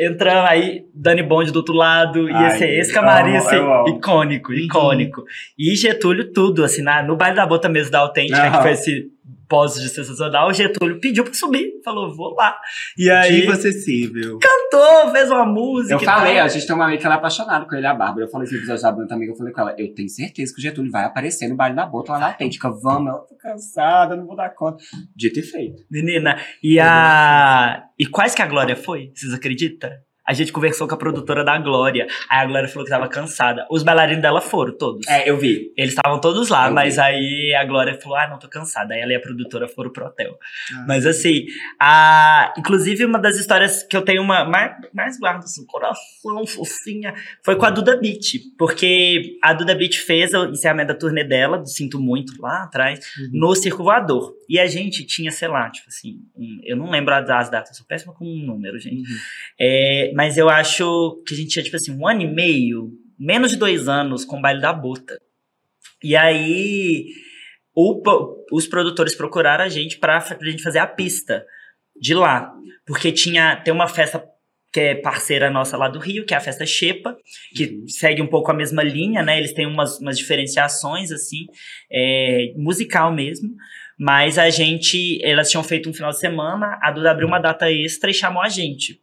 Entra 0.01 0.49
aí, 0.49 0.85
Dani 0.95 1.23
Bond 1.23 1.51
do 1.51 1.57
outro 1.57 1.75
lado. 1.75 2.29
e 2.29 2.33
Ai, 2.33 2.55
esse, 2.55 2.65
esse 2.65 2.93
camarim, 2.93 3.37
assim, 3.37 3.57
eu 3.57 3.73
amo. 3.73 3.89
icônico, 3.89 4.53
icônico. 4.53 5.25
E 5.59 5.75
Getúlio, 5.75 6.33
tudo, 6.33 6.65
assim, 6.65 6.83
na, 6.83 7.03
no 7.03 7.17
baile 7.17 7.37
da 7.37 7.47
bota 7.47 7.69
mesmo 7.69 7.91
da 7.91 7.99
Autêntica, 8.01 8.39
Aham. 8.39 8.57
que 8.57 8.63
foi 8.63 8.73
esse 8.73 9.12
pós 9.53 9.75
de 9.75 9.87
sensacional, 9.91 10.49
o 10.49 10.53
Getúlio 10.55 10.99
pediu 10.99 11.25
pra 11.25 11.35
subir, 11.35 11.75
falou, 11.85 12.17
vou 12.17 12.35
lá. 12.35 12.59
E 12.97 13.11
aí, 13.11 13.43
Diva 13.43 13.53
acessível. 13.53 14.39
cantou, 14.39 15.13
fez 15.13 15.31
uma 15.31 15.45
música. 15.45 15.93
Eu 15.93 16.01
falei, 16.01 16.39
a 16.39 16.49
gente 16.49 16.67
tem 16.67 16.75
uma 16.75 16.87
amiga 16.87 17.01
que 17.01 17.05
ela 17.05 17.17
é 17.17 17.19
apaixonada 17.19 17.67
com 17.67 17.75
ele, 17.75 17.87
a 17.87 17.93
Bárbara. 17.93 18.25
Eu 18.25 18.31
falei 18.31 18.49
episódio 18.49 18.83
da 18.83 18.91
Bruna 18.91 19.07
também, 19.07 19.29
eu 19.29 19.37
falei 19.37 19.53
com 19.53 19.61
ela, 19.61 19.75
eu 19.77 19.95
tenho 19.95 20.09
certeza 20.09 20.55
que 20.55 20.59
o 20.59 20.63
Getúlio 20.63 20.91
vai 20.91 21.05
aparecer 21.05 21.49
no 21.49 21.55
baile 21.55 21.77
da 21.77 21.85
bota 21.85 22.13
lá 22.13 22.19
na 22.19 22.27
autêntica. 22.29 22.71
Vamos, 22.71 23.11
ela 23.11 23.19
tô 23.19 23.37
cansada, 23.37 24.17
não 24.17 24.27
vou 24.27 24.37
dar 24.37 24.49
conta. 24.55 24.83
Dito 25.15 25.39
e 25.41 25.43
feito. 25.43 25.83
Menina, 25.91 26.39
e 26.63 26.81
a. 26.81 27.85
E 27.99 28.07
quais 28.07 28.35
que 28.35 28.41
a 28.41 28.47
Glória 28.47 28.75
foi? 28.75 29.11
Vocês 29.15 29.35
acreditam? 29.35 29.91
A 30.27 30.33
gente 30.33 30.53
conversou 30.53 30.87
com 30.87 30.95
a 30.95 30.99
produtora 30.99 31.45
da 31.45 31.59
Glória. 31.59 32.07
Aí 32.31 32.41
a 32.41 32.47
Glória 32.47 32.69
falou 32.69 32.85
que 32.85 32.91
tava 32.91 33.09
cansada. 33.09 33.67
Os 33.71 33.83
bailarinos 33.83 34.23
dela 34.23 34.41
foram, 34.41 34.77
todos. 34.77 35.07
É, 35.09 35.29
eu 35.29 35.37
vi. 35.37 35.73
Eles 35.77 35.95
estavam 35.95 36.21
todos 36.21 36.49
lá, 36.49 36.69
Eu 36.69 36.75
mas 36.75 36.95
vi. 36.95 37.01
aí 37.01 37.55
a 37.55 37.65
Glória 37.65 37.99
falou: 38.01 38.17
ah, 38.17 38.29
não, 38.29 38.39
tô 38.39 38.49
cansada. 38.49 38.95
Aí 38.95 39.01
ela 39.01 39.13
e 39.13 39.17
a 39.17 39.21
produtora 39.21 39.67
foram 39.69 39.91
pro 39.91 40.07
hotel. 40.07 40.39
Ah. 40.77 40.85
Mas 40.87 41.07
assim, 41.07 41.47
a... 41.81 42.53
inclusive 42.57 43.05
uma 43.05 43.19
das 43.19 43.37
histórias 43.37 43.83
que 43.83 43.97
eu 43.97 44.03
tenho 44.03 44.23
uma 44.23 44.45
mais, 44.45 44.73
mais 44.95 45.19
guardo 45.19 45.45
assim, 45.45 45.67
coração, 45.67 46.47
fofinha, 46.47 47.15
foi 47.45 47.57
com 47.57 47.67
a 47.67 47.71
Duda 47.71 47.97
Beat. 47.97 48.41
Porque 48.59 49.39
a 49.43 49.53
Duda 49.53 49.75
Beat 49.75 49.97
fez 49.97 50.33
o 50.35 50.45
encerramento 50.47 50.89
da 50.89 50.95
turnê 50.99 51.25
dela, 51.25 51.59
do 51.59 51.69
Sinto 51.69 52.01
Muito, 52.01 52.41
lá 52.41 52.65
atrás, 52.65 53.01
no 53.33 53.55
Circo 53.55 53.83
Voador. 53.83 54.35
E 54.49 54.59
a 54.59 54.67
gente 54.67 55.05
tinha, 55.07 55.33
sei 55.33 55.49
lá, 55.49 55.71
tipo 55.71 55.89
assim, 55.89 56.17
um- 56.37 56.61
eu 56.65 56.77
não 56.77 56.91
lembro 56.91 57.15
as 57.15 57.51
datas, 57.51 57.71
eu 57.71 57.75
sou 57.77 57.87
péssima 57.87 58.13
com 58.15 58.25
um 58.25 58.45
número, 58.47 58.79
gente. 58.79 59.09
É, 59.59 60.12
mas 60.15 60.37
eu 60.37 60.49
acho 60.49 61.23
que 61.27 61.35
a 61.35 61.37
gente 61.37 61.51
tinha, 61.51 61.63
tipo 61.63 61.77
assim, 61.77 61.97
um 61.97 62.07
ano 62.07 62.23
e 62.23 62.27
meio, 62.27 62.91
menos 63.19 63.51
de 63.51 63.57
dois 63.57 63.89
anos 63.89 64.25
com 64.25 64.39
o 64.39 64.41
baile 64.41 64.61
da 64.61 64.73
bota. 64.73 65.19
E 66.03 66.17
aí, 66.17 67.07
o 67.75 68.03
os 68.51 68.67
produtores 68.67 69.15
procuraram 69.15 69.65
a 69.65 69.69
gente 69.69 69.99
pra, 69.99 70.21
pra 70.21 70.51
gente 70.51 70.63
fazer 70.63 70.79
a 70.79 70.87
pista 70.87 71.45
de 71.99 72.15
lá. 72.15 72.53
Porque 72.87 73.13
tinha, 73.13 73.57
tem 73.57 73.73
uma 73.73 73.89
festa 73.89 74.23
que 74.73 74.81
é 74.81 74.95
parceira 74.95 75.51
nossa 75.51 75.77
lá 75.77 75.87
do 75.87 75.99
Rio, 75.99 76.25
que 76.25 76.33
é 76.33 76.37
a 76.37 76.41
festa 76.41 76.65
Xepa, 76.65 77.17
que 77.55 77.85
segue 77.89 78.23
um 78.23 78.27
pouco 78.27 78.51
a 78.51 78.55
mesma 78.55 78.83
linha, 78.83 79.23
né? 79.23 79.39
Eles 79.39 79.53
têm 79.53 79.67
umas, 79.67 79.99
umas 80.01 80.17
diferenciações, 80.17 81.13
assim, 81.13 81.45
é, 81.91 82.55
musical 82.57 83.13
mesmo. 83.13 83.55
Mas 83.99 84.39
a 84.39 84.49
gente, 84.49 85.23
elas 85.23 85.51
tinham 85.51 85.63
feito 85.63 85.89
um 85.89 85.93
final 85.93 86.11
de 86.11 86.19
semana, 86.19 86.79
a 86.83 86.91
Duda 86.91 87.11
abriu 87.11 87.29
uma 87.29 87.39
data 87.39 87.71
extra 87.71 88.11
e 88.11 88.15
chamou 88.15 88.43
a 88.43 88.49
gente. 88.49 89.02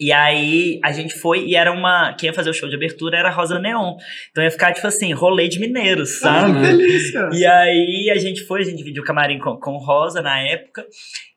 E 0.00 0.12
aí 0.12 0.78
a 0.84 0.92
gente 0.92 1.12
foi 1.18 1.44
e 1.44 1.56
era 1.56 1.72
uma. 1.72 2.14
Quem 2.14 2.28
ia 2.28 2.34
fazer 2.34 2.50
o 2.50 2.54
show 2.54 2.68
de 2.68 2.76
abertura 2.76 3.18
era 3.18 3.28
a 3.28 3.32
Rosa 3.32 3.58
Neon. 3.58 3.96
Então 4.30 4.44
ia 4.44 4.50
ficar, 4.50 4.72
tipo 4.72 4.86
assim, 4.86 5.12
rolê 5.12 5.48
de 5.48 5.58
mineiros, 5.58 6.22
Ah, 6.24 6.40
sabe? 6.40 6.52
que 6.52 6.60
delícia. 6.60 7.30
E 7.32 7.44
aí 7.44 8.10
a 8.14 8.18
gente 8.18 8.42
foi, 8.46 8.60
a 8.60 8.64
gente 8.64 8.76
dividiu 8.76 9.02
o 9.02 9.06
camarim 9.06 9.38
com, 9.40 9.56
com 9.58 9.76
Rosa 9.78 10.22
na 10.22 10.38
época. 10.40 10.86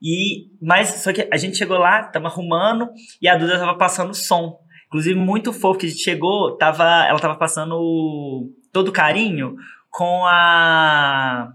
E, 0.02 0.46
mas 0.62 0.90
só 0.90 1.12
que 1.12 1.28
a 1.32 1.38
gente 1.38 1.58
chegou 1.58 1.78
lá, 1.78 2.04
tava 2.04 2.28
arrumando, 2.28 2.88
e 3.22 3.28
a 3.28 3.36
Duda 3.36 3.58
tava 3.58 3.76
passando 3.78 4.14
som. 4.14 4.60
Inclusive, 4.88 5.18
muito 5.18 5.52
fofo 5.54 5.80
que 5.80 5.86
a 5.86 5.90
gente 5.90 6.04
chegou, 6.04 6.56
tava, 6.58 6.84
ela 7.08 7.18
tava 7.18 7.36
passando 7.38 8.52
todo 8.74 8.92
carinho 8.92 9.56
com 9.90 10.24
a 10.26 11.50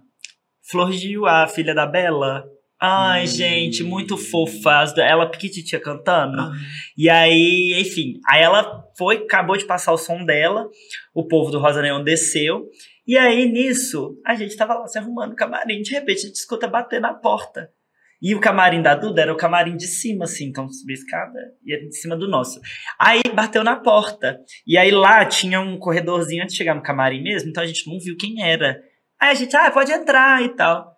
Flor 0.68 0.90
Gil, 0.90 1.26
a 1.26 1.46
filha 1.46 1.74
da 1.74 1.86
Bela. 1.86 2.44
Ai, 2.81 3.24
Hum. 3.24 3.27
gente, 3.27 3.83
muito 3.83 4.16
fofa. 4.18 4.85
Ela 4.99 5.31
piquititia 5.31 5.81
cantando. 5.81 6.39
Ah. 6.41 6.53
E 6.97 7.09
aí, 7.09 7.74
enfim, 7.81 8.20
aí 8.29 8.43
ela 8.43 8.85
foi, 8.97 9.16
acabou 9.16 9.57
de 9.57 9.64
passar 9.64 9.93
o 9.93 9.99
som 9.99 10.24
dela, 10.24 10.68
o 11.14 11.27
povo 11.27 11.51
do 11.51 11.59
Rosa 11.59 11.81
Neon 11.81 12.03
desceu, 12.05 12.68
e 13.07 13.16
aí 13.16 13.47
nisso, 13.51 14.20
a 14.27 14.35
gente 14.35 14.57
tava 14.57 14.74
lá 14.74 14.87
se 14.87 14.99
arrumando 14.99 15.33
o 15.33 15.37
camarim, 15.37 15.81
de 15.81 15.93
repente 15.93 16.18
a 16.18 16.27
gente 16.29 16.37
escuta 16.37 16.66
bater 16.66 17.01
na 17.01 17.14
porta. 17.14 17.70
E 18.20 18.35
o 18.35 18.41
camarim 18.41 18.81
da 18.81 18.95
Duda 18.95 19.20
era 19.22 19.33
o 19.33 19.37
camarim 19.37 19.77
de 19.77 19.87
cima, 19.87 20.24
assim, 20.24 20.47
então 20.47 20.68
subia 20.70 20.97
a 20.97 20.99
escada 20.99 21.39
e 21.64 21.72
era 21.74 21.87
de 21.87 21.95
cima 21.97 22.16
do 22.16 22.27
nosso. 22.27 22.59
Aí 22.99 23.20
bateu 23.35 23.62
na 23.62 23.77
porta, 23.77 24.39
e 24.66 24.77
aí 24.79 24.91
lá 24.91 25.24
tinha 25.27 25.61
um 25.61 25.79
corredorzinho 25.79 26.43
antes 26.43 26.55
de 26.55 26.59
chegar 26.59 26.74
no 26.74 26.83
camarim 26.83 27.22
mesmo, 27.22 27.51
então 27.51 27.62
a 27.62 27.66
gente 27.66 27.89
não 27.91 27.99
viu 28.01 28.16
quem 28.16 28.43
era. 28.43 28.81
Aí 29.20 29.31
a 29.31 29.35
gente, 29.35 29.55
ah, 29.55 29.70
pode 29.70 29.93
entrar 29.93 30.43
e 30.43 30.49
tal. 30.51 30.95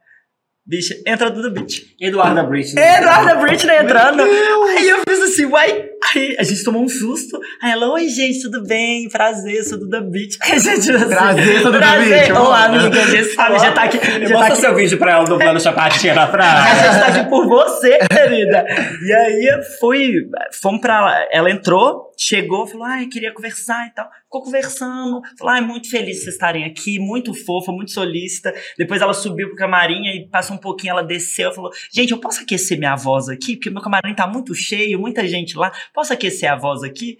Bicho, 0.68 0.92
entra 1.06 1.28
a 1.28 1.30
Duda 1.30 1.48
Beat. 1.48 1.86
Eduarda 1.98 2.42
Britney. 2.42 2.82
Eduarda 2.84 3.36
Britney 3.36 3.76
entrando. 3.78 4.16
Meu 4.18 4.26
Deus. 4.26 4.70
Aí 4.76 4.88
eu 4.90 4.98
fiz 5.08 5.22
assim, 5.22 5.46
uai. 5.46 5.86
Aí 6.14 6.36
a 6.38 6.42
gente 6.42 6.62
tomou 6.62 6.82
um 6.82 6.88
susto. 6.88 7.40
Aí 7.62 7.72
ela, 7.72 7.90
oi, 7.90 8.06
gente, 8.10 8.42
tudo 8.42 8.62
bem? 8.66 9.08
Prazer, 9.08 9.64
sou 9.64 9.78
Duda 9.78 10.02
Beat. 10.02 10.36
Aí 10.42 10.52
a 10.52 10.58
gente, 10.58 10.90
assim, 10.90 11.08
Prazer, 11.08 11.62
sou 11.62 11.72
Duda 11.72 11.78
prazer. 11.78 12.26
Beat, 12.26 12.30
Ô, 12.32 12.42
ó. 12.42 12.52
amiga, 12.52 13.00
a 13.02 13.06
gente 13.06 13.34
sabe, 13.34 13.58
já 13.58 13.72
tá 13.72 13.82
aqui. 13.84 13.96
Já 13.98 14.10
tá 14.28 14.34
Mostra 14.34 14.46
aqui 14.52 14.56
seu 14.60 14.74
vídeo 14.74 14.98
pra 14.98 15.12
ela 15.12 15.24
dublando 15.24 15.58
chapatinha 15.58 16.14
na 16.14 16.24
a 16.24 16.26
praia. 16.26 16.74
gente 16.74 17.00
tá 17.00 17.06
aqui 17.18 17.30
por 17.30 17.46
você, 17.48 17.98
querida. 18.06 18.66
E 19.06 19.12
aí 19.12 19.60
fui, 19.80 20.12
fomos 20.60 20.82
pra 20.82 21.00
lá. 21.00 21.26
Ela 21.32 21.50
entrou, 21.50 22.07
chegou, 22.18 22.66
falou, 22.66 22.84
ai, 22.84 23.06
queria 23.06 23.32
conversar 23.32 23.86
e 23.86 23.94
tal. 23.94 24.08
Ficou 24.24 24.42
conversando. 24.42 25.20
Falou, 25.38 25.54
ai, 25.54 25.60
muito 25.60 25.88
feliz 25.88 26.22
vocês 26.22 26.34
estarem 26.34 26.64
aqui, 26.64 26.98
muito 26.98 27.32
fofa, 27.32 27.70
muito 27.70 27.92
solícita. 27.92 28.52
Depois 28.76 29.00
ela 29.00 29.14
subiu 29.14 29.48
pro 29.48 29.56
camarim 29.56 30.04
e 30.06 30.28
passou 30.28 30.56
um 30.56 30.60
pouquinho, 30.60 30.90
ela 30.92 31.02
desceu, 31.02 31.52
falou, 31.52 31.70
gente, 31.92 32.10
eu 32.10 32.18
posso 32.18 32.42
aquecer 32.42 32.78
minha 32.78 32.96
voz 32.96 33.28
aqui? 33.28 33.54
Porque 33.54 33.70
meu 33.70 33.80
camarim 33.80 34.14
tá 34.14 34.26
muito 34.26 34.54
cheio, 34.54 34.98
muita 34.98 35.26
gente 35.26 35.56
lá. 35.56 35.72
Posso 35.94 36.12
aquecer 36.12 36.50
a 36.50 36.56
voz 36.56 36.82
aqui? 36.82 37.16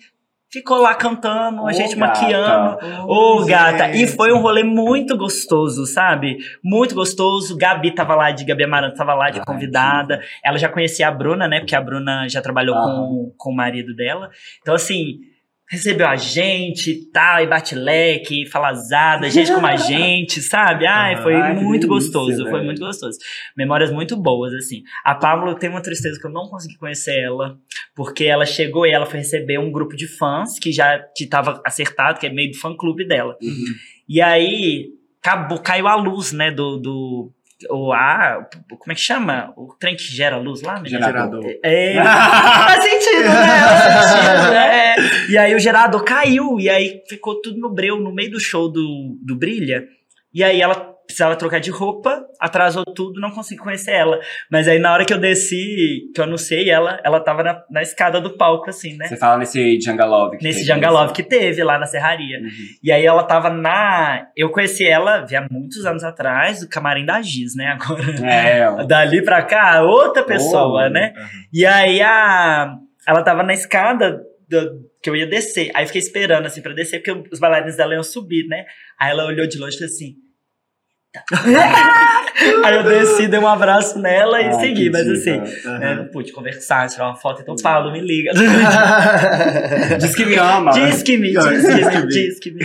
Ficou 0.51 0.79
lá 0.79 0.95
cantando, 0.95 1.67
a 1.67 1.73
gente 1.73 1.95
gata. 1.95 2.21
maquiando. 2.21 2.79
Ô, 3.07 3.45
gata, 3.45 3.91
e 3.91 4.07
foi 4.07 4.33
um 4.33 4.41
rolê 4.41 4.63
muito 4.63 5.15
gostoso, 5.15 5.85
sabe? 5.85 6.39
Muito 6.65 6.95
gostoso. 6.95 7.55
Gabi 7.55 7.95
tava 7.95 8.15
lá, 8.15 8.31
de 8.31 8.47
Gabi 8.47 8.65
Amaranto 8.65 8.97
tava 8.97 9.15
lá 9.15 9.29
de 9.29 9.41
Ai, 9.41 9.45
convidada. 9.45 10.23
Ela 10.43 10.57
já 10.57 10.71
conhecia 10.71 11.07
a 11.07 11.11
Bruna, 11.11 11.47
né? 11.47 11.61
Porque 11.61 11.77
a 11.77 11.81
Bruna 11.83 12.27
já 12.31 12.41
trabalhou 12.41 12.75
com, 12.75 13.35
com 13.37 13.51
o 13.51 13.55
marido 13.55 13.95
dela. 13.95 14.31
Então, 14.63 14.75
assim, 14.75 15.21
recebeu 15.69 16.09
a 16.09 16.17
gente 16.17 16.91
e 16.91 17.05
tal, 17.11 17.43
e 17.43 17.47
bate 17.47 17.75
leque, 17.75 18.47
falazada, 18.47 19.29
gente 19.29 19.53
como 19.53 19.67
a 19.67 19.77
gente, 19.77 20.41
sabe? 20.41 20.87
Ai, 20.87 21.23
foi 21.23 21.35
Ai, 21.35 21.55
muito 21.55 21.87
delícia, 21.87 21.89
gostoso, 21.89 22.43
foi 22.45 22.53
velho. 22.53 22.65
muito 22.65 22.81
gostoso. 22.81 23.19
Memórias 23.57 23.93
muito 23.93 24.17
boas, 24.17 24.55
assim. 24.55 24.83
A 25.05 25.15
Pablo 25.15 25.55
tem 25.55 25.69
uma 25.69 25.83
tristeza 25.83 26.19
que 26.19 26.27
eu 26.27 26.33
não 26.33 26.49
consegui 26.49 26.77
conhecer 26.77 27.19
ela, 27.19 27.59
porque 27.95 28.25
ela 28.25 28.47
chegou 28.47 28.87
e 28.87 28.91
ela 28.91 29.07
foi 29.07 29.19
receber 29.19 29.59
um 29.59 29.71
grupo 29.71 29.95
de 29.95 30.07
fãs 30.07 30.59
que 30.59 30.73
já 30.73 30.99
que 31.15 31.27
tava 31.27 31.61
acertado, 31.65 32.19
que 32.19 32.27
é 32.27 32.33
meio 32.33 32.51
do 32.51 32.59
fã-clube 32.59 33.07
dela. 33.07 33.37
Uhum. 33.43 33.75
E 34.09 34.23
aí 34.23 34.87
acabou, 35.23 35.59
caiu 35.59 35.87
a 35.87 35.95
luz, 35.95 36.33
né, 36.33 36.51
do. 36.51 36.79
do 36.79 37.33
o, 37.71 37.93
a, 37.93 38.49
como 38.69 38.93
é 38.93 38.95
que 38.95 39.01
chama? 39.01 39.53
O 39.57 39.75
trem 39.75 39.97
que 39.97 40.05
gera 40.05 40.37
luz 40.37 40.63
lá, 40.63 40.81
menina? 40.81 41.07
Gerador. 41.07 41.45
É, 41.63 41.95
faz 42.03 42.85
sentido, 42.85 43.25
né? 43.25 43.61
Faz 43.61 44.11
sentido, 44.11 44.53
né? 44.53 44.95
E 45.31 45.39
aí 45.39 45.55
o 45.55 45.59
gerador 45.59 46.05
caiu, 46.05 46.61
e 46.61 46.69
aí 46.69 47.03
ficou 47.09 47.41
tudo 47.41 47.59
no 47.59 47.73
breu, 47.73 47.99
no 47.99 48.15
meio 48.15 48.31
do 48.31 48.41
show 48.41 48.71
do, 48.71 49.19
do 49.21 49.37
Brilha. 49.37 49.85
E 50.33 50.45
aí 50.45 50.61
ela 50.61 50.98
precisava 51.09 51.35
trocar 51.37 51.59
de 51.59 51.71
roupa, 51.71 52.23
atrasou 52.39 52.85
tudo, 52.85 53.19
não 53.19 53.31
consegui 53.31 53.59
conhecer 53.61 53.93
ela. 53.93 54.21
Mas 54.53 54.69
aí 54.69 54.79
na 54.79 54.93
hora 54.93 55.07
que 55.07 55.13
eu 55.15 55.19
desci, 55.19 56.03
que 56.15 56.21
eu 56.21 56.25
anunciei 56.25 56.69
ela, 56.69 57.01
ela 57.03 57.19
tava 57.19 57.43
na, 57.43 57.63
na 57.71 57.81
escada 57.81 58.21
do 58.21 58.37
palco, 58.37 58.69
assim, 58.69 58.95
né? 58.97 59.07
Você 59.09 59.17
fala 59.17 59.39
nesse 59.39 59.81
Jangalove. 59.81 60.37
que 60.37 60.45
Nesse 60.45 60.59
teve 60.59 60.69
Jangalove 60.69 61.13
que 61.15 61.23
teve 61.23 61.65
lá 61.65 61.79
na 61.79 61.87
serraria. 61.87 62.39
Uhum. 62.41 62.49
E 62.83 62.93
aí 62.93 63.05
ela 63.07 63.23
tava 63.25 63.49
na. 63.49 64.27
Eu 64.37 64.51
conheci 64.51 64.87
ela 64.87 65.25
vi 65.25 65.35
há 65.35 65.47
muitos 65.51 65.87
anos 65.87 66.05
atrás, 66.05 66.61
do 66.61 66.69
camarim 66.69 67.07
da 67.07 67.23
Giz, 67.23 67.57
né? 67.57 67.77
Agora. 67.81 68.05
É. 68.29 68.69
Dali 68.87 69.25
pra 69.25 69.43
cá, 69.43 69.83
outra 69.83 70.23
pessoa, 70.23 70.87
Oh. 70.87 70.91
né? 70.91 71.15
Aham. 71.17 71.29
E 71.53 71.65
aí 71.65 72.03
a. 72.03 72.75
Ela 73.09 73.23
tava 73.23 73.43
na 73.43 73.55
escada 73.55 74.21
do- 74.47 74.87
que 75.03 75.09
eu 75.09 75.17
ia 75.17 75.27
descer. 75.27 75.71
Aí 75.75 75.87
fiquei 75.87 76.01
esperando, 76.03 76.45
assim, 76.45 76.61
pra 76.61 76.75
descer, 76.75 77.01
porque 77.03 77.29
os 77.33 77.39
bailarinos 77.41 77.77
dela 77.77 77.95
iam 77.95 78.03
subir, 78.03 78.47
né? 78.47 78.65
Aí 79.01 79.11
ela 79.11 79.25
olhou 79.25 79.47
de 79.47 79.57
longe 79.59 79.77
e 79.77 79.79
fez 79.79 79.93
assim. 79.93 80.15
aí 82.65 82.75
eu 82.77 82.83
desci, 82.85 83.29
dei 83.29 83.41
um 83.41 83.47
abraço 83.49 83.99
nela 83.99 84.41
e 84.43 84.47
Ai, 84.47 84.61
segui, 84.61 84.91
mas 84.91 85.09
assim. 85.09 85.39
Né, 85.39 85.47
Aham. 85.67 85.95
não 85.97 86.09
pude 86.09 86.33
conversar, 86.33 86.89
tirar 86.89 87.07
uma 87.07 87.17
foto, 87.17 87.41
então 87.41 87.57
Paulo, 87.63 87.91
me 87.91 88.01
liga. 88.01 88.33
Diz 89.99 90.15
que 90.15 90.25
me 90.27 90.37
ama. 90.37 90.71
diz 90.73 91.03
que 91.03 91.17
me, 91.17 91.33
diz 91.33 91.41
que 91.67 91.99
me, 92.01 92.07
diz 92.09 92.39
que 92.41 92.51
me. 92.53 92.61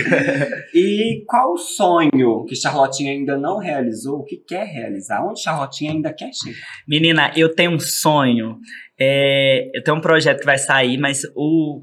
E 0.74 1.24
qual 1.26 1.52
o 1.54 1.58
sonho 1.58 2.44
que 2.46 2.54
Charlotinha 2.54 3.12
ainda 3.12 3.36
não 3.38 3.58
realizou, 3.58 4.22
que 4.24 4.36
quer 4.36 4.66
realizar? 4.66 5.24
Onde 5.26 5.42
Charlotinha 5.42 5.92
ainda 5.92 6.12
quer 6.12 6.30
chegar? 6.32 6.58
Menina, 6.86 7.32
eu 7.34 7.54
tenho 7.54 7.72
um 7.72 7.80
sonho. 7.80 8.58
é, 9.00 9.70
eu 9.74 9.82
tenho 9.82 9.96
um 9.96 10.00
projeto 10.00 10.40
que 10.40 10.46
vai 10.46 10.58
sair, 10.58 10.98
mas 10.98 11.22
o 11.34 11.82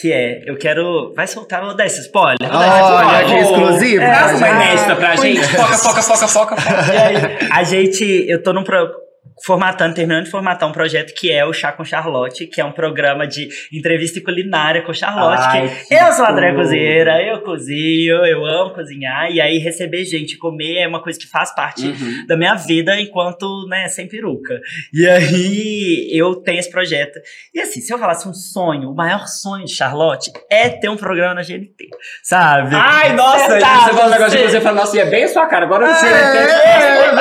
que 0.00 0.12
é, 0.12 0.42
eu 0.46 0.56
quero. 0.56 1.12
Vai 1.14 1.26
soltar, 1.26 1.62
vou 1.64 1.74
dar 1.74 1.86
esse 1.86 2.00
spoiler. 2.02 2.36
Vou 2.40 2.48
dar 2.50 2.94
Olha, 3.06 3.24
que 3.24 3.34
exclusivo. 3.34 4.02
É, 4.02 4.34
uma 4.34 4.48
inédita 4.48 4.96
pra 4.96 5.16
gente. 5.16 5.44
Foca, 5.48 5.72
foca, 5.78 6.02
foca, 6.02 6.28
foca, 6.28 6.56
foca. 6.56 6.78
E 6.92 6.96
aí, 6.96 7.48
a 7.50 7.62
gente, 7.64 8.04
eu 8.28 8.42
tô 8.42 8.52
num 8.52 8.62
pro- 8.64 9.07
formatando, 9.44 9.94
terminando 9.94 10.24
de 10.24 10.30
formatar 10.30 10.68
um 10.68 10.72
projeto 10.72 11.12
que 11.14 11.30
é 11.32 11.44
o 11.44 11.52
Chá 11.52 11.72
com 11.72 11.84
Charlotte, 11.84 12.46
que 12.46 12.60
é 12.60 12.64
um 12.64 12.72
programa 12.72 13.26
de 13.26 13.48
entrevista 13.72 14.18
e 14.18 14.22
culinária 14.22 14.82
com 14.82 14.92
Charlotte. 14.92 15.42
Ai, 15.42 15.68
que 15.88 15.94
eu 15.94 16.12
sou 16.12 16.24
a 16.24 16.30
André 16.32 16.50
tudo. 16.50 16.62
Cozinheira, 16.62 17.22
eu 17.22 17.40
cozinho, 17.42 18.16
eu 18.26 18.44
amo 18.44 18.74
cozinhar, 18.74 19.30
e 19.30 19.40
aí 19.40 19.58
receber 19.58 20.04
gente, 20.04 20.36
comer 20.36 20.78
é 20.82 20.88
uma 20.88 21.02
coisa 21.02 21.18
que 21.18 21.26
faz 21.28 21.54
parte 21.54 21.86
Uhum. 21.86 22.26
da 22.26 22.36
minha 22.36 22.54
vida 22.54 23.00
enquanto, 23.00 23.66
né, 23.68 23.88
sem 23.88 24.06
peruca. 24.08 24.60
E 24.92 25.06
aí 25.08 26.08
eu 26.12 26.36
tenho 26.36 26.58
esse 26.58 26.70
projeto. 26.70 27.18
E 27.54 27.60
assim, 27.60 27.80
se 27.80 27.92
eu 27.92 27.98
falasse 27.98 28.28
um 28.28 28.34
sonho, 28.34 28.90
o 28.90 28.94
maior 28.94 29.26
sonho 29.26 29.64
de 29.64 29.72
Charlotte 29.72 30.30
é 30.50 30.68
ter 30.68 30.88
um 30.88 30.96
programa 30.96 31.34
na 31.34 31.42
GNT, 31.42 31.88
sabe? 32.22 32.74
Ai, 32.74 33.14
nossa, 33.14 33.58
você 33.58 33.60
falou 33.60 34.06
um 34.06 34.10
negócio 34.10 34.30
de 34.38 34.44
você- 34.44 34.48
você 34.50 34.60
falou, 34.60 34.80
nossa, 34.80 34.96
e 34.96 35.00
é 35.00 35.06
bem 35.06 35.24
a 35.24 35.28
sua 35.28 35.46
cara. 35.46 35.64
Agora 35.64 35.86
É, 35.88 35.94
você 35.94 36.06
é, 36.06 36.10
vai 36.10 36.32
ter 36.32 36.42
um 36.42 36.46
programa 36.48 37.12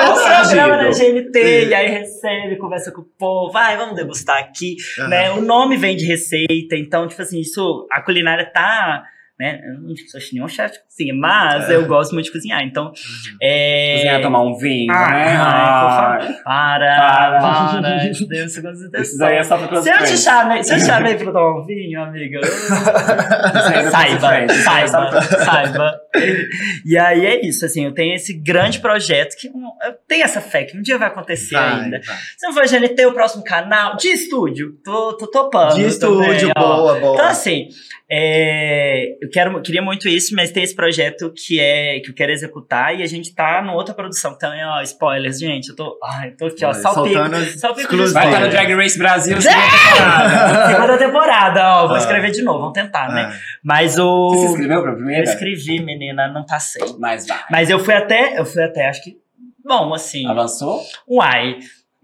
na 0.77 0.83
Nossa, 0.83 1.03
GNT, 1.03 1.65
e 1.67 1.73
aí 1.73 2.06
recebe, 2.07 2.55
conversa 2.55 2.91
com 2.91 3.01
o 3.01 3.05
povo, 3.17 3.51
vai, 3.51 3.75
vamos 3.75 3.95
degustar 3.95 4.37
aqui, 4.39 4.77
Aham. 4.99 5.07
né? 5.09 5.31
O 5.31 5.41
nome 5.41 5.77
vem 5.77 5.95
de 5.95 6.05
receita, 6.05 6.75
então, 6.75 7.07
tipo 7.07 7.21
assim, 7.21 7.39
isso, 7.39 7.87
a 7.91 8.01
culinária 8.01 8.45
tá, 8.45 9.03
né? 9.39 9.59
Eu 9.63 9.81
não 9.81 9.95
sou 9.95 10.19
nenhum 10.33 10.47
chefe 10.47 10.75
de 10.75 10.83
cozinha, 10.85 11.13
mas 11.15 11.69
É. 11.69 11.75
eu 11.75 11.85
gosto 11.85 12.13
muito 12.13 12.25
de 12.25 12.31
cozinhar, 12.31 12.61
então, 12.63 12.91
é... 13.41 13.93
Cozinhar, 13.97 14.21
tomar 14.21 14.41
um 14.41 14.57
vinho, 14.57 14.91
Ah, 14.91 15.09
né? 15.11 15.23
ai, 15.25 15.37
por 15.37 15.41
Ah, 15.47 16.17
favor. 16.19 16.43
Para, 16.43 16.97
Para. 16.97 17.39
para, 17.39 17.81
Deus, 17.81 18.19
Isso 19.01 19.17
daí 19.17 19.35
é 19.37 19.43
só 19.43 19.57
pra 19.57 19.81
Se 19.81 19.89
eu 19.89 19.97
te 19.99 20.17
chamei, 20.17 20.63
se 20.63 20.73
eu 20.73 20.77
te 20.77 20.85
chamei 20.85 21.15
pra 21.15 21.31
tomar 21.31 21.59
um 21.61 21.65
vinho, 21.65 22.01
amiga, 22.01 22.39
é 22.39 23.89
saiba, 23.89 24.35
é 24.37 24.47
saiba, 24.47 25.21
saiba. 25.21 25.99
E 26.85 26.97
aí 26.97 27.25
é 27.25 27.45
isso, 27.45 27.65
assim, 27.65 27.85
eu 27.85 27.93
tenho 27.93 28.15
esse 28.15 28.33
grande 28.33 28.79
projeto 28.79 29.35
que 29.37 29.47
eu 29.47 29.53
tenho 30.07 30.23
essa 30.23 30.41
fé 30.41 30.63
que 30.63 30.77
um 30.77 30.81
dia 30.81 30.97
vai 30.97 31.07
acontecer 31.09 31.55
Vai, 31.55 31.81
ainda. 31.81 32.01
vai. 32.05 32.15
Se 32.37 32.45
não 32.47 32.53
for 32.53 32.65
GNT, 32.67 33.05
o 33.05 33.13
próximo 33.13 33.43
canal, 33.43 33.95
de 33.97 34.07
estúdio, 34.09 34.73
tô, 34.83 35.13
tô 35.17 35.27
topando. 35.27 35.75
De 35.75 35.99
também, 35.99 36.29
estúdio, 36.31 36.51
ó. 36.55 36.59
boa, 36.59 36.99
boa. 36.99 37.13
Então, 37.13 37.27
assim, 37.27 37.67
é, 38.09 39.17
eu 39.21 39.29
quero, 39.29 39.61
queria 39.61 39.81
muito 39.81 40.07
isso, 40.07 40.33
mas 40.35 40.51
tem 40.51 40.63
esse 40.63 40.75
projeto 40.75 41.31
que 41.35 41.59
é 41.59 41.99
que 41.99 42.09
eu 42.09 42.13
quero 42.15 42.31
executar 42.31 42.97
e 42.97 43.03
a 43.03 43.05
gente 43.05 43.33
tá 43.35 43.61
numa 43.61 43.73
outra 43.75 43.93
produção 43.93 44.37
também, 44.37 44.63
ó, 44.65 44.81
spoilers, 44.81 45.39
gente. 45.39 45.69
Eu 45.69 45.75
tô, 45.75 45.99
ai, 46.03 46.29
eu 46.29 46.37
tô 46.37 46.45
aqui, 46.47 46.63
ó, 46.65 46.69
Olha, 46.69 46.77
só 46.81 46.91
o 46.91 47.03
pico. 47.03 47.15
soltando 47.15 47.35
as 47.35 47.59
Só 47.59 47.71
o 47.71 47.75
pico 47.75 47.95
de 47.95 48.03
exclusivas. 48.03 48.13
Vai 48.13 48.25
estar 48.27 48.39
no 48.39 48.45
spoiler. 48.47 48.67
Drag 48.67 48.83
Race 48.83 48.97
Brasil, 48.97 49.41
segunda 49.41 49.61
temporada. 49.69 50.67
Segunda 50.77 50.97
temporada, 50.97 51.63
ó, 51.83 51.87
vou 51.87 51.95
Ah. 51.95 51.99
escrever 51.99 52.31
de 52.31 52.41
novo, 52.43 52.59
vamos 52.59 52.73
tentar, 52.73 53.09
né? 53.13 53.29
Ah, 53.33 53.39
Mas 53.63 53.97
o. 53.99 54.29
Você 54.29 54.39
se 54.47 54.51
inscreveu 54.53 54.81
pra 54.81 54.91
Eu 54.91 54.95
primeira? 54.95 55.23
escrevi, 55.23 55.79
menina, 55.83 56.27
não 56.27 56.45
passei. 56.45 56.83
Mas 56.99 57.27
vai. 57.27 57.39
Mas 57.51 57.69
eu 57.69 57.79
fui 57.79 57.93
até, 57.93 58.39
eu 58.39 58.45
fui 58.45 58.63
até, 58.63 58.87
acho 58.87 59.03
que. 59.03 59.17
Bom, 59.65 59.93
assim. 59.93 60.25
Avançou? 60.27 60.81
Uai. 61.07 61.57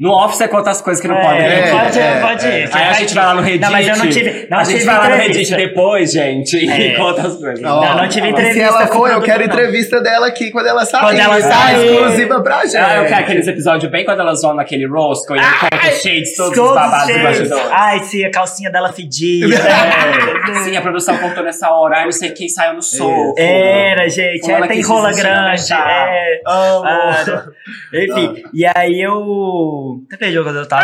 No 0.04 0.12
off 0.12 0.36
você 0.36 0.48
conta 0.50 0.70
as 0.70 0.82
coisas 0.82 1.02
que 1.02 1.08
não 1.08 1.16
É, 1.16 1.22
podem. 1.22 1.42
É, 1.46 1.72
pode, 1.72 2.00
é, 2.00 2.20
pode 2.20 2.46
é. 2.46 2.60
ir. 2.66 2.70
Aí 2.74 2.84
a 2.90 2.94
gente 2.94 3.14
vai 3.16 3.26
lá 3.26 3.34
no 3.36 3.42
Reddit. 3.42 3.62
Não, 3.62 3.72
mas 3.72 3.88
eu 3.88 3.98
não 3.98 4.10
tive. 4.10 4.48
Não 4.50 4.58
a 4.60 4.64
gente 4.66 4.74
tive 4.74 4.86
vai 4.86 4.98
lá 4.98 5.10
no 5.10 5.16
Reddit 5.16 5.56
depois, 5.56 6.12
gente, 6.12 6.58
e 6.58 6.70
É. 6.70 6.96
conta 6.96 7.22
as 7.28 7.36
coisas. 7.38 7.64
Ó, 7.64 7.86
Não, 7.86 7.98
não 7.98 8.10
tive 8.10 8.28
Se 8.28 8.32
entrevista 8.34 8.62
ela 8.64 8.88
com 8.88 8.98
for, 8.98 9.10
eu 9.10 9.22
quero 9.22 9.40
não. 9.40 9.46
entrevista 9.46 10.02
dela 10.02 10.28
aqui 10.28 10.52
quando 10.52 10.68
ela 10.68 10.86
sair. 10.86 11.02
Quando 11.02 11.20
ela 11.20 11.42
tá? 11.42 11.50
sair. 11.54 11.86
Exclusiva 11.86 12.44
pra 12.44 12.66
gente. 12.66 12.76
Ah, 12.78 12.96
eu 12.98 13.06
quero 13.06 13.22
aqueles 13.22 13.48
episódios 13.48 13.90
bem 13.92 14.04
quando 14.04 14.20
elas 14.20 14.42
vão 14.42 14.54
naquele 14.54 14.86
rosco 14.88 15.36
e 15.36 15.40
aí 15.40 15.46
conta 15.62 15.88
os 15.88 16.02
shades, 16.02 16.36
todos 16.36 16.58
os 16.58 16.76
babados 16.76 17.16
do 17.16 17.24
bastidor. 17.24 17.62
Ai, 17.72 18.00
se 18.00 18.26
a 18.26 18.32
calcinha 18.32 18.70
dela 18.70 18.92
fedia. 18.92 19.46
É. 19.56 20.54
Sim, 20.64 20.76
a 20.76 20.82
produção 20.82 21.18
contou 21.18 21.44
nessa 21.44 21.70
hora, 21.72 22.00
aí 22.00 22.04
não 22.04 22.12
sei 22.12 22.32
quem 22.32 22.50
saiu 22.50 22.74
no 22.74 22.82
soco. 22.82 23.36
Era, 23.38 24.10
gente. 24.10 24.52
É, 24.52 24.68
tem 24.68 24.82
rola 24.82 25.10
não 25.12 25.16
grande. 25.18 25.74
É. 25.74 26.42
Amo. 26.46 26.84
Ah, 26.86 27.46
enfim, 27.94 28.44
e 28.54 28.66
aí 28.66 29.02
eu. 29.02 29.93
Até 30.08 30.18
perdi 30.18 30.42
quando 30.42 30.58
eu 30.58 30.68
tava. 30.68 30.84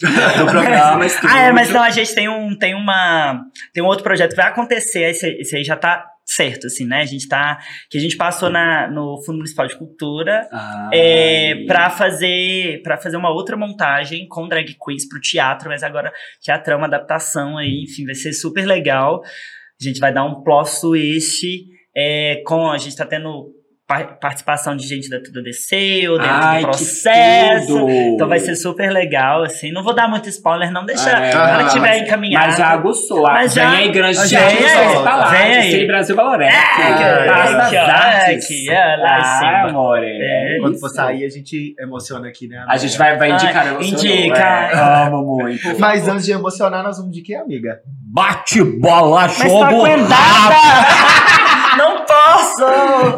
Do 0.00 0.06
programa, 0.50 1.06
estúdio. 1.06 1.36
ah, 1.36 1.40
é, 1.40 1.52
mas 1.52 1.70
não, 1.70 1.82
a 1.82 1.90
gente 1.90 2.14
tem 2.14 2.28
um, 2.28 2.56
tem 2.56 2.74
uma. 2.74 3.44
Tem 3.72 3.82
um 3.82 3.86
outro 3.86 4.04
projeto 4.04 4.30
que 4.30 4.36
vai 4.36 4.46
acontecer, 4.46 5.02
esse, 5.10 5.28
esse 5.40 5.56
aí 5.56 5.64
já 5.64 5.76
tá 5.76 6.04
certo, 6.24 6.66
assim, 6.66 6.86
né? 6.86 7.00
A 7.00 7.06
gente 7.06 7.26
tá. 7.26 7.58
Que 7.90 7.98
a 7.98 8.00
gente 8.00 8.16
passou 8.16 8.50
na, 8.50 8.88
no 8.88 9.20
Fundo 9.24 9.36
Municipal 9.36 9.66
de 9.66 9.76
Cultura. 9.76 10.46
Ai. 10.52 10.90
É, 10.92 11.64
pra 11.66 11.90
fazer 11.90 12.80
para 12.82 12.98
fazer 12.98 13.16
uma 13.16 13.30
outra 13.30 13.56
montagem 13.56 14.28
com 14.28 14.48
drag 14.48 14.76
queens 14.84 15.08
pro 15.08 15.20
teatro, 15.20 15.68
mas 15.68 15.82
agora 15.82 16.12
teatro 16.40 16.72
é 16.72 16.76
uma 16.76 16.86
adaptação 16.86 17.56
aí, 17.56 17.84
enfim, 17.84 18.04
vai 18.04 18.14
ser 18.14 18.32
super 18.32 18.66
legal. 18.66 19.22
A 19.80 19.84
gente 19.84 20.00
vai 20.00 20.12
dar 20.12 20.24
um 20.24 20.42
plot 20.42 20.80
twist 20.80 21.46
é, 21.96 22.42
com 22.46 22.70
a 22.70 22.78
gente 22.78 22.96
tá 22.96 23.06
tendo 23.06 23.52
participação 23.88 24.76
de 24.76 24.86
gente 24.86 25.08
da 25.08 25.18
Tudo 25.18 25.42
Desceu 25.42 26.18
dentro 26.18 26.30
Ai, 26.30 26.60
do 26.60 26.66
processo. 26.68 27.88
Então 27.88 28.28
vai 28.28 28.38
ser 28.38 28.54
super 28.54 28.90
legal, 28.92 29.42
assim. 29.44 29.72
Não 29.72 29.82
vou 29.82 29.94
dar 29.94 30.06
muito 30.06 30.28
spoiler, 30.28 30.70
não. 30.70 30.84
Deixa 30.84 31.08
É, 31.08 31.32
ah, 31.34 31.68
tiver 31.72 31.88
mas- 31.88 32.02
encaminhada. 32.02 32.46
Mas 32.48 32.56
já 32.58 32.68
aguçou. 32.68 33.22
Mas 33.22 33.54
já- 33.54 33.70
vem 33.70 33.78
aí, 33.80 33.88
grande 33.90 34.18
Vem 34.18 34.38
aí, 34.38 34.92
só 34.94 35.02
tá 35.02 35.16
lá. 35.16 35.24
vem 35.30 35.56
aí. 35.56 35.70
Cine 35.70 35.86
Brasil 35.86 36.14
Valorante. 36.14 36.52
É, 36.54 36.58
é, 36.58 38.34
é, 38.34 38.38
que- 38.38 38.70
é, 38.70 38.96
lá 38.96 39.18
em 39.18 39.22
Ah, 39.46 39.66
amore. 39.68 40.06
É. 40.06 40.58
Quando 40.60 40.78
for 40.78 40.90
sair, 40.90 41.24
a 41.24 41.28
gente 41.30 41.74
emociona 41.80 42.28
aqui, 42.28 42.46
né? 42.46 42.62
A 42.68 42.76
gente 42.76 42.96
vai, 42.98 43.16
vai 43.16 43.30
indicar. 43.32 43.66
Ah, 43.68 43.82
indica. 43.82 44.38
É, 44.38 45.06
amo 45.06 45.24
muito. 45.24 45.78
Mas 45.78 46.06
antes 46.06 46.26
de 46.26 46.32
emocionar, 46.32 46.82
nós 46.82 46.98
vamos 46.98 47.12
de 47.12 47.22
quê, 47.22 47.34
amiga? 47.34 47.80
Bate 47.86 48.62
bola, 48.62 49.22
Mas 49.22 49.38
tá 49.38 49.44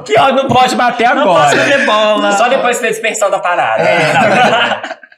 Que 0.04 0.18
ó, 0.18 0.32
não 0.32 0.46
pode 0.48 0.74
bater 0.76 1.14
Não 1.14 1.22
agora. 1.22 1.44
posso 1.44 1.56
beber 1.56 1.86
bola! 1.86 2.32
Só 2.32 2.48
depois 2.48 2.80
da 2.80 2.88
dispersão 2.88 3.30
da 3.30 3.38
parada. 3.38 3.82
É, 3.82 5.00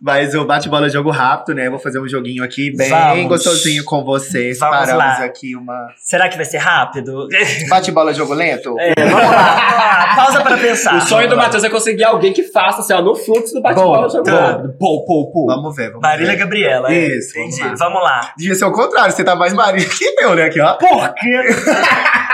Mas 0.00 0.34
o 0.34 0.44
bate-bola 0.46 0.86
é 0.86 0.90
jogo 0.90 1.10
rápido, 1.10 1.54
né? 1.54 1.68
Vou 1.68 1.78
fazer 1.78 1.98
um 2.00 2.08
joguinho 2.08 2.42
aqui 2.42 2.74
bem 2.74 2.88
Vamos. 2.88 3.26
gostosinho 3.28 3.84
com 3.84 4.02
vocês. 4.02 4.58
Vamos 4.58 4.78
Paramos 4.78 4.98
lá. 5.04 5.24
aqui 5.24 5.54
uma. 5.54 5.88
Será 5.98 6.28
que 6.30 6.36
vai 6.36 6.46
ser 6.46 6.56
rápido? 6.58 7.28
Bate-bola 7.68 8.14
jogo 8.14 8.32
lento? 8.32 8.74
É, 8.78 8.94
vamos 8.96 9.12
lá, 9.12 9.20
vamos 9.20 9.72
lá. 9.74 10.12
Pausa 10.16 10.40
pra 10.40 10.56
pensar. 10.56 10.96
O 10.96 11.00
sonho 11.02 11.28
do 11.28 11.36
Matheus 11.36 11.62
é 11.62 11.68
conseguir 11.68 12.04
alguém 12.04 12.32
que 12.32 12.44
faça, 12.44 12.80
assim, 12.80 12.94
ó, 12.94 13.02
no 13.02 13.14
fluxo 13.14 13.52
do 13.52 13.60
bate-bola 13.60 14.08
jogo 14.08 14.24
Tá. 14.24 14.46
rápido. 14.52 14.74
Pô, 14.78 15.04
pô, 15.04 15.30
pô. 15.30 15.46
Vamos 15.46 15.76
ver, 15.76 15.88
vamos 15.88 16.00
Marília 16.00 16.32
ver. 16.32 16.38
Gabriela. 16.38 16.90
é. 16.90 17.08
Isso, 17.08 17.38
Entendi. 17.38 17.76
Vamos 17.76 18.02
lá. 18.02 18.32
Devia 18.36 18.54
ser 18.54 18.64
o 18.64 18.72
contrário, 18.72 19.12
você 19.12 19.22
tá 19.24 19.36
mais 19.36 19.52
Marília 19.52 19.86
que 19.88 20.04
eu, 20.22 20.34
né? 20.34 20.44
Aqui, 20.44 20.60
ó. 20.60 20.72
Por 20.74 21.12
quê? 21.14 21.42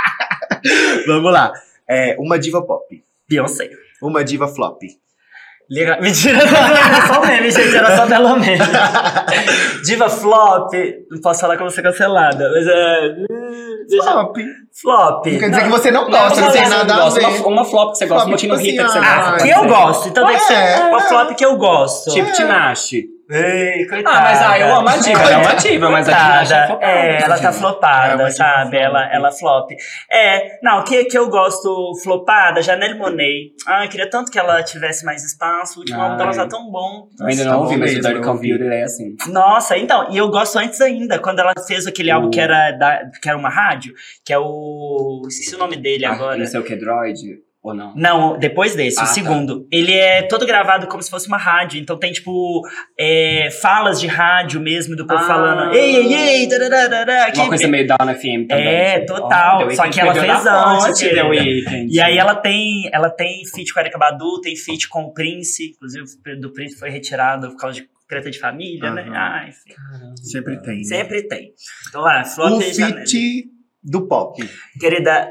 Vamos 1.14 1.32
lá. 1.32 1.52
É, 1.88 2.16
uma 2.18 2.38
diva 2.38 2.62
pop. 2.62 3.02
Beyoncé. 3.28 3.70
Uma 4.02 4.22
diva 4.24 4.48
flop. 4.48 4.80
Liga... 5.70 5.98
Mentira, 6.02 6.44
não, 6.44 6.76
era 6.76 7.06
só 7.06 7.20
meme, 7.24 7.50
gente. 7.50 7.74
Era 7.76 7.96
só 7.96 8.06
belo 8.06 8.36
meme. 8.38 8.58
Diva 9.84 10.08
flop. 10.10 10.72
Não 11.10 11.20
posso 11.20 11.40
falar 11.40 11.56
que 11.56 11.62
eu 11.62 11.66
vou 11.66 11.74
ser 11.74 11.82
cancelada, 11.82 12.50
mas 12.52 12.66
é. 12.66 13.14
Deixa- 13.88 14.10
Flop. 14.12 14.36
Flop. 14.80 15.26
Não 15.26 15.38
quer 15.38 15.50
dizer 15.50 15.62
que 15.64 15.68
você 15.70 15.90
não 15.90 16.02
Não, 16.04 16.10
gosta, 16.10 16.40
não, 16.40 16.46
não, 16.48 16.52
tem 16.52 16.62
não, 16.62 16.70
nada 16.70 16.94
a 16.94 17.08
ver. 17.10 17.24
Uma, 17.26 17.46
uma 17.48 17.64
flop 17.64 17.92
que 17.92 17.98
você 17.98 18.06
gosta, 18.06 18.24
Flop, 18.24 18.28
uma 18.32 18.36
Tino 18.36 18.56
tipo 18.56 18.66
Rita 18.70 18.82
que 18.84 18.88
você 18.90 18.98
assim, 18.98 19.06
gosta. 19.08 19.30
ah, 19.30 19.36
Que 19.38 19.50
eu 19.50 19.68
gosto, 19.68 20.08
então 20.08 20.26
tem 20.26 20.36
que 20.36 20.42
ser 20.44 20.54
É, 20.54 20.76
uma 20.88 20.98
é. 20.98 21.08
flop 21.08 21.34
que 21.34 21.44
eu 21.44 21.56
gosto. 21.56 22.10
Tipo 22.12 22.32
Tinashe. 22.32 23.04
Ei, 23.30 23.86
coitada. 23.86 24.18
Ah, 24.18 24.20
mas 24.22 24.42
ah, 24.42 24.58
eu 24.58 24.74
amo 24.76 24.88
a 24.88 24.96
diva, 24.98 25.20
ela 25.22 25.30
é 25.32 25.36
uma 25.38 25.54
diva, 25.54 25.90
mas 25.90 26.08
a 26.08 26.12
Tinashe 26.14 26.52
é 26.52 26.56
Coitada. 26.56 26.66
flopada. 26.66 26.92
É, 26.92 27.22
ela 27.22 27.38
tá 27.38 27.48
É 27.48 27.52
flopada, 27.52 28.16
diva 28.16 28.30
sabe? 28.30 28.76
Ela, 28.76 29.14
ela 29.14 29.32
flop. 29.32 29.70
É, 30.12 30.58
não, 30.62 30.84
que, 30.84 31.04
que 31.06 31.16
eu 31.16 31.28
gosto 31.30 31.92
flopada, 32.02 32.60
Janelle 32.60 32.98
Monet. 32.98 33.52
Ah, 33.66 33.84
eu 33.84 33.88
queria 33.88 34.10
tanto 34.10 34.30
que 34.30 34.38
ela 34.38 34.62
tivesse 34.62 35.04
mais 35.06 35.24
espaço. 35.24 35.76
O 35.76 35.80
último 35.80 36.00
álbum 36.02 36.16
dela 36.18 36.34
tá 36.34 36.46
tão 36.46 36.70
bom. 36.70 37.08
Eu 37.18 37.26
ainda 37.26 37.44
Tá 37.44 37.50
não 37.50 37.58
bom 37.58 37.64
ouvi, 37.64 37.76
mas 37.78 37.96
o 37.96 38.00
Dirty. 38.00 38.20
Computer 38.20 38.70
é 38.72 38.82
assim. 38.82 39.16
Nossa, 39.28 39.78
então, 39.78 40.06
e 40.10 40.18
eu 40.18 40.28
gosto 40.30 40.58
antes 40.58 40.80
ainda, 40.82 41.18
quando 41.18 41.38
ela 41.38 41.52
fez 41.66 41.86
aquele 41.86 42.10
álbum 42.10 42.26
O- 42.28 42.30
que 42.30 42.40
era, 42.40 42.72
da, 42.72 43.00
que 43.22 43.28
era 43.28 43.38
uma 43.38 43.48
rádio, 43.48 43.94
que 44.24 44.32
é 44.34 44.38
o. 44.38 45.22
Esqueci 45.28 45.54
o 45.54 45.58
nome 45.58 45.76
dele 45.76 46.04
Ah, 46.04 46.12
agora. 46.12 46.36
Não 46.36 46.46
sei 46.46 46.60
o 46.60 46.62
que, 46.62 46.76
Droid, 46.76 47.18
ou 47.64 47.74
não? 47.74 47.94
Não, 47.96 48.38
depois 48.38 48.74
desse, 48.76 48.98
Ah, 49.00 49.04
o 49.04 49.06
tá. 49.06 49.12
segundo. 49.12 49.66
Ele 49.72 49.92
é 49.92 50.22
todo 50.22 50.44
gravado 50.46 50.86
como 50.86 51.02
se 51.02 51.10
fosse 51.10 51.26
uma 51.26 51.38
rádio. 51.38 51.80
Então 51.80 51.98
tem, 51.98 52.12
tipo, 52.12 52.62
é, 52.98 53.48
falas 53.62 53.98
de 54.00 54.06
rádio 54.06 54.60
mesmo, 54.60 54.94
do 54.94 55.06
povo 55.06 55.20
Ah. 55.22 55.26
falando. 55.26 55.74
Ei, 55.74 55.96
ei, 55.96 56.14
ei, 56.14 56.48
Uma 57.34 57.48
coisa 57.48 57.66
meio 57.68 57.86
Down 57.86 58.14
FM 58.14 58.46
também. 58.48 58.66
É, 58.66 59.00
tipo, 59.00 59.14
total. 59.14 59.66
The 59.68 59.74
Só 59.74 59.88
que 59.88 60.00
ela 60.00 60.14
fez 60.14 60.46
antes, 60.46 61.00
The. 61.00 61.22
Weeknd. 61.24 61.88
E 61.94 62.00
aí 62.00 62.18
ela 62.18 62.34
tem, 62.34 62.88
ela 62.92 63.08
tem 63.10 63.42
feat 63.46 63.72
com 63.72 63.78
a 63.80 63.82
Erika 63.82 63.98
Badu, 63.98 64.40
tem 64.42 64.54
feat 64.56 64.88
com 64.88 65.02
o 65.04 65.12
Prince. 65.14 65.70
Inclusive, 65.70 66.04
o 66.04 66.40
do 66.40 66.52
Prince 66.52 66.78
foi 66.78 66.90
retirado 66.90 67.48
por 67.50 67.56
causa 67.56 67.80
de 67.80 67.88
treta 68.06 68.30
de 68.30 68.38
família, 68.38 68.90
né? 68.90 69.02
Aham. 69.02 69.14
Ah, 69.14 69.46
enfim. 69.48 70.14
Sempre 70.22 70.60
tem. 70.60 70.76
né? 70.78 70.84
Sempre 70.84 71.22
tem. 71.26 71.52
Então, 71.88 72.02
lá, 72.02 72.22
Flop 72.24 72.52
O 72.58 72.62
e 72.62 72.72
Janelle. 72.74 73.06
feat 73.08 73.44
do 73.82 74.06
pop. 74.06 74.42
Querida, 74.78 75.30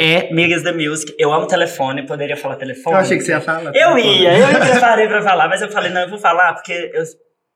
é 0.00 0.32
Migas 0.32 0.62
da 0.62 0.72
Music. 0.72 1.14
Eu 1.18 1.32
amo 1.32 1.46
telefone, 1.46 2.06
poderia 2.06 2.36
falar 2.36 2.56
telefone. 2.56 2.96
Eu 2.96 3.00
achei 3.02 3.18
que 3.18 3.22
você 3.24 3.32
ia 3.32 3.40
falar. 3.40 3.70
Eu 3.74 3.98
ia, 3.98 4.38
eu 4.38 4.46
me 4.58 4.58
preparei 4.70 5.06
pra 5.06 5.20
falar, 5.22 5.48
mas 5.48 5.60
eu 5.62 5.68
falei, 5.70 5.90
não, 5.92 6.00
eu 6.00 6.08
vou 6.08 6.18
falar 6.18 6.54
porque 6.54 6.72
eu- 6.94 7.04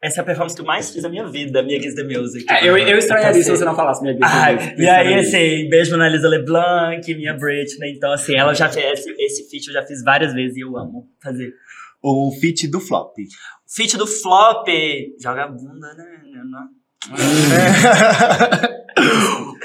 essa 0.03 0.21
é 0.21 0.23
a 0.23 0.25
performance 0.25 0.55
que 0.55 0.61
eu 0.61 0.67
mais 0.67 0.91
fiz 0.93 1.03
na 1.03 1.09
minha 1.09 1.27
vida, 1.27 1.63
Migas 1.63 1.95
da 1.95 2.05
Music. 2.05 2.45
É, 2.53 2.69
eu, 2.69 2.77
eu 2.77 2.99
estranharia 2.99 3.33
se 3.33 3.39
Passei. 3.49 3.57
você 3.57 3.65
não 3.65 3.75
falasse 3.75 4.03
minha 4.03 4.15
Ai, 4.23 4.55
vida. 4.59 4.83
e 4.83 4.87
aí, 4.87 5.15
assim, 5.15 5.67
beijo 5.71 5.97
na 5.97 6.07
Lisa 6.11 6.29
LeBlanc, 6.29 7.15
minha 7.15 7.33
Britney. 7.33 7.95
Então, 7.97 8.13
assim, 8.13 8.35
ela 8.37 8.53
já 8.53 8.69
fez 8.69 9.01
esse, 9.01 9.11
esse 9.19 9.49
feat, 9.49 9.69
eu 9.69 9.73
já 9.73 9.83
fiz 9.83 10.05
várias 10.05 10.35
vezes 10.35 10.59
e 10.59 10.61
eu 10.61 10.77
amo 10.77 11.07
fazer. 11.23 11.55
O 12.03 12.31
feat 12.39 12.69
do 12.69 12.81
flop. 12.81 13.15
Feat 13.67 13.97
do 13.97 14.07
Flop, 14.07 14.69
joga 15.23 15.45
a 15.45 15.49
bunda, 15.49 15.95
né? 15.95 16.05
Não. 16.45 16.69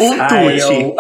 Um 0.02 0.14
Ai, 0.14 0.28
tute. 0.28 0.72
eu- 0.74 0.96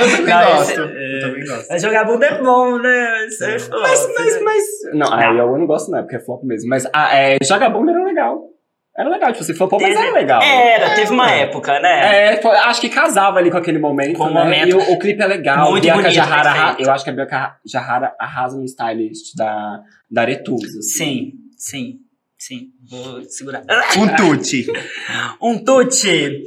Eu 0.00 0.10
também 0.16 0.34
Não, 0.34 0.44
gosto. 0.56 0.70
esse- 0.70 0.80
Eu 0.80 1.20
também 1.20 1.44
gosto. 1.46 1.66
Mas 1.70 1.82
jogar 1.82 2.04
bunda 2.04 2.26
é 2.26 2.38
bom, 2.42 2.78
né? 2.78 3.26
Isso 3.26 3.44
é 3.44 3.58
flop, 3.58 3.80
Mas, 3.82 4.08
mas, 4.18 4.34
né? 4.34 4.40
mas. 4.42 4.64
Não, 4.94 5.12
aí 5.12 5.36
eu 5.38 5.58
não 5.58 5.66
gosto, 5.66 5.90
não, 5.90 5.98
é 5.98 6.02
porque 6.02 6.16
é 6.16 6.20
flop 6.20 6.42
mesmo. 6.44 6.68
Mas 6.70 6.86
ah, 6.94 7.14
é, 7.16 7.38
Jagabunda 7.42 7.92
era 7.92 8.02
legal. 8.04 8.48
Era 8.96 9.08
legal, 9.08 9.32
tipo, 9.32 9.54
for 9.54 9.68
pô, 9.68 9.78
mas 9.80 9.96
era 9.96 10.12
legal. 10.12 10.42
Era, 10.42 10.94
teve 10.94 11.12
uma 11.12 11.30
época, 11.30 11.80
né? 11.80 12.34
É, 12.34 12.42
foi- 12.42 12.54
acho 12.56 12.78
que 12.80 12.90
casava 12.90 13.38
ali 13.38 13.50
com 13.50 13.56
aquele 13.56 13.78
momento. 13.78 14.18
Com 14.18 14.24
o 14.24 14.34
né? 14.34 14.42
momento. 14.44 14.68
E 14.68 14.74
o, 14.74 14.92
o 14.92 14.98
clipe 14.98 15.22
é 15.22 15.26
legal. 15.26 15.70
Muito 15.70 15.82
Bianca 15.82 16.02
bonito, 16.02 16.14
Jahara, 16.14 16.50
arra- 16.50 16.76
eu 16.78 16.90
acho 16.90 17.02
que 17.04 17.08
a 17.08 17.12
Bianca 17.14 17.56
Jahara 17.64 18.14
arrasa 18.18 18.56
no 18.58 18.64
stylist 18.64 19.34
da, 19.34 19.80
da 20.10 20.20
Aretusa. 20.22 20.66
assim. 20.78 20.82
Sim, 20.82 21.32
sim, 21.56 21.92
sim. 22.38 22.60
Vou 22.90 23.22
segurar. 23.24 23.62
Um 23.98 24.08
tute. 24.14 24.66
Um 25.40 25.64
tute. 25.64 26.42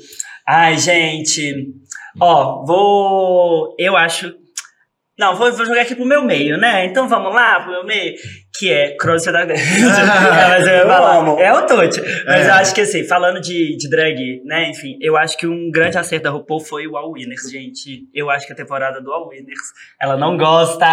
Ai, 0.47 0.77
gente. 0.77 1.73
Ó, 2.19 2.63
vou. 2.65 3.75
Eu 3.79 3.97
acho. 3.97 4.33
Não, 5.17 5.35
vou, 5.35 5.51
vou 5.51 5.65
jogar 5.65 5.81
aqui 5.81 5.95
pro 5.95 6.05
meu 6.05 6.23
meio, 6.23 6.57
né? 6.57 6.85
Então 6.85 7.07
vamos 7.07 7.33
lá 7.33 7.61
pro 7.61 7.71
meu 7.71 7.85
meio. 7.85 8.15
Que 8.59 8.71
é 8.71 8.95
Cross 8.95 9.25
da 9.25 9.41
É, 9.41 9.45
mas 10.49 10.67
eu, 10.67 10.87
falar, 10.87 11.41
é 11.41 11.53
o 11.53 11.65
Tute. 11.65 12.01
Mas 12.25 12.45
É. 12.45 12.49
eu 12.49 12.53
acho 12.53 12.73
que 12.75 12.81
assim, 12.81 13.03
falando 13.03 13.41
de, 13.41 13.75
de 13.77 13.89
drag, 13.89 14.41
né? 14.45 14.69
Enfim, 14.69 14.97
eu 15.01 15.17
acho 15.17 15.37
que 15.37 15.45
um 15.47 15.69
grande 15.71 15.97
acerto 15.97 16.23
da 16.23 16.29
RuPaul 16.29 16.59
foi 16.61 16.87
o 16.87 16.95
All 16.95 17.11
Winners, 17.11 17.49
gente. 17.51 18.07
Eu 18.13 18.29
acho 18.29 18.47
que 18.47 18.53
a 18.53 18.55
temporada 18.55 19.01
do 19.01 19.11
All 19.11 19.27
Winners, 19.29 19.59
ela 20.01 20.15
não 20.17 20.37
gosta. 20.37 20.85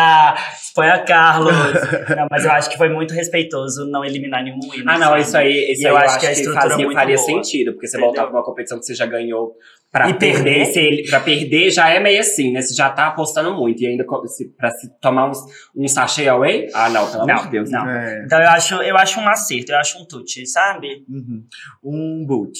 Expõe 0.60 0.88
a 0.90 0.98
Carlos. 1.04 1.52
Não, 2.16 2.26
mas 2.30 2.44
eu 2.44 2.50
acho 2.52 2.70
que 2.70 2.76
foi 2.76 2.88
muito 2.88 3.14
respeitoso 3.14 3.84
não 3.86 4.04
eliminar 4.04 4.42
nenhum 4.42 4.58
winner. 4.70 4.88
Ah, 4.88 4.98
não, 4.98 5.08
sabe? 5.08 5.20
isso 5.22 5.36
aí, 5.36 5.72
isso 5.72 5.86
aí 5.86 5.92
eu 5.92 5.96
eu 5.96 5.96
acho 5.96 6.06
acho 6.06 6.20
que 6.20 6.26
a 6.26 6.28
que, 6.30 6.34
estrutura 6.36 6.70
fazia, 6.70 6.90
faria 6.92 7.16
boa. 7.16 7.26
Sentido, 7.26 7.72
porque 7.72 7.86
você 7.86 7.96
Entendeu? 7.96 8.06
voltar 8.14 8.26
pra 8.30 8.38
uma 8.38 8.44
competição 8.44 8.78
que 8.78 8.84
você 8.86 8.94
já 8.94 9.06
ganhou 9.06 9.52
pra 9.92 10.08
E 10.10 10.14
perder, 10.14 10.42
perder? 10.42 10.66
se 10.72 10.78
ele, 10.80 11.02
pra 11.08 11.20
perder 11.20 11.70
já 11.70 11.88
é 11.90 12.00
meio 12.00 12.20
assim, 12.20 12.50
né? 12.50 12.62
Você 12.62 12.74
já 12.74 12.88
tá 12.90 13.08
apostando 13.08 13.54
muito. 13.54 13.80
E 13.82 13.86
ainda 13.86 14.04
se, 14.26 14.48
pra 14.56 14.70
se 14.70 14.88
tomar 15.00 15.30
uns, 15.30 15.38
um 15.76 15.86
sachê 15.86 16.26
away? 16.28 16.68
Ah, 16.74 16.88
não, 16.88 17.06
pelo 17.08 17.22
amor 17.24 17.34
Não, 17.36 17.42
de 17.44 17.50
Deus. 17.50 17.70
não. 17.70 17.88
É. 17.88 18.22
Então 18.24 18.40
eu 18.40 18.48
acho, 18.48 18.74
eu 18.76 18.96
acho 18.96 19.20
um 19.20 19.28
acerto, 19.28 19.70
eu 19.72 19.78
acho 19.78 20.02
um 20.02 20.06
tute, 20.06 20.46
sabe? 20.46 21.04
Uhum. 21.08 21.44
Um 21.84 22.24
boot. 22.26 22.58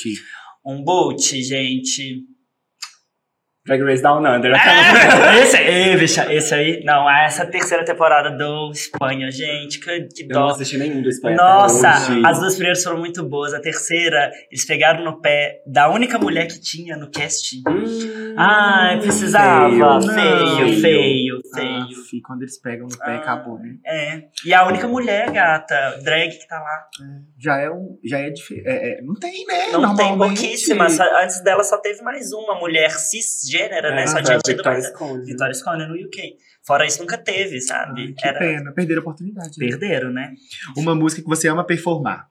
Um 0.65 0.85
boot, 0.85 1.43
gente. 1.43 2.21
Drag 3.65 3.81
Race 3.83 4.03
Down 4.03 4.27
Under. 4.27 4.53
É, 4.55 5.39
esse, 5.43 5.57
ei, 5.57 5.97
bicha, 5.97 6.33
esse 6.35 6.53
aí. 6.53 6.83
Não, 6.85 7.09
essa 7.09 7.47
terceira 7.47 7.85
temporada 7.85 8.31
do 8.37 8.73
Espanha, 8.73 9.31
gente. 9.31 9.79
Que, 9.79 10.01
que 10.09 10.23
Eu 10.25 10.29
não 10.31 10.47
dó. 10.47 10.49
assisti 10.49 10.77
nenhum 10.79 11.01
do 11.01 11.09
Espanha. 11.09 11.37
Nossa, 11.37 12.11
hoje. 12.13 12.23
as 12.27 12.41
duas 12.41 12.55
primeiras 12.55 12.83
foram 12.83 12.99
muito 12.99 13.23
boas. 13.23 13.55
A 13.55 13.61
terceira, 13.61 14.33
eles 14.51 14.65
pegaram 14.65 15.05
no 15.05 15.21
pé 15.21 15.61
da 15.65 15.89
única 15.89 16.19
mulher 16.19 16.49
que 16.49 16.61
tinha 16.61 16.97
no 16.97 17.09
casting. 17.11 17.63
Hum, 17.69 18.35
Ai, 18.37 18.99
precisava. 19.01 19.69
Não. 19.69 20.03
Feio, 20.03 20.81
feio, 20.81 21.41
feio. 21.55 21.83
Ah, 21.83 21.87
fi, 22.11 22.21
quando 22.21 22.43
eles 22.43 22.61
pegam 22.61 22.89
no 22.89 22.99
pé, 22.99 23.13
Ah. 23.13 23.17
acabou, 23.19 23.61
né? 23.61 23.77
É. 23.87 24.23
E 24.45 24.53
a 24.53 24.67
única 24.67 24.89
mulher, 24.89 25.31
gata, 25.31 26.01
drag 26.03 26.31
que 26.37 26.49
tá 26.49 26.59
lá. 26.59 26.87
Já 27.43 27.57
é 27.59 27.69
um. 27.71 27.99
Já 28.05 28.19
é 28.21 28.31
diferente. 28.31 29.03
não 29.03 29.15
tem, 29.15 29.47
né? 29.47 29.67
Não 29.73 29.97
tem 29.97 30.17
pouquíssimas. 30.17 30.93
Só- 30.93 31.23
Antes 31.23 31.43
dela 31.43 31.65
só 31.65 31.77
teve 31.79 32.01
mais 32.03 32.33
uma 32.33 32.55
mulher 32.61 32.91
cisgênera, 32.93 33.91
né? 33.95 34.03
É, 34.05 34.07
Só 34.07 34.13
foi 34.15 34.23
tinha 34.23 34.37
a 34.37 34.41
tido 34.41 34.57
Victoria 34.57 34.79
mais- 34.79 34.87
Scone. 34.93 35.25
Vitória 35.25 35.55
Scone 35.55 35.87
no 35.89 35.95
UK. 36.07 36.37
Fora 36.65 36.87
isso, 36.87 37.01
nunca 37.01 37.19
teve, 37.19 37.55
Ai, 37.57 37.61
sabe? 37.61 38.15
que 38.15 38.29
Era... 38.29 38.39
pena. 38.39 38.73
Perderam 38.73 39.01
a 39.01 39.03
oportunidade. 39.03 39.51
né? 39.59 39.67
Perderam, 39.67 40.11
né? 40.13 40.33
Uma 40.77 40.95
música 40.95 41.21
que 41.21 41.29
você 41.29 41.49
ama 41.49 41.67
performar. 41.67 42.29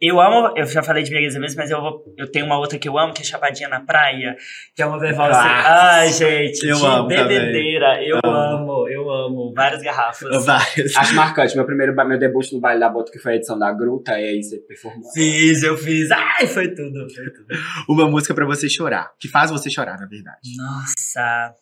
Eu 0.00 0.20
amo, 0.20 0.56
eu 0.56 0.64
já 0.64 0.80
falei 0.80 1.02
de 1.02 1.10
Bigas 1.10 1.34
vezes, 1.34 1.56
mas 1.56 1.72
eu, 1.72 1.80
vou, 1.80 2.04
eu 2.16 2.30
tenho 2.30 2.46
uma 2.46 2.56
outra 2.56 2.78
que 2.78 2.88
eu 2.88 2.96
amo, 2.96 3.12
que 3.12 3.22
é 3.22 3.24
Chapadinha 3.24 3.68
na 3.68 3.80
Praia, 3.80 4.36
que 4.72 4.80
é 4.80 4.86
uma 4.86 4.96
assim. 4.96 5.14
Clássico. 5.16 5.68
Ai, 5.68 6.12
gente, 6.12 6.64
Eu 6.68 6.86
amo 6.86 7.08
bebedeira. 7.08 8.00
Eu 8.04 8.20
Amo. 8.24 8.32
amo, 8.32 8.88
eu 8.88 9.10
amo. 9.10 9.52
Várias 9.52 9.82
garrafas. 9.82 10.46
Várias. 10.46 10.96
Acho 10.96 11.14
marcante. 11.16 11.56
Meu 11.56 11.66
primeiro 11.66 11.96
meu 12.06 12.16
debut 12.18 12.52
no 12.52 12.60
baile 12.60 12.78
da 12.78 12.88
bota, 12.88 13.10
que 13.10 13.18
foi 13.18 13.32
a 13.32 13.36
edição 13.36 13.58
da 13.58 13.72
Gruta, 13.72 14.12
e 14.12 14.24
aí 14.24 14.42
você 14.42 14.58
performou. 14.58 15.10
Fiz, 15.12 15.64
eu 15.64 15.76
fiz. 15.76 16.08
Ai, 16.12 16.46
foi 16.46 16.68
tudo, 16.68 17.06
foi 17.12 17.30
tudo. 17.32 17.46
Uma 17.88 18.08
música 18.08 18.32
pra 18.32 18.46
você 18.46 18.68
chorar. 18.68 19.10
Que 19.18 19.26
faz 19.26 19.50
você 19.50 19.68
chorar, 19.68 19.98
na 19.98 20.06
verdade. 20.06 20.38
Nossa. 20.56 21.54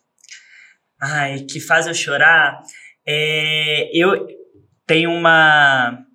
Ai, 1.01 1.39
que 1.39 1.59
faz 1.59 1.87
eu 1.87 1.93
chorar. 1.95 2.61
É, 3.07 3.89
eu 3.93 4.27
tenho 4.85 5.09
uma 5.09 6.05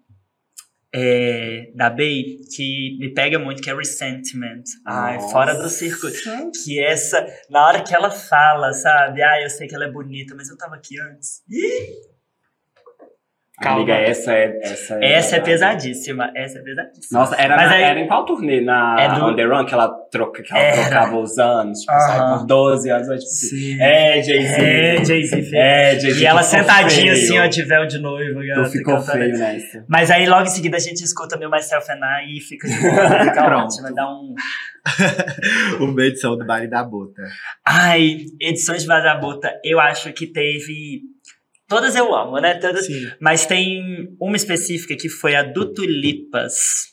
é, 0.95 1.71
da 1.75 1.89
Bey 1.89 2.41
que 2.55 2.99
me 3.01 3.13
pega 3.15 3.39
muito, 3.39 3.63
que 3.63 3.71
é 3.71 3.75
Resentment. 3.75 4.65
Ai, 4.87 5.17
Nossa. 5.17 5.29
fora 5.29 5.55
do 5.55 5.69
circuito. 5.69 6.19
Que 6.65 6.83
essa, 6.85 7.27
na 7.49 7.67
hora 7.67 7.83
que 7.83 7.95
ela 7.95 8.11
fala, 8.11 8.73
sabe? 8.73 9.23
Ah, 9.23 9.41
eu 9.41 9.49
sei 9.49 9.67
que 9.67 9.75
ela 9.75 9.87
é 9.87 9.91
bonita, 9.91 10.35
mas 10.35 10.49
eu 10.49 10.57
tava 10.57 10.77
aqui 10.77 11.01
antes. 11.01 11.43
Ih, 11.51 12.12
Calma. 13.63 13.79
Amiga, 13.79 13.95
essa 13.95 14.33
é. 14.33 14.59
Essa 14.63 14.95
é, 15.01 15.13
essa 15.13 15.37
é 15.37 15.41
pesadíssima, 15.41 16.31
essa 16.35 16.59
é 16.59 16.63
pesadíssima. 16.63 17.21
Nossa, 17.21 17.37
era, 17.41 17.57
na- 17.57 17.71
aí- 17.71 17.83
era 17.83 18.01
em 18.01 18.07
qual 18.07 18.25
turnê? 18.25 18.61
Na 18.61 18.97
É 19.01 19.09
do- 19.15 19.25
On 19.25 19.35
The 19.37 19.45
Run, 19.45 19.65
que 19.65 19.73
ela, 19.75 19.89
troca, 20.11 20.43
que 20.43 20.53
ela 20.53 20.61
Era. 20.63 20.83
trocava 20.83 21.17
os 21.17 21.39
anos, 21.39 21.79
tipo, 21.81 21.93
Aham. 21.93 22.01
sai 22.01 22.39
por 22.39 22.47
12 22.47 22.91
anos, 22.91 23.07
tipo 23.09 23.21
Sim. 23.23 23.81
É, 23.81 24.23
Jay-Z. 24.23 24.63
É, 24.63 25.05
Jay-Z. 25.05 25.51
É, 25.57 25.99
Jay-Z. 26.01 26.21
E 26.23 26.27
ela 26.27 26.41
tu 26.41 26.47
sentadinha 26.47 27.13
feio. 27.15 27.25
assim, 27.25 27.39
ó, 27.39 27.47
de 27.47 27.63
véu 27.63 27.87
de 27.87 27.99
noiva. 27.99 28.41
Tu 28.41 28.47
gata, 28.47 28.65
ficou 28.71 29.01
feio 29.01 29.39
nessa. 29.39 29.85
Mas 29.89 30.11
aí 30.11 30.27
logo 30.27 30.43
em 30.43 30.51
seguida 30.51 30.77
a 30.77 30.81
gente 30.81 31.03
escuta 31.03 31.37
meu 31.39 31.51
Myself 31.51 31.91
and 31.91 32.01
I 32.25 32.39
e 32.39 32.41
fica 32.41 32.69
de 32.69 32.81
boa, 32.81 33.25
fica 33.25 33.45
Pronto. 33.45 33.65
ótimo, 33.67 33.95
dá 33.95 34.09
um... 34.09 34.35
Uma 35.81 36.03
edição 36.05 36.37
do 36.37 36.45
Baile 36.45 36.69
da 36.69 36.83
Bota. 36.83 37.23
Ai, 37.67 38.17
edições 38.41 38.83
de 38.83 38.89
Vazabota, 38.89 39.53
eu 39.65 39.79
acho 39.81 40.13
que 40.13 40.27
teve... 40.27 41.03
Todas 41.73 41.97
eu 41.97 42.15
amo, 42.15 42.39
né? 42.39 42.55
Todas... 42.59 42.85
Sim. 42.85 43.11
Mas 43.19 43.47
tem 43.47 44.15
uma 44.21 44.37
específica 44.37 44.95
que 44.95 45.09
foi 45.09 45.35
a 45.35 45.43
do 45.43 45.73
Tulipas. 45.73 46.92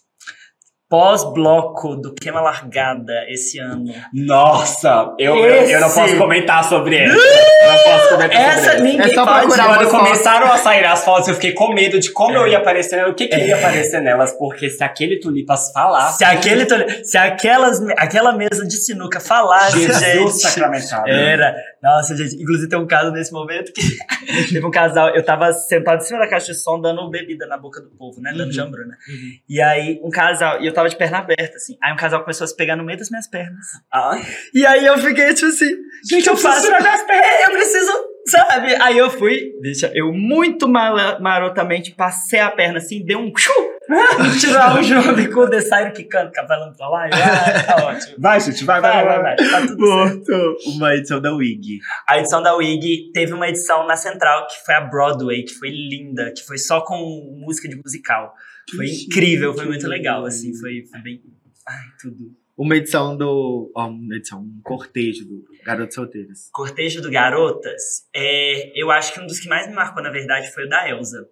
Pós-bloco 0.89 1.95
do 1.95 2.13
Queima 2.15 2.41
Largada 2.41 3.13
esse 3.29 3.59
ano. 3.59 3.85
Nossa, 4.13 5.13
eu, 5.19 5.35
eu, 5.35 5.63
eu 5.69 5.79
não 5.81 5.89
posso 5.91 6.17
comentar 6.17 6.63
sobre 6.63 6.97
ela. 6.97 7.13
Eu 7.13 7.71
não 7.71 7.83
posso 7.83 8.09
comentar 8.09 8.41
Essa 8.41 8.59
sobre 8.61 8.75
ela. 8.77 8.83
ninguém 8.83 9.11
É 9.11 9.13
só 9.13 9.25
pode... 9.25 9.39
procurar 9.47 9.67
Quando 9.77 9.89
fotos. 9.89 10.07
começaram 10.07 10.51
a 10.51 10.57
sair 10.57 10.85
as 10.85 11.05
fotos, 11.05 11.27
eu 11.27 11.35
fiquei 11.35 11.53
com 11.53 11.73
medo 11.73 11.99
de 11.99 12.11
como 12.11 12.31
É. 12.33 12.37
eu 12.37 12.47
ia 12.47 12.57
aparecer 12.57 12.95
nelas, 12.97 13.11
o 13.11 13.15
que, 13.15 13.27
que 13.27 13.37
ia 13.37 13.55
aparecer 13.55 14.01
nelas, 14.01 14.31
porque 14.33 14.69
se 14.69 14.83
aquele 14.83 15.19
Tulipas 15.19 15.71
falasse, 15.71 16.17
Se, 16.17 16.23
aquele, 16.25 16.65
se 17.05 17.17
aquelas, 17.17 17.79
aquela 17.97 18.33
mesa 18.33 18.65
de 18.67 18.75
sinuca 18.75 19.19
falasse, 19.19 19.79
Jesus 19.79 19.99
gente... 19.99 20.31
sacramentado. 20.41 21.07
Era. 21.09 21.55
Nossa, 21.81 22.15
gente. 22.17 22.35
Inclusive 22.41 22.67
tem 22.67 22.77
um 22.79 22.87
caso 22.87 23.11
nesse 23.11 23.31
momento 23.31 23.71
que 23.71 23.81
teve 24.51 24.65
um 24.65 24.71
casal. 24.71 25.09
Eu 25.15 25.23
tava 25.23 25.53
sentado 25.53 26.01
em 26.01 26.05
cima 26.05 26.19
da 26.19 26.27
caixa 26.27 26.47
de 26.51 26.55
som 26.57 26.81
dando 26.81 27.07
bebida 27.09 27.45
na 27.47 27.57
boca 27.57 27.79
do 27.79 27.89
povo, 27.91 28.19
né? 28.21 28.31
Dando 28.31 28.45
Uhum. 28.47 28.51
jambruna. 28.51 28.87
né? 28.89 28.95
Uhum. 29.07 29.29
E 29.47 29.61
aí 29.61 29.99
um 30.03 30.09
casal. 30.09 30.61
E 30.61 30.67
eu 30.67 30.73
tava 30.79 30.89
de 30.89 30.97
perna 30.97 31.17
aberta, 31.19 31.55
assim. 31.55 31.77
Aí 31.83 31.93
um 31.93 31.97
casal 31.97 32.21
começou 32.21 32.45
a 32.45 32.47
se 32.47 32.55
pegar 32.55 32.75
no 32.75 32.83
meio 32.83 32.97
das 32.97 33.09
minhas 33.09 33.27
pernas. 33.29 33.65
Ai, 33.93 34.21
E 34.53 34.65
aí 34.65 34.85
eu 34.85 34.97
fiquei 34.97 35.33
tipo 35.33 35.47
assim. 35.47 35.69
gente, 36.09 36.27
eu 36.27 36.37
faço 36.37 36.63
tirar 36.65 36.81
minhas 36.81 37.01
pernas. 37.03 37.25
É, 37.25 37.45
eu 37.47 37.51
preciso. 37.51 37.91
Sabe? 38.27 38.75
Aí 38.75 38.97
eu 38.97 39.09
fui. 39.09 39.53
Deixa. 39.61 39.91
Eu 39.95 40.13
muito 40.13 40.67
mala- 40.67 41.19
marotamente 41.19 41.91
passei 41.95 42.39
a 42.39 42.51
perna 42.51 42.77
assim, 42.77 43.03
dei 43.03 43.15
um. 43.15 43.31
Chu, 43.35 43.51
tirar 44.39 44.77
o 44.79 44.83
jogo 44.83 45.33
com 45.33 45.39
o 45.41 45.49
The 45.49 45.61
Sairo 45.61 45.93
quicando, 45.93 46.31
cavalando 46.31 46.75
pra 46.77 46.89
lá. 46.89 47.05
Ah, 47.07 47.63
tá 47.63 47.85
ótimo. 47.87 48.15
Vai, 48.19 48.39
gente, 48.39 48.63
vai, 48.65 48.79
Vai, 48.81 49.03
vai, 49.03 49.21
vai. 49.21 49.35
Tá 49.35 49.61
tudo 49.65 49.87
certo. 49.87 50.57
Uma 50.75 50.93
edição 50.95 51.19
da 51.19 51.33
Wig. 51.33 51.79
A 52.07 52.19
edição 52.19 52.41
da 52.43 52.53
Wig 52.55 53.11
teve 53.13 53.33
uma 53.33 53.47
edição 53.49 53.87
na 53.87 53.95
Central, 53.95 54.45
que 54.47 54.63
foi 54.63 54.75
a 54.75 54.81
Broadway, 54.81 55.43
que 55.43 55.53
foi 55.55 55.69
linda, 55.69 56.31
que 56.35 56.45
foi 56.45 56.57
só 56.59 56.81
com 56.81 56.97
música 57.43 57.67
de 57.67 57.77
musical. 57.77 58.33
Foi 58.75 58.87
incrível, 58.87 59.53
foi 59.53 59.65
muito 59.65 59.87
legal, 59.87 60.25
assim, 60.25 60.55
foi, 60.57 60.85
foi 60.89 61.01
bem. 61.01 61.21
Ai, 61.67 61.85
tudo. 62.01 62.35
Uma 62.57 62.75
edição 62.75 63.15
do. 63.15 63.71
Ó, 63.73 63.87
uma 63.87 64.15
edição, 64.15 64.41
um 64.41 64.61
cortejo 64.61 65.25
do 65.25 65.45
Garotos 65.63 65.95
Solteiros. 65.95 66.49
Cortejo 66.51 67.01
do 67.01 67.09
Garotas, 67.09 68.07
é, 68.13 68.77
eu 68.79 68.91
acho 68.91 69.13
que 69.13 69.19
um 69.19 69.25
dos 69.25 69.39
que 69.39 69.47
mais 69.47 69.67
me 69.67 69.73
marcou, 69.73 70.03
na 70.03 70.11
verdade, 70.11 70.51
foi 70.51 70.65
o 70.65 70.69
da 70.69 70.89
Elsa. 70.89 71.25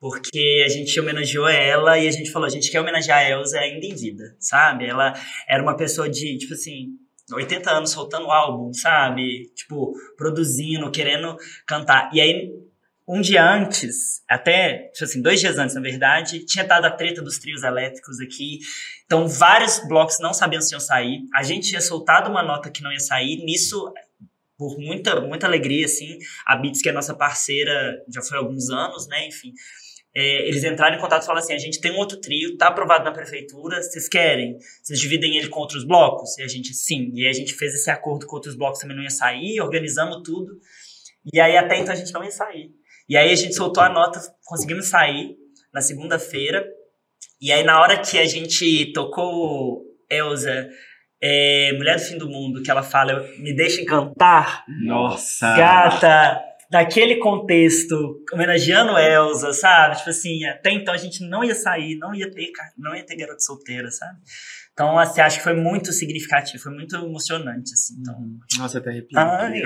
Porque 0.00 0.62
a 0.64 0.68
gente 0.68 0.98
homenageou 0.98 1.48
ela 1.48 1.98
e 1.98 2.06
a 2.06 2.10
gente 2.10 2.30
falou, 2.30 2.46
a 2.46 2.50
gente 2.50 2.70
quer 2.70 2.80
homenagear 2.80 3.18
a 3.18 3.30
Elsa 3.30 3.58
ainda 3.58 3.86
em 3.86 3.94
vida, 3.94 4.36
sabe? 4.38 4.86
Ela 4.86 5.14
era 5.48 5.62
uma 5.62 5.76
pessoa 5.76 6.08
de, 6.08 6.36
tipo 6.38 6.54
assim, 6.54 6.90
80 7.32 7.70
anos 7.70 7.90
soltando 7.90 8.30
álbum, 8.30 8.72
sabe? 8.72 9.50
Tipo, 9.54 9.92
produzindo, 10.16 10.90
querendo 10.90 11.36
cantar. 11.66 12.10
E 12.12 12.20
aí, 12.20 12.50
um 13.06 13.20
dia 13.20 13.44
antes, 13.44 14.22
até, 14.28 14.90
tipo 14.94 15.04
assim, 15.04 15.20
dois 15.20 15.38
dias 15.38 15.58
antes, 15.58 15.74
na 15.74 15.80
verdade, 15.80 16.44
tinha 16.46 16.64
dado 16.64 16.86
a 16.86 16.90
treta 16.90 17.20
dos 17.20 17.38
trios 17.38 17.62
elétricos 17.62 18.18
aqui. 18.20 18.60
Então, 19.04 19.28
vários 19.28 19.86
blocos 19.86 20.16
não 20.20 20.32
sabiam 20.32 20.62
se 20.62 20.74
iam 20.74 20.80
sair. 20.80 21.20
A 21.34 21.42
gente 21.42 21.68
tinha 21.68 21.82
soltado 21.82 22.30
uma 22.30 22.42
nota 22.42 22.70
que 22.70 22.82
não 22.82 22.90
ia 22.90 23.00
sair. 23.00 23.44
Nisso, 23.44 23.92
por 24.56 24.78
muita, 24.78 25.20
muita 25.20 25.46
alegria, 25.46 25.84
assim, 25.84 26.16
a 26.46 26.56
Beats, 26.56 26.80
que 26.80 26.88
é 26.88 26.92
nossa 26.92 27.14
parceira, 27.14 28.02
já 28.08 28.22
foi 28.22 28.38
há 28.38 28.40
alguns 28.40 28.70
anos, 28.70 29.06
né? 29.08 29.26
Enfim. 29.26 29.52
é, 30.14 30.48
eles 30.48 30.62
entraram 30.62 30.96
em 30.96 31.00
contato 31.00 31.22
e 31.22 31.26
falaram 31.26 31.44
assim: 31.44 31.54
a 31.54 31.58
gente 31.58 31.80
tem 31.80 31.90
um 31.92 31.96
outro 31.98 32.20
trio, 32.20 32.56
tá 32.56 32.68
aprovado 32.68 33.04
na 33.04 33.12
prefeitura, 33.12 33.82
vocês 33.82 34.08
querem? 34.08 34.56
Vocês 34.82 35.00
dividem 35.00 35.36
ele 35.36 35.48
com 35.48 35.60
outros 35.60 35.84
blocos? 35.84 36.38
E 36.38 36.42
a 36.42 36.48
gente, 36.48 36.72
sim. 36.72 37.10
E 37.14 37.26
a 37.26 37.32
gente 37.32 37.52
fez 37.54 37.74
esse 37.74 37.90
acordo 37.90 38.26
com 38.26 38.36
outros 38.36 38.54
blocos 38.56 38.78
também 38.80 38.96
não 38.96 39.02
ia 39.02 39.10
sair, 39.10 39.60
organizamos 39.60 40.22
tudo. 40.24 40.58
E 41.32 41.40
aí 41.40 41.56
até 41.56 41.78
então 41.78 41.92
a 41.92 41.96
gente 41.96 42.12
não 42.12 42.22
ia 42.22 42.30
sair. 42.30 42.70
E 43.08 43.16
aí 43.16 43.30
a 43.30 43.34
gente 43.34 43.54
soltou 43.54 43.82
a 43.82 43.88
nota, 43.88 44.20
conseguimos 44.44 44.86
sair 44.86 45.36
na 45.72 45.80
segunda-feira. 45.80 46.64
E 47.40 47.52
aí, 47.52 47.62
na 47.62 47.80
hora 47.80 47.98
que 47.98 48.18
a 48.18 48.26
gente 48.26 48.92
tocou 48.92 49.82
Elza, 50.10 50.68
é, 51.22 51.72
Mulher 51.76 51.96
do 51.96 52.02
Fim 52.02 52.18
do 52.18 52.28
Mundo, 52.28 52.62
que 52.62 52.70
ela 52.70 52.82
fala, 52.82 53.26
me 53.38 53.54
deixa 53.54 53.80
encantar, 53.80 54.64
Nossa. 54.84 55.56
gata, 55.56 56.40
daquele 56.70 57.16
contexto, 57.16 58.22
homenageando 58.32 58.98
Elza, 58.98 59.52
sabe? 59.52 59.96
Tipo 59.96 60.10
assim, 60.10 60.44
até 60.44 60.70
então 60.70 60.94
a 60.94 60.96
gente 60.98 61.26
não 61.28 61.44
ia 61.44 61.54
sair, 61.54 61.96
não 61.96 62.14
ia 62.14 62.30
ter, 62.30 62.50
não 62.76 62.94
ia 62.94 63.04
ter 63.04 63.16
garota 63.16 63.40
solteira, 63.40 63.90
sabe? 63.90 64.18
Então, 64.74 64.98
assim, 64.98 65.20
acho 65.20 65.38
que 65.38 65.44
foi 65.44 65.54
muito 65.54 65.92
significativo, 65.92 66.60
foi 66.60 66.72
muito 66.74 66.96
emocionante, 66.96 67.72
assim. 67.72 67.94
Então, 68.00 68.16
Nossa, 68.58 68.78
até 68.78 68.90
arrepio. 68.90 69.16
ai, 69.16 69.62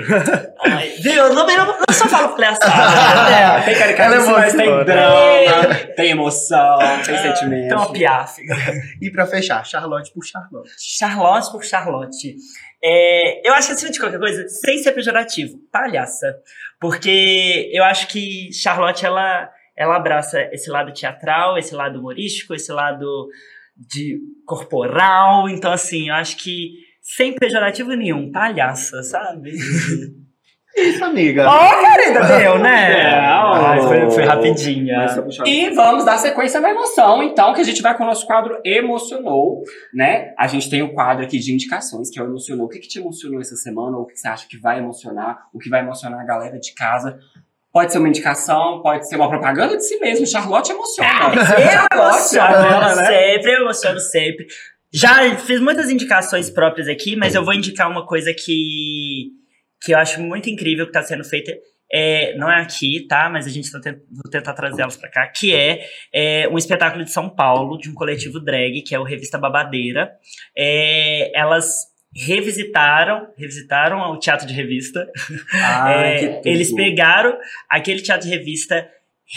ai, 0.63 0.89
viu? 1.01 1.33
Não, 1.33 1.47
não, 1.47 1.77
eu 1.87 1.93
só 1.93 2.07
falo 2.07 2.35
palhaçada. 2.35 2.69
É, 3.59 3.61
tem 3.65 3.75
caricatice, 3.75 4.29
Ela 4.29 4.37
é 4.37 4.41
mas 4.41 4.53
tem 4.53 4.67
emocionante. 4.67 4.85
drama, 4.85 5.75
tem 5.95 6.09
emoção, 6.11 6.77
tem 7.03 7.17
sentimento. 7.17 7.65
Então, 7.65 7.77
uma 7.79 7.91
piafe. 7.91 8.43
E 9.01 9.09
pra 9.09 9.25
fechar, 9.25 9.65
Charlotte 9.65 10.13
por 10.13 10.23
Charlotte. 10.23 10.69
Charlotte 10.77 11.51
por 11.51 11.63
Charlotte. 11.65 12.35
É, 12.83 13.47
eu 13.49 13.53
acho 13.55 13.67
que 13.69 13.73
acima 13.73 13.91
de 13.91 13.99
qualquer 13.99 14.19
coisa, 14.19 14.47
sem 14.47 14.77
ser 14.77 14.91
pejorativo, 14.91 15.57
palhaça. 15.71 16.37
Porque 16.79 17.71
eu 17.73 17.83
acho 17.83 18.07
que 18.09 18.53
Charlotte, 18.53 19.03
ela, 19.03 19.49
ela 19.75 19.95
abraça 19.95 20.39
esse 20.51 20.69
lado 20.69 20.93
teatral, 20.93 21.57
esse 21.57 21.73
lado 21.73 21.97
humorístico, 21.99 22.53
esse 22.53 22.71
lado 22.71 23.27
de 23.79 24.19
corporal. 24.45 25.47
Então, 25.47 25.71
assim, 25.71 26.09
eu 26.09 26.15
acho 26.15 26.37
que 26.37 26.71
sem 27.01 27.33
pejorativo 27.33 27.93
nenhum, 27.93 28.31
palhaça, 28.31 29.01
sabe? 29.03 29.53
Isso, 30.77 31.03
amiga. 31.03 31.45
Ó, 31.49 31.81
querida, 31.81 32.21
deu, 32.25 32.59
né? 32.59 32.99
É, 32.99 33.15
Ai, 33.15 33.81
foi, 33.81 34.11
foi 34.11 34.23
rapidinha. 34.23 35.07
E 35.45 35.69
vamos 35.71 36.05
dar 36.05 36.17
sequência 36.17 36.59
na 36.61 36.69
emoção, 36.69 37.21
então, 37.23 37.53
que 37.53 37.61
a 37.61 37.63
gente 37.63 37.81
vai 37.81 37.97
com 37.97 38.03
o 38.03 38.05
nosso 38.05 38.25
quadro 38.25 38.59
Emocionou, 38.63 39.63
né? 39.93 40.33
A 40.37 40.47
gente 40.47 40.69
tem 40.69 40.81
o 40.81 40.93
quadro 40.93 41.25
aqui 41.25 41.39
de 41.39 41.53
indicações, 41.53 42.09
que 42.09 42.19
é 42.19 42.23
o 42.23 42.27
Emocionou. 42.27 42.67
O 42.67 42.69
que, 42.69 42.79
que 42.79 42.87
te 42.87 42.99
emocionou 42.99 43.41
essa 43.41 43.55
semana? 43.55 43.97
Ou 43.97 44.03
o 44.03 44.05
que 44.05 44.15
você 44.15 44.27
acha 44.27 44.47
que 44.47 44.57
vai 44.57 44.79
emocionar? 44.79 45.47
O 45.53 45.59
que 45.59 45.69
vai 45.69 45.81
emocionar 45.81 46.21
a 46.21 46.25
galera 46.25 46.59
de 46.59 46.73
casa? 46.73 47.19
Pode 47.71 47.91
ser 47.91 47.99
uma 47.99 48.09
indicação, 48.09 48.81
pode 48.81 49.07
ser 49.07 49.15
uma 49.15 49.29
propaganda 49.29 49.77
de 49.77 49.83
si 49.85 49.99
mesmo. 49.99 50.25
Charlotte 50.25 50.71
emociona. 50.71 51.09
Eu 51.35 51.45
Charlotte, 51.45 52.39
adora, 52.39 52.67
emociono 52.87 52.95
né? 52.95 53.05
sempre, 53.05 53.51
eu 53.51 53.61
emociono 53.61 53.99
sempre. 53.99 54.47
Já 54.91 55.37
fiz 55.37 55.59
muitas 55.61 55.89
indicações 55.89 56.49
próprias 56.49 56.87
aqui, 56.87 57.15
mas 57.15 57.35
eu 57.35 57.45
vou 57.45 57.53
indicar 57.53 57.89
uma 57.89 58.05
coisa 58.07 58.33
que, 58.33 59.27
que 59.83 59.93
eu 59.93 59.97
acho 59.99 60.19
muito 60.21 60.49
incrível 60.49 60.85
que 60.85 60.89
está 60.89 61.03
sendo 61.03 61.23
feita. 61.23 61.51
É, 61.91 62.35
não 62.37 62.51
é 62.51 62.61
aqui, 62.61 63.05
tá? 63.07 63.29
Mas 63.29 63.45
a 63.45 63.49
gente 63.49 63.71
tá 63.71 63.79
tent- 63.79 64.01
vou 64.11 64.29
tentar 64.31 64.53
trazer 64.53 64.81
elas 64.81 64.95
pra 64.97 65.09
cá, 65.09 65.27
que 65.27 65.53
é, 65.55 65.79
é 66.13 66.47
um 66.49 66.57
espetáculo 66.57 67.03
de 67.03 67.11
São 67.11 67.29
Paulo, 67.29 67.77
de 67.77 67.89
um 67.89 67.93
coletivo 67.93 68.39
drag, 68.39 68.81
que 68.83 68.93
é 68.95 68.99
o 68.99 69.03
Revista 69.03 69.37
Babadeira. 69.37 70.09
É, 70.57 71.31
elas 71.39 71.67
revisitaram, 72.15 73.27
revisitaram 73.37 74.11
o 74.11 74.19
teatro 74.19 74.47
de 74.47 74.53
revista. 74.53 75.07
Ai, 75.53 76.25
É, 76.25 76.41
eles 76.45 76.73
pegaram 76.73 77.37
aquele 77.69 78.01
teatro 78.01 78.27
de 78.27 78.35
revista, 78.35 78.87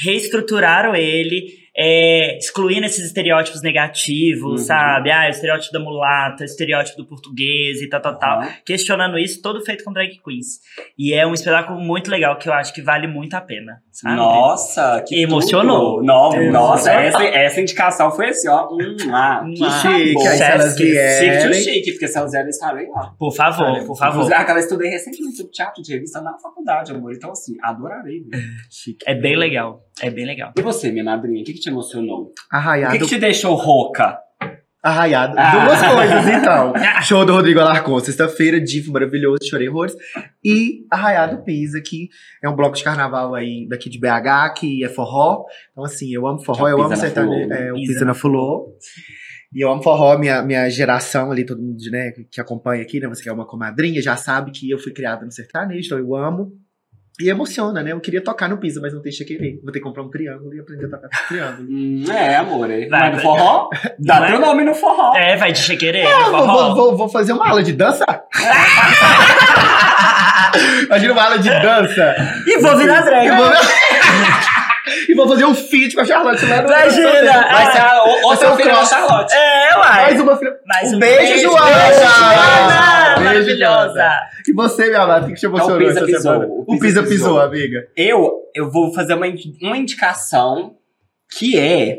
reestruturaram 0.05 0.95
ele, 0.95 1.47
é, 1.77 2.37
excluindo 2.37 2.85
esses 2.87 3.07
estereótipos 3.07 3.63
negativos, 3.63 4.61
Uhum. 4.61 4.67
sabe? 4.67 5.11
Ah, 5.11 5.27
o 5.27 5.31
estereótipo 5.31 5.73
da 5.73 5.81
mulata, 5.81 6.43
o 6.43 6.45
estereótipo 6.45 6.99
do 6.99 7.07
português 7.07 7.81
e 7.81 7.89
tal, 7.89 8.01
tal, 8.01 8.19
tal. 8.19 8.39
Aham. 8.41 8.49
Questionando 8.65 9.19
isso, 9.19 9.41
todo 9.41 9.65
feito 9.65 9.83
com 9.85 9.93
drag 9.93 10.11
queens. 10.23 10.61
E 10.99 11.15
é 11.15 11.27
um 11.27 11.33
espetáculo 11.33 11.81
muito 11.81 12.11
legal 12.11 12.37
que 12.39 12.49
eu 12.49 12.53
acho 12.53 12.75
que 12.75 12.83
vale 12.83 13.07
muito 13.07 13.35
a 13.35 13.41
pena, 13.41 13.83
sabe? 13.91 14.17
Nossa, 14.17 15.03
que 15.07 15.21
Emocionou. 15.23 15.95
tudo. 15.97 16.05
Não, 16.07 16.27
Emocionou. 16.35 16.53
nossa, 16.53 16.93
essa, 16.93 17.25
essa 17.25 17.61
indicação 17.61 18.11
foi 18.11 18.29
assim, 18.29 18.49
ó. 18.49 18.69
Hum, 18.73 18.97
ah, 19.13 19.43
que. 19.47 19.57
Chique, 19.71 20.27
aí 20.29 20.37
se 20.37 20.43
elas 20.43 20.77
Chique, 20.77 21.55
Chique 21.55 21.93
porque 21.93 22.09
se 22.09 22.19
elas 22.19 22.31
vierem 22.33 22.51
estarem 22.51 22.91
lá. 22.91 23.15
Por 23.19 23.35
favor, 23.35 23.85
por 23.87 23.97
favor. 23.97 24.13
Inclusive, 24.17 24.35
aquela 24.35 24.59
estudei 24.61 24.91
recentemente 24.91 25.37
sobre 25.37 25.53
teatro 25.53 25.83
de 25.83 25.93
revista 25.95 26.21
na 26.21 26.37
faculdade, 26.39 26.93
amor. 26.93 27.13
Então, 27.15 27.31
assim, 27.31 27.55
adorarei. 27.63 28.23
Chique. 28.71 29.05
É 29.07 29.15
bem 29.15 29.37
legal, 29.37 29.83
é 30.01 30.11
bem 30.11 30.25
legal. 30.25 30.53
E 30.57 30.63
você, 30.63 30.91
minha 30.91 31.05
madrinha, 31.05 31.43
o 31.43 31.45
que, 31.45 31.53
que 31.53 31.61
te 31.61 31.69
emocionou? 31.69 32.27
O 32.27 32.33
Arraiado. 32.51 32.93
que, 32.93 32.99
que 33.01 33.09
te 33.09 33.19
deixou 33.19 33.55
rouca? 33.55 34.19
Arraiado. 34.83 35.35
Ah. 35.39 35.65
Duas 35.65 35.81
coisas, 35.81 36.27
então. 36.27 36.73
Show 37.07 37.25
do 37.25 37.33
Rodrigo 37.33 37.61
Alarcon, 37.61 38.01
sexta-feira, 38.01 38.61
divo 38.61 38.93
maravilhoso, 38.93 39.39
chorei 39.49 39.69
horrores. 39.69 39.95
E 40.45 40.85
Arraiado 40.91 41.45
Pisa, 41.45 41.81
que 41.81 42.09
é 42.43 42.49
um 42.49 42.57
bloco 42.57 42.77
de 42.77 42.83
carnaval 42.83 43.33
aí 43.33 43.69
daqui 43.69 43.89
de 43.89 44.01
BH, 44.01 44.55
que 44.57 44.85
é 44.85 44.89
forró. 44.89 45.45
Então, 45.71 45.85
assim, 45.85 46.13
eu 46.13 46.27
amo 46.27 46.43
forró, 46.45 46.67
É 46.67 46.75
o 46.75 46.79
eu 46.79 46.83
amo 46.83 46.97
sertanejo. 46.97 47.49
Fulô. 47.49 47.55
É, 47.55 47.73
o 47.73 47.77
Pisa 47.77 47.93
Pisa 47.93 48.05
na 48.05 48.15
Fulô. 48.15 48.77
E 49.55 49.61
eu 49.61 49.71
amo 49.71 49.83
forró, 49.83 50.19
minha, 50.19 50.43
minha 50.43 50.69
geração 50.69 51.31
ali, 51.31 51.47
todo 51.47 51.63
mundo 51.63 51.79
né, 51.93 52.11
que 52.29 52.41
acompanha 52.41 52.83
aqui, 52.83 52.99
né? 52.99 53.07
Você 53.07 53.23
que 53.23 53.29
é 53.29 53.33
uma 53.33 53.47
comadrinha, 53.47 54.03
já 54.03 54.17
sabe 54.17 54.51
que 54.51 54.69
eu 54.69 54.79
fui 54.79 54.93
criada 54.93 55.25
no 55.25 55.31
sertanejo, 55.31 55.87
então 55.87 55.99
eu 55.99 56.17
amo. 56.17 56.53
E 57.21 57.29
emociona, 57.29 57.83
né? 57.83 57.93
Eu 57.93 58.01
queria 58.01 58.23
tocar 58.25 58.49
no 58.49 58.57
Pisa, 58.59 58.81
mas 58.81 58.93
não 58.95 59.01
deixa 59.03 59.23
querer. 59.25 59.61
Vou 59.63 59.71
ter 59.71 59.79
que 59.81 59.85
comprar 59.85 60.03
um 60.03 60.09
triângulo 60.09 60.55
e 60.55 60.61
aprender 60.61 60.87
a 60.87 60.89
tocar 60.89 61.09
com 61.09 61.27
triângulo. 61.29 61.69
Hum, 61.71 62.05
é, 62.11 62.37
amor. 62.37 62.71
É. 62.71 62.89
Vai, 62.89 63.01
Vai 63.01 63.13
no 63.13 63.19
forró? 63.21 63.69
Dá 63.99 64.19
Vai. 64.21 64.31
teu 64.33 64.41
nome 64.41 64.65
no 64.65 64.75
forró. 64.75 65.15
É, 65.15 65.37
vai 65.37 65.53
de 65.53 65.59
chequerê, 65.59 66.05
Ah, 66.07 66.25
no 66.27 66.31
vou, 66.31 66.41
forró. 66.41 66.53
vou, 66.53 66.75
vou, 66.75 66.97
vou 66.97 67.09
fazer 67.11 67.33
uma 67.35 67.49
aula 67.49 67.63
de 67.63 67.73
dança? 67.75 68.05
Imagina 70.87 71.13
uma 71.13 71.23
aula 71.25 71.39
de 71.39 71.49
dança. 71.51 72.15
E 72.47 72.59
vou 72.61 72.77
virar 72.77 73.03
drag. 73.03 73.29
E 75.09 75.15
vou, 75.15 75.29
fazer 75.29 75.45
um 75.45 75.55
feat 75.55 75.95
com 75.95 76.01
a 76.01 76.05
Charlotte 76.05 76.45
Imagina! 76.45 77.43
Vai 77.43 77.73
ser 77.73 77.79
a, 77.79 78.03
o- 78.03 78.07
Vai 78.07 78.23
outra 78.25 78.57
filha 78.57 78.73
da. 78.75 78.85
Charlotte. 78.85 79.33
É, 79.33 79.77
uai. 79.79 80.03
Mais 80.03 80.21
uma 80.21 80.37
filha. 80.37 80.57
Mais 80.67 80.93
um 80.93 80.99
beijo, 80.99 81.19
beijo, 81.35 81.43
Joana! 81.51 81.67
beijo, 81.67 82.01
Joana! 82.01 83.21
Maravilhosa! 83.25 84.11
E 84.49 84.53
você, 84.53 84.87
minha 84.89 85.03
amada, 85.03 85.27
o 85.27 85.29
que 85.29 85.35
te 85.35 85.47
emocionou 85.47 85.79
Pisa 85.79 85.91
essa 85.93 86.07
pisou, 86.07 86.21
semana? 86.33 86.47
o 86.49 86.79
Pisa 86.79 87.03
pisou. 87.03 87.05
pisou, 87.05 87.41
amiga. 87.41 87.87
Eu, 87.97 88.31
eu 88.55 88.71
vou 88.71 88.93
fazer 88.93 89.15
uma, 89.15 89.27
uma 89.63 89.77
indicação 89.77 90.75
que 91.39 91.59
é, 91.59 91.99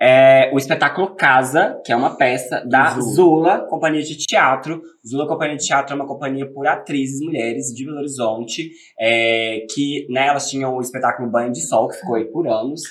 é 0.00 0.50
o 0.52 0.58
espetáculo 0.58 1.14
Casa, 1.14 1.80
que 1.84 1.90
é 1.92 1.96
uma 1.96 2.16
peça 2.16 2.62
da 2.68 2.90
Zula. 2.90 3.02
Zula, 3.14 3.66
Companhia 3.68 4.02
de 4.02 4.16
Teatro. 4.16 4.82
Zula 5.06 5.26
Companhia 5.26 5.56
de 5.56 5.64
Teatro 5.66 5.92
é 5.92 5.96
uma 5.96 6.06
companhia 6.06 6.50
por 6.52 6.66
atrizes 6.66 7.20
mulheres 7.20 7.66
de 7.74 7.84
Belo 7.84 7.98
Horizonte, 7.98 8.70
é, 9.00 9.64
que 9.74 10.06
né, 10.10 10.26
elas 10.26 10.50
tinham 10.50 10.76
o 10.76 10.80
espetáculo 10.80 11.30
Banho 11.30 11.50
de 11.52 11.60
Sol, 11.66 11.88
que 11.88 11.96
ficou 11.96 12.16
aí 12.16 12.24
por 12.26 12.46
anos, 12.46 12.82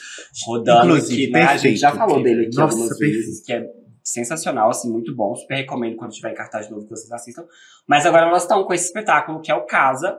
rodando 0.47 0.85
Inclusive, 0.95 1.23
aqui, 1.23 1.31
né? 1.33 1.43
A 1.43 1.57
gente 1.57 1.77
já 1.77 1.91
perfeito, 1.91 2.09
falou 2.09 2.23
dele 2.23 2.47
aqui 2.47 2.55
Nossa, 2.57 2.73
algumas 2.73 2.89
perfeito. 2.97 3.13
vezes, 3.13 3.45
que 3.45 3.53
é 3.53 3.65
sensacional, 4.03 4.69
assim, 4.69 4.91
muito 4.91 5.15
bom. 5.15 5.33
Super 5.35 5.55
recomendo 5.55 5.95
quando 5.97 6.11
tiver 6.11 6.31
em 6.31 6.35
cartaz 6.35 6.65
de 6.67 6.71
novo 6.71 6.83
que 6.85 6.89
vocês 6.89 7.11
assistam. 7.11 7.43
Mas 7.87 8.05
agora 8.05 8.27
elas 8.27 8.43
estão 8.43 8.63
com 8.63 8.73
esse 8.73 8.85
espetáculo 8.85 9.41
que 9.41 9.51
é 9.51 9.55
o 9.55 9.65
Casa. 9.65 10.17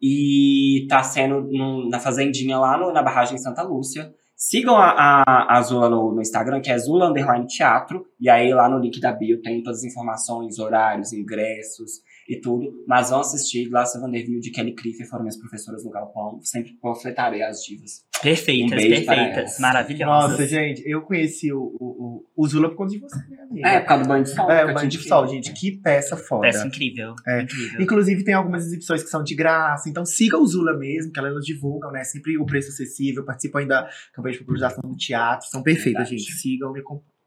E 0.00 0.86
tá 0.88 1.02
sendo 1.02 1.40
num- 1.42 1.88
na 1.88 1.98
fazendinha 1.98 2.56
lá 2.58 2.78
no- 2.78 2.92
na 2.92 3.02
barragem 3.02 3.36
Santa 3.38 3.62
Lúcia. 3.62 4.12
Sigam 4.40 4.76
a, 4.76 4.94
a, 5.26 5.58
a 5.58 5.62
Zula 5.62 5.90
no, 5.90 6.14
no 6.14 6.22
Instagram, 6.22 6.60
que 6.60 6.70
é 6.70 6.78
Zula 6.78 7.10
Underline 7.10 7.48
Teatro. 7.48 8.06
E 8.20 8.30
aí 8.30 8.54
lá 8.54 8.68
no 8.68 8.78
link 8.78 9.00
da 9.00 9.12
bio 9.12 9.42
tem 9.42 9.64
todas 9.64 9.80
as 9.80 9.84
informações, 9.84 10.60
horários, 10.60 11.12
ingressos 11.12 12.00
e 12.28 12.36
tudo. 12.40 12.84
Mas 12.86 13.08
vão 13.08 13.20
assistir 13.20 13.68
Glácia 13.68 13.98
Vanderbilt 13.98 14.42
de 14.42 14.50
Kelly 14.50 14.74
Cliffer, 14.74 15.08
foram 15.08 15.22
minhas 15.22 15.36
professoras 15.38 15.82
no 15.84 15.90
Galpão. 15.90 16.38
Sempre 16.42 16.72
panfletarei 16.80 17.42
as 17.42 17.64
divas. 17.64 18.04
Perfeitas, 18.20 18.72
Um 18.72 18.88
perfeitas, 18.88 19.58
maravilhosas. 19.60 20.30
Nossa, 20.32 20.46
gente, 20.46 20.82
eu 20.84 21.02
conheci 21.02 21.52
o, 21.52 21.60
o, 21.80 22.24
o, 22.36 22.48
Zula 22.48 22.68
por 22.68 22.76
conta 22.76 22.90
de 22.90 22.98
você, 22.98 23.16
né, 23.28 23.38
amiga? 23.48 23.68
É, 23.68 23.80
por 23.80 23.86
causa 23.86 24.02
do 24.02 24.08
banho 24.08 24.24
de 24.24 24.30
sol. 24.30 24.50
É, 24.50 24.64
o 24.64 24.74
Banho 24.74 24.88
de. 24.88 24.98
Sol, 24.98 25.28
gente. 25.28 25.52
Que 25.52 25.72
peça 25.72 26.16
foda. 26.16 26.42
Peça 26.42 26.66
incrível, 26.66 27.14
É. 27.26 27.42
incrível. 27.42 27.80
Inclusive, 27.80 28.24
tem 28.24 28.34
algumas 28.34 28.66
exibições 28.66 29.02
que 29.02 29.08
são 29.08 29.22
de 29.22 29.34
graça. 29.34 29.88
Então, 29.88 30.04
siga 30.04 30.36
o 30.36 30.44
Zula 30.46 30.76
mesmo, 30.76 31.12
que 31.12 31.18
elas 31.18 31.44
divulgam, 31.44 31.92
né? 31.92 32.02
Sempre 32.04 32.36
o 32.36 32.44
preço 32.44 32.70
acessível. 32.70 33.24
Participam 33.24 33.60
ainda 33.60 33.82
da 33.82 33.90
campanha 34.12 34.32
de 34.32 34.38
popularização 34.40 34.90
do 34.90 34.96
teatro. 34.96 35.48
São 35.48 35.62
perfeitas, 35.62 36.08
Verdade. 36.08 36.18
gente. 36.18 36.32
Sigam 36.32 36.76
e 36.76 36.80
acompanhem. 36.80 37.17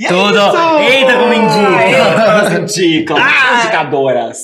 E 0.00 0.04
é 0.04 0.08
Tudo. 0.08 0.38
isso! 0.38 0.78
Eita, 0.78 1.14
como 1.18 1.32
indica. 1.32 1.82
Elas 1.82 2.52
indicam, 2.52 3.16
Ah! 3.16 3.60
indicadoras. 3.62 4.38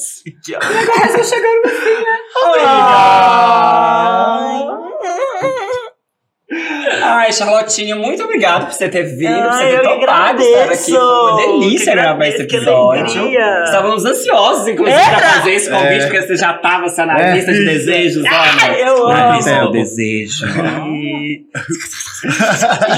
Ai, 7.03 7.33
Charlotinha, 7.33 7.97
muito 7.97 8.23
obrigado 8.25 8.67
por 8.67 8.73
você 8.75 8.89
ter 8.89 9.03
vindo, 9.05 9.35
por 9.35 9.53
você 9.53 9.63
Ai, 9.65 9.71
ter 9.71 9.83
topado 9.83 10.43
estar 10.43 10.65
aqui. 10.65 10.91
Foi 10.91 10.99
uma 10.99 11.37
delícia 11.37 11.93
Que 11.93 11.99
gravar 12.01 12.27
esse 12.29 12.43
episódio. 12.43 13.33
Estávamos 13.65 14.05
ansiosos, 14.05 14.69
inclusive, 14.69 14.99
Era? 15.01 15.17
pra 15.17 15.31
fazer 15.31 15.51
esse 15.53 15.71
convite, 15.71 15.93
É. 16.03 16.07
porque 16.07 16.23
você 16.23 16.37
já 16.37 16.55
estava 16.57 16.87
assim, 16.87 17.05
na 17.05 17.19
É. 17.19 17.33
lista 17.35 17.53
de 17.53 17.65
desejos, 17.65 18.25
olha. 18.25 18.79
eu 18.79 19.09
Na 19.09 19.27
amo. 19.29 19.37
lista 19.37 19.61
do 19.61 19.71
desejo. 19.73 20.47
E... 20.47 21.45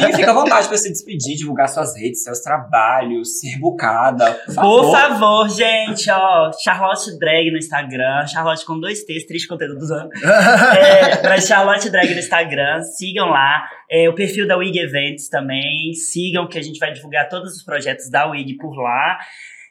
e 0.08 0.16
fica 0.16 0.30
à 0.30 0.34
vontade 0.34 0.68
para 0.68 0.76
se 0.76 0.90
despedir, 0.90 1.36
divulgar 1.36 1.68
suas 1.68 1.96
redes, 1.96 2.22
seus 2.22 2.40
trabalhos, 2.40 3.40
ser 3.40 3.58
bucada. 3.58 4.32
Por 4.46 4.54
favor. 4.54 4.82
Por 4.86 4.92
favor, 4.92 5.48
gente, 5.48 6.10
ó, 6.10 6.50
Charlotte 6.62 7.18
Drag 7.18 7.50
no 7.50 7.58
Instagram, 7.58 8.26
Charlotte 8.26 8.64
com 8.64 8.78
dois 8.78 9.02
T's, 9.04 9.26
triste 9.26 9.48
conteúdo 9.48 9.78
dos 9.78 9.90
anos. 9.90 10.10
É, 10.76 11.16
pra 11.16 11.40
Charlotte 11.40 11.88
Drag 11.90 12.12
no 12.12 12.18
Instagram, 12.18 12.82
sigam 12.82 13.28
lá, 13.28 13.45
É, 13.90 14.08
o 14.08 14.14
perfil 14.14 14.46
da 14.46 14.56
WIG 14.56 14.78
Events 14.78 15.28
também. 15.28 15.92
Sigam 15.94 16.48
que 16.48 16.58
a 16.58 16.62
gente 16.62 16.78
vai 16.78 16.92
divulgar 16.92 17.28
todos 17.28 17.56
os 17.56 17.62
projetos 17.62 18.10
da 18.10 18.28
WIG 18.30 18.56
por 18.56 18.74
lá. 18.76 19.18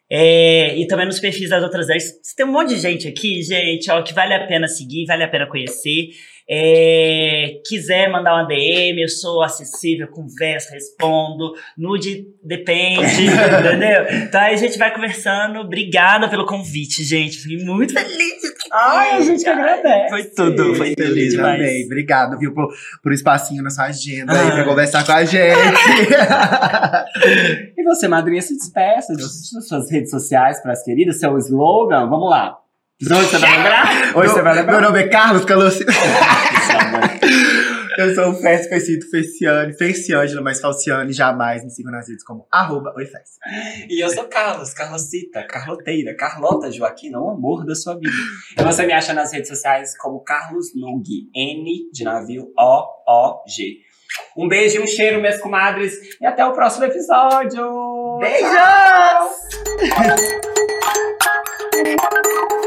É, 0.09 0.77
e 0.77 0.85
também 0.87 1.05
nos 1.05 1.19
perfis 1.19 1.49
das 1.49 1.63
outras 1.63 1.87
10. 1.87 2.21
Tem 2.35 2.45
um 2.45 2.51
monte 2.51 2.69
de 2.69 2.79
gente 2.79 3.07
aqui, 3.07 3.41
gente, 3.41 3.89
ó, 3.89 4.01
que 4.01 4.13
vale 4.13 4.33
a 4.33 4.45
pena 4.45 4.67
seguir, 4.67 5.05
vale 5.05 5.23
a 5.23 5.27
pena 5.27 5.47
conhecer. 5.47 6.09
É, 6.47 7.59
quiser 7.65 8.09
mandar 8.11 8.35
uma 8.35 8.43
DM, 8.47 9.01
eu 9.01 9.09
sou 9.09 9.41
acessível, 9.41 10.07
converso, 10.07 10.71
respondo. 10.73 11.53
Nude 11.77 12.25
depende, 12.43 13.01
entendeu? 13.25 14.05
Então 14.23 14.41
aí 14.41 14.53
a 14.53 14.57
gente 14.57 14.77
vai 14.77 14.93
conversando. 14.93 15.59
Obrigada 15.59 16.29
pelo 16.29 16.45
convite, 16.45 17.03
gente. 17.03 17.37
Fiquei 17.39 17.65
muito 17.65 17.93
feliz. 17.93 18.35
Ai, 18.71 19.11
a 19.11 19.21
gente 19.21 19.47
agradece. 19.47 20.09
Foi 20.09 20.23
tudo, 20.25 20.75
foi 20.75 20.95
tudo 20.95 21.07
Feliz 21.07 21.31
demais. 21.31 21.57
também. 21.59 21.85
Obrigado, 21.85 22.37
viu, 22.37 22.53
por, 22.53 22.67
por 23.01 23.13
espacinho 23.13 23.63
na 23.63 23.69
sua 23.69 23.85
agenda 23.85 24.33
aí 24.33 24.49
Ah. 24.49 24.51
pra 24.51 24.63
conversar 24.65 25.05
com 25.05 25.11
a 25.13 25.23
gente. 25.25 25.55
E 27.77 27.83
você, 27.83 28.07
madrinha, 28.07 28.41
se 28.41 28.55
despeça 28.55 29.13
de 29.15 29.23
de 29.25 29.67
suas 29.67 29.89
redes 29.91 30.09
sociais 30.09 30.61
para 30.61 30.71
as 30.73 30.83
queridas, 30.83 31.19
seu 31.19 31.37
slogan. 31.37 32.07
Vamos 32.09 32.29
lá. 32.29 32.57
Hoje 33.03 33.25
você 33.25 33.37
vai 33.39 33.57
lembrar? 33.57 34.15
Hoje 34.15 34.29
você 34.29 34.41
vai 34.41 34.53
Meu 34.53 34.63
lembrar? 34.63 34.81
nome 34.81 34.99
é 35.01 35.07
Carlos 35.09 35.43
Calossi. 35.43 35.83
Eu 37.97 38.15
sou 38.15 38.29
o 38.31 38.33
Fes 38.35 38.67
Fecito 38.67 39.09
Feciane, 39.09 39.73
Feciângela, 39.73 40.41
mas 40.41 40.59
Falciane, 40.59 41.11
jamais 41.13 41.63
me 41.63 41.69
sigam 41.71 41.91
nas 41.91 42.07
redes 42.09 42.25
como 42.25 42.45
arroba. 42.51 42.93
E 43.89 44.03
eu 44.03 44.09
sou 44.09 44.25
Carlos, 44.25 44.73
Carlosita, 44.73 45.47
Carloteira, 45.47 46.13
Carlota 46.13 46.69
Joaquina, 46.69 47.21
o 47.21 47.29
amor 47.29 47.65
da 47.65 47.73
sua 47.73 47.95
vida. 47.95 48.11
E 48.59 48.63
você 48.63 48.85
me 48.85 48.91
acha 48.91 49.13
nas 49.13 49.31
redes 49.31 49.47
sociais 49.47 49.97
como 49.97 50.21
Carlos 50.25 50.73
Lug, 50.75 51.05
N 51.33 51.89
de 51.89 52.03
navio, 52.03 52.51
O-O-G. 52.57 53.77
Um 54.37 54.49
beijo 54.49 54.75
e 54.75 54.83
um 54.83 54.87
cheiro, 54.87 55.21
minhas 55.21 55.39
comadres, 55.39 55.93
e 56.19 56.25
até 56.25 56.45
o 56.45 56.51
próximo 56.51 56.83
episódio! 56.83 58.19
Beijos! 58.19 58.51